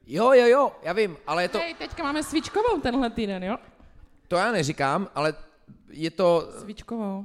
Jo, 0.06 0.32
jo, 0.32 0.46
jo, 0.46 0.72
já 0.82 0.92
vím, 0.92 1.16
ale 1.26 1.42
je 1.42 1.48
to... 1.48 1.58
Hej, 1.58 1.74
teďka 1.74 2.02
máme 2.02 2.22
svíčkovou 2.22 2.80
tenhle 2.82 3.10
týden, 3.10 3.44
jo? 3.44 3.56
To 4.28 4.36
já 4.36 4.52
neříkám, 4.52 5.08
ale 5.14 5.34
je 5.90 6.10
to... 6.10 6.48
Svíčkovou. 6.60 7.24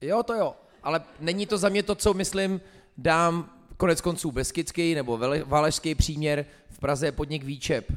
Jo, 0.00 0.22
to 0.22 0.34
jo, 0.34 0.56
ale 0.82 1.04
není 1.20 1.46
to 1.46 1.58
za 1.58 1.68
mě 1.68 1.82
to, 1.82 1.94
co 1.94 2.14
myslím, 2.14 2.60
dám 2.98 3.50
konec 3.76 4.00
konců 4.00 4.32
Beskický 4.32 4.94
nebo 4.94 5.20
Valešský 5.44 5.94
příměr. 5.94 6.46
V 6.70 6.78
Praze 6.78 7.06
je 7.06 7.12
podnik 7.12 7.44
Výčep 7.44 7.90
uh, 7.90 7.96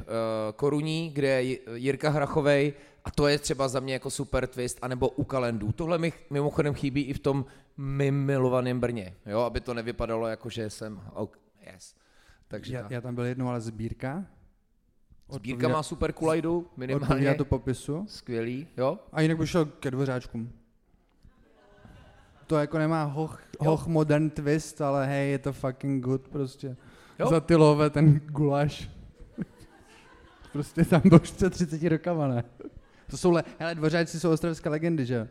Koruní, 0.56 1.10
kde 1.10 1.42
je 1.42 1.58
Jirka 1.74 2.10
Hrachovej 2.10 2.74
a 3.04 3.10
to 3.10 3.28
je 3.28 3.38
třeba 3.38 3.68
za 3.68 3.80
mě 3.80 3.92
jako 3.92 4.10
super 4.10 4.46
twist, 4.46 4.78
anebo 4.82 5.08
u 5.08 5.24
kalendů. 5.24 5.72
Tohle 5.72 5.98
mi 5.98 6.12
mimochodem 6.30 6.74
chybí 6.74 7.02
i 7.02 7.12
v 7.12 7.18
tom 7.18 7.44
mým 7.76 8.14
milovaném 8.24 8.80
Brně, 8.80 9.16
jo, 9.26 9.40
aby 9.40 9.60
to 9.60 9.74
nevypadalo 9.74 10.26
jako, 10.26 10.50
že 10.50 10.70
jsem, 10.70 11.00
oh, 11.12 11.28
yes. 11.72 11.94
Takže 12.48 12.74
já, 12.74 12.86
já 12.90 13.00
tam 13.00 13.14
byl 13.14 13.24
jednou, 13.24 13.48
ale 13.48 13.60
sbírka. 13.60 14.24
Sbírka 15.28 15.68
má 15.68 15.82
super 15.82 16.12
kulajdu, 16.12 16.70
minimálně. 16.76 17.34
to 17.34 17.44
popisu. 17.44 18.04
Skvělý, 18.08 18.66
jo. 18.76 18.98
A 19.12 19.20
jinak 19.20 19.38
bych 19.38 19.50
šel 19.50 19.64
ke 19.64 19.90
dvořáčkům. 19.90 20.52
To 22.46 22.56
jako 22.56 22.78
nemá 22.78 23.04
hoch, 23.04 23.42
hoch 23.58 23.86
modern 23.86 24.30
twist, 24.30 24.80
ale 24.80 25.06
hej, 25.06 25.30
je 25.30 25.38
to 25.38 25.52
fucking 25.52 26.04
good 26.04 26.28
prostě. 26.28 26.76
Jo. 27.18 27.28
Za 27.28 27.40
ty 27.40 27.54
love 27.54 27.90
ten 27.90 28.20
guláš. 28.24 28.90
prostě 30.52 30.84
tam 30.84 31.00
byl 31.04 31.18
před 31.18 31.50
30 31.52 31.88
rokama, 31.88 32.28
ne? 32.28 32.44
To 33.10 33.16
jsou, 33.16 33.30
le- 33.30 33.44
hele, 33.58 33.74
dvořáci 33.74 34.20
jsou 34.20 34.30
ostravské 34.30 34.68
legendy, 34.68 35.06
že? 35.06 35.28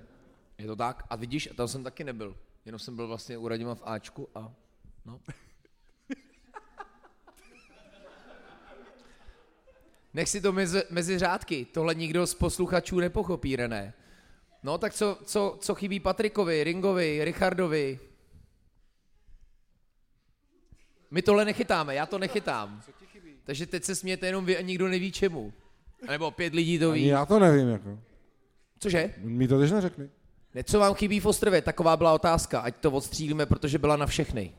Je 0.58 0.68
to 0.68 0.76
tak. 0.76 1.04
A 1.10 1.16
vidíš, 1.16 1.50
tam 1.56 1.68
jsem 1.68 1.84
taky 1.84 2.04
nebyl. 2.04 2.36
Jenom 2.66 2.80
jsem 2.80 2.96
byl 2.96 3.08
vlastně 3.08 3.38
u 3.38 3.48
Radima 3.48 3.76
v 3.76 3.82
Ačku 3.86 4.30
a 4.36 4.54
no. 5.06 5.20
Nech 10.14 10.30
si 10.30 10.42
to 10.42 10.52
mezi, 10.52 10.84
mezi 10.90 11.20
řádky. 11.20 11.66
Tohle 11.66 11.96
nikdo 11.96 12.28
z 12.28 12.34
posluchačů 12.34 13.00
nepochopí, 13.00 13.56
René. 13.56 13.94
No 14.64 14.78
tak 14.78 14.94
co, 14.94 15.18
co, 15.26 15.58
co 15.62 15.76
chybí 15.76 16.00
Patrikovi, 16.00 16.64
Ringovi, 16.64 17.26
Richardovi? 17.26 18.00
My 21.12 21.22
tohle 21.22 21.46
nechytáme, 21.46 21.96
já 21.96 22.06
to 22.06 22.18
nechytám. 22.18 22.82
Takže 23.44 23.66
teď 23.66 23.84
se 23.84 23.96
smějete 23.96 24.26
jenom 24.26 24.46
vy 24.46 24.58
a 24.58 24.62
nikdo 24.62 24.88
neví 24.88 25.12
čemu. 25.12 25.54
Nebo 26.08 26.32
pět 26.32 26.54
lidí 26.54 26.80
to 26.80 26.92
ví. 26.92 27.02
Ani 27.02 27.10
já 27.10 27.26
to 27.26 27.40
nevím, 27.40 27.68
jako. 27.68 28.00
Cože? 28.80 29.14
Mi 29.18 29.48
to 29.48 29.60
tež 29.60 29.72
neřekli. 29.72 30.10
Ne, 30.56 30.64
co 30.64 30.80
vám 30.80 30.94
chybí 30.94 31.20
v 31.20 31.26
Ostrově? 31.26 31.62
Taková 31.62 31.98
byla 31.98 32.14
otázka, 32.14 32.60
ať 32.60 32.76
to 32.78 32.92
odstřílíme, 32.92 33.46
protože 33.46 33.80
byla 33.80 33.98
na 33.98 34.06
všechny. 34.06 34.52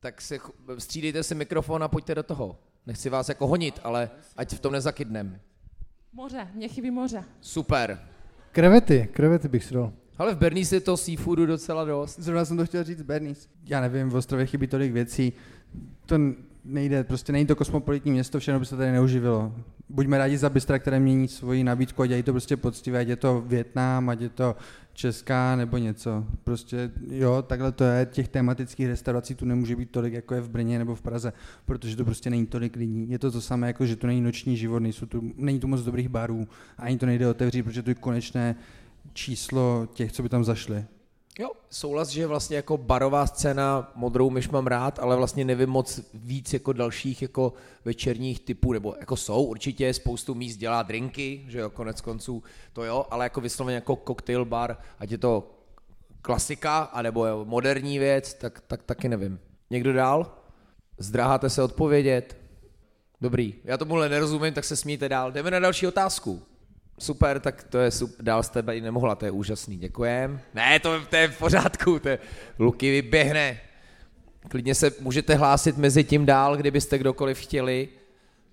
Tak 0.00 0.20
si, 0.20 0.40
střídejte 0.78 1.22
si 1.22 1.34
mikrofon 1.34 1.82
a 1.82 1.88
pojďte 1.88 2.14
do 2.14 2.22
toho. 2.22 2.58
Nechci 2.86 3.10
vás 3.10 3.28
jako 3.28 3.46
honit, 3.46 3.80
ale 3.84 4.10
ať 4.36 4.54
v 4.54 4.60
tom 4.60 4.72
nezakydnem. 4.72 5.40
Moře, 6.12 6.48
mě 6.54 6.68
chybí 6.68 6.90
moře. 6.90 7.24
Super. 7.40 8.00
Krevety, 8.52 9.08
krevety 9.12 9.48
bych 9.48 9.64
si 9.64 9.74
dal. 9.74 9.92
Ale 10.18 10.34
v 10.34 10.38
Bernice 10.38 10.76
je 10.76 10.80
to 10.80 10.96
seafoodu 10.96 11.46
docela 11.46 11.84
dost. 11.84 12.18
Zrovna 12.18 12.44
jsem 12.44 12.56
to 12.56 12.66
chtěl 12.66 12.84
říct 12.84 13.02
Bernice. 13.02 13.48
Já 13.64 13.80
nevím, 13.80 14.08
v 14.08 14.14
Ostrově 14.14 14.46
chybí 14.46 14.66
tolik 14.66 14.92
věcí. 14.92 15.32
To 16.06 16.18
nejde, 16.64 17.04
prostě 17.04 17.32
není 17.32 17.46
to 17.46 17.56
kosmopolitní 17.56 18.12
město, 18.12 18.38
všechno 18.38 18.60
by 18.60 18.66
se 18.66 18.76
tady 18.76 18.92
neuživilo. 18.92 19.54
Buďme 19.88 20.18
rádi 20.18 20.38
za 20.38 20.50
Bystra, 20.50 20.78
které 20.78 21.00
mění 21.00 21.28
svoji 21.28 21.64
nabídku 21.64 22.02
a 22.02 22.06
dělají 22.06 22.22
to 22.22 22.32
prostě 22.32 22.56
poctivě, 22.56 23.00
ať 23.00 23.08
je 23.08 23.16
to 23.16 23.44
Větnam, 23.46 24.08
ať 24.08 24.20
je 24.20 24.28
to 24.28 24.56
Česká 24.92 25.56
nebo 25.56 25.76
něco. 25.76 26.24
Prostě 26.44 26.90
jo, 27.10 27.42
takhle 27.46 27.72
to 27.72 27.84
je, 27.84 28.06
těch 28.10 28.28
tematických 28.28 28.86
restaurací 28.86 29.34
tu 29.34 29.44
nemůže 29.44 29.76
být 29.76 29.90
tolik, 29.90 30.14
jako 30.14 30.34
je 30.34 30.40
v 30.40 30.50
Brně 30.50 30.78
nebo 30.78 30.94
v 30.94 31.02
Praze, 31.02 31.32
protože 31.66 31.96
to 31.96 32.04
prostě 32.04 32.30
není 32.30 32.46
tolik 32.46 32.76
lidí. 32.76 33.06
Je 33.10 33.18
to 33.18 33.30
to 33.30 33.40
samé, 33.40 33.66
jako 33.66 33.86
že 33.86 33.96
tu 33.96 34.06
není 34.06 34.20
noční 34.20 34.56
život, 34.56 34.78
nejsou 34.78 35.06
tu, 35.06 35.32
není 35.36 35.60
tu 35.60 35.68
moc 35.68 35.82
dobrých 35.82 36.08
barů, 36.08 36.48
ani 36.78 36.98
to 36.98 37.06
nejde 37.06 37.28
otevřít, 37.28 37.62
protože 37.62 37.82
to 37.82 37.90
je 37.90 37.94
konečné 37.94 38.56
číslo 39.12 39.88
těch, 39.92 40.12
co 40.12 40.22
by 40.22 40.28
tam 40.28 40.44
zašli. 40.44 40.84
Jo, 41.38 41.50
souhlas, 41.70 42.08
že 42.08 42.26
vlastně 42.26 42.56
jako 42.56 42.76
barová 42.76 43.26
scéna 43.26 43.92
modrou 43.94 44.30
myš 44.30 44.48
mám 44.48 44.66
rád, 44.66 44.98
ale 44.98 45.16
vlastně 45.16 45.44
nevím 45.44 45.68
moc 45.68 46.00
víc 46.14 46.52
jako 46.52 46.72
dalších 46.72 47.22
jako 47.22 47.52
večerních 47.84 48.40
typů, 48.40 48.72
nebo 48.72 48.94
jako 49.00 49.16
jsou 49.16 49.42
určitě, 49.44 49.94
spoustu 49.94 50.34
míst 50.34 50.56
dělá 50.56 50.82
drinky, 50.82 51.44
že 51.48 51.58
jo, 51.58 51.70
konec 51.70 52.00
konců 52.00 52.42
to 52.72 52.84
jo, 52.84 53.06
ale 53.10 53.24
jako 53.24 53.40
vysloveně 53.40 53.74
jako 53.74 53.98
cocktail 54.06 54.44
bar, 54.44 54.76
ať 54.98 55.10
je 55.10 55.18
to 55.18 55.50
klasika, 56.22 56.78
anebo 56.78 57.44
moderní 57.44 57.98
věc, 57.98 58.34
tak, 58.34 58.60
tak 58.66 58.82
taky 58.82 59.08
nevím. 59.08 59.40
Někdo 59.70 59.92
dál? 59.92 60.34
Zdráháte 60.98 61.50
se 61.50 61.62
odpovědět? 61.62 62.36
Dobrý, 63.20 63.54
já 63.64 63.76
tomuhle 63.76 64.08
nerozumím, 64.08 64.54
tak 64.54 64.64
se 64.64 64.76
smíte 64.76 65.08
dál. 65.08 65.32
Jdeme 65.32 65.50
na 65.50 65.58
další 65.58 65.86
otázku. 65.86 66.42
Super, 66.98 67.40
tak 67.40 67.62
to 67.64 67.78
je 67.78 67.90
super, 67.90 68.24
dál 68.24 68.42
jste 68.42 68.64
i 68.72 68.80
nemohla, 68.80 69.14
to 69.14 69.24
je 69.24 69.30
úžasný, 69.30 69.76
děkujem. 69.76 70.40
Ne, 70.54 70.80
to, 70.80 71.00
to 71.10 71.16
je 71.16 71.28
v 71.28 71.38
pořádku, 71.38 71.98
to 71.98 72.08
je, 72.08 72.18
Luky 72.58 72.90
vyběhne. 72.90 73.60
Klidně 74.48 74.74
se 74.74 74.92
můžete 75.00 75.34
hlásit 75.34 75.76
mezi 75.76 76.04
tím 76.04 76.26
dál, 76.26 76.56
kdybyste 76.56 76.98
kdokoliv 76.98 77.38
chtěli. 77.38 77.88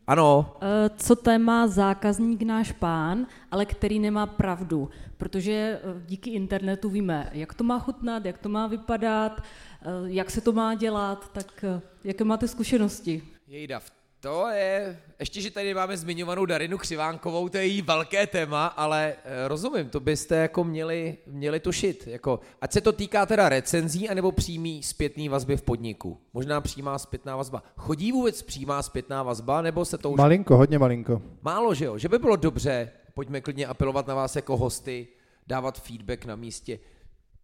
Ano, 0.07 0.55
Eh, 0.61 0.89
Co 0.97 1.15
téma 1.15 1.67
zákazník 1.67 2.41
náš 2.41 2.72
pán, 2.72 3.27
ale 3.51 3.65
který 3.65 3.99
nemá 3.99 4.26
pravdu, 4.26 4.89
protože 5.17 5.51
eh, 5.84 6.01
díky 6.05 6.30
internetu 6.30 6.89
víme, 6.89 7.30
jak 7.34 7.53
to 7.53 7.63
má 7.63 7.80
chutnat, 7.80 8.26
jak 8.26 8.38
to 8.38 8.49
má 8.49 8.67
vypadat, 8.67 9.41
eh, 9.41 9.85
jak 10.05 10.31
se 10.31 10.41
to 10.41 10.51
má 10.51 10.76
dělat, 10.76 11.31
tak 11.34 11.65
jaké 12.03 12.23
máte 12.23 12.47
zkušenosti? 12.47 13.23
Jejda, 13.47 13.80
to 14.26 14.47
je, 14.47 14.97
ještě, 15.19 15.41
že 15.41 15.52
tady 15.52 15.73
máme 15.73 15.97
zmiňovanou 15.97 16.45
Darinu 16.45 16.77
Křivánkovou, 16.77 17.49
to 17.49 17.57
je 17.57 17.65
jí 17.65 17.81
velké 17.81 18.27
téma, 18.27 18.65
ale 18.65 19.15
eh, 19.26 19.47
rozumím, 19.47 19.89
to 19.89 19.99
byste 19.99 20.35
jako 20.35 20.64
měli, 20.64 21.18
měli 21.27 21.60
tušit, 21.60 22.07
jako, 22.07 22.39
ať 22.61 22.72
se 22.72 22.81
to 22.81 22.91
týká 22.91 23.26
teda 23.26 23.49
recenzí, 23.49 24.10
anebo 24.10 24.31
přímý 24.31 24.84
zpětný 24.84 25.30
vazby 25.30 25.57
v 25.57 25.61
podniku. 25.61 26.18
Možná 26.34 26.61
přímá 26.61 26.97
zpětná 26.97 27.35
vazba. 27.35 27.64
Chodí 27.77 28.11
vůbec 28.11 28.41
přímá 28.41 28.81
zpětná 28.81 29.23
vazba, 29.23 29.61
nebo 29.61 29.85
se 29.85 29.97
to 29.97 30.11
už... 30.11 30.18
Malinko, 30.18 30.57
hodně 30.57 30.80
malinko. 30.80 31.22
Málo, 31.41 31.73
že 31.73 31.85
jo? 31.85 31.97
Že 31.97 32.10
by 32.10 32.19
bylo 32.19 32.35
dobře, 32.35 32.91
pojďme 33.14 33.41
klidně 33.41 33.68
apelovat 33.68 34.07
na 34.07 34.15
vás 34.15 34.35
jako 34.35 34.57
hosty, 34.57 35.07
dávat 35.47 35.81
feedback 35.81 36.26
na 36.26 36.35
místě. 36.35 36.80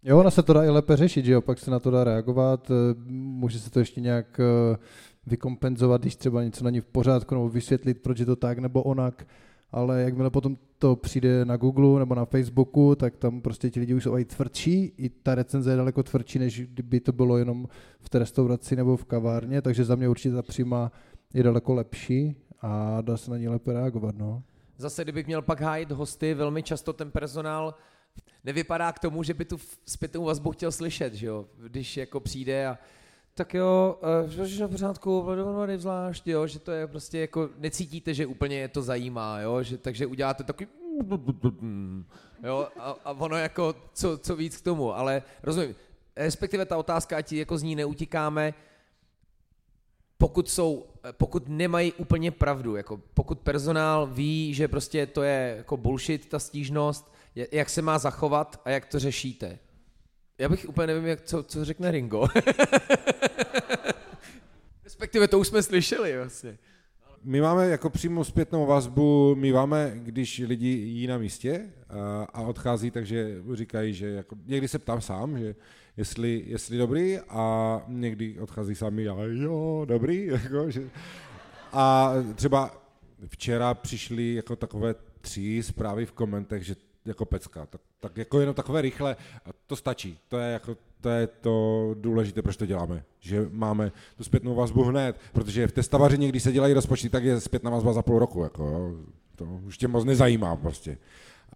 Jo, 0.03 0.19
ona 0.19 0.31
se 0.31 0.43
to 0.43 0.53
dá 0.53 0.63
i 0.63 0.69
lépe 0.69 0.97
řešit, 0.97 1.25
že 1.25 1.31
jo, 1.31 1.41
pak 1.41 1.59
se 1.59 1.71
na 1.71 1.79
to 1.79 1.91
dá 1.91 2.03
reagovat, 2.03 2.71
eh, 2.71 2.73
může 3.07 3.59
se 3.59 3.69
to 3.69 3.79
ještě 3.79 4.01
nějak 4.01 4.39
eh, 4.39 4.77
vykompenzovat, 5.25 6.01
když 6.01 6.15
třeba 6.15 6.43
něco 6.43 6.63
není 6.63 6.81
v 6.81 6.85
pořádku, 6.85 7.35
nebo 7.35 7.49
vysvětlit, 7.49 8.01
proč 8.01 8.19
je 8.19 8.25
to 8.25 8.35
tak 8.35 8.59
nebo 8.59 8.83
onak, 8.83 9.27
ale 9.71 10.01
jakmile 10.01 10.29
potom 10.29 10.57
to 10.77 10.95
přijde 10.95 11.45
na 11.45 11.57
Google 11.57 11.99
nebo 11.99 12.15
na 12.15 12.25
Facebooku, 12.25 12.95
tak 12.95 13.17
tam 13.17 13.41
prostě 13.41 13.69
ti 13.69 13.79
lidi 13.79 13.93
už 13.93 14.03
jsou 14.03 14.17
i 14.17 14.25
tvrdší, 14.25 14.93
i 14.97 15.09
ta 15.09 15.35
recenze 15.35 15.71
je 15.71 15.77
daleko 15.77 16.03
tvrdší, 16.03 16.39
než 16.39 16.61
kdyby 16.61 16.99
to 16.99 17.11
bylo 17.11 17.37
jenom 17.37 17.67
v 17.99 18.09
té 18.09 18.19
restauraci 18.19 18.75
nebo 18.75 18.97
v 18.97 19.05
kavárně, 19.05 19.61
takže 19.61 19.83
za 19.83 19.95
mě 19.95 20.09
určitě 20.09 20.35
ta 20.35 20.41
přímá 20.41 20.91
je 21.33 21.43
daleko 21.43 21.73
lepší 21.73 22.35
a 22.61 23.01
dá 23.01 23.17
se 23.17 23.31
na 23.31 23.37
ní 23.37 23.47
lépe 23.47 23.73
reagovat, 23.73 24.15
no. 24.17 24.43
Zase, 24.77 25.03
kdybych 25.03 25.27
měl 25.27 25.41
pak 25.41 25.61
hájit 25.61 25.91
hosty, 25.91 26.33
velmi 26.33 26.63
často 26.63 26.93
ten 26.93 27.11
personál 27.11 27.75
nevypadá 28.43 28.91
k 28.91 28.99
tomu, 28.99 29.23
že 29.23 29.33
by 29.33 29.45
tu 29.45 29.57
zpětnou 29.85 30.23
vazbu 30.23 30.51
chtěl 30.51 30.71
slyšet, 30.71 31.13
že 31.13 31.27
jo? 31.27 31.45
Když 31.67 31.97
jako 31.97 32.19
přijde 32.19 32.67
a 32.67 32.77
tak 33.33 33.53
jo, 33.53 33.99
uh, 34.23 34.45
že 34.45 34.61
na 34.61 34.67
pořádku, 34.67 35.23
dohromady 35.35 35.77
zvlášť, 35.77 36.27
jo, 36.27 36.47
že 36.47 36.59
to 36.59 36.71
je 36.71 36.87
prostě 36.87 37.19
jako, 37.19 37.49
necítíte, 37.57 38.13
že 38.13 38.25
úplně 38.25 38.57
je 38.57 38.67
to 38.67 38.81
zajímá, 38.81 39.39
jo, 39.39 39.63
že, 39.63 39.77
takže 39.77 40.05
uděláte 40.05 40.43
takový 40.43 40.69
jo, 42.43 42.67
a, 42.79 42.95
a 43.05 43.11
ono 43.11 43.37
jako, 43.37 43.75
co, 43.93 44.17
co 44.17 44.35
víc 44.35 44.57
k 44.57 44.63
tomu, 44.63 44.95
ale 44.95 45.23
rozumím, 45.43 45.75
respektive 46.15 46.65
ta 46.65 46.77
otázka, 46.77 47.17
ať 47.17 47.31
jako 47.31 47.57
z 47.57 47.63
ní 47.63 47.75
neutíkáme, 47.75 48.53
pokud 50.17 50.49
jsou, 50.49 50.85
pokud 51.11 51.49
nemají 51.49 51.93
úplně 51.93 52.31
pravdu, 52.31 52.75
jako 52.75 53.01
pokud 53.13 53.39
personál 53.39 54.07
ví, 54.07 54.53
že 54.53 54.67
prostě 54.67 55.05
to 55.05 55.23
je 55.23 55.53
jako 55.57 55.77
bullshit, 55.77 56.29
ta 56.29 56.39
stížnost, 56.39 57.13
jak 57.51 57.69
se 57.69 57.81
má 57.81 57.97
zachovat 57.97 58.61
a 58.65 58.69
jak 58.69 58.85
to 58.85 58.99
řešíte. 58.99 59.59
Já 60.37 60.49
bych 60.49 60.69
úplně 60.69 60.87
nevím, 60.87 61.05
jak, 61.05 61.21
co, 61.21 61.43
co 61.43 61.65
řekne 61.65 61.91
Ringo. 61.91 62.27
Respektive 65.01 65.27
to 65.27 65.39
už 65.39 65.47
jsme 65.47 65.63
slyšeli 65.63 66.17
vlastně. 66.17 66.57
My 67.23 67.41
máme 67.41 67.69
jako 67.69 67.89
přímou 67.89 68.23
zpětnou 68.23 68.65
vazbu, 68.65 69.35
my 69.35 69.53
máme, 69.53 69.91
když 69.95 70.39
lidi 70.39 70.67
jí 70.67 71.07
na 71.07 71.17
místě 71.17 71.69
a, 71.89 72.23
a 72.23 72.41
odchází, 72.41 72.91
takže 72.91 73.41
říkají, 73.53 73.93
že 73.93 74.09
jako, 74.09 74.35
někdy 74.45 74.67
se 74.67 74.79
ptám 74.79 75.01
sám, 75.01 75.39
že 75.39 75.55
jestli, 75.97 76.43
jestli 76.47 76.77
dobrý 76.77 77.19
a 77.19 77.81
někdy 77.87 78.39
odchází 78.39 78.75
sami 78.75 79.09
a 79.09 79.15
jo, 79.23 79.85
dobrý. 79.85 80.25
Jako, 80.43 80.71
že, 80.71 80.89
a 81.73 82.13
třeba 82.35 82.83
včera 83.27 83.73
přišly 83.73 84.33
jako 84.33 84.55
takové 84.55 84.95
tři 85.21 85.63
zprávy 85.63 86.05
v 86.05 86.11
komentech, 86.11 86.63
že 86.63 86.75
jako 87.05 87.25
pecka, 87.25 87.65
tak, 87.65 87.81
tak 88.01 88.17
jako 88.17 88.39
jenom 88.39 88.55
takové 88.55 88.81
rychle, 88.81 89.15
to 89.67 89.75
stačí, 89.75 90.19
to 90.27 90.37
je 90.37 90.53
jako 90.53 90.75
to 91.01 91.09
je 91.09 91.27
to 91.27 91.95
důležité, 91.99 92.41
proč 92.41 92.57
to 92.57 92.65
děláme, 92.65 93.03
že 93.19 93.47
máme 93.51 93.91
tu 94.17 94.23
zpětnou 94.23 94.55
vazbu 94.55 94.83
hned, 94.83 95.19
protože 95.33 95.67
v 95.67 95.71
té 95.71 95.83
stavařině, 95.83 96.29
když 96.29 96.43
se 96.43 96.51
dělají 96.51 96.73
rozpočty, 96.73 97.09
tak 97.09 97.23
je 97.23 97.41
zpětná 97.41 97.71
vazba 97.71 97.93
za 97.93 98.01
půl 98.01 98.19
roku, 98.19 98.43
jako, 98.43 98.95
to 99.35 99.45
už 99.45 99.77
tě 99.77 99.87
moc 99.87 100.05
nezajímá 100.05 100.55
prostě. 100.55 100.97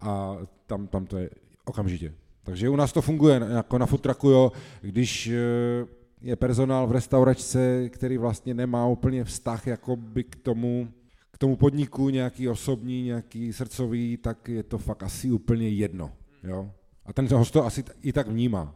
A 0.00 0.36
tam, 0.66 0.86
tam 0.86 1.06
to 1.06 1.18
je 1.18 1.30
okamžitě. 1.64 2.14
Takže 2.42 2.68
u 2.68 2.76
nás 2.76 2.92
to 2.92 3.02
funguje 3.02 3.40
jako 3.54 3.78
na 3.78 3.86
futraku, 3.86 4.30
jo, 4.30 4.52
když 4.80 5.26
eh, 5.26 5.86
je 6.20 6.36
personál 6.36 6.86
v 6.86 6.92
restauračce, 6.92 7.88
který 7.88 8.18
vlastně 8.18 8.54
nemá 8.54 8.86
úplně 8.86 9.24
vztah 9.24 9.66
jakoby 9.66 10.24
k 10.24 10.36
tomu, 10.36 10.88
k 11.30 11.38
tomu 11.38 11.56
podniku, 11.56 12.08
nějaký 12.08 12.48
osobní, 12.48 13.02
nějaký 13.02 13.52
srdcový, 13.52 14.16
tak 14.16 14.48
je 14.48 14.62
to 14.62 14.78
fakt 14.78 15.02
asi 15.02 15.32
úplně 15.32 15.68
jedno. 15.68 16.12
Jo? 16.46 16.70
A 17.06 17.12
ten 17.12 17.28
host 17.28 17.52
to 17.52 17.66
asi 17.66 17.84
i 18.02 18.12
tak 18.12 18.28
vnímá. 18.28 18.74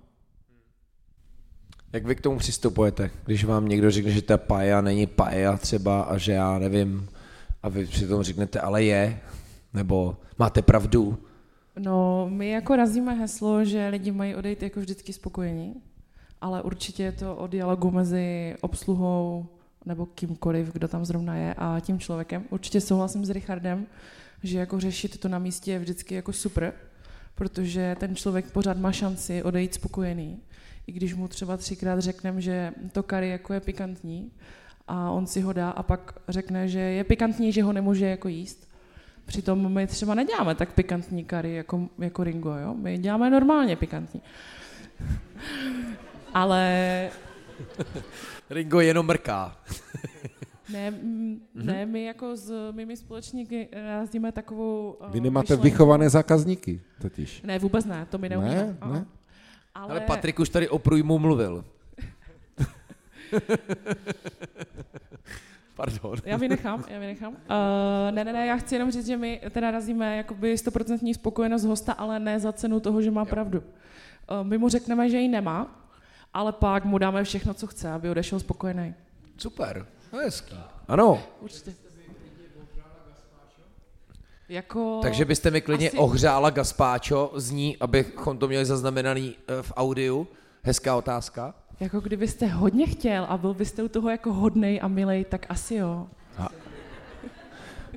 Jak 1.92 2.06
vy 2.06 2.14
k 2.14 2.20
tomu 2.20 2.38
přistupujete, 2.38 3.10
když 3.24 3.44
vám 3.44 3.68
někdo 3.68 3.90
řekne, 3.90 4.10
že 4.10 4.22
ta 4.22 4.38
paja 4.38 4.80
není 4.80 5.06
paja 5.06 5.56
třeba 5.56 6.02
a 6.02 6.18
že 6.18 6.32
já 6.32 6.58
nevím, 6.58 7.08
a 7.62 7.68
vy 7.68 7.86
přitom 7.86 8.22
řeknete, 8.22 8.60
ale 8.60 8.84
je, 8.84 9.20
nebo 9.74 10.16
máte 10.38 10.62
pravdu. 10.62 11.18
No, 11.78 12.28
my 12.30 12.50
jako 12.50 12.76
razíme 12.76 13.14
heslo, 13.14 13.64
že 13.64 13.88
lidi 13.88 14.12
mají 14.12 14.34
odejít 14.34 14.62
jako 14.62 14.80
vždycky 14.80 15.12
spokojení, 15.12 15.74
ale 16.40 16.62
určitě 16.62 17.02
je 17.02 17.12
to 17.12 17.36
o 17.36 17.46
dialogu 17.46 17.90
mezi 17.90 18.56
obsluhou 18.60 19.46
nebo 19.84 20.06
kýmkoliv, 20.06 20.72
kdo 20.72 20.88
tam 20.88 21.04
zrovna 21.04 21.36
je 21.36 21.54
a 21.54 21.80
tím 21.80 21.98
člověkem. 21.98 22.44
Určitě 22.50 22.80
souhlasím 22.80 23.24
s 23.24 23.30
Richardem, 23.30 23.86
že 24.42 24.58
jako 24.58 24.80
řešit 24.80 25.20
to 25.20 25.28
na 25.28 25.38
místě 25.38 25.72
je 25.72 25.78
vždycky 25.78 26.14
jako 26.14 26.32
super, 26.32 26.72
protože 27.40 27.96
ten 28.00 28.16
člověk 28.16 28.50
pořád 28.50 28.76
má 28.76 28.92
šanci 28.92 29.42
odejít 29.42 29.74
spokojený. 29.74 30.38
I 30.86 30.92
když 30.92 31.14
mu 31.14 31.28
třeba 31.28 31.56
třikrát 31.56 32.00
řekneme, 32.00 32.40
že 32.40 32.72
to 32.92 33.02
kary 33.02 33.28
jako 33.28 33.52
je 33.52 33.60
pikantní 33.60 34.32
a 34.88 35.10
on 35.10 35.26
si 35.26 35.40
ho 35.40 35.52
dá 35.52 35.70
a 35.70 35.82
pak 35.82 36.14
řekne, 36.28 36.68
že 36.68 36.78
je 36.80 37.04
pikantní, 37.04 37.52
že 37.52 37.62
ho 37.62 37.72
nemůže 37.72 38.06
jako 38.06 38.28
jíst, 38.28 38.68
Přitom 39.24 39.72
my 39.72 39.86
třeba 39.86 40.14
neděláme 40.14 40.54
tak 40.54 40.72
pikantní 40.72 41.24
kary 41.24 41.54
jako, 41.54 41.88
jako 41.98 42.24
Ringo, 42.24 42.56
jo? 42.56 42.74
My 42.74 42.98
děláme 42.98 43.30
normálně 43.30 43.76
pikantní. 43.76 44.22
Ale 46.34 47.10
Ringo 48.50 48.80
jenom 48.80 49.06
mrká. 49.06 49.56
ne, 50.72 50.90
mm, 50.90 51.40
ne, 51.54 51.86
my 51.86 52.04
jako 52.04 52.36
s 52.36 52.70
mými 52.72 52.96
společníky 52.96 53.68
rázdíme 53.72 54.32
takovou 54.32 54.96
uh, 55.00 55.10
Vy 55.10 55.20
nemáte 55.20 55.44
myšlenku. 55.44 55.62
vychované 55.64 56.10
zákazníky 56.10 56.80
totiž. 57.02 57.42
Ne, 57.42 57.58
vůbec 57.58 57.84
ne, 57.84 58.06
to 58.10 58.18
my 58.18 58.28
neumíme. 58.28 58.54
Ne, 58.54 58.76
ne. 58.92 59.06
Ale, 59.74 59.90
Ale 59.90 60.00
Patrik 60.00 60.38
už 60.38 60.48
tady 60.48 60.68
o 60.68 60.78
průjmu 60.78 61.18
mluvil. 61.18 61.64
Pardon. 65.76 66.16
Já 66.24 66.36
vynechám, 66.36 66.84
já 66.88 66.98
vynechám. 66.98 67.32
Uh, 67.32 67.38
ne, 68.10 68.24
ne, 68.24 68.32
ne, 68.32 68.46
já 68.46 68.56
chci 68.56 68.74
jenom 68.74 68.90
říct, 68.90 69.06
že 69.06 69.16
my 69.16 69.40
teda 69.50 69.70
razíme 69.70 70.16
jakoby 70.16 70.54
100% 70.54 71.14
spokojenost 71.14 71.64
hosta, 71.64 71.92
ale 71.92 72.18
ne 72.18 72.40
za 72.40 72.52
cenu 72.52 72.80
toho, 72.80 73.02
že 73.02 73.10
má 73.10 73.24
pravdu. 73.24 73.58
Uh, 73.58 73.64
my 74.42 74.58
mu 74.58 74.68
řekneme, 74.68 75.10
že 75.10 75.18
ji 75.18 75.28
nemá, 75.28 75.86
ale 76.34 76.52
pak 76.52 76.84
mu 76.84 76.98
dáme 76.98 77.24
všechno, 77.24 77.54
co 77.54 77.66
chce, 77.66 77.90
aby 77.90 78.10
odešel 78.10 78.40
spokojený. 78.40 78.94
Super, 79.36 79.86
to 80.10 80.18
je 80.20 80.24
hezký. 80.24 80.56
Ano, 80.88 81.22
Určitě. 81.40 81.74
Jako... 84.48 84.98
takže 85.02 85.24
byste 85.24 85.50
mi 85.50 85.60
klidně 85.60 85.88
asi- 85.88 85.96
ohřála 85.98 86.50
gazpáčo 86.50 87.32
z 87.36 87.50
ní, 87.50 87.76
abychom 87.80 88.38
to 88.38 88.48
měli 88.48 88.64
zaznamenaný 88.64 89.36
eh, 89.48 89.62
v 89.62 89.72
audiu. 89.76 90.28
Hezká 90.62 90.96
otázka. 90.96 91.54
Jako 91.80 92.00
kdybyste 92.00 92.46
hodně 92.46 92.86
chtěl 92.86 93.26
a 93.28 93.36
byl 93.38 93.54
byste 93.54 93.82
u 93.82 93.88
toho 93.88 94.10
jako 94.10 94.32
hodnej 94.32 94.80
a 94.82 94.88
milej, 94.88 95.24
tak 95.24 95.46
asi 95.48 95.74
jo. 95.74 96.08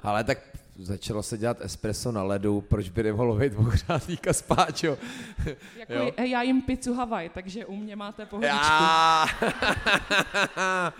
Ale 0.03 0.23
tak 0.23 0.37
začalo 0.79 1.23
se 1.23 1.37
dělat 1.37 1.57
espresso 1.61 2.11
na 2.11 2.23
ledu, 2.23 2.61
proč 2.61 2.89
by 2.89 3.03
nemohlo 3.03 3.35
být 3.35 3.53
ohřátý 3.57 4.17
gazpáčo? 4.23 4.97
Jako 5.77 5.93
Jo. 5.93 6.11
já 6.25 6.41
jim 6.41 6.61
pizzu 6.61 6.93
Havaj, 6.93 7.29
takže 7.29 7.65
u 7.65 7.75
mě 7.75 7.95
máte 7.95 8.25
pohodičku. 8.25 8.57
Já. 8.57 9.25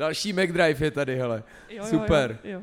Další 0.00 0.32
McDrive 0.32 0.84
je 0.86 0.90
tady, 0.90 1.16
hele. 1.16 1.44
Jo, 1.68 1.76
jo, 1.76 1.90
Super. 1.90 2.38
Jo, 2.44 2.50
jo. 2.50 2.62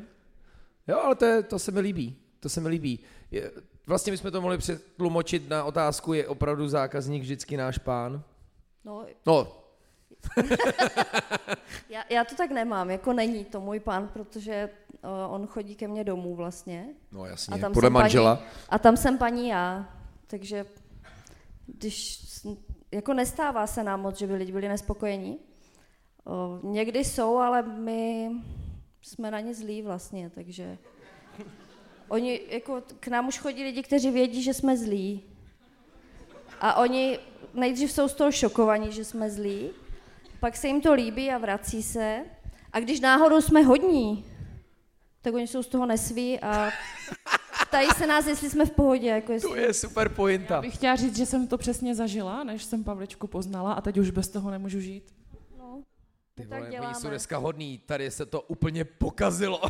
Jo, 0.87 0.99
ale 0.99 1.15
to, 1.15 1.25
je, 1.25 1.43
to 1.43 1.59
se 1.59 1.71
mi 1.71 1.79
líbí. 1.79 2.15
To 2.39 2.49
se 2.49 2.61
mi 2.61 2.69
líbí. 2.69 2.99
Je, 3.31 3.51
vlastně 3.87 4.11
bychom 4.11 4.31
to 4.31 4.41
mohli 4.41 4.57
přetlumočit 4.57 5.49
na 5.49 5.63
otázku, 5.63 6.13
je 6.13 6.27
opravdu 6.27 6.67
zákazník 6.67 7.23
vždycky 7.23 7.57
náš 7.57 7.77
pán? 7.77 8.23
No, 8.85 9.05
No, 9.25 9.47
já, 11.89 12.03
já 12.09 12.23
to 12.23 12.35
tak 12.35 12.51
nemám, 12.51 12.89
jako 12.89 13.13
není 13.13 13.45
to 13.45 13.61
můj 13.61 13.79
pán, 13.79 14.07
protože 14.07 14.69
uh, 15.03 15.33
on 15.33 15.47
chodí 15.47 15.75
ke 15.75 15.87
mně 15.87 16.03
domů 16.03 16.35
vlastně. 16.35 16.87
no 17.11 17.25
jasně, 17.25 17.55
A 17.55 17.57
tam 17.57 17.73
podle 17.73 17.87
jsem 17.87 17.93
manžela. 17.93 18.35
Paní, 18.35 18.47
a 18.69 18.79
tam 18.79 18.97
jsem 18.97 19.17
paní 19.17 19.49
já, 19.49 19.89
takže 20.27 20.65
když, 21.65 22.21
jako 22.91 23.13
nestává 23.13 23.67
se 23.67 23.83
nám 23.83 24.01
moc, 24.01 24.17
že 24.17 24.27
by 24.27 24.35
lidi 24.35 24.51
byli 24.51 24.67
nespokojení. 24.67 25.46
O, 26.27 26.59
někdy 26.63 27.05
jsou, 27.05 27.37
ale 27.37 27.61
my 27.61 28.31
jsme 29.01 29.31
na 29.31 29.39
ně 29.39 29.53
zlí 29.53 29.81
vlastně, 29.81 30.29
takže 30.35 30.77
oni, 32.07 32.41
jako 32.49 32.83
k 32.99 33.07
nám 33.07 33.27
už 33.27 33.37
chodí 33.37 33.63
lidi, 33.63 33.83
kteří 33.83 34.11
vědí, 34.11 34.43
že 34.43 34.53
jsme 34.53 34.77
zlí. 34.77 35.23
A 36.59 36.73
oni 36.73 37.19
nejdřív 37.53 37.91
jsou 37.91 38.07
z 38.07 38.13
toho 38.13 38.31
šokovaní, 38.31 38.91
že 38.91 39.05
jsme 39.05 39.29
zlí, 39.29 39.69
pak 40.39 40.57
se 40.57 40.67
jim 40.67 40.81
to 40.81 40.93
líbí 40.93 41.31
a 41.31 41.37
vrací 41.37 41.83
se. 41.83 42.25
A 42.73 42.79
když 42.79 42.99
náhodou 42.99 43.41
jsme 43.41 43.61
hodní, 43.61 44.25
tak 45.21 45.33
oni 45.33 45.47
jsou 45.47 45.63
z 45.63 45.67
toho 45.67 45.85
nesví 45.85 46.39
a 46.39 46.69
ptají 47.67 47.87
se 47.97 48.07
nás, 48.07 48.27
jestli 48.27 48.49
jsme 48.49 48.65
v 48.65 48.71
pohodě. 48.71 49.07
Jako 49.07 49.31
jestli... 49.31 49.49
To 49.49 49.55
je 49.55 49.73
super 49.73 50.09
pointa. 50.09 50.61
Bych 50.61 50.75
chtěla 50.75 50.95
říct, 50.95 51.17
že 51.17 51.25
jsem 51.25 51.47
to 51.47 51.57
přesně 51.57 51.95
zažila, 51.95 52.43
než 52.43 52.63
jsem 52.63 52.83
Pavličku 52.83 53.27
poznala 53.27 53.73
a 53.73 53.81
teď 53.81 53.97
už 53.97 54.09
bez 54.09 54.29
toho 54.29 54.51
nemůžu 54.51 54.79
žít. 54.79 55.13
Ty 56.37 56.45
tak 56.45 56.49
vole, 56.49 56.61
oni 56.61 56.71
děláme. 56.71 56.95
jsou 56.95 57.09
dneska 57.09 57.37
hodný, 57.37 57.77
tady 57.85 58.11
se 58.11 58.25
to 58.25 58.41
úplně 58.41 58.85
pokazilo. 58.85 59.61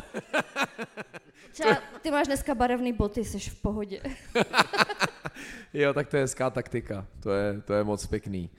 Třeba 1.52 1.78
ty 2.02 2.10
máš 2.10 2.26
dneska 2.26 2.54
barevný 2.54 2.92
boty, 2.92 3.24
jsi 3.24 3.38
v 3.38 3.62
pohodě. 3.62 4.00
jo, 5.74 5.94
tak 5.94 6.08
to 6.08 6.16
je 6.16 6.22
hezká 6.22 6.50
taktika, 6.50 7.06
to 7.22 7.30
je, 7.32 7.60
to 7.60 7.72
je 7.72 7.84
moc 7.84 8.06
pěkný. 8.06 8.50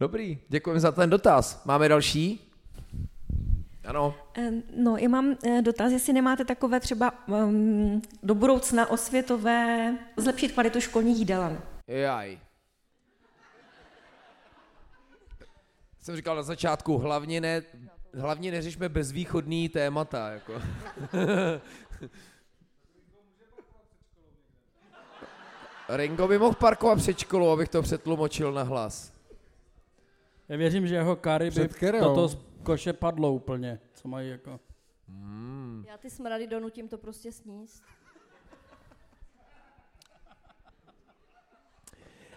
Dobrý, 0.00 0.38
děkujeme 0.48 0.80
za 0.80 0.92
ten 0.92 1.10
dotaz. 1.10 1.64
Máme 1.64 1.88
další? 1.88 2.52
Ano. 3.84 4.14
No, 4.76 4.96
já 4.96 5.08
mám 5.08 5.36
eh, 5.46 5.62
dotaz, 5.62 5.92
jestli 5.92 6.12
nemáte 6.12 6.44
takové 6.44 6.80
třeba 6.80 7.12
um, 7.26 8.02
do 8.22 8.34
budoucna 8.34 8.90
osvětové, 8.90 9.94
zlepšit 10.16 10.52
kvalitu 10.52 10.80
školních 10.80 11.18
jídelen. 11.18 11.60
Jaj. 11.86 12.38
Jsem 16.06 16.16
říkal 16.16 16.36
na 16.36 16.42
začátku, 16.42 16.98
hlavně 16.98 17.40
ne, 17.40 17.62
hlavně 18.14 18.50
neřešme 18.50 18.88
bezvýchodný 18.88 19.68
témata. 19.68 20.30
Jako. 20.30 20.52
Ringo 25.88 26.28
by 26.28 26.38
mohl 26.38 26.54
parkovat 26.54 26.98
před 26.98 27.18
školou, 27.18 27.50
abych 27.50 27.68
to 27.68 27.82
přetlumočil 27.82 28.52
na 28.52 28.62
hlas. 28.62 29.12
Já 30.48 30.56
věřím, 30.56 30.86
že 30.86 30.94
jeho 30.94 31.16
kary 31.16 31.50
by 31.50 31.68
toho 31.98 32.28
z 32.28 32.38
koše 32.62 32.92
padlo 32.92 33.32
úplně, 33.32 33.80
co 33.94 34.08
mají 34.08 34.30
jako... 34.30 34.60
Já 35.86 35.98
ty 35.98 36.10
smrady 36.10 36.46
donutím 36.46 36.88
to 36.88 36.98
prostě 36.98 37.32
sníst. 37.32 37.82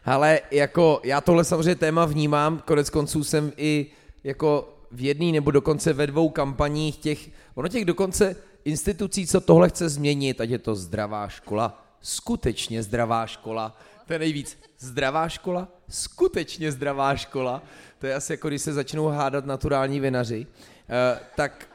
Ale 0.10 0.40
jako 0.52 1.02
já 1.04 1.22
tohle 1.22 1.44
samozřejmě 1.44 1.76
téma 1.76 2.06
vnímám, 2.06 2.62
konec 2.66 2.90
konců 2.90 3.24
jsem 3.24 3.52
i 3.58 3.86
jako 4.24 4.78
v 4.92 5.02
jedné 5.02 5.32
nebo 5.32 5.52
dokonce 5.52 5.94
ve 5.94 6.08
dvou 6.08 6.30
kampaních 6.30 6.98
těch, 6.98 7.30
ono 7.56 7.68
těch 7.68 7.86
dokonce 7.86 8.36
institucí, 8.66 9.28
co 9.28 9.42
tohle 9.42 9.70
chce 9.70 9.90
změnit, 9.90 10.42
ať 10.42 10.50
je 10.50 10.60
to 10.60 10.76
zdravá 10.76 11.28
škola, 11.28 11.86
skutečně 12.02 12.84
zdravá 12.84 13.28
škola, 13.28 13.78
to 14.08 14.14
je 14.14 14.20
nejvíc, 14.20 14.60
zdravá 14.80 15.30
škola, 15.30 15.68
skutečně 15.90 16.72
zdravá 16.72 17.16
škola, 17.16 17.64
to 18.00 18.08
je 18.08 18.16
asi 18.16 18.34
jako 18.34 18.48
když 18.48 18.62
se 18.62 18.74
začnou 18.74 19.08
hádat 19.08 19.46
naturální 19.46 20.00
vinaři, 20.00 20.48
uh, 20.48 21.20
tak 21.36 21.68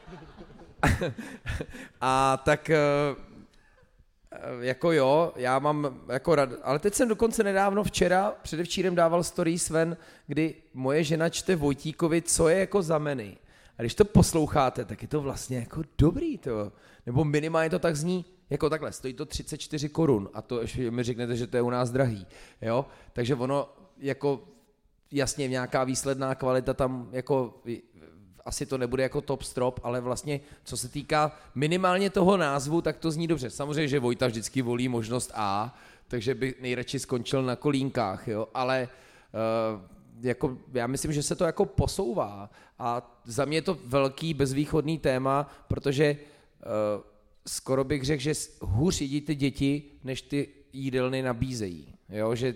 a 2.01 2.41
tak 2.45 2.69
eh, 2.69 2.79
jako 4.59 4.91
jo, 4.91 5.33
já 5.35 5.59
mám 5.59 6.01
jako 6.09 6.35
rad, 6.35 6.49
ale 6.63 6.79
teď 6.79 6.93
jsem 6.93 7.09
dokonce 7.09 7.43
nedávno 7.43 7.83
včera, 7.83 8.33
předevčírem 8.41 8.95
dával 8.95 9.23
story 9.23 9.59
Sven, 9.59 9.97
kdy 10.27 10.55
moje 10.73 11.03
žena 11.03 11.29
čte 11.29 11.55
Vojtíkovi, 11.55 12.21
co 12.21 12.49
je 12.49 12.59
jako 12.59 12.81
za 12.81 12.97
meny. 12.97 13.37
A 13.77 13.81
když 13.81 13.95
to 13.95 14.05
posloucháte, 14.05 14.85
tak 14.85 15.01
je 15.01 15.07
to 15.07 15.21
vlastně 15.21 15.57
jako 15.57 15.81
dobrý, 15.97 16.37
to. 16.37 16.71
Nebo 17.05 17.23
minimálně 17.23 17.69
to 17.69 17.79
tak 17.79 17.95
zní, 17.95 18.25
jako 18.49 18.69
takhle, 18.69 18.91
stojí 18.91 19.13
to 19.13 19.25
34 19.25 19.89
korun 19.89 20.29
a 20.33 20.41
to 20.41 20.61
ještě 20.61 20.91
mi 20.91 21.03
řeknete, 21.03 21.35
že 21.35 21.47
to 21.47 21.57
je 21.57 21.61
u 21.61 21.69
nás 21.69 21.91
drahý, 21.91 22.27
jo? 22.61 22.85
Takže 23.13 23.35
ono 23.35 23.69
jako 23.97 24.43
jasně 25.11 25.47
nějaká 25.47 25.83
výsledná 25.83 26.35
kvalita 26.35 26.73
tam 26.73 27.09
jako 27.11 27.61
asi 28.45 28.65
to 28.65 28.77
nebude 28.77 29.03
jako 29.03 29.21
top 29.21 29.43
strop, 29.43 29.79
ale 29.83 30.01
vlastně 30.01 30.39
co 30.63 30.77
se 30.77 30.89
týká 30.89 31.37
minimálně 31.55 32.09
toho 32.09 32.37
názvu, 32.37 32.81
tak 32.81 32.97
to 32.97 33.11
zní 33.11 33.27
dobře. 33.27 33.49
Samozřejmě, 33.49 33.87
že 33.87 33.99
Vojta 33.99 34.27
vždycky 34.27 34.61
volí 34.61 34.87
možnost 34.87 35.31
A, 35.33 35.75
takže 36.07 36.35
by 36.35 36.55
nejradši 36.61 36.99
skončil 36.99 37.43
na 37.43 37.55
kolínkách, 37.55 38.27
jo, 38.27 38.47
ale 38.53 38.87
uh, 38.87 39.81
jako, 40.21 40.57
já 40.73 40.87
myslím, 40.87 41.13
že 41.13 41.23
se 41.23 41.35
to 41.35 41.43
jako 41.43 41.65
posouvá 41.65 42.49
a 42.79 43.19
za 43.25 43.45
mě 43.45 43.57
je 43.57 43.61
to 43.61 43.77
velký 43.85 44.33
bezvýchodný 44.33 44.99
téma, 44.99 45.49
protože 45.67 46.17
uh, 46.17 47.03
skoro 47.47 47.83
bych 47.83 48.03
řekl, 48.03 48.23
že 48.23 48.33
hůř 48.61 49.01
jedí 49.01 49.21
ty 49.21 49.35
děti, 49.35 49.83
než 50.03 50.21
ty 50.21 50.47
jídelny 50.73 51.21
nabízejí. 51.21 51.93
Jo, 52.09 52.35
že 52.35 52.55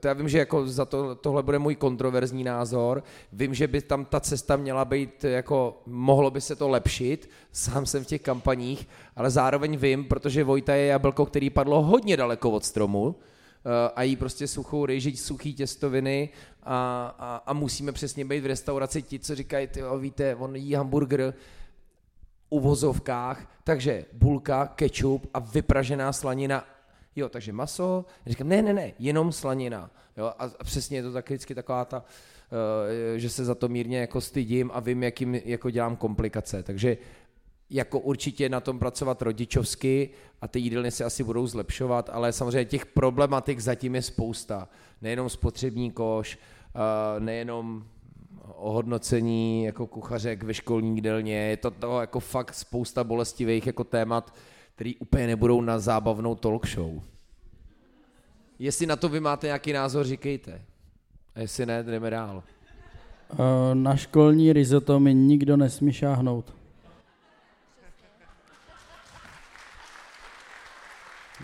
to 0.00 0.08
já 0.08 0.14
vím, 0.14 0.28
že 0.28 0.38
jako 0.38 0.68
za 0.68 0.84
to, 0.84 1.14
tohle 1.14 1.42
bude 1.42 1.58
můj 1.58 1.76
kontroverzní 1.76 2.44
názor. 2.44 3.02
Vím, 3.32 3.54
že 3.54 3.68
by 3.68 3.82
tam 3.82 4.04
ta 4.04 4.20
cesta 4.20 4.56
měla 4.56 4.84
být, 4.84 5.24
jako 5.24 5.82
mohlo 5.86 6.30
by 6.30 6.40
se 6.40 6.56
to 6.56 6.68
lepšit, 6.68 7.30
sám 7.52 7.86
jsem 7.86 8.04
v 8.04 8.06
těch 8.06 8.22
kampaních, 8.22 8.88
ale 9.16 9.30
zároveň 9.30 9.76
vím, 9.76 10.04
protože 10.04 10.44
Vojta 10.44 10.74
je 10.74 10.86
jablko, 10.86 11.26
který 11.26 11.50
padlo 11.50 11.82
hodně 11.82 12.16
daleko 12.16 12.50
od 12.50 12.64
stromu 12.64 13.16
eh, 13.16 13.90
a 13.96 14.02
jí 14.02 14.16
prostě 14.16 14.48
suchou 14.48 14.86
rejži, 14.86 15.16
suchý 15.16 15.54
těstoviny 15.54 16.28
a, 16.62 17.06
a, 17.18 17.42
a 17.46 17.52
musíme 17.52 17.92
přesně 17.92 18.24
být 18.24 18.40
v 18.40 18.46
restauraci 18.46 19.02
ti, 19.02 19.18
co 19.18 19.34
říkají, 19.34 19.66
ty 19.66 19.82
víte, 19.98 20.34
on 20.34 20.56
jí 20.56 20.74
hamburger 20.74 21.34
uvozovkách, 22.50 23.50
takže 23.64 24.04
bulka, 24.12 24.66
kečup 24.66 25.26
a 25.34 25.38
vypražená 25.38 26.12
slanina 26.12 26.64
Jo, 27.16 27.28
takže 27.28 27.52
maso. 27.52 28.04
Já 28.26 28.30
říkám, 28.30 28.48
ne, 28.48 28.62
ne, 28.62 28.72
ne, 28.72 28.92
jenom 28.98 29.32
slanina. 29.32 29.90
Jo, 30.16 30.24
a, 30.26 30.44
a 30.58 30.64
přesně 30.64 30.98
je 30.98 31.02
to 31.02 31.12
taky 31.12 31.34
vždycky 31.34 31.54
taková 31.54 31.84
ta, 31.84 31.98
uh, 31.98 33.16
že 33.16 33.30
se 33.30 33.44
za 33.44 33.54
to 33.54 33.68
mírně 33.68 33.98
jako 33.98 34.20
stydím 34.20 34.70
a 34.74 34.80
vím, 34.80 35.02
jakým 35.02 35.34
jako 35.34 35.70
dělám 35.70 35.96
komplikace. 35.96 36.62
Takže 36.62 36.96
jako 37.70 38.00
určitě 38.00 38.48
na 38.48 38.60
tom 38.60 38.78
pracovat 38.78 39.22
rodičovsky 39.22 40.10
a 40.40 40.48
ty 40.48 40.58
jídelny 40.58 40.90
se 40.90 41.04
asi 41.04 41.24
budou 41.24 41.46
zlepšovat, 41.46 42.10
ale 42.12 42.32
samozřejmě 42.32 42.64
těch 42.64 42.86
problematik 42.86 43.60
zatím 43.60 43.94
je 43.94 44.02
spousta. 44.02 44.68
Nejenom 45.02 45.28
spotřební 45.28 45.90
koš, 45.90 46.38
uh, 46.74 47.24
nejenom 47.24 47.84
ohodnocení 48.54 49.64
jako 49.64 49.86
kuchařek 49.86 50.42
ve 50.42 50.54
školní 50.54 50.94
jídelně, 50.94 51.34
je 51.34 51.56
to 51.56 51.70
toho 51.70 52.00
jako 52.00 52.20
fakt 52.20 52.54
spousta 52.54 53.04
bolestivých 53.04 53.66
jako 53.66 53.84
témat, 53.84 54.34
který 54.76 54.96
úplně 54.96 55.26
nebudou 55.26 55.60
na 55.60 55.78
zábavnou 55.78 56.34
talk 56.34 56.66
show. 56.68 57.02
Jestli 58.58 58.86
na 58.86 58.96
to 58.96 59.08
vy 59.08 59.20
máte 59.20 59.46
nějaký 59.46 59.72
názor, 59.72 60.06
říkejte. 60.06 60.62
A 61.34 61.40
jestli 61.40 61.66
ne, 61.66 61.82
jdeme 61.82 62.10
dál. 62.10 62.42
Uh, 63.32 63.38
na 63.74 63.96
školní 63.96 64.52
risotto 64.52 65.00
mi 65.00 65.14
nikdo 65.14 65.56
nesmí 65.56 65.92
šáhnout. 65.92 66.54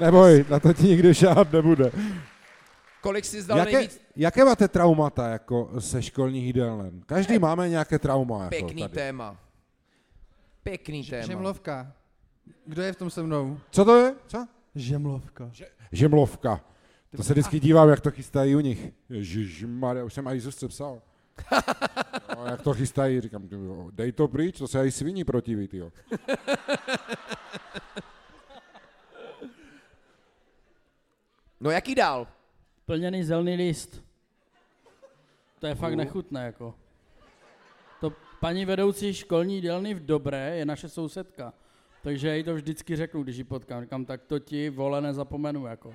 Neboj, 0.00 0.44
na 0.50 0.60
to 0.60 0.72
ti 0.72 0.82
nikdo 0.82 1.14
šáhat 1.14 1.52
nebude. 1.52 1.92
Kolik 3.00 3.24
jsi 3.24 3.42
zdal 3.42 3.59
Jaké, 3.59 3.72
nejvíc? 3.72 4.00
jaké 4.16 4.44
máte 4.44 4.68
traumata 4.68 5.28
jako 5.28 5.70
se 5.80 6.02
školních 6.02 6.44
jídelen? 6.44 7.02
Každý 7.06 7.38
máme 7.38 7.68
nějaké 7.68 7.98
trauma. 7.98 8.38
Jako 8.44 8.50
Pěkný 8.50 8.82
tady. 8.82 8.94
téma. 8.94 9.36
Pěkný 10.62 11.04
téma. 11.04 11.26
Žemlovka. 11.26 11.92
Kdo 12.73 12.82
je 12.82 12.93
v 12.93 12.97
tom 12.97 13.11
se 13.11 13.23
mnou? 13.23 13.61
Co 13.70 13.85
to 13.85 13.97
je? 13.97 14.15
Co? 14.27 14.47
Žemlovka. 14.74 15.51
Žemlovka. 15.93 16.65
To 17.16 17.23
se 17.23 17.32
vždycky 17.32 17.61
dívám, 17.61 17.89
jak 17.89 18.01
to 18.01 18.11
chystají 18.11 18.57
u 18.57 18.61
nich. 18.61 18.93
Ježišmarja, 19.09 20.05
už 20.05 20.15
jsem 20.15 20.27
i 20.28 20.40
Zuzce 20.40 20.69
psal. 20.69 21.03
No, 22.36 22.47
jak 22.47 22.62
to 22.62 22.74
chystají, 22.74 23.20
říkám, 23.20 23.49
dej 23.90 24.12
to 24.12 24.28
pryč, 24.28 24.59
to 24.59 24.69
se 24.69 24.81
aj 24.81 24.90
sviní 24.90 25.24
protiví, 25.24 25.69
tyjo. 25.69 25.93
No 31.61 31.70
jaký 31.70 31.94
dál? 31.94 32.27
Plněný 32.86 33.24
zelený 33.24 33.57
list. 33.57 34.05
To 35.59 35.66
je 35.66 35.74
fakt 35.74 35.93
Uh. 35.93 35.99
nechutné, 35.99 36.44
jako. 36.44 36.74
To 38.01 38.12
paní 38.40 38.65
vedoucí 38.65 39.15
školní 39.15 39.61
dělny 39.61 39.94
v 39.94 40.07
Dobré 40.07 40.57
je 40.57 40.65
naše 40.65 40.89
sousedka. 40.89 41.53
Takže 42.02 42.28
já 42.28 42.34
jí 42.34 42.44
to 42.44 42.54
vždycky 42.54 42.96
řeknu, 42.96 43.22
když 43.22 43.36
ji 43.36 43.44
potkám. 43.44 43.82
Říkám, 43.82 44.04
tak 44.04 44.22
to 44.22 44.38
ti 44.38 44.70
vole 44.70 45.00
nezapomenu, 45.00 45.66
jako. 45.66 45.94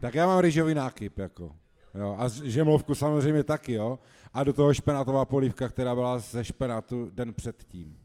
Tak 0.00 0.14
já 0.14 0.26
mám 0.26 0.38
rýžový 0.40 0.74
nákyp, 0.74 1.18
jako. 1.18 1.56
Jo, 1.94 2.16
a 2.18 2.28
žemlovku 2.28 2.94
samozřejmě 2.94 3.44
taky, 3.44 3.72
jo. 3.72 3.98
A 4.34 4.44
do 4.44 4.52
toho 4.52 4.74
špenátová 4.74 5.24
polívka, 5.24 5.68
která 5.68 5.94
byla 5.94 6.18
ze 6.18 6.44
špenátu 6.44 7.10
den 7.10 7.34
předtím. 7.34 7.98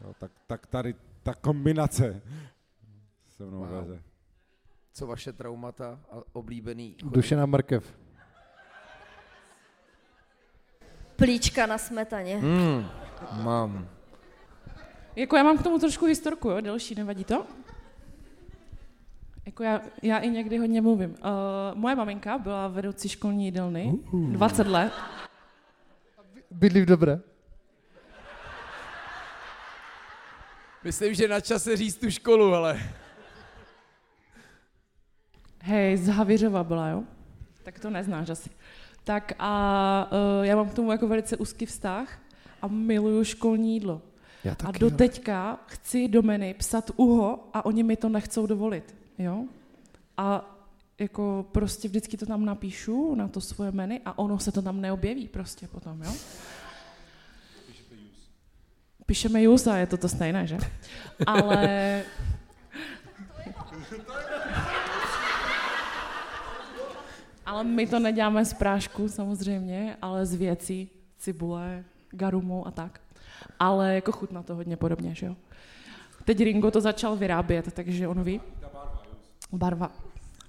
Jo, 0.00 0.14
tak, 0.18 0.32
tak 0.46 0.66
tady 0.66 0.94
ta 1.22 1.34
kombinace 1.34 2.22
se 3.28 3.44
mnou 3.44 3.58
Wow. 3.58 3.68
veze. 3.70 4.02
Co 4.98 5.06
vaše 5.06 5.32
traumata 5.32 6.00
a 6.10 6.16
oblíbený? 6.32 6.96
Dušená 7.02 7.46
mrkev. 7.46 7.96
Plíčka 11.16 11.66
na 11.66 11.78
smetaně. 11.78 12.36
Hmm, 12.36 12.86
mám. 13.32 13.88
Jako 15.16 15.36
já 15.36 15.42
mám 15.42 15.58
k 15.58 15.62
tomu 15.62 15.78
trošku 15.78 16.06
historku, 16.06 16.50
jo, 16.50 16.60
delší, 16.60 16.94
nevadí 16.94 17.24
to? 17.24 17.46
Jako 19.46 19.62
já, 19.62 19.80
já 20.02 20.18
i 20.18 20.30
někdy 20.30 20.58
hodně 20.58 20.82
mluvím. 20.82 21.10
Uh, 21.10 21.16
moje 21.74 21.94
maminka 21.94 22.38
byla 22.38 22.68
vedoucí 22.68 23.08
školní 23.08 23.44
jídelny, 23.44 23.98
20 24.12 24.66
let. 24.66 24.92
Bydlí 26.50 26.80
v 26.80 26.86
dobré. 26.86 27.20
Myslím, 30.84 31.14
že 31.14 31.28
na 31.28 31.40
čase 31.40 31.76
říct 31.76 31.96
tu 31.96 32.10
školu, 32.10 32.54
ale... 32.54 32.80
Hej, 35.68 35.96
z 35.96 36.08
Havířova 36.08 36.64
byla, 36.64 36.88
jo? 36.88 37.04
Tak 37.62 37.78
to 37.78 37.90
neznáš 37.90 38.28
asi. 38.28 38.50
Tak 39.04 39.32
a 39.38 40.10
uh, 40.12 40.44
já 40.44 40.56
mám 40.56 40.68
k 40.68 40.74
tomu 40.74 40.92
jako 40.92 41.08
velice 41.08 41.36
úzký 41.36 41.66
vztah 41.66 42.18
a 42.62 42.66
miluju 42.66 43.24
školní 43.24 43.74
jídlo. 43.74 44.02
Já 44.44 44.52
A 44.52 44.54
taky, 44.54 44.78
do 44.78 44.90
no. 44.90 44.96
teďka 44.96 45.58
chci 45.66 46.08
do 46.08 46.22
menu 46.22 46.54
psat 46.58 46.90
uho 46.96 47.48
a 47.52 47.64
oni 47.64 47.82
mi 47.82 47.96
to 47.96 48.08
nechcou 48.08 48.46
dovolit, 48.46 48.94
jo? 49.18 49.44
A 50.16 50.56
jako 50.98 51.46
prostě 51.52 51.88
vždycky 51.88 52.16
to 52.16 52.26
tam 52.26 52.44
napíšu 52.44 53.14
na 53.14 53.28
to 53.28 53.40
svoje 53.40 53.72
menu 53.72 53.98
a 54.04 54.18
ono 54.18 54.38
se 54.38 54.52
to 54.52 54.62
tam 54.62 54.80
neobjeví 54.80 55.28
prostě 55.28 55.68
potom, 55.68 56.02
jo? 56.02 56.12
Píšeme 59.06 59.42
jus 59.42 59.66
a 59.66 59.76
je 59.76 59.86
to 59.86 59.96
to 59.96 60.08
stejné, 60.08 60.46
že? 60.46 60.58
Ale 61.26 62.02
Ale 67.48 67.64
my 67.64 67.86
to 67.86 67.98
neděláme 67.98 68.44
z 68.44 68.52
prášku 68.52 69.08
samozřejmě, 69.08 69.96
ale 70.02 70.26
z 70.26 70.34
věcí, 70.34 70.88
cibule, 71.18 71.84
garumu 72.10 72.66
a 72.66 72.70
tak. 72.70 73.00
Ale 73.58 73.94
jako 73.94 74.12
chutná 74.12 74.42
to 74.42 74.54
hodně 74.54 74.76
podobně, 74.76 75.14
že 75.14 75.26
jo. 75.26 75.36
Teď 76.24 76.38
Ringo 76.40 76.70
to 76.70 76.80
začal 76.80 77.16
vyrábět, 77.16 77.74
takže 77.74 78.08
on 78.08 78.22
ví. 78.22 78.40
Barva. 79.52 79.92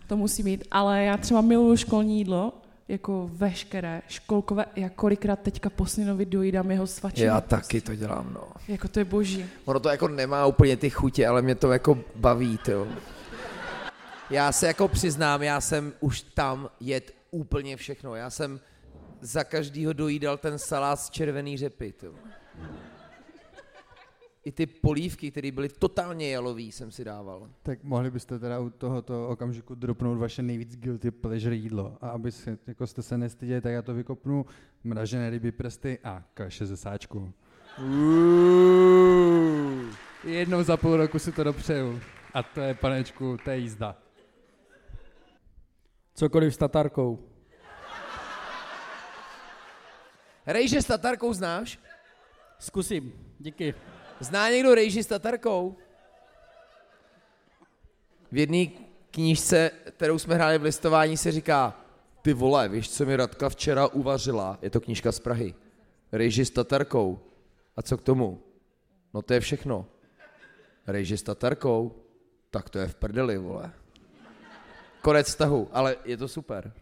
To 0.08 0.18
musí 0.18 0.44
být. 0.44 0.68
Ale 0.72 1.04
já 1.04 1.18
třeba 1.18 1.42
miluju 1.42 1.78
školní 1.78 2.18
jídlo, 2.18 2.54
jako 2.88 3.30
veškeré 3.34 4.02
školkové, 4.08 4.66
já 4.76 4.90
kolikrát 4.90 5.40
teďka 5.40 5.70
po 5.70 5.86
synovi 5.86 6.26
dojídám 6.26 6.72
jeho 6.72 6.88
svačinu. 6.88 7.28
Já 7.28 7.42
taky 7.42 7.82
to 7.82 7.96
dělám, 7.96 8.34
no. 8.34 8.44
Jako 8.68 8.88
to 8.88 9.00
je 9.00 9.06
boží. 9.06 9.46
Ono 9.66 9.80
to 9.80 9.90
jako 9.90 10.08
nemá 10.08 10.46
úplně 10.46 10.78
ty 10.78 10.90
chutě, 10.90 11.28
ale 11.28 11.42
mě 11.42 11.56
to 11.56 11.72
jako 11.72 12.00
baví, 12.16 12.60
jo. 12.68 12.88
Já 14.30 14.52
se 14.52 14.68
jako 14.68 14.88
přiznám, 14.88 15.44
já 15.44 15.62
jsem 15.62 15.94
už 16.00 16.22
tam 16.22 16.70
jet 16.80 17.16
úplně 17.32 17.78
všechno. 17.78 18.16
Já 18.16 18.30
jsem 18.30 18.60
za 19.22 19.44
každýho 19.44 19.94
dojídal 19.94 20.38
ten 20.38 20.60
salát 20.60 21.00
z 21.00 21.10
červený 21.10 21.58
řepy, 21.58 21.94
jo. 22.04 22.14
I 24.46 24.52
ty 24.52 24.66
polívky, 24.66 25.32
které 25.32 25.52
byly 25.52 25.70
totálně 25.70 26.32
jalový, 26.32 26.72
jsem 26.72 26.92
si 26.92 27.04
dával. 27.04 27.50
Tak 27.64 27.84
mohli 27.84 28.12
byste 28.12 28.40
teda 28.40 28.60
u 28.60 28.70
tohoto 28.70 29.30
okamžiku 29.30 29.76
dropnout 29.76 30.18
vaše 30.18 30.42
nejvíc 30.42 30.76
guilty 30.76 31.12
pleasure 31.12 31.56
jídlo. 31.56 31.98
A 32.02 32.10
aby 32.10 32.32
se, 32.32 32.58
jako 32.68 32.88
jste 32.88 33.02
se 33.02 33.18
nestyděli, 33.18 33.62
tak 33.62 33.72
já 33.72 33.82
to 33.82 33.94
vykopnu 33.94 34.46
mražené 34.84 35.30
ryby 35.30 35.52
prsty 35.52 36.00
a 36.04 36.24
kaše 36.34 36.66
ze 36.66 36.78
sáčku. 36.78 37.34
Jednou 40.24 40.64
za 40.64 40.78
půl 40.78 40.98
roku 40.98 41.20
si 41.20 41.32
to 41.32 41.44
dopřeju. 41.44 42.00
A 42.34 42.44
to 42.44 42.62
je, 42.62 42.74
panečku, 42.74 43.38
to 43.44 43.50
je 43.50 43.58
jízda. 43.58 43.98
Cokoliv 46.20 46.56
s 46.56 46.58
tatarkou. 46.58 47.20
Rejže 50.46 50.82
s 50.82 50.86
tatarkou 50.86 51.34
znáš? 51.34 51.80
Zkusím, 52.60 53.14
díky. 53.40 53.74
Zná 54.20 54.50
někdo 54.50 54.76
rejži 54.76 55.04
s 55.04 55.08
tatarkou? 55.08 55.76
V 58.32 58.38
jedné 58.38 58.66
knížce, 59.12 59.72
kterou 59.92 60.20
jsme 60.20 60.36
hráli 60.36 60.58
v 60.58 60.64
listování, 60.64 61.18
se 61.18 61.32
říká 61.32 61.80
ty 62.22 62.34
vole, 62.34 62.70
víš, 62.70 62.92
co 62.92 63.06
mi 63.06 63.16
Radka 63.16 63.50
včera 63.50 63.88
uvařila? 63.88 64.60
Je 64.62 64.70
to 64.70 64.82
knížka 64.82 65.12
z 65.12 65.20
Prahy. 65.20 65.56
Rejži 66.12 66.46
s 66.46 66.52
tatarkou. 66.52 67.20
A 67.78 67.82
co 67.82 67.98
k 67.98 68.02
tomu? 68.02 68.44
No 69.14 69.22
to 69.22 69.34
je 69.34 69.40
všechno. 69.40 69.86
Rejži 70.88 71.18
s 71.18 71.24
tatarkou? 71.24 71.96
Tak 72.52 72.70
to 72.70 72.80
je 72.80 72.88
v 72.88 72.96
prdeli, 72.96 73.38
vole. 73.38 73.79
Konec 75.02 75.28
vztahu, 75.28 75.70
ale 75.72 75.96
je 76.06 76.18
to 76.18 76.28
super. 76.28 76.74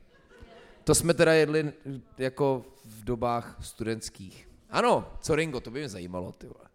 To 0.84 0.96
jsme 0.96 1.14
teda 1.14 1.34
jedli 1.34 1.74
jako 2.18 2.66
v 2.86 3.04
dobách 3.04 3.58
studentských. 3.62 4.50
Ano, 4.70 5.08
co 5.22 5.36
Ringo, 5.36 5.60
to 5.60 5.72
by 5.72 5.80
mě 5.80 5.90
zajímalo, 5.90 6.32
ty 6.32 6.48
vole. 6.48 6.68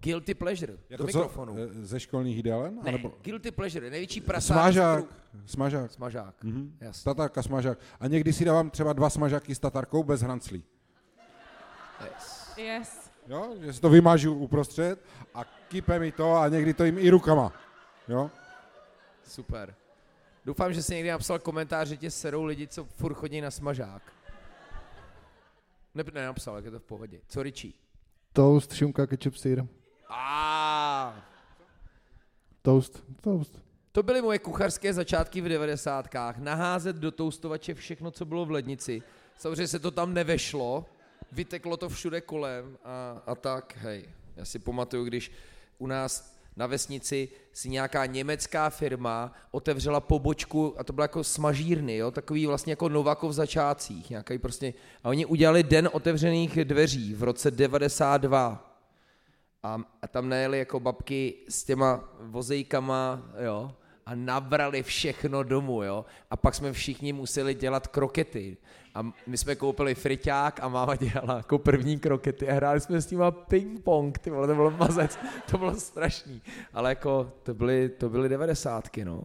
Guilty 0.00 0.34
pleasure, 0.34 0.72
Jako 0.90 1.02
do 1.06 1.12
co, 1.12 1.18
mikrofonu. 1.18 1.56
eh, 1.58 1.66
ze 1.86 2.00
školních 2.00 2.36
jídelen? 2.36 2.74
Ne, 2.82 2.88
Anebo... 2.88 3.12
guilty 3.22 3.50
pleasure, 3.50 3.90
největší 3.90 4.20
prasák. 4.20 4.56
Smažák. 4.56 5.04
kterou- 5.04 5.46
Smažák. 5.46 5.90
Smažák, 5.92 6.44
Mhm. 6.44 6.76
jasně. 6.80 7.04
Tatarka, 7.04 7.42
smažák. 7.42 7.78
A 8.00 8.06
někdy 8.06 8.32
si 8.32 8.44
dávám 8.44 8.70
třeba 8.70 8.92
dva 8.92 9.10
smažáky 9.10 9.54
s 9.54 9.58
tatarkou 9.58 10.02
bez 10.02 10.20
hranclí. 10.22 10.64
Yes. 12.04 12.52
Yes. 12.56 13.10
Jo, 13.28 13.54
že 13.60 13.72
si 13.72 13.80
to 13.80 13.88
vymažu 13.88 14.34
uprostřed 14.34 15.04
a 15.34 15.44
kype 15.44 15.98
mi 15.98 16.12
to 16.12 16.36
a 16.36 16.48
někdy 16.48 16.74
to 16.74 16.84
jim 16.84 16.98
i 16.98 17.10
rukama. 17.10 17.52
Jo? 18.08 18.30
Super. 19.24 19.74
Doufám, 20.50 20.72
že 20.72 20.82
jsi 20.82 20.94
někdy 20.94 21.10
napsal 21.10 21.38
komentář, 21.38 21.88
že 21.88 21.96
tě 21.96 22.10
serou 22.10 22.44
lidi, 22.44 22.66
co 22.66 22.84
furt 22.84 23.14
chodí 23.14 23.40
na 23.40 23.50
smažák. 23.50 24.02
Ne, 25.94 26.04
nenapsal, 26.14 26.56
jak 26.56 26.64
je 26.64 26.70
to 26.70 26.78
v 26.78 26.82
pohodě. 26.82 27.20
Co 27.28 27.42
Richie? 27.42 27.72
Toast, 28.32 28.74
šunka, 28.74 29.06
ketchup, 29.06 29.36
sír. 29.36 29.64
A 30.08 31.26
Toast, 32.62 33.04
toast. 33.20 33.62
To 33.92 34.02
byly 34.02 34.22
moje 34.22 34.38
kuchařské 34.38 34.94
začátky 34.94 35.40
v 35.40 35.48
devadesátkách. 35.48 36.38
Naházet 36.38 36.96
do 36.96 37.10
toustovače 37.10 37.74
všechno, 37.74 38.10
co 38.10 38.24
bylo 38.24 38.46
v 38.46 38.50
lednici. 38.50 39.02
Samozřejmě 39.36 39.68
se 39.68 39.78
to 39.78 39.90
tam 39.90 40.14
nevešlo, 40.14 40.86
vyteklo 41.32 41.76
to 41.76 41.88
všude 41.88 42.20
kolem 42.20 42.78
a, 42.84 43.22
a 43.26 43.34
tak, 43.34 43.76
hej. 43.76 44.08
Já 44.36 44.44
si 44.44 44.58
pamatuju, 44.58 45.04
když 45.04 45.32
u 45.78 45.86
nás 45.86 46.39
na 46.60 46.66
vesnici 46.66 47.28
si 47.52 47.68
nějaká 47.68 48.06
německá 48.06 48.70
firma 48.70 49.32
otevřela 49.50 50.00
pobočku, 50.00 50.74
a 50.78 50.84
to 50.84 50.92
bylo 50.92 51.04
jako 51.04 51.24
smažírny, 51.24 51.96
jo, 51.96 52.10
takový 52.10 52.46
vlastně 52.46 52.72
jako 52.72 52.88
Novako 52.88 53.28
v 53.28 53.32
začátcích, 53.32 54.10
nějaký 54.10 54.38
prostě, 54.38 54.74
a 55.04 55.08
oni 55.08 55.26
udělali 55.26 55.62
den 55.62 55.88
otevřených 55.92 56.64
dveří 56.64 57.14
v 57.14 57.22
roce 57.22 57.50
92. 57.50 58.76
A, 59.62 59.80
a 60.02 60.08
tam 60.08 60.28
najeli 60.28 60.58
jako 60.58 60.80
babky 60.80 61.34
s 61.48 61.64
těma 61.64 62.04
vozejkama, 62.20 63.22
jo, 63.44 63.72
a 64.10 64.14
nabrali 64.14 64.82
všechno 64.82 65.42
domů, 65.42 65.82
jo. 65.82 66.04
A 66.30 66.36
pak 66.36 66.54
jsme 66.54 66.72
všichni 66.72 67.12
museli 67.12 67.54
dělat 67.54 67.86
krokety. 67.86 68.56
A 68.94 69.02
my 69.26 69.38
jsme 69.38 69.54
koupili 69.54 69.94
friťák 69.94 70.60
a 70.60 70.68
máma 70.68 70.96
dělala 70.96 71.36
jako 71.36 71.58
první 71.58 71.98
krokety 71.98 72.48
a 72.48 72.54
hráli 72.54 72.80
jsme 72.80 73.00
s 73.00 73.10
nima 73.10 73.30
ping-pong, 73.30 74.18
ty 74.18 74.30
vole, 74.30 74.46
to 74.46 74.54
bylo 74.54 74.70
mazec, 74.70 75.18
to 75.50 75.58
bylo 75.58 75.74
strašný. 75.74 76.42
Ale 76.72 76.90
jako 76.90 77.32
to 77.42 77.54
byly, 77.54 77.88
to 77.88 78.08
byly 78.08 78.28
devadesátky, 78.28 79.04
no. 79.04 79.24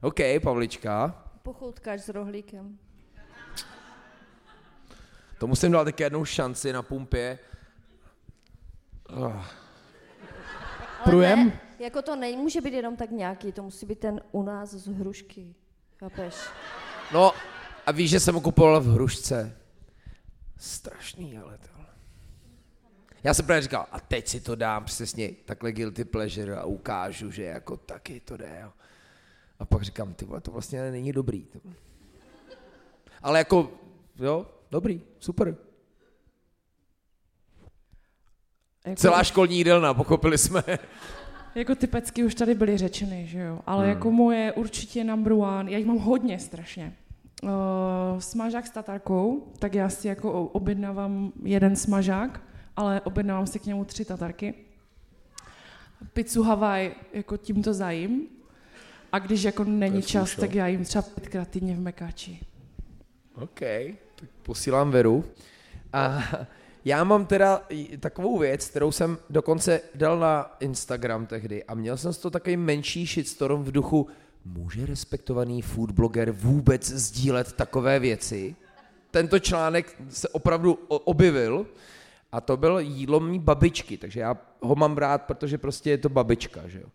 OK, 0.00 0.20
Pavlička. 0.42 1.24
Pochoutkáč 1.42 2.00
s 2.00 2.08
rohlíkem. 2.08 2.78
To 5.38 5.46
musím 5.46 5.72
dát 5.72 5.84
taky 5.84 6.02
jednou 6.02 6.24
šanci 6.24 6.72
na 6.72 6.82
pumpě. 6.82 7.38
Oh. 9.08 9.44
Ale 10.96 11.04
Prujem? 11.04 11.46
Ne, 11.46 11.60
jako 11.78 12.02
to 12.02 12.16
nemůže 12.16 12.60
být 12.60 12.74
jenom 12.74 12.96
tak 12.96 13.10
nějaký, 13.10 13.52
to 13.52 13.62
musí 13.62 13.86
být 13.86 13.98
ten 13.98 14.20
u 14.32 14.42
nás 14.42 14.70
z 14.70 14.88
hrušky. 14.88 15.54
Chápeš? 15.98 16.34
No 17.14 17.32
a 17.86 17.92
víš, 17.92 18.10
že 18.10 18.20
jsem 18.20 18.34
ho 18.34 18.40
kupoval 18.40 18.80
v 18.80 18.86
hrušce. 18.86 19.56
Strašný, 20.58 21.38
ale 21.38 21.58
to. 21.58 21.76
Já 23.24 23.34
jsem 23.34 23.46
právě 23.46 23.62
říkal, 23.62 23.86
a 23.92 24.00
teď 24.00 24.28
si 24.28 24.40
to 24.40 24.54
dám 24.54 24.84
přesně 24.84 25.30
takhle 25.44 25.72
guilty 25.72 26.04
pleasure 26.04 26.56
a 26.56 26.64
ukážu, 26.64 27.30
že 27.30 27.42
jako 27.42 27.76
taky 27.76 28.20
to 28.20 28.36
jde. 28.36 28.58
Jo. 28.62 28.72
A 29.58 29.64
pak 29.64 29.82
říkám, 29.82 30.14
ty 30.14 30.24
vole, 30.24 30.40
to 30.40 30.50
vlastně 30.50 30.90
není 30.90 31.12
dobrý. 31.12 31.46
Ale 33.22 33.38
jako, 33.38 33.72
jo, 34.18 34.46
dobrý, 34.70 35.02
super. 35.18 35.56
Jako, 38.86 39.00
Celá 39.00 39.24
školní 39.24 39.56
jídelna, 39.56 39.94
pochopili 39.94 40.38
jsme. 40.38 40.62
Jako 41.54 41.74
ty 41.74 41.86
pecky 41.86 42.24
už 42.24 42.34
tady 42.34 42.54
byly 42.54 42.78
řečeny, 42.78 43.26
že 43.26 43.38
jo? 43.38 43.60
Ale 43.66 43.82
Hmm. 43.84 43.88
jako 43.94 44.10
moje 44.10 44.52
určitě 44.52 45.04
number 45.04 45.32
one, 45.32 45.72
já 45.72 45.78
jich 45.78 45.86
mám 45.86 45.98
hodně 45.98 46.38
strašně. 46.38 46.92
Uh, 47.42 47.50
smažák 48.18 48.66
s 48.66 48.70
tatarkou, 48.70 49.52
tak 49.58 49.74
já 49.74 49.88
si 49.88 50.08
jako 50.08 50.42
objednávám 50.44 51.32
jeden 51.42 51.76
smažák, 51.76 52.40
ale 52.76 53.00
objednávám 53.00 53.46
si 53.46 53.58
k 53.58 53.66
němu 53.66 53.84
tři 53.84 54.04
tatarky. 54.04 54.54
Pizzu 56.12 56.42
Hawaii 56.42 56.94
jako 57.12 57.36
tímto 57.36 57.74
zajím. 57.74 58.26
A 59.12 59.18
když 59.18 59.42
jako 59.42 59.64
není 59.64 60.02
čas, 60.02 60.36
tak 60.36 60.54
já 60.54 60.66
jim 60.66 60.84
třeba 60.84 61.02
pětkrát 61.02 61.48
týdně 61.48 61.74
v 61.76 61.80
mekáči. 61.80 62.40
OK, 63.34 63.60
tak 64.14 64.28
posílám 64.42 64.90
Veru. 64.90 65.24
A 65.92 66.22
já 66.86 67.04
mám 67.04 67.26
teda 67.26 67.62
takovou 68.00 68.38
věc, 68.38 68.68
kterou 68.68 68.92
jsem 68.92 69.18
dokonce 69.30 69.80
dal 69.94 70.18
na 70.18 70.56
Instagram 70.60 71.26
tehdy 71.26 71.64
a 71.64 71.74
měl 71.74 71.96
jsem 71.96 72.12
z 72.12 72.18
toho 72.18 72.30
takový 72.30 72.56
menší 72.56 73.06
shitstorm 73.06 73.62
v 73.62 73.72
duchu, 73.72 74.06
může 74.44 74.86
respektovaný 74.86 75.62
food 75.62 75.90
blogger 75.90 76.30
vůbec 76.30 76.88
sdílet 76.88 77.52
takové 77.52 77.98
věci? 77.98 78.56
Tento 79.10 79.38
článek 79.38 79.96
se 80.08 80.28
opravdu 80.28 80.72
objevil 80.88 81.66
a 82.32 82.40
to 82.40 82.56
byl 82.56 82.78
jídlo 82.78 83.20
mý 83.20 83.38
babičky, 83.38 83.96
takže 83.96 84.20
já 84.20 84.36
ho 84.60 84.74
mám 84.74 84.96
rád, 84.96 85.22
protože 85.22 85.58
prostě 85.58 85.90
je 85.90 85.98
to 85.98 86.08
babička, 86.08 86.68
že 86.68 86.80
jo. 86.80 86.88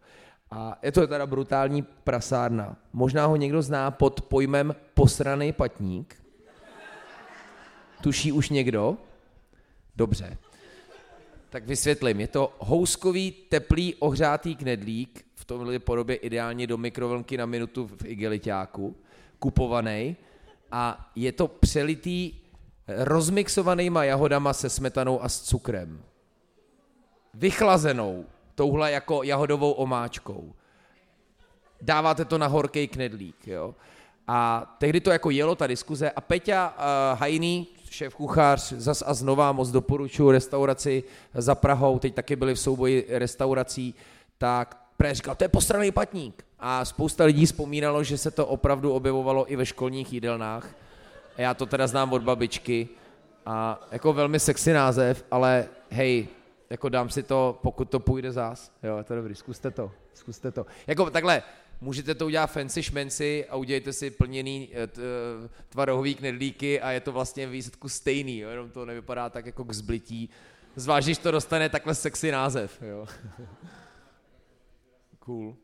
A 0.52 0.80
je 0.84 0.92
to 0.92 1.08
teda 1.08 1.28
brutální 1.28 1.82
prasárna. 1.82 2.78
Možná 2.94 3.26
ho 3.26 3.36
někdo 3.36 3.62
zná 3.62 3.92
pod 3.92 4.22
pojmem 4.22 4.76
posraný 4.94 5.54
patník. 5.54 6.16
Tuší 8.02 8.32
už 8.32 8.50
někdo? 8.50 8.98
Dobře. 9.96 10.38
Tak 11.50 11.66
vysvětlím. 11.68 12.20
Je 12.20 12.28
to 12.28 12.56
houskový, 12.60 13.32
teplý, 13.32 13.96
ohřátý 13.96 14.56
knedlík, 14.56 15.26
v 15.36 15.46
tomhle 15.46 15.80
podobě 15.80 16.16
ideálně 16.16 16.68
do 16.68 16.78
mikrovlnky 16.78 17.38
na 17.38 17.46
minutu 17.46 17.88
v 17.88 18.06
igeliťáku, 18.06 18.96
kupovaný. 19.40 20.16
A 20.72 21.12
je 21.16 21.32
to 21.32 21.48
přelitý 21.48 22.34
rozmixovanýma 22.88 24.04
jahodama 24.04 24.54
se 24.54 24.70
smetanou 24.70 25.24
a 25.24 25.30
s 25.30 25.42
cukrem. 25.42 26.04
Vychlazenou 27.34 28.26
touhle 28.56 28.92
jako 28.92 29.24
jahodovou 29.24 29.72
omáčkou. 29.72 30.54
Dáváte 31.82 32.26
to 32.26 32.38
na 32.38 32.48
horký 32.48 32.88
knedlík, 32.88 33.48
jo. 33.48 33.76
A 34.28 34.66
tehdy 34.78 35.02
to 35.02 35.12
jako 35.12 35.30
jelo 35.30 35.56
ta 35.56 35.68
diskuze 35.68 36.12
a 36.12 36.22
Peťa 36.22 36.70
uh, 36.70 37.20
Hajný, 37.20 37.68
šéf 37.92 38.16
kuchař, 38.16 38.74
zas 38.74 39.04
a 39.06 39.14
znova 39.14 39.52
moc 39.52 39.72
doporučuji 39.72 40.32
restauraci 40.32 41.04
za 41.34 41.56
Prahou, 41.56 42.00
teď 42.00 42.14
taky 42.14 42.36
byli 42.36 42.56
v 42.56 42.60
souboji 42.60 43.08
restaurací, 43.10 43.96
tak 44.38 44.82
Pre 45.02 45.14
říkal, 45.14 45.36
to 45.36 45.44
je 45.44 45.50
postraný 45.50 45.92
patník. 45.92 46.46
A 46.60 46.86
spousta 46.86 47.24
lidí 47.24 47.46
vzpomínalo, 47.46 48.04
že 48.04 48.18
se 48.18 48.32
to 48.32 48.48
opravdu 48.48 48.94
objevovalo 48.94 49.52
i 49.52 49.56
ve 49.56 49.66
školních 49.66 50.14
jídelnách. 50.14 50.70
Já 51.38 51.54
to 51.54 51.66
teda 51.66 51.88
znám 51.88 52.14
od 52.14 52.22
babičky. 52.22 52.90
A 53.46 53.80
jako 53.92 54.14
velmi 54.14 54.40
sexy 54.40 54.74
název, 54.74 55.26
ale 55.32 55.66
hej, 55.90 56.28
jako 56.70 56.90
dám 56.90 57.10
si 57.10 57.24
to, 57.24 57.60
pokud 57.62 57.90
to 57.90 58.00
půjde 58.00 58.32
zás. 58.32 58.72
Jo, 58.84 58.98
je 58.98 59.04
to 59.04 59.16
dobrý, 59.16 59.36
zkuste 59.36 59.72
to, 59.72 59.92
zkuste 60.14 60.52
to. 60.52 60.66
Jako 60.88 61.10
takhle, 61.10 61.44
můžete 61.82 62.16
to 62.16 62.26
udělat 62.26 62.48
fancy 62.48 62.84
šmenci 62.84 63.46
a 63.50 63.56
udělejte 63.56 63.94
si 63.94 64.12
plněný 64.12 64.70
eh, 64.72 64.84
eh, 64.84 65.50
tvarohový 65.70 66.16
knedlíky 66.16 66.82
a 66.82 66.92
je 66.92 67.00
to 67.00 67.12
vlastně 67.12 67.48
v 67.48 67.52
výsledku 67.52 67.90
stejný, 67.90 68.40
jo, 68.40 68.50
jenom 68.50 68.70
to 68.70 68.86
nevypadá 68.86 69.30
tak 69.30 69.46
jako 69.46 69.64
k 69.64 69.74
zblití. 69.74 70.30
Zvlášť, 70.76 71.08
když 71.08 71.18
to 71.18 71.32
dostane 71.32 71.70
takhle 71.70 71.96
sexy 71.96 72.32
název, 72.32 72.82
jo. 72.82 73.08
cool. 75.20 75.56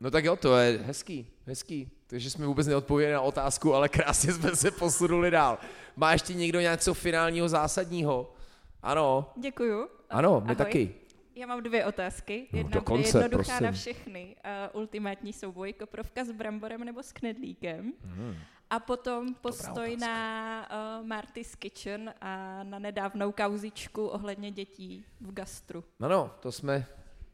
No 0.00 0.10
tak 0.10 0.24
jo, 0.24 0.36
to 0.36 0.56
je 0.56 0.78
hezký, 0.78 1.26
hezký. 1.46 1.90
Takže 2.06 2.30
jsme 2.30 2.46
vůbec 2.46 2.66
neodpověděli 2.66 3.12
na 3.14 3.20
otázku, 3.20 3.74
ale 3.74 3.88
krásně 3.88 4.32
jsme 4.32 4.56
se 4.56 4.70
posunuli 4.70 5.30
dál. 5.30 5.58
Má 5.96 6.12
ještě 6.12 6.34
někdo 6.34 6.60
něco 6.60 6.94
finálního 6.94 7.48
zásadního? 7.48 8.34
Ano, 8.82 9.30
Děkuju. 9.36 9.88
ano, 10.10 10.40
my 10.40 10.44
Ahoj. 10.44 10.56
taky. 10.56 10.94
Já 11.38 11.46
mám 11.46 11.62
dvě 11.62 11.84
otázky. 11.84 12.46
No, 12.52 12.58
Jedna 12.58 12.70
dokonce, 12.70 13.12
bude 13.12 13.24
jednoduchá 13.24 13.52
prosím. 13.52 13.64
na 13.66 13.72
všechny. 13.72 14.36
Uh, 14.72 14.80
ultimátní 14.80 15.32
souboj, 15.32 15.72
koprovka 15.72 16.24
s 16.24 16.32
bramborem 16.32 16.84
nebo 16.84 17.02
s 17.02 17.12
knedlíkem. 17.12 17.92
Hmm. 18.04 18.34
A 18.70 18.78
potom 18.80 19.34
postoj 19.34 19.96
na 19.96 20.68
uh, 21.00 21.06
Marty's 21.06 21.54
Kitchen 21.54 22.14
a 22.20 22.62
na 22.62 22.78
nedávnou 22.78 23.32
kauzičku 23.32 24.06
ohledně 24.06 24.50
dětí 24.50 25.04
v 25.20 25.32
gastru. 25.32 25.84
No, 26.00 26.08
no, 26.08 26.30
to 26.40 26.52
jsme 26.52 26.86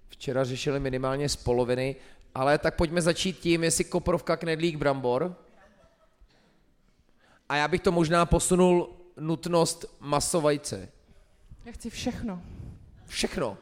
včera 0.08 0.44
řešili 0.44 0.80
minimálně 0.80 1.28
z 1.28 1.36
poloviny, 1.36 1.96
ale 2.34 2.58
tak 2.58 2.76
pojďme 2.76 3.02
začít 3.02 3.38
tím, 3.38 3.64
jestli 3.64 3.84
koprovka, 3.84 4.36
knedlík, 4.36 4.76
brambor. 4.76 5.36
A 7.48 7.56
já 7.56 7.68
bych 7.68 7.80
to 7.80 7.92
možná 7.92 8.26
posunul 8.26 8.96
nutnost 9.20 9.96
maso 10.00 10.40
vajce. 10.40 10.88
Já 11.64 11.72
chci 11.72 11.90
všechno. 11.90 12.42
Všechno. 13.06 13.58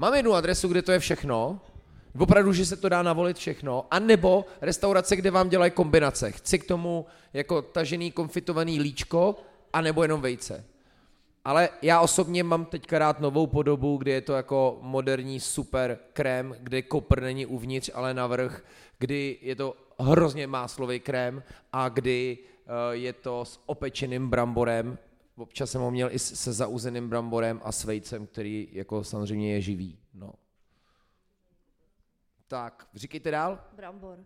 Mám 0.00 0.14
jednu 0.14 0.34
adresu, 0.34 0.68
kde 0.68 0.82
to 0.82 0.92
je 0.92 0.98
všechno, 0.98 1.60
opravdu, 2.18 2.52
že 2.52 2.66
se 2.66 2.76
to 2.76 2.88
dá 2.88 3.02
navolit 3.02 3.36
všechno, 3.36 3.86
anebo 3.90 4.44
restaurace, 4.60 5.16
kde 5.16 5.30
vám 5.30 5.48
dělají 5.48 5.70
kombinace. 5.70 6.32
Chci 6.32 6.58
k 6.58 6.66
tomu 6.66 7.06
jako 7.32 7.62
tažený 7.62 8.10
konfitovaný 8.10 8.80
líčko, 8.80 9.36
anebo 9.72 10.02
jenom 10.02 10.20
vejce. 10.20 10.64
Ale 11.44 11.68
já 11.82 12.00
osobně 12.00 12.44
mám 12.44 12.64
teďka 12.64 12.98
rád 12.98 13.20
novou 13.20 13.46
podobu, 13.46 13.96
kdy 13.96 14.10
je 14.10 14.20
to 14.20 14.32
jako 14.32 14.78
moderní 14.82 15.40
super 15.40 15.98
krém, 16.12 16.56
kde 16.60 16.82
kopr 16.82 17.22
není 17.22 17.46
uvnitř, 17.46 17.90
ale 17.94 18.14
navrch, 18.14 18.64
kdy 18.98 19.38
je 19.42 19.56
to 19.56 19.76
hrozně 19.98 20.46
máslový 20.46 21.00
krém 21.00 21.42
a 21.72 21.88
kdy 21.88 22.38
uh, 22.38 22.74
je 22.90 23.12
to 23.12 23.44
s 23.44 23.60
opečeným 23.66 24.28
bramborem. 24.28 24.98
Občas 25.40 25.70
jsem 25.70 25.80
ho 25.80 25.90
měl 25.90 26.08
i 26.12 26.18
se 26.18 26.52
zauzeným 26.52 27.08
bramborem 27.08 27.60
a 27.64 27.72
s 27.72 27.84
vejcem, 27.84 28.26
který 28.26 28.68
jako 28.72 29.04
samozřejmě 29.04 29.52
je 29.52 29.60
živý. 29.60 29.98
No. 30.14 30.32
Tak, 32.48 32.86
říkejte 32.94 33.30
dál. 33.30 33.58
Brambor. 33.76 34.18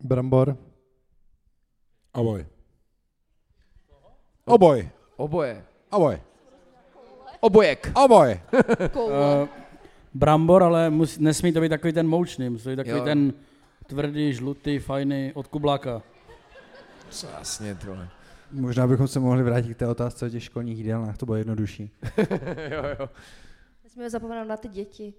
Brambor. 0.00 0.56
Oboj. 2.12 2.46
Oboj. 4.44 4.90
Oboje. 5.16 5.64
Oboj. 5.90 6.20
Obojek. 7.40 7.92
Oboj. 8.04 8.40
Uh, 8.94 9.48
brambor, 10.14 10.62
ale 10.62 10.90
mus, 10.90 11.18
nesmí 11.18 11.52
to 11.52 11.60
být 11.60 11.68
takový 11.68 11.92
ten 11.92 12.08
moučný, 12.08 12.50
musí 12.50 12.64
to 12.64 12.70
být 12.70 12.76
takový 12.76 12.98
Jo. 12.98 13.04
ten 13.04 13.34
tvrdý, 13.86 14.32
žlutý, 14.32 14.78
fajný 14.78 15.32
od 15.34 15.46
kubláka. 15.46 16.02
Jasně, 17.38 17.74
tohle. 17.74 18.08
Možná 18.52 18.86
bychom 18.86 19.08
se 19.08 19.20
mohli 19.20 19.42
vrátit 19.42 19.74
k 19.74 19.76
té 19.76 19.86
otázce 19.86 20.26
o 20.26 20.28
těch 20.28 20.44
školních 20.44 20.78
jídelnách, 20.78 21.18
to 21.18 21.26
bylo 21.26 21.36
jednodušší. 21.36 21.90
jo, 22.70 22.82
jo. 22.98 23.08
Nesmíme 23.84 24.10
zapomenout 24.10 24.48
na 24.48 24.56
ty 24.56 24.68
děti. 24.68 25.14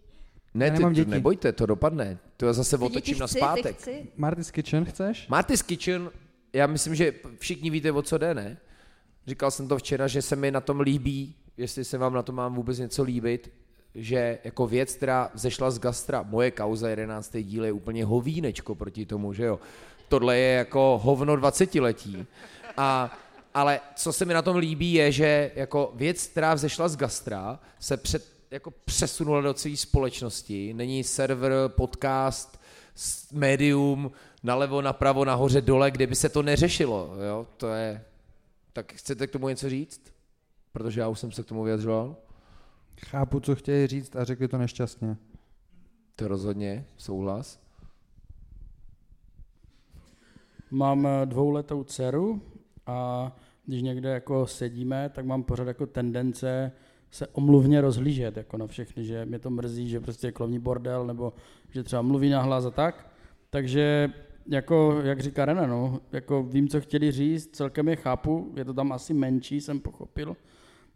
Ne, 0.54 0.72
ty, 0.72 0.84
děti. 0.94 1.12
nebojte, 1.12 1.52
to 1.52 1.66
dopadne. 1.66 2.18
To 2.38 2.46
já 2.46 2.54
zase 2.54 2.78
Ty 2.78 2.84
otočím 2.84 3.20
na 3.20 3.28
zpátek. 3.28 3.90
Marty's 4.18 4.52
Kitchen 4.52 4.86
chceš? 4.86 5.28
Marty's 5.28 5.62
Kitchen, 5.62 6.12
já 6.54 6.68
myslím, 6.68 6.96
že 6.96 7.14
všichni 7.40 7.70
víte, 7.70 7.92
o 7.92 8.02
co 8.02 8.18
jde, 8.18 8.34
ne? 8.34 8.58
Říkal 9.28 9.52
jsem 9.52 9.68
to 9.68 9.78
včera, 9.78 10.08
že 10.08 10.22
se 10.22 10.36
mi 10.36 10.52
na 10.52 10.62
tom 10.62 10.80
líbí, 10.80 11.36
jestli 11.58 11.84
se 11.84 11.98
vám 11.98 12.14
na 12.14 12.24
tom 12.24 12.36
mám 12.36 12.56
vůbec 12.56 12.80
něco 12.80 13.04
líbit. 13.04 13.52
že 13.96 14.40
jako 14.44 14.68
věc, 14.68 14.96
která 14.96 15.32
zešla 15.34 15.72
z 15.72 15.80
gastra, 15.80 16.24
moje 16.24 16.52
kauza 16.52 16.90
11. 16.90 17.38
díl 17.42 17.66
je 17.66 17.72
úplně 17.72 18.06
hovínečko 18.06 18.76
proti 18.76 19.06
tomu, 19.06 19.34
že 19.34 19.44
jo. 19.46 19.60
Tohle 20.10 20.38
je 20.38 20.54
jako 20.54 21.00
hovno 21.04 21.36
20 21.36 21.76
letí. 21.76 22.26
A, 22.78 23.18
ale 23.54 23.80
co 23.96 24.14
se 24.14 24.26
mi 24.26 24.34
na 24.34 24.42
tom 24.42 24.58
líbí 24.58 24.94
je, 24.94 25.12
že 25.12 25.52
jako 25.56 25.92
věc, 25.96 26.28
která 26.28 26.54
vzešla 26.54 26.88
z 26.88 26.96
gastra, 26.96 27.60
se 27.80 27.98
před, 27.98 28.34
jako 28.52 28.72
přesunula 28.72 29.42
do 29.42 29.54
celé 29.54 29.78
společnosti. 29.78 30.74
Není 30.74 31.04
server, 31.04 31.52
podcast, 31.68 32.60
médium, 33.32 34.12
nalevo, 34.44 34.82
napravo, 34.82 35.26
nahoře, 35.26 35.62
dole, 35.62 35.92
kde 35.92 36.08
by 36.08 36.16
se 36.16 36.30
to 36.30 36.44
neřešilo. 36.44 37.16
Jo? 37.28 37.48
To 37.58 37.68
je... 37.68 38.06
Tak 38.74 38.94
chcete 38.94 39.28
k 39.28 39.32
tomu 39.32 39.50
něco 39.50 39.70
říct? 39.70 40.02
Protože 40.72 41.02
já 41.02 41.08
už 41.08 41.20
jsem 41.20 41.32
se 41.32 41.44
k 41.44 41.46
tomu 41.46 41.64
vyjadřoval. 41.64 42.16
Chápu, 43.06 43.40
co 43.40 43.56
chtějí 43.56 43.88
říct 43.88 44.16
a 44.16 44.24
řekli 44.24 44.48
to 44.48 44.58
nešťastně. 44.58 45.18
To 46.16 46.28
rozhodně, 46.28 46.86
souhlas. 46.98 47.60
Mám 50.72 51.08
eh, 51.08 51.26
dvouletou 51.26 51.84
dceru 51.84 52.42
a 52.86 53.32
když 53.66 53.82
někde 53.82 54.10
jako 54.10 54.48
sedíme, 54.48 55.10
tak 55.10 55.26
mám 55.26 55.44
pořád 55.44 55.68
jako 55.68 55.86
tendence 55.86 56.72
se 57.12 57.28
omluvně 57.28 57.82
rozhlížet 57.82 58.38
jako 58.38 58.58
na 58.58 58.68
všechny, 58.68 59.04
že 59.06 59.26
mě 59.26 59.40
to 59.40 59.50
mrzí, 59.50 59.90
že 59.90 60.00
prostě 60.00 60.28
je 60.28 60.32
klovní 60.32 60.60
bordel, 60.60 61.08
nebo 61.08 61.34
že 61.70 61.84
třeba 61.84 62.02
mluví 62.02 62.30
nahlas 62.30 62.66
a 62.66 62.72
tak. 62.72 63.08
Takže 63.50 64.10
jako, 64.48 65.02
jak 65.04 65.20
říká 65.20 65.46
Rena, 65.46 65.68
no, 65.68 66.00
jako 66.12 66.44
vím, 66.44 66.68
co 66.68 66.82
chtěli 66.82 67.12
říct, 67.12 67.56
celkem 67.56 67.88
je 67.88 67.96
chápu, 67.96 68.54
je 68.56 68.66
to 68.66 68.74
tam 68.74 68.92
asi 68.92 69.14
menší, 69.14 69.62
jsem 69.62 69.80
pochopil, 69.80 70.38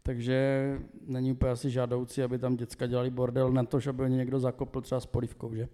takže 0.04 0.78
není 1.08 1.32
úplně 1.32 1.52
asi 1.52 1.70
žádoucí, 1.70 2.24
aby 2.24 2.40
tam 2.40 2.56
děcka 2.56 2.88
dělali 2.88 3.10
bordel 3.10 3.52
na 3.52 3.64
to, 3.64 3.80
aby 3.90 4.10
někdo 4.10 4.40
zakopl 4.40 4.82
třeba 4.82 5.02
s 5.02 5.06
polivkou, 5.06 5.56
že? 5.56 5.68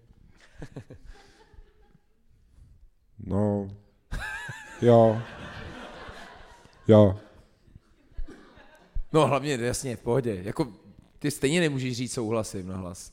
No, 3.25 3.67
jo. 4.81 5.21
Jo. 6.87 7.19
No 9.13 9.27
hlavně, 9.27 9.53
jasně, 9.53 9.95
v 9.95 10.01
pohodě. 10.01 10.41
Jako, 10.43 10.67
ty 11.19 11.31
stejně 11.31 11.61
nemůžeš 11.61 11.97
říct 11.97 12.13
souhlasím 12.13 12.67
na 12.67 12.77
hlas. 12.77 13.11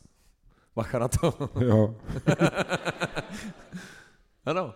Bacha 0.77 0.99
na 0.99 1.09
to. 1.09 1.51
Jo. 1.61 1.95
ano. 4.47 4.75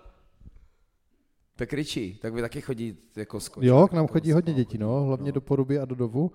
Tak 1.56 1.72
Riči, 1.72 2.18
tak 2.22 2.34
vy 2.34 2.40
taky 2.40 2.60
chodí 2.60 2.96
jako 3.16 3.40
s 3.40 3.50
Jo, 3.60 3.88
k 3.88 3.92
nám 3.92 4.06
chodí 4.06 4.32
hodně 4.32 4.54
dětí, 4.54 4.78
no, 4.78 5.04
hlavně 5.04 5.32
do 5.32 5.40
Poruby 5.40 5.78
a 5.78 5.84
do 5.84 5.94
Dovu. 5.94 6.32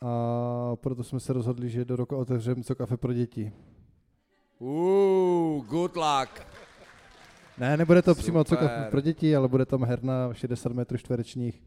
A 0.00 0.76
proto 0.76 1.04
jsme 1.04 1.20
se 1.20 1.32
rozhodli, 1.32 1.70
že 1.70 1.84
do 1.84 1.96
roku 1.96 2.16
otevřeme 2.16 2.62
co 2.62 2.74
kafe 2.74 2.96
pro 2.96 3.12
děti. 3.12 3.52
Uh, 4.58 5.64
good 5.64 5.96
luck. 5.96 6.46
Ne, 7.58 7.76
nebude 7.76 8.02
to 8.02 8.14
přímo 8.14 8.44
co 8.44 8.54
Super. 8.54 8.68
kafe 8.68 8.90
pro 8.90 9.00
děti, 9.00 9.36
ale 9.36 9.48
bude 9.48 9.66
tam 9.66 9.84
herna 9.84 10.34
60 10.34 10.72
metrů 10.72 10.98
čtverečních, 10.98 11.62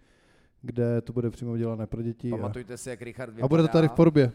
kde 0.61 1.01
to 1.01 1.13
bude 1.13 1.29
přímo 1.29 1.51
udělané 1.51 1.87
pro 1.87 2.01
děti. 2.01 2.29
Pamatujte 2.29 2.77
si, 2.77 2.89
jak 2.89 3.01
Richard 3.01 3.33
A 3.41 3.47
bude 3.47 3.61
to 3.61 3.67
tady 3.67 3.87
v 3.87 3.91
Porubě. 3.91 4.31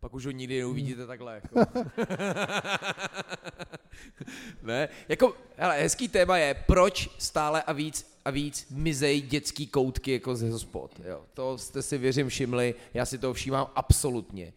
Pak 0.00 0.14
už 0.14 0.26
ho 0.26 0.30
nikdy 0.30 0.58
neuvidíte 0.58 1.06
takhle. 1.06 1.34
Jako. 1.34 1.82
ne, 4.62 4.88
jako, 5.08 5.34
hele, 5.56 5.80
hezký 5.80 6.08
téma 6.08 6.38
je, 6.38 6.54
proč 6.66 7.10
stále 7.18 7.62
a 7.62 7.72
víc 7.72 8.12
a 8.24 8.30
víc 8.30 8.66
mizej 8.70 9.20
dětský 9.20 9.66
koutky 9.66 10.12
jako 10.12 10.36
ze 10.36 10.50
hospod. 10.50 11.00
Jo. 11.04 11.24
To 11.34 11.58
jste 11.58 11.82
si 11.82 11.98
věřím 11.98 12.28
všimli, 12.28 12.74
já 12.94 13.06
si 13.06 13.18
toho 13.18 13.32
všímám 13.32 13.66
absolutně. 13.74 14.52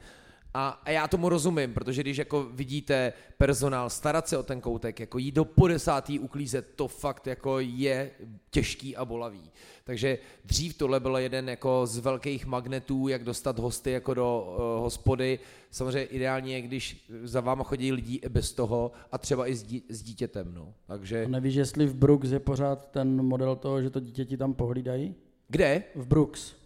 A, 0.57 0.69
a 0.83 0.91
já 0.91 1.07
tomu 1.07 1.29
rozumím, 1.29 1.73
protože 1.73 2.01
když 2.01 2.17
jako 2.17 2.43
vidíte 2.43 3.13
personál 3.37 3.89
starat 3.89 4.27
se 4.27 4.37
o 4.37 4.43
ten 4.43 4.61
koutek, 4.61 4.99
jako 4.99 5.17
jít 5.17 5.31
do 5.31 5.45
po 5.45 5.67
desátý 5.67 6.19
uklízet, 6.19 6.67
to 6.75 6.87
fakt 6.87 7.27
jako 7.27 7.59
je 7.59 8.11
těžký 8.49 8.95
a 8.95 9.05
bolavý. 9.05 9.51
Takže 9.83 10.17
dřív 10.45 10.77
tohle 10.77 10.99
byl 10.99 11.17
jeden 11.17 11.49
jako 11.49 11.85
z 11.85 11.97
velkých 11.97 12.45
magnetů, 12.45 13.07
jak 13.07 13.23
dostat 13.23 13.59
hosty 13.59 13.91
jako 13.91 14.13
do 14.13 14.55
uh, 14.57 14.83
hospody. 14.83 15.39
Samozřejmě 15.71 16.03
ideálně 16.03 16.55
je, 16.55 16.61
když 16.61 17.05
za 17.23 17.41
váma 17.41 17.63
chodí 17.63 17.91
lidi 17.91 18.15
i 18.15 18.29
bez 18.29 18.53
toho 18.53 18.91
a 19.11 19.17
třeba 19.17 19.47
i 19.47 19.55
s, 19.55 19.63
dí, 19.63 19.83
s 19.89 20.03
dítětem. 20.03 20.53
No. 20.53 20.73
Takže 20.87 21.25
A 21.25 21.27
nevíš, 21.27 21.55
jestli 21.55 21.85
v 21.85 21.95
Brooks 21.95 22.29
je 22.29 22.39
pořád 22.39 22.91
ten 22.91 23.25
model 23.25 23.55
toho, 23.55 23.81
že 23.81 23.89
to 23.89 23.99
dítě 23.99 24.25
ti 24.25 24.37
tam 24.37 24.53
pohlídají? 24.53 25.15
kde? 25.47 25.83
V 25.95 26.07
Brooks. 26.07 26.64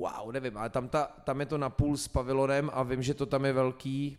Wow, 0.00 0.32
nevím, 0.32 0.56
ale 0.56 0.70
tam, 0.70 0.88
ta, 0.88 1.10
tam 1.24 1.40
je 1.40 1.46
to 1.46 1.58
napůl 1.58 1.96
s 1.96 2.08
pavilonem 2.08 2.70
a 2.72 2.82
vím, 2.82 3.02
že 3.02 3.14
to 3.14 3.26
tam 3.26 3.44
je 3.44 3.52
velký. 3.52 4.18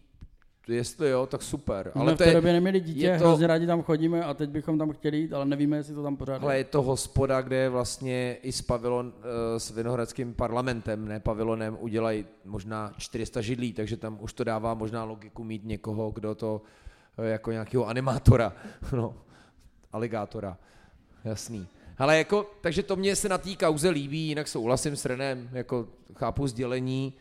Jestli 0.67 1.09
jo, 1.09 1.25
tak 1.25 1.43
super. 1.43 1.91
Ale 1.95 2.03
Ale 2.05 2.15
v 2.15 2.17
té 2.17 2.25
je, 2.25 2.33
době 2.33 2.53
neměli 2.53 2.79
dítě, 2.79 3.05
je 3.05 3.17
to... 3.19 3.27
hrozně 3.27 3.47
rádi 3.47 3.67
tam 3.67 3.83
chodíme 3.83 4.23
a 4.23 4.33
teď 4.33 4.49
bychom 4.49 4.77
tam 4.77 4.91
chtěli 4.91 5.17
jít, 5.17 5.33
ale 5.33 5.45
nevíme, 5.45 5.77
jestli 5.77 5.95
to 5.95 6.03
tam 6.03 6.17
pořád 6.17 6.43
Ale 6.43 6.57
je. 6.57 6.63
to 6.63 6.81
hospoda, 6.81 7.41
kde 7.41 7.55
je 7.55 7.69
vlastně 7.69 8.37
i 8.41 8.51
s 8.51 8.61
pavilon, 8.61 9.13
eh, 9.55 9.59
s 9.59 9.71
Vinohradským 9.71 10.33
parlamentem, 10.33 11.07
ne 11.07 11.19
pavilonem, 11.19 11.77
udělají 11.79 12.25
možná 12.45 12.93
400 12.97 13.41
židlí, 13.41 13.73
takže 13.73 13.97
tam 13.97 14.17
už 14.21 14.33
to 14.33 14.43
dává 14.43 14.73
možná 14.73 15.03
logiku 15.03 15.43
mít 15.43 15.65
někoho, 15.65 16.11
kdo 16.11 16.35
to 16.35 16.61
eh, 17.17 17.29
jako 17.29 17.51
nějakého 17.51 17.87
animátora, 17.87 18.53
no, 18.95 19.15
aligátora, 19.91 20.57
jasný. 21.23 21.67
Ale 22.01 22.17
jako, 22.17 22.51
takže 22.61 22.83
to 22.83 22.95
mě 22.95 23.15
se 23.15 23.29
na 23.29 23.37
té 23.37 23.55
kauze 23.55 23.89
líbí, 23.89 24.27
jinak 24.27 24.47
souhlasím 24.47 24.95
s 24.95 25.05
Renem, 25.05 25.49
jako 25.51 25.87
chápu 26.15 26.47
sdělení, 26.47 27.13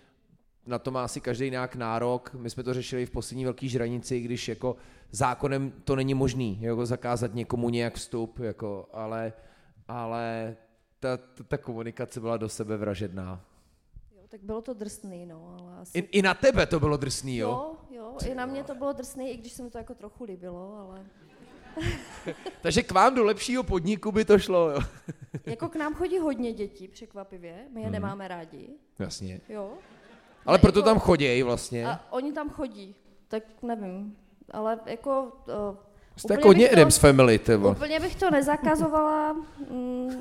na 0.67 0.79
to 0.79 0.91
má 0.91 1.05
asi 1.05 1.21
každý 1.21 1.51
nějak 1.51 1.77
nárok. 1.77 2.35
My 2.35 2.51
jsme 2.51 2.63
to 2.63 2.75
řešili 2.75 3.07
v 3.07 3.11
poslední 3.11 3.45
velký 3.45 3.69
žranici, 3.69 4.21
když 4.21 4.49
jako 4.49 4.77
zákonem 5.11 5.73
to 5.85 5.97
není 5.97 6.15
možný, 6.15 6.59
jako 6.61 6.87
zakázat 6.87 7.35
někomu 7.35 7.71
nějak 7.71 7.95
vstup, 7.95 8.39
jako, 8.39 8.89
ale, 8.93 9.33
ale 9.89 10.57
ta, 11.01 11.17
ta, 11.17 11.45
ta 11.49 11.59
komunikace 11.59 12.21
byla 12.21 12.37
do 12.37 12.49
sebe 12.49 12.77
vražedná. 12.77 13.45
Jo, 14.17 14.23
tak 14.29 14.41
bylo 14.43 14.63
to 14.63 14.75
drsný, 14.75 15.27
no, 15.27 15.57
ale 15.61 15.79
asi... 15.79 15.99
I, 15.99 16.19
I 16.19 16.23
na 16.23 16.35
tebe 16.35 16.67
to 16.67 16.81
bylo 16.81 16.97
drsný, 16.97 17.37
jo? 17.37 17.49
Jo, 17.49 17.77
jo, 17.91 18.31
i 18.31 18.35
na 18.35 18.47
mě 18.47 18.65
to 18.65 18.75
bylo 18.75 18.93
drsný, 18.93 19.31
i 19.31 19.37
když 19.37 19.53
se 19.53 19.63
mi 19.63 19.71
to 19.71 19.79
jako 19.79 19.95
trochu 19.95 20.25
líbilo, 20.25 20.77
ale... 20.79 21.07
Takže 22.63 22.83
k 22.83 22.93
vám 22.93 23.15
do 23.15 23.25
lepšího 23.25 23.63
podniku 23.63 24.13
by 24.13 24.25
to 24.25 24.39
šlo, 24.39 24.71
jo? 24.71 24.81
Jako 25.47 25.69
k 25.69 25.77
nám 25.77 25.95
chodí 25.95 26.19
hodně 26.19 26.53
dětí, 26.53 26.89
překvapivě, 26.89 27.55
my 27.75 27.81
je 27.81 27.85
Mhm. 27.87 27.93
nemáme 27.93 28.29
rádi. 28.29 28.69
Jasně. 28.99 29.41
Jo. 29.49 29.71
Ale 30.47 30.59
Ne, 30.59 30.61
proto 30.63 30.79
jako- 30.79 30.89
tam 30.89 30.99
chodí 30.99 31.43
vlastně. 31.43 31.87
A 31.87 32.01
oni 32.11 32.33
tam 32.33 32.51
chodí, 32.51 32.95
tak 33.29 33.43
nevím, 33.63 34.17
ale 34.51 34.81
jako... 34.87 35.33
Uh, 35.71 35.77
Jste 36.17 36.35
jako 36.35 36.49
hodně 36.49 36.69
Adams 36.71 36.99
Family, 36.99 37.41
vole. 37.57 37.73
Úplně 37.77 38.01
bych 38.01 38.17
to 38.17 38.31
nezakazovala, 38.31 39.33
mm, 39.33 40.07
uh, 40.07 40.13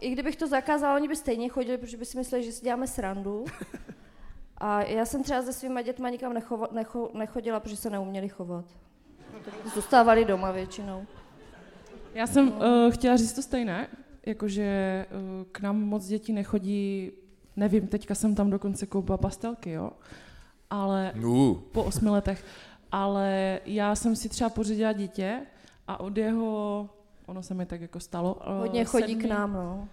i 0.00 0.10
kdybych 0.10 0.36
to 0.36 0.46
zakázala, 0.46 0.94
oni 0.96 1.08
by 1.08 1.16
stejně 1.16 1.48
chodili, 1.48 1.78
protože 1.78 1.96
by 1.96 2.04
si 2.04 2.18
mysleli, 2.18 2.44
že 2.44 2.52
si 2.52 2.64
děláme 2.64 2.86
srandu. 2.86 3.44
A 4.58 4.82
já 4.82 5.04
jsem 5.04 5.22
třeba 5.22 5.42
se 5.42 5.52
svýma 5.52 5.82
dětma 5.82 6.10
nikam 6.10 6.32
nechova, 6.32 6.68
necho, 6.72 7.10
nechodila, 7.14 7.60
protože 7.60 7.76
se 7.76 7.90
neuměli 7.90 8.28
chovat. 8.28 8.64
Zůstávali 9.74 10.24
doma 10.24 10.50
většinou. 10.50 11.06
Já 12.14 12.26
jsem 12.26 12.48
uh, 12.48 12.90
chtěla 12.90 13.16
říct 13.16 13.32
to 13.32 13.42
stejné, 13.42 13.88
jakože 14.26 15.06
uh, 15.10 15.46
k 15.52 15.60
nám 15.60 15.80
moc 15.80 16.06
dětí 16.06 16.32
nechodí, 16.32 17.12
nevím, 17.56 17.86
teďka 17.86 18.14
jsem 18.14 18.34
tam 18.34 18.50
dokonce 18.50 18.86
koupila 18.86 19.18
pastelky, 19.18 19.70
jo, 19.70 19.90
ale 20.70 21.12
Uh. 21.24 21.58
po 21.72 21.82
osmi 21.84 22.10
letech, 22.10 22.44
ale 22.92 23.60
já 23.64 23.94
jsem 23.94 24.16
si 24.16 24.28
třeba 24.28 24.50
pořídila 24.50 24.92
dítě 24.92 25.40
a 25.88 26.00
od 26.00 26.16
jeho, 26.16 26.88
ono 27.26 27.42
se 27.42 27.54
mi 27.54 27.66
tak 27.66 27.80
jako 27.80 28.00
stalo, 28.00 28.38
eh, 28.40 28.58
Hodně 28.58 28.84
chodí 28.84 29.16
sedmi- 29.16 29.20
k 29.20 29.24
nám, 29.24 29.52
no. 29.52 29.88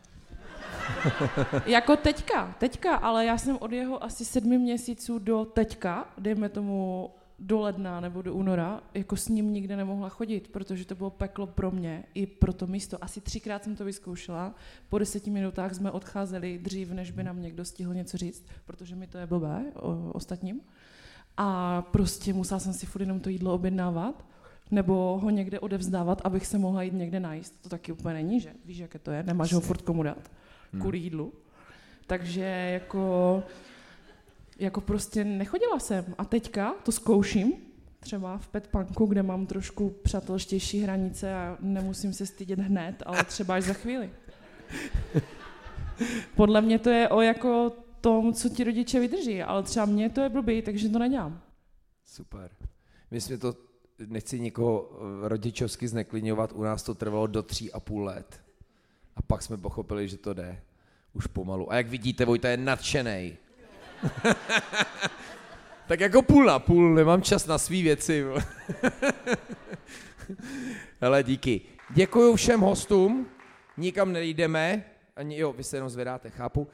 jako 1.66 1.96
teďka, 1.96 2.56
teďka, 2.60 2.96
ale 2.96 3.26
já 3.26 3.38
jsem 3.38 3.58
od 3.62 3.72
jeho 3.72 4.04
asi 4.04 4.26
sedmi 4.26 4.58
měsíců 4.58 5.20
do 5.20 5.46
teďka, 5.46 6.08
dejme 6.18 6.50
tomu 6.50 7.10
do 7.40 7.60
ledna 7.60 8.00
nebo 8.00 8.22
do 8.22 8.34
února, 8.34 8.82
jako 8.94 9.16
s 9.16 9.28
ním 9.28 9.54
nikde 9.54 9.76
nemohla 9.76 10.10
chodit, 10.10 10.48
protože 10.48 10.86
to 10.86 10.96
bylo 10.96 11.10
peklo 11.10 11.48
pro 11.48 11.72
mě 11.72 12.04
i 12.14 12.26
pro 12.26 12.54
to 12.54 12.68
místo. 12.68 13.04
Asi 13.04 13.22
třikrát 13.22 13.64
jsem 13.64 13.76
to 13.76 13.86
vyzkoušela, 13.86 14.56
po 14.90 14.98
deseti 14.98 15.30
minutách 15.30 15.74
jsme 15.74 15.92
odcházeli 15.92 16.58
dřív, 16.58 16.92
než 16.92 17.12
by 17.12 17.24
nám 17.24 17.42
někdo 17.42 17.66
stihl 17.66 17.94
něco 17.94 18.18
říct, 18.18 18.46
protože 18.66 18.96
mi 18.96 19.08
to 19.08 19.18
je 19.18 19.28
blbé 19.28 19.64
o, 19.76 20.12
ostatním. 20.12 20.62
A 21.38 21.82
prostě 21.82 22.34
musela 22.34 22.60
jsem 22.60 22.74
si 22.74 22.86
furt 22.86 23.02
jenom 23.02 23.20
to 23.20 23.30
jídlo 23.30 23.54
objednávat, 23.54 24.26
nebo 24.72 25.20
ho 25.24 25.30
někde 25.30 25.60
odevzdávat, 25.60 26.22
abych 26.24 26.46
se 26.46 26.58
mohla 26.58 26.84
jít 26.84 26.94
někde 26.94 27.20
najíst. 27.20 27.62
To 27.62 27.70
taky 27.70 27.92
úplně 27.92 28.14
není, 28.14 28.40
že? 28.40 28.50
Víš, 28.66 28.78
jaké 28.78 29.00
to 29.00 29.12
je? 29.12 29.24
Nemáš 29.24 29.54
ho 29.54 29.62
furt 29.62 29.82
komu 29.82 30.04
dát 30.04 30.32
kvůli 30.80 30.98
jídlu. 30.98 31.34
Takže 32.08 32.42
jako, 32.74 33.44
jako 34.60 34.82
prostě 34.82 35.24
nechodila 35.24 35.80
jsem. 35.80 36.16
A 36.18 36.26
teďka 36.26 36.74
to 36.84 36.92
zkouším, 36.92 37.54
třeba 38.00 38.38
v 38.38 38.48
Petpanku, 38.48 39.06
kde 39.06 39.24
mám 39.24 39.46
trošku 39.46 39.90
přátelštější 39.90 40.80
hranice 40.80 41.36
a 41.36 41.58
nemusím 41.60 42.14
se 42.14 42.26
stydět 42.26 42.60
hned, 42.60 43.04
ale 43.06 43.24
třeba 43.24 43.56
až 43.56 43.64
za 43.64 43.74
chvíli. 43.74 44.10
Podle 46.36 46.62
mě 46.62 46.80
to 46.80 46.90
je 46.90 47.10
o 47.10 47.22
jako 47.22 47.74
tom, 48.02 48.34
co 48.34 48.50
ti 48.50 48.64
rodiče 48.64 49.00
vydrží, 49.00 49.44
ale 49.44 49.64
třeba 49.64 49.86
mě 49.86 50.10
to 50.10 50.22
je 50.22 50.30
blbý, 50.30 50.62
takže 50.62 50.90
to 50.90 51.00
nedělám. 51.00 51.42
Super. 52.06 52.52
My 53.12 53.22
jsme 53.22 53.38
to, 53.38 53.56
nechci 54.08 54.40
nikoho 54.40 54.90
eh, 54.92 55.30
rodičovsky 55.30 55.88
zneklidňovat, 55.88 56.52
u 56.54 56.64
nás 56.64 56.84
to 56.84 56.96
trvalo 56.96 57.28
do 57.28 57.44
tří 57.44 57.72
a 57.72 57.80
půl 57.80 58.04
let. 58.04 58.42
A 59.16 59.22
pak 59.22 59.42
jsme 59.42 59.58
pochopili, 59.58 60.08
že 60.08 60.18
to 60.18 60.34
jde. 60.34 60.62
Už 61.14 61.28
pomalu. 61.28 61.72
A 61.72 61.76
jak 61.76 61.88
vidíte, 61.88 62.26
Vojta 62.26 62.50
je 62.50 62.58
nadšenej. 62.58 63.38
tak 65.88 66.00
jako 66.00 66.22
půl 66.22 66.46
na 66.46 66.60
půl, 66.60 66.94
nemám 66.94 67.22
čas 67.22 67.46
na 67.46 67.58
svý 67.58 67.84
věci. 67.84 68.26
Hele, 71.02 71.24
díky. 71.24 71.62
Děkuji 71.90 72.36
všem 72.36 72.60
hostům, 72.62 73.28
nikam 73.78 74.12
nejdeme, 74.14 74.84
ani 75.16 75.38
jo, 75.38 75.54
vy 75.54 75.64
se 75.64 75.78
jenom 75.78 75.90
zvedáte, 75.90 76.30
chápu. 76.30 76.62
Uh, 76.62 76.68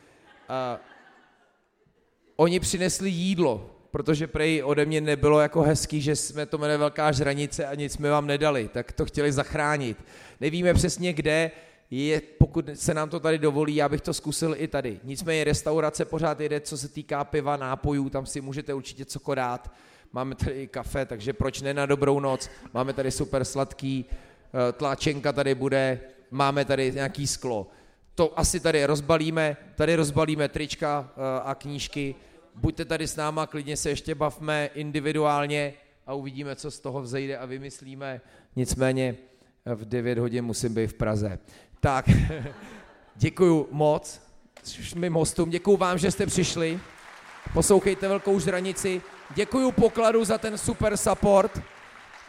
oni 2.35 2.59
přinesli 2.59 3.09
jídlo, 3.09 3.75
protože 3.91 4.27
prej 4.27 4.63
ode 4.63 4.85
mě 4.85 5.01
nebylo 5.01 5.39
jako 5.39 5.61
hezký, 5.61 6.01
že 6.01 6.15
jsme 6.15 6.45
to 6.45 6.57
jmenuje 6.57 6.77
Velká 6.77 7.11
žranice 7.11 7.65
a 7.65 7.75
nic 7.75 7.93
jsme 7.93 8.09
vám 8.09 8.27
nedali, 8.27 8.67
tak 8.67 8.91
to 8.91 9.05
chtěli 9.05 9.31
zachránit. 9.31 9.97
Nevíme 10.41 10.73
přesně 10.73 11.13
kde, 11.13 11.51
je, 11.91 12.21
pokud 12.21 12.69
se 12.73 12.93
nám 12.93 13.09
to 13.09 13.19
tady 13.19 13.37
dovolí, 13.37 13.75
já 13.75 13.89
bych 13.89 14.01
to 14.01 14.13
zkusil 14.13 14.55
i 14.57 14.67
tady. 14.67 14.99
Nicméně 15.03 15.43
restaurace 15.43 16.05
pořád 16.05 16.39
jede, 16.39 16.59
co 16.59 16.77
se 16.77 16.87
týká 16.87 17.23
piva, 17.23 17.57
nápojů, 17.57 18.09
tam 18.09 18.25
si 18.25 18.41
můžete 18.41 18.73
určitě 18.73 19.05
cokoliv 19.05 19.35
dát. 19.35 19.71
Máme 20.13 20.35
tady 20.35 20.51
i 20.51 20.67
kafe, 20.67 21.05
takže 21.05 21.33
proč 21.33 21.61
ne 21.61 21.73
na 21.73 21.85
dobrou 21.85 22.19
noc. 22.19 22.49
Máme 22.73 22.93
tady 22.93 23.11
super 23.11 23.45
sladký, 23.45 24.05
eh, 24.09 24.71
tláčenka 24.71 25.33
tady 25.33 25.55
bude, 25.55 25.99
máme 26.31 26.65
tady 26.65 26.91
nějaký 26.91 27.27
sklo. 27.27 27.67
To 28.15 28.39
asi 28.39 28.59
tady 28.59 28.85
rozbalíme, 28.85 29.57
tady 29.75 29.95
rozbalíme 29.95 30.47
trička 30.47 31.11
eh, 31.11 31.41
a 31.43 31.55
knížky. 31.55 32.15
Buďte 32.55 32.85
tady 32.85 33.07
s 33.07 33.15
náma, 33.15 33.47
klidně 33.47 33.77
se 33.77 33.89
ještě 33.89 34.15
bavme 34.15 34.69
individuálně 34.73 35.73
a 36.07 36.13
uvidíme, 36.13 36.55
co 36.55 36.71
z 36.71 36.79
toho 36.79 37.01
vzejde 37.01 37.37
a 37.37 37.45
vymyslíme. 37.45 38.21
Nicméně 38.55 39.15
eh, 39.65 39.75
v 39.75 39.85
9 39.85 40.17
hodin 40.17 40.45
musím 40.45 40.73
být 40.73 40.87
v 40.87 40.93
Praze. 40.93 41.39
Tak, 41.79 42.05
děkuju 43.15 43.67
moc 43.71 44.29
mým 44.95 45.13
hostům, 45.13 45.49
děkuju 45.49 45.77
vám, 45.77 45.97
že 45.97 46.11
jste 46.11 46.25
přišli. 46.25 46.79
Poslouchejte 47.53 48.07
Velkou 48.07 48.39
žranici. 48.39 49.01
Děkuju 49.35 49.71
pokladu 49.71 50.25
za 50.25 50.37
ten 50.37 50.57
super 50.57 50.97
support. 50.97 51.61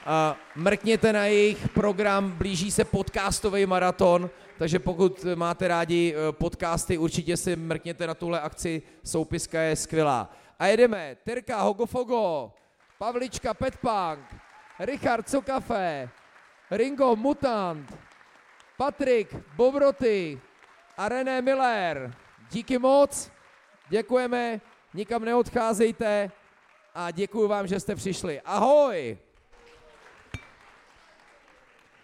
A 0.06 0.36
mrkněte 0.56 1.12
na 1.12 1.26
jejich 1.26 1.68
program, 1.68 2.30
blíží 2.30 2.70
se 2.70 2.84
podcastový 2.84 3.66
maraton, 3.66 4.30
takže 4.58 4.78
pokud 4.78 5.26
máte 5.34 5.68
rádi 5.68 6.14
eh, 6.14 6.32
podcasty, 6.32 6.98
určitě 6.98 7.36
si 7.36 7.56
mrkněte 7.56 8.06
na 8.06 8.14
tuhle 8.14 8.40
akci, 8.40 8.82
soupiska 9.04 9.60
je 9.60 9.76
skvělá. 9.76 10.30
A 10.58 10.66
jedeme, 10.66 11.16
Terka 11.24 11.62
Hogofogo, 11.62 12.52
Pavlička 12.98 13.54
Petpunk, 13.54 14.20
Richard 14.78 15.28
Cokafe, 15.28 16.08
Ringo 16.70 17.16
Mutant, 17.16 17.96
Patrik 18.80 19.36
Bobroty 19.56 20.40
a 20.96 21.08
René 21.08 21.42
Miller. 21.42 22.14
Díky 22.50 22.78
moc, 22.78 23.30
děkujeme, 23.88 24.60
nikam 24.94 25.24
neodcházejte 25.24 26.30
a 26.94 27.10
děkuji 27.10 27.48
vám, 27.48 27.66
že 27.66 27.80
jste 27.80 27.94
přišli. 27.94 28.40
Ahoj! 28.40 29.18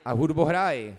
A 0.05 0.13
hudbu 0.13 0.45
hrají. 0.45 0.97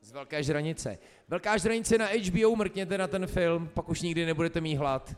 Z 0.00 0.12
Velké 0.12 0.42
žranice. 0.42 0.98
Velká 1.28 1.56
žranice 1.56 1.98
na 1.98 2.06
HBO, 2.06 2.56
mrkněte 2.56 2.98
na 2.98 3.06
ten 3.06 3.26
film, 3.26 3.68
pak 3.74 3.88
už 3.88 4.02
nikdy 4.02 4.26
nebudete 4.26 4.60
mít 4.60 4.76
hlad. 4.76 5.14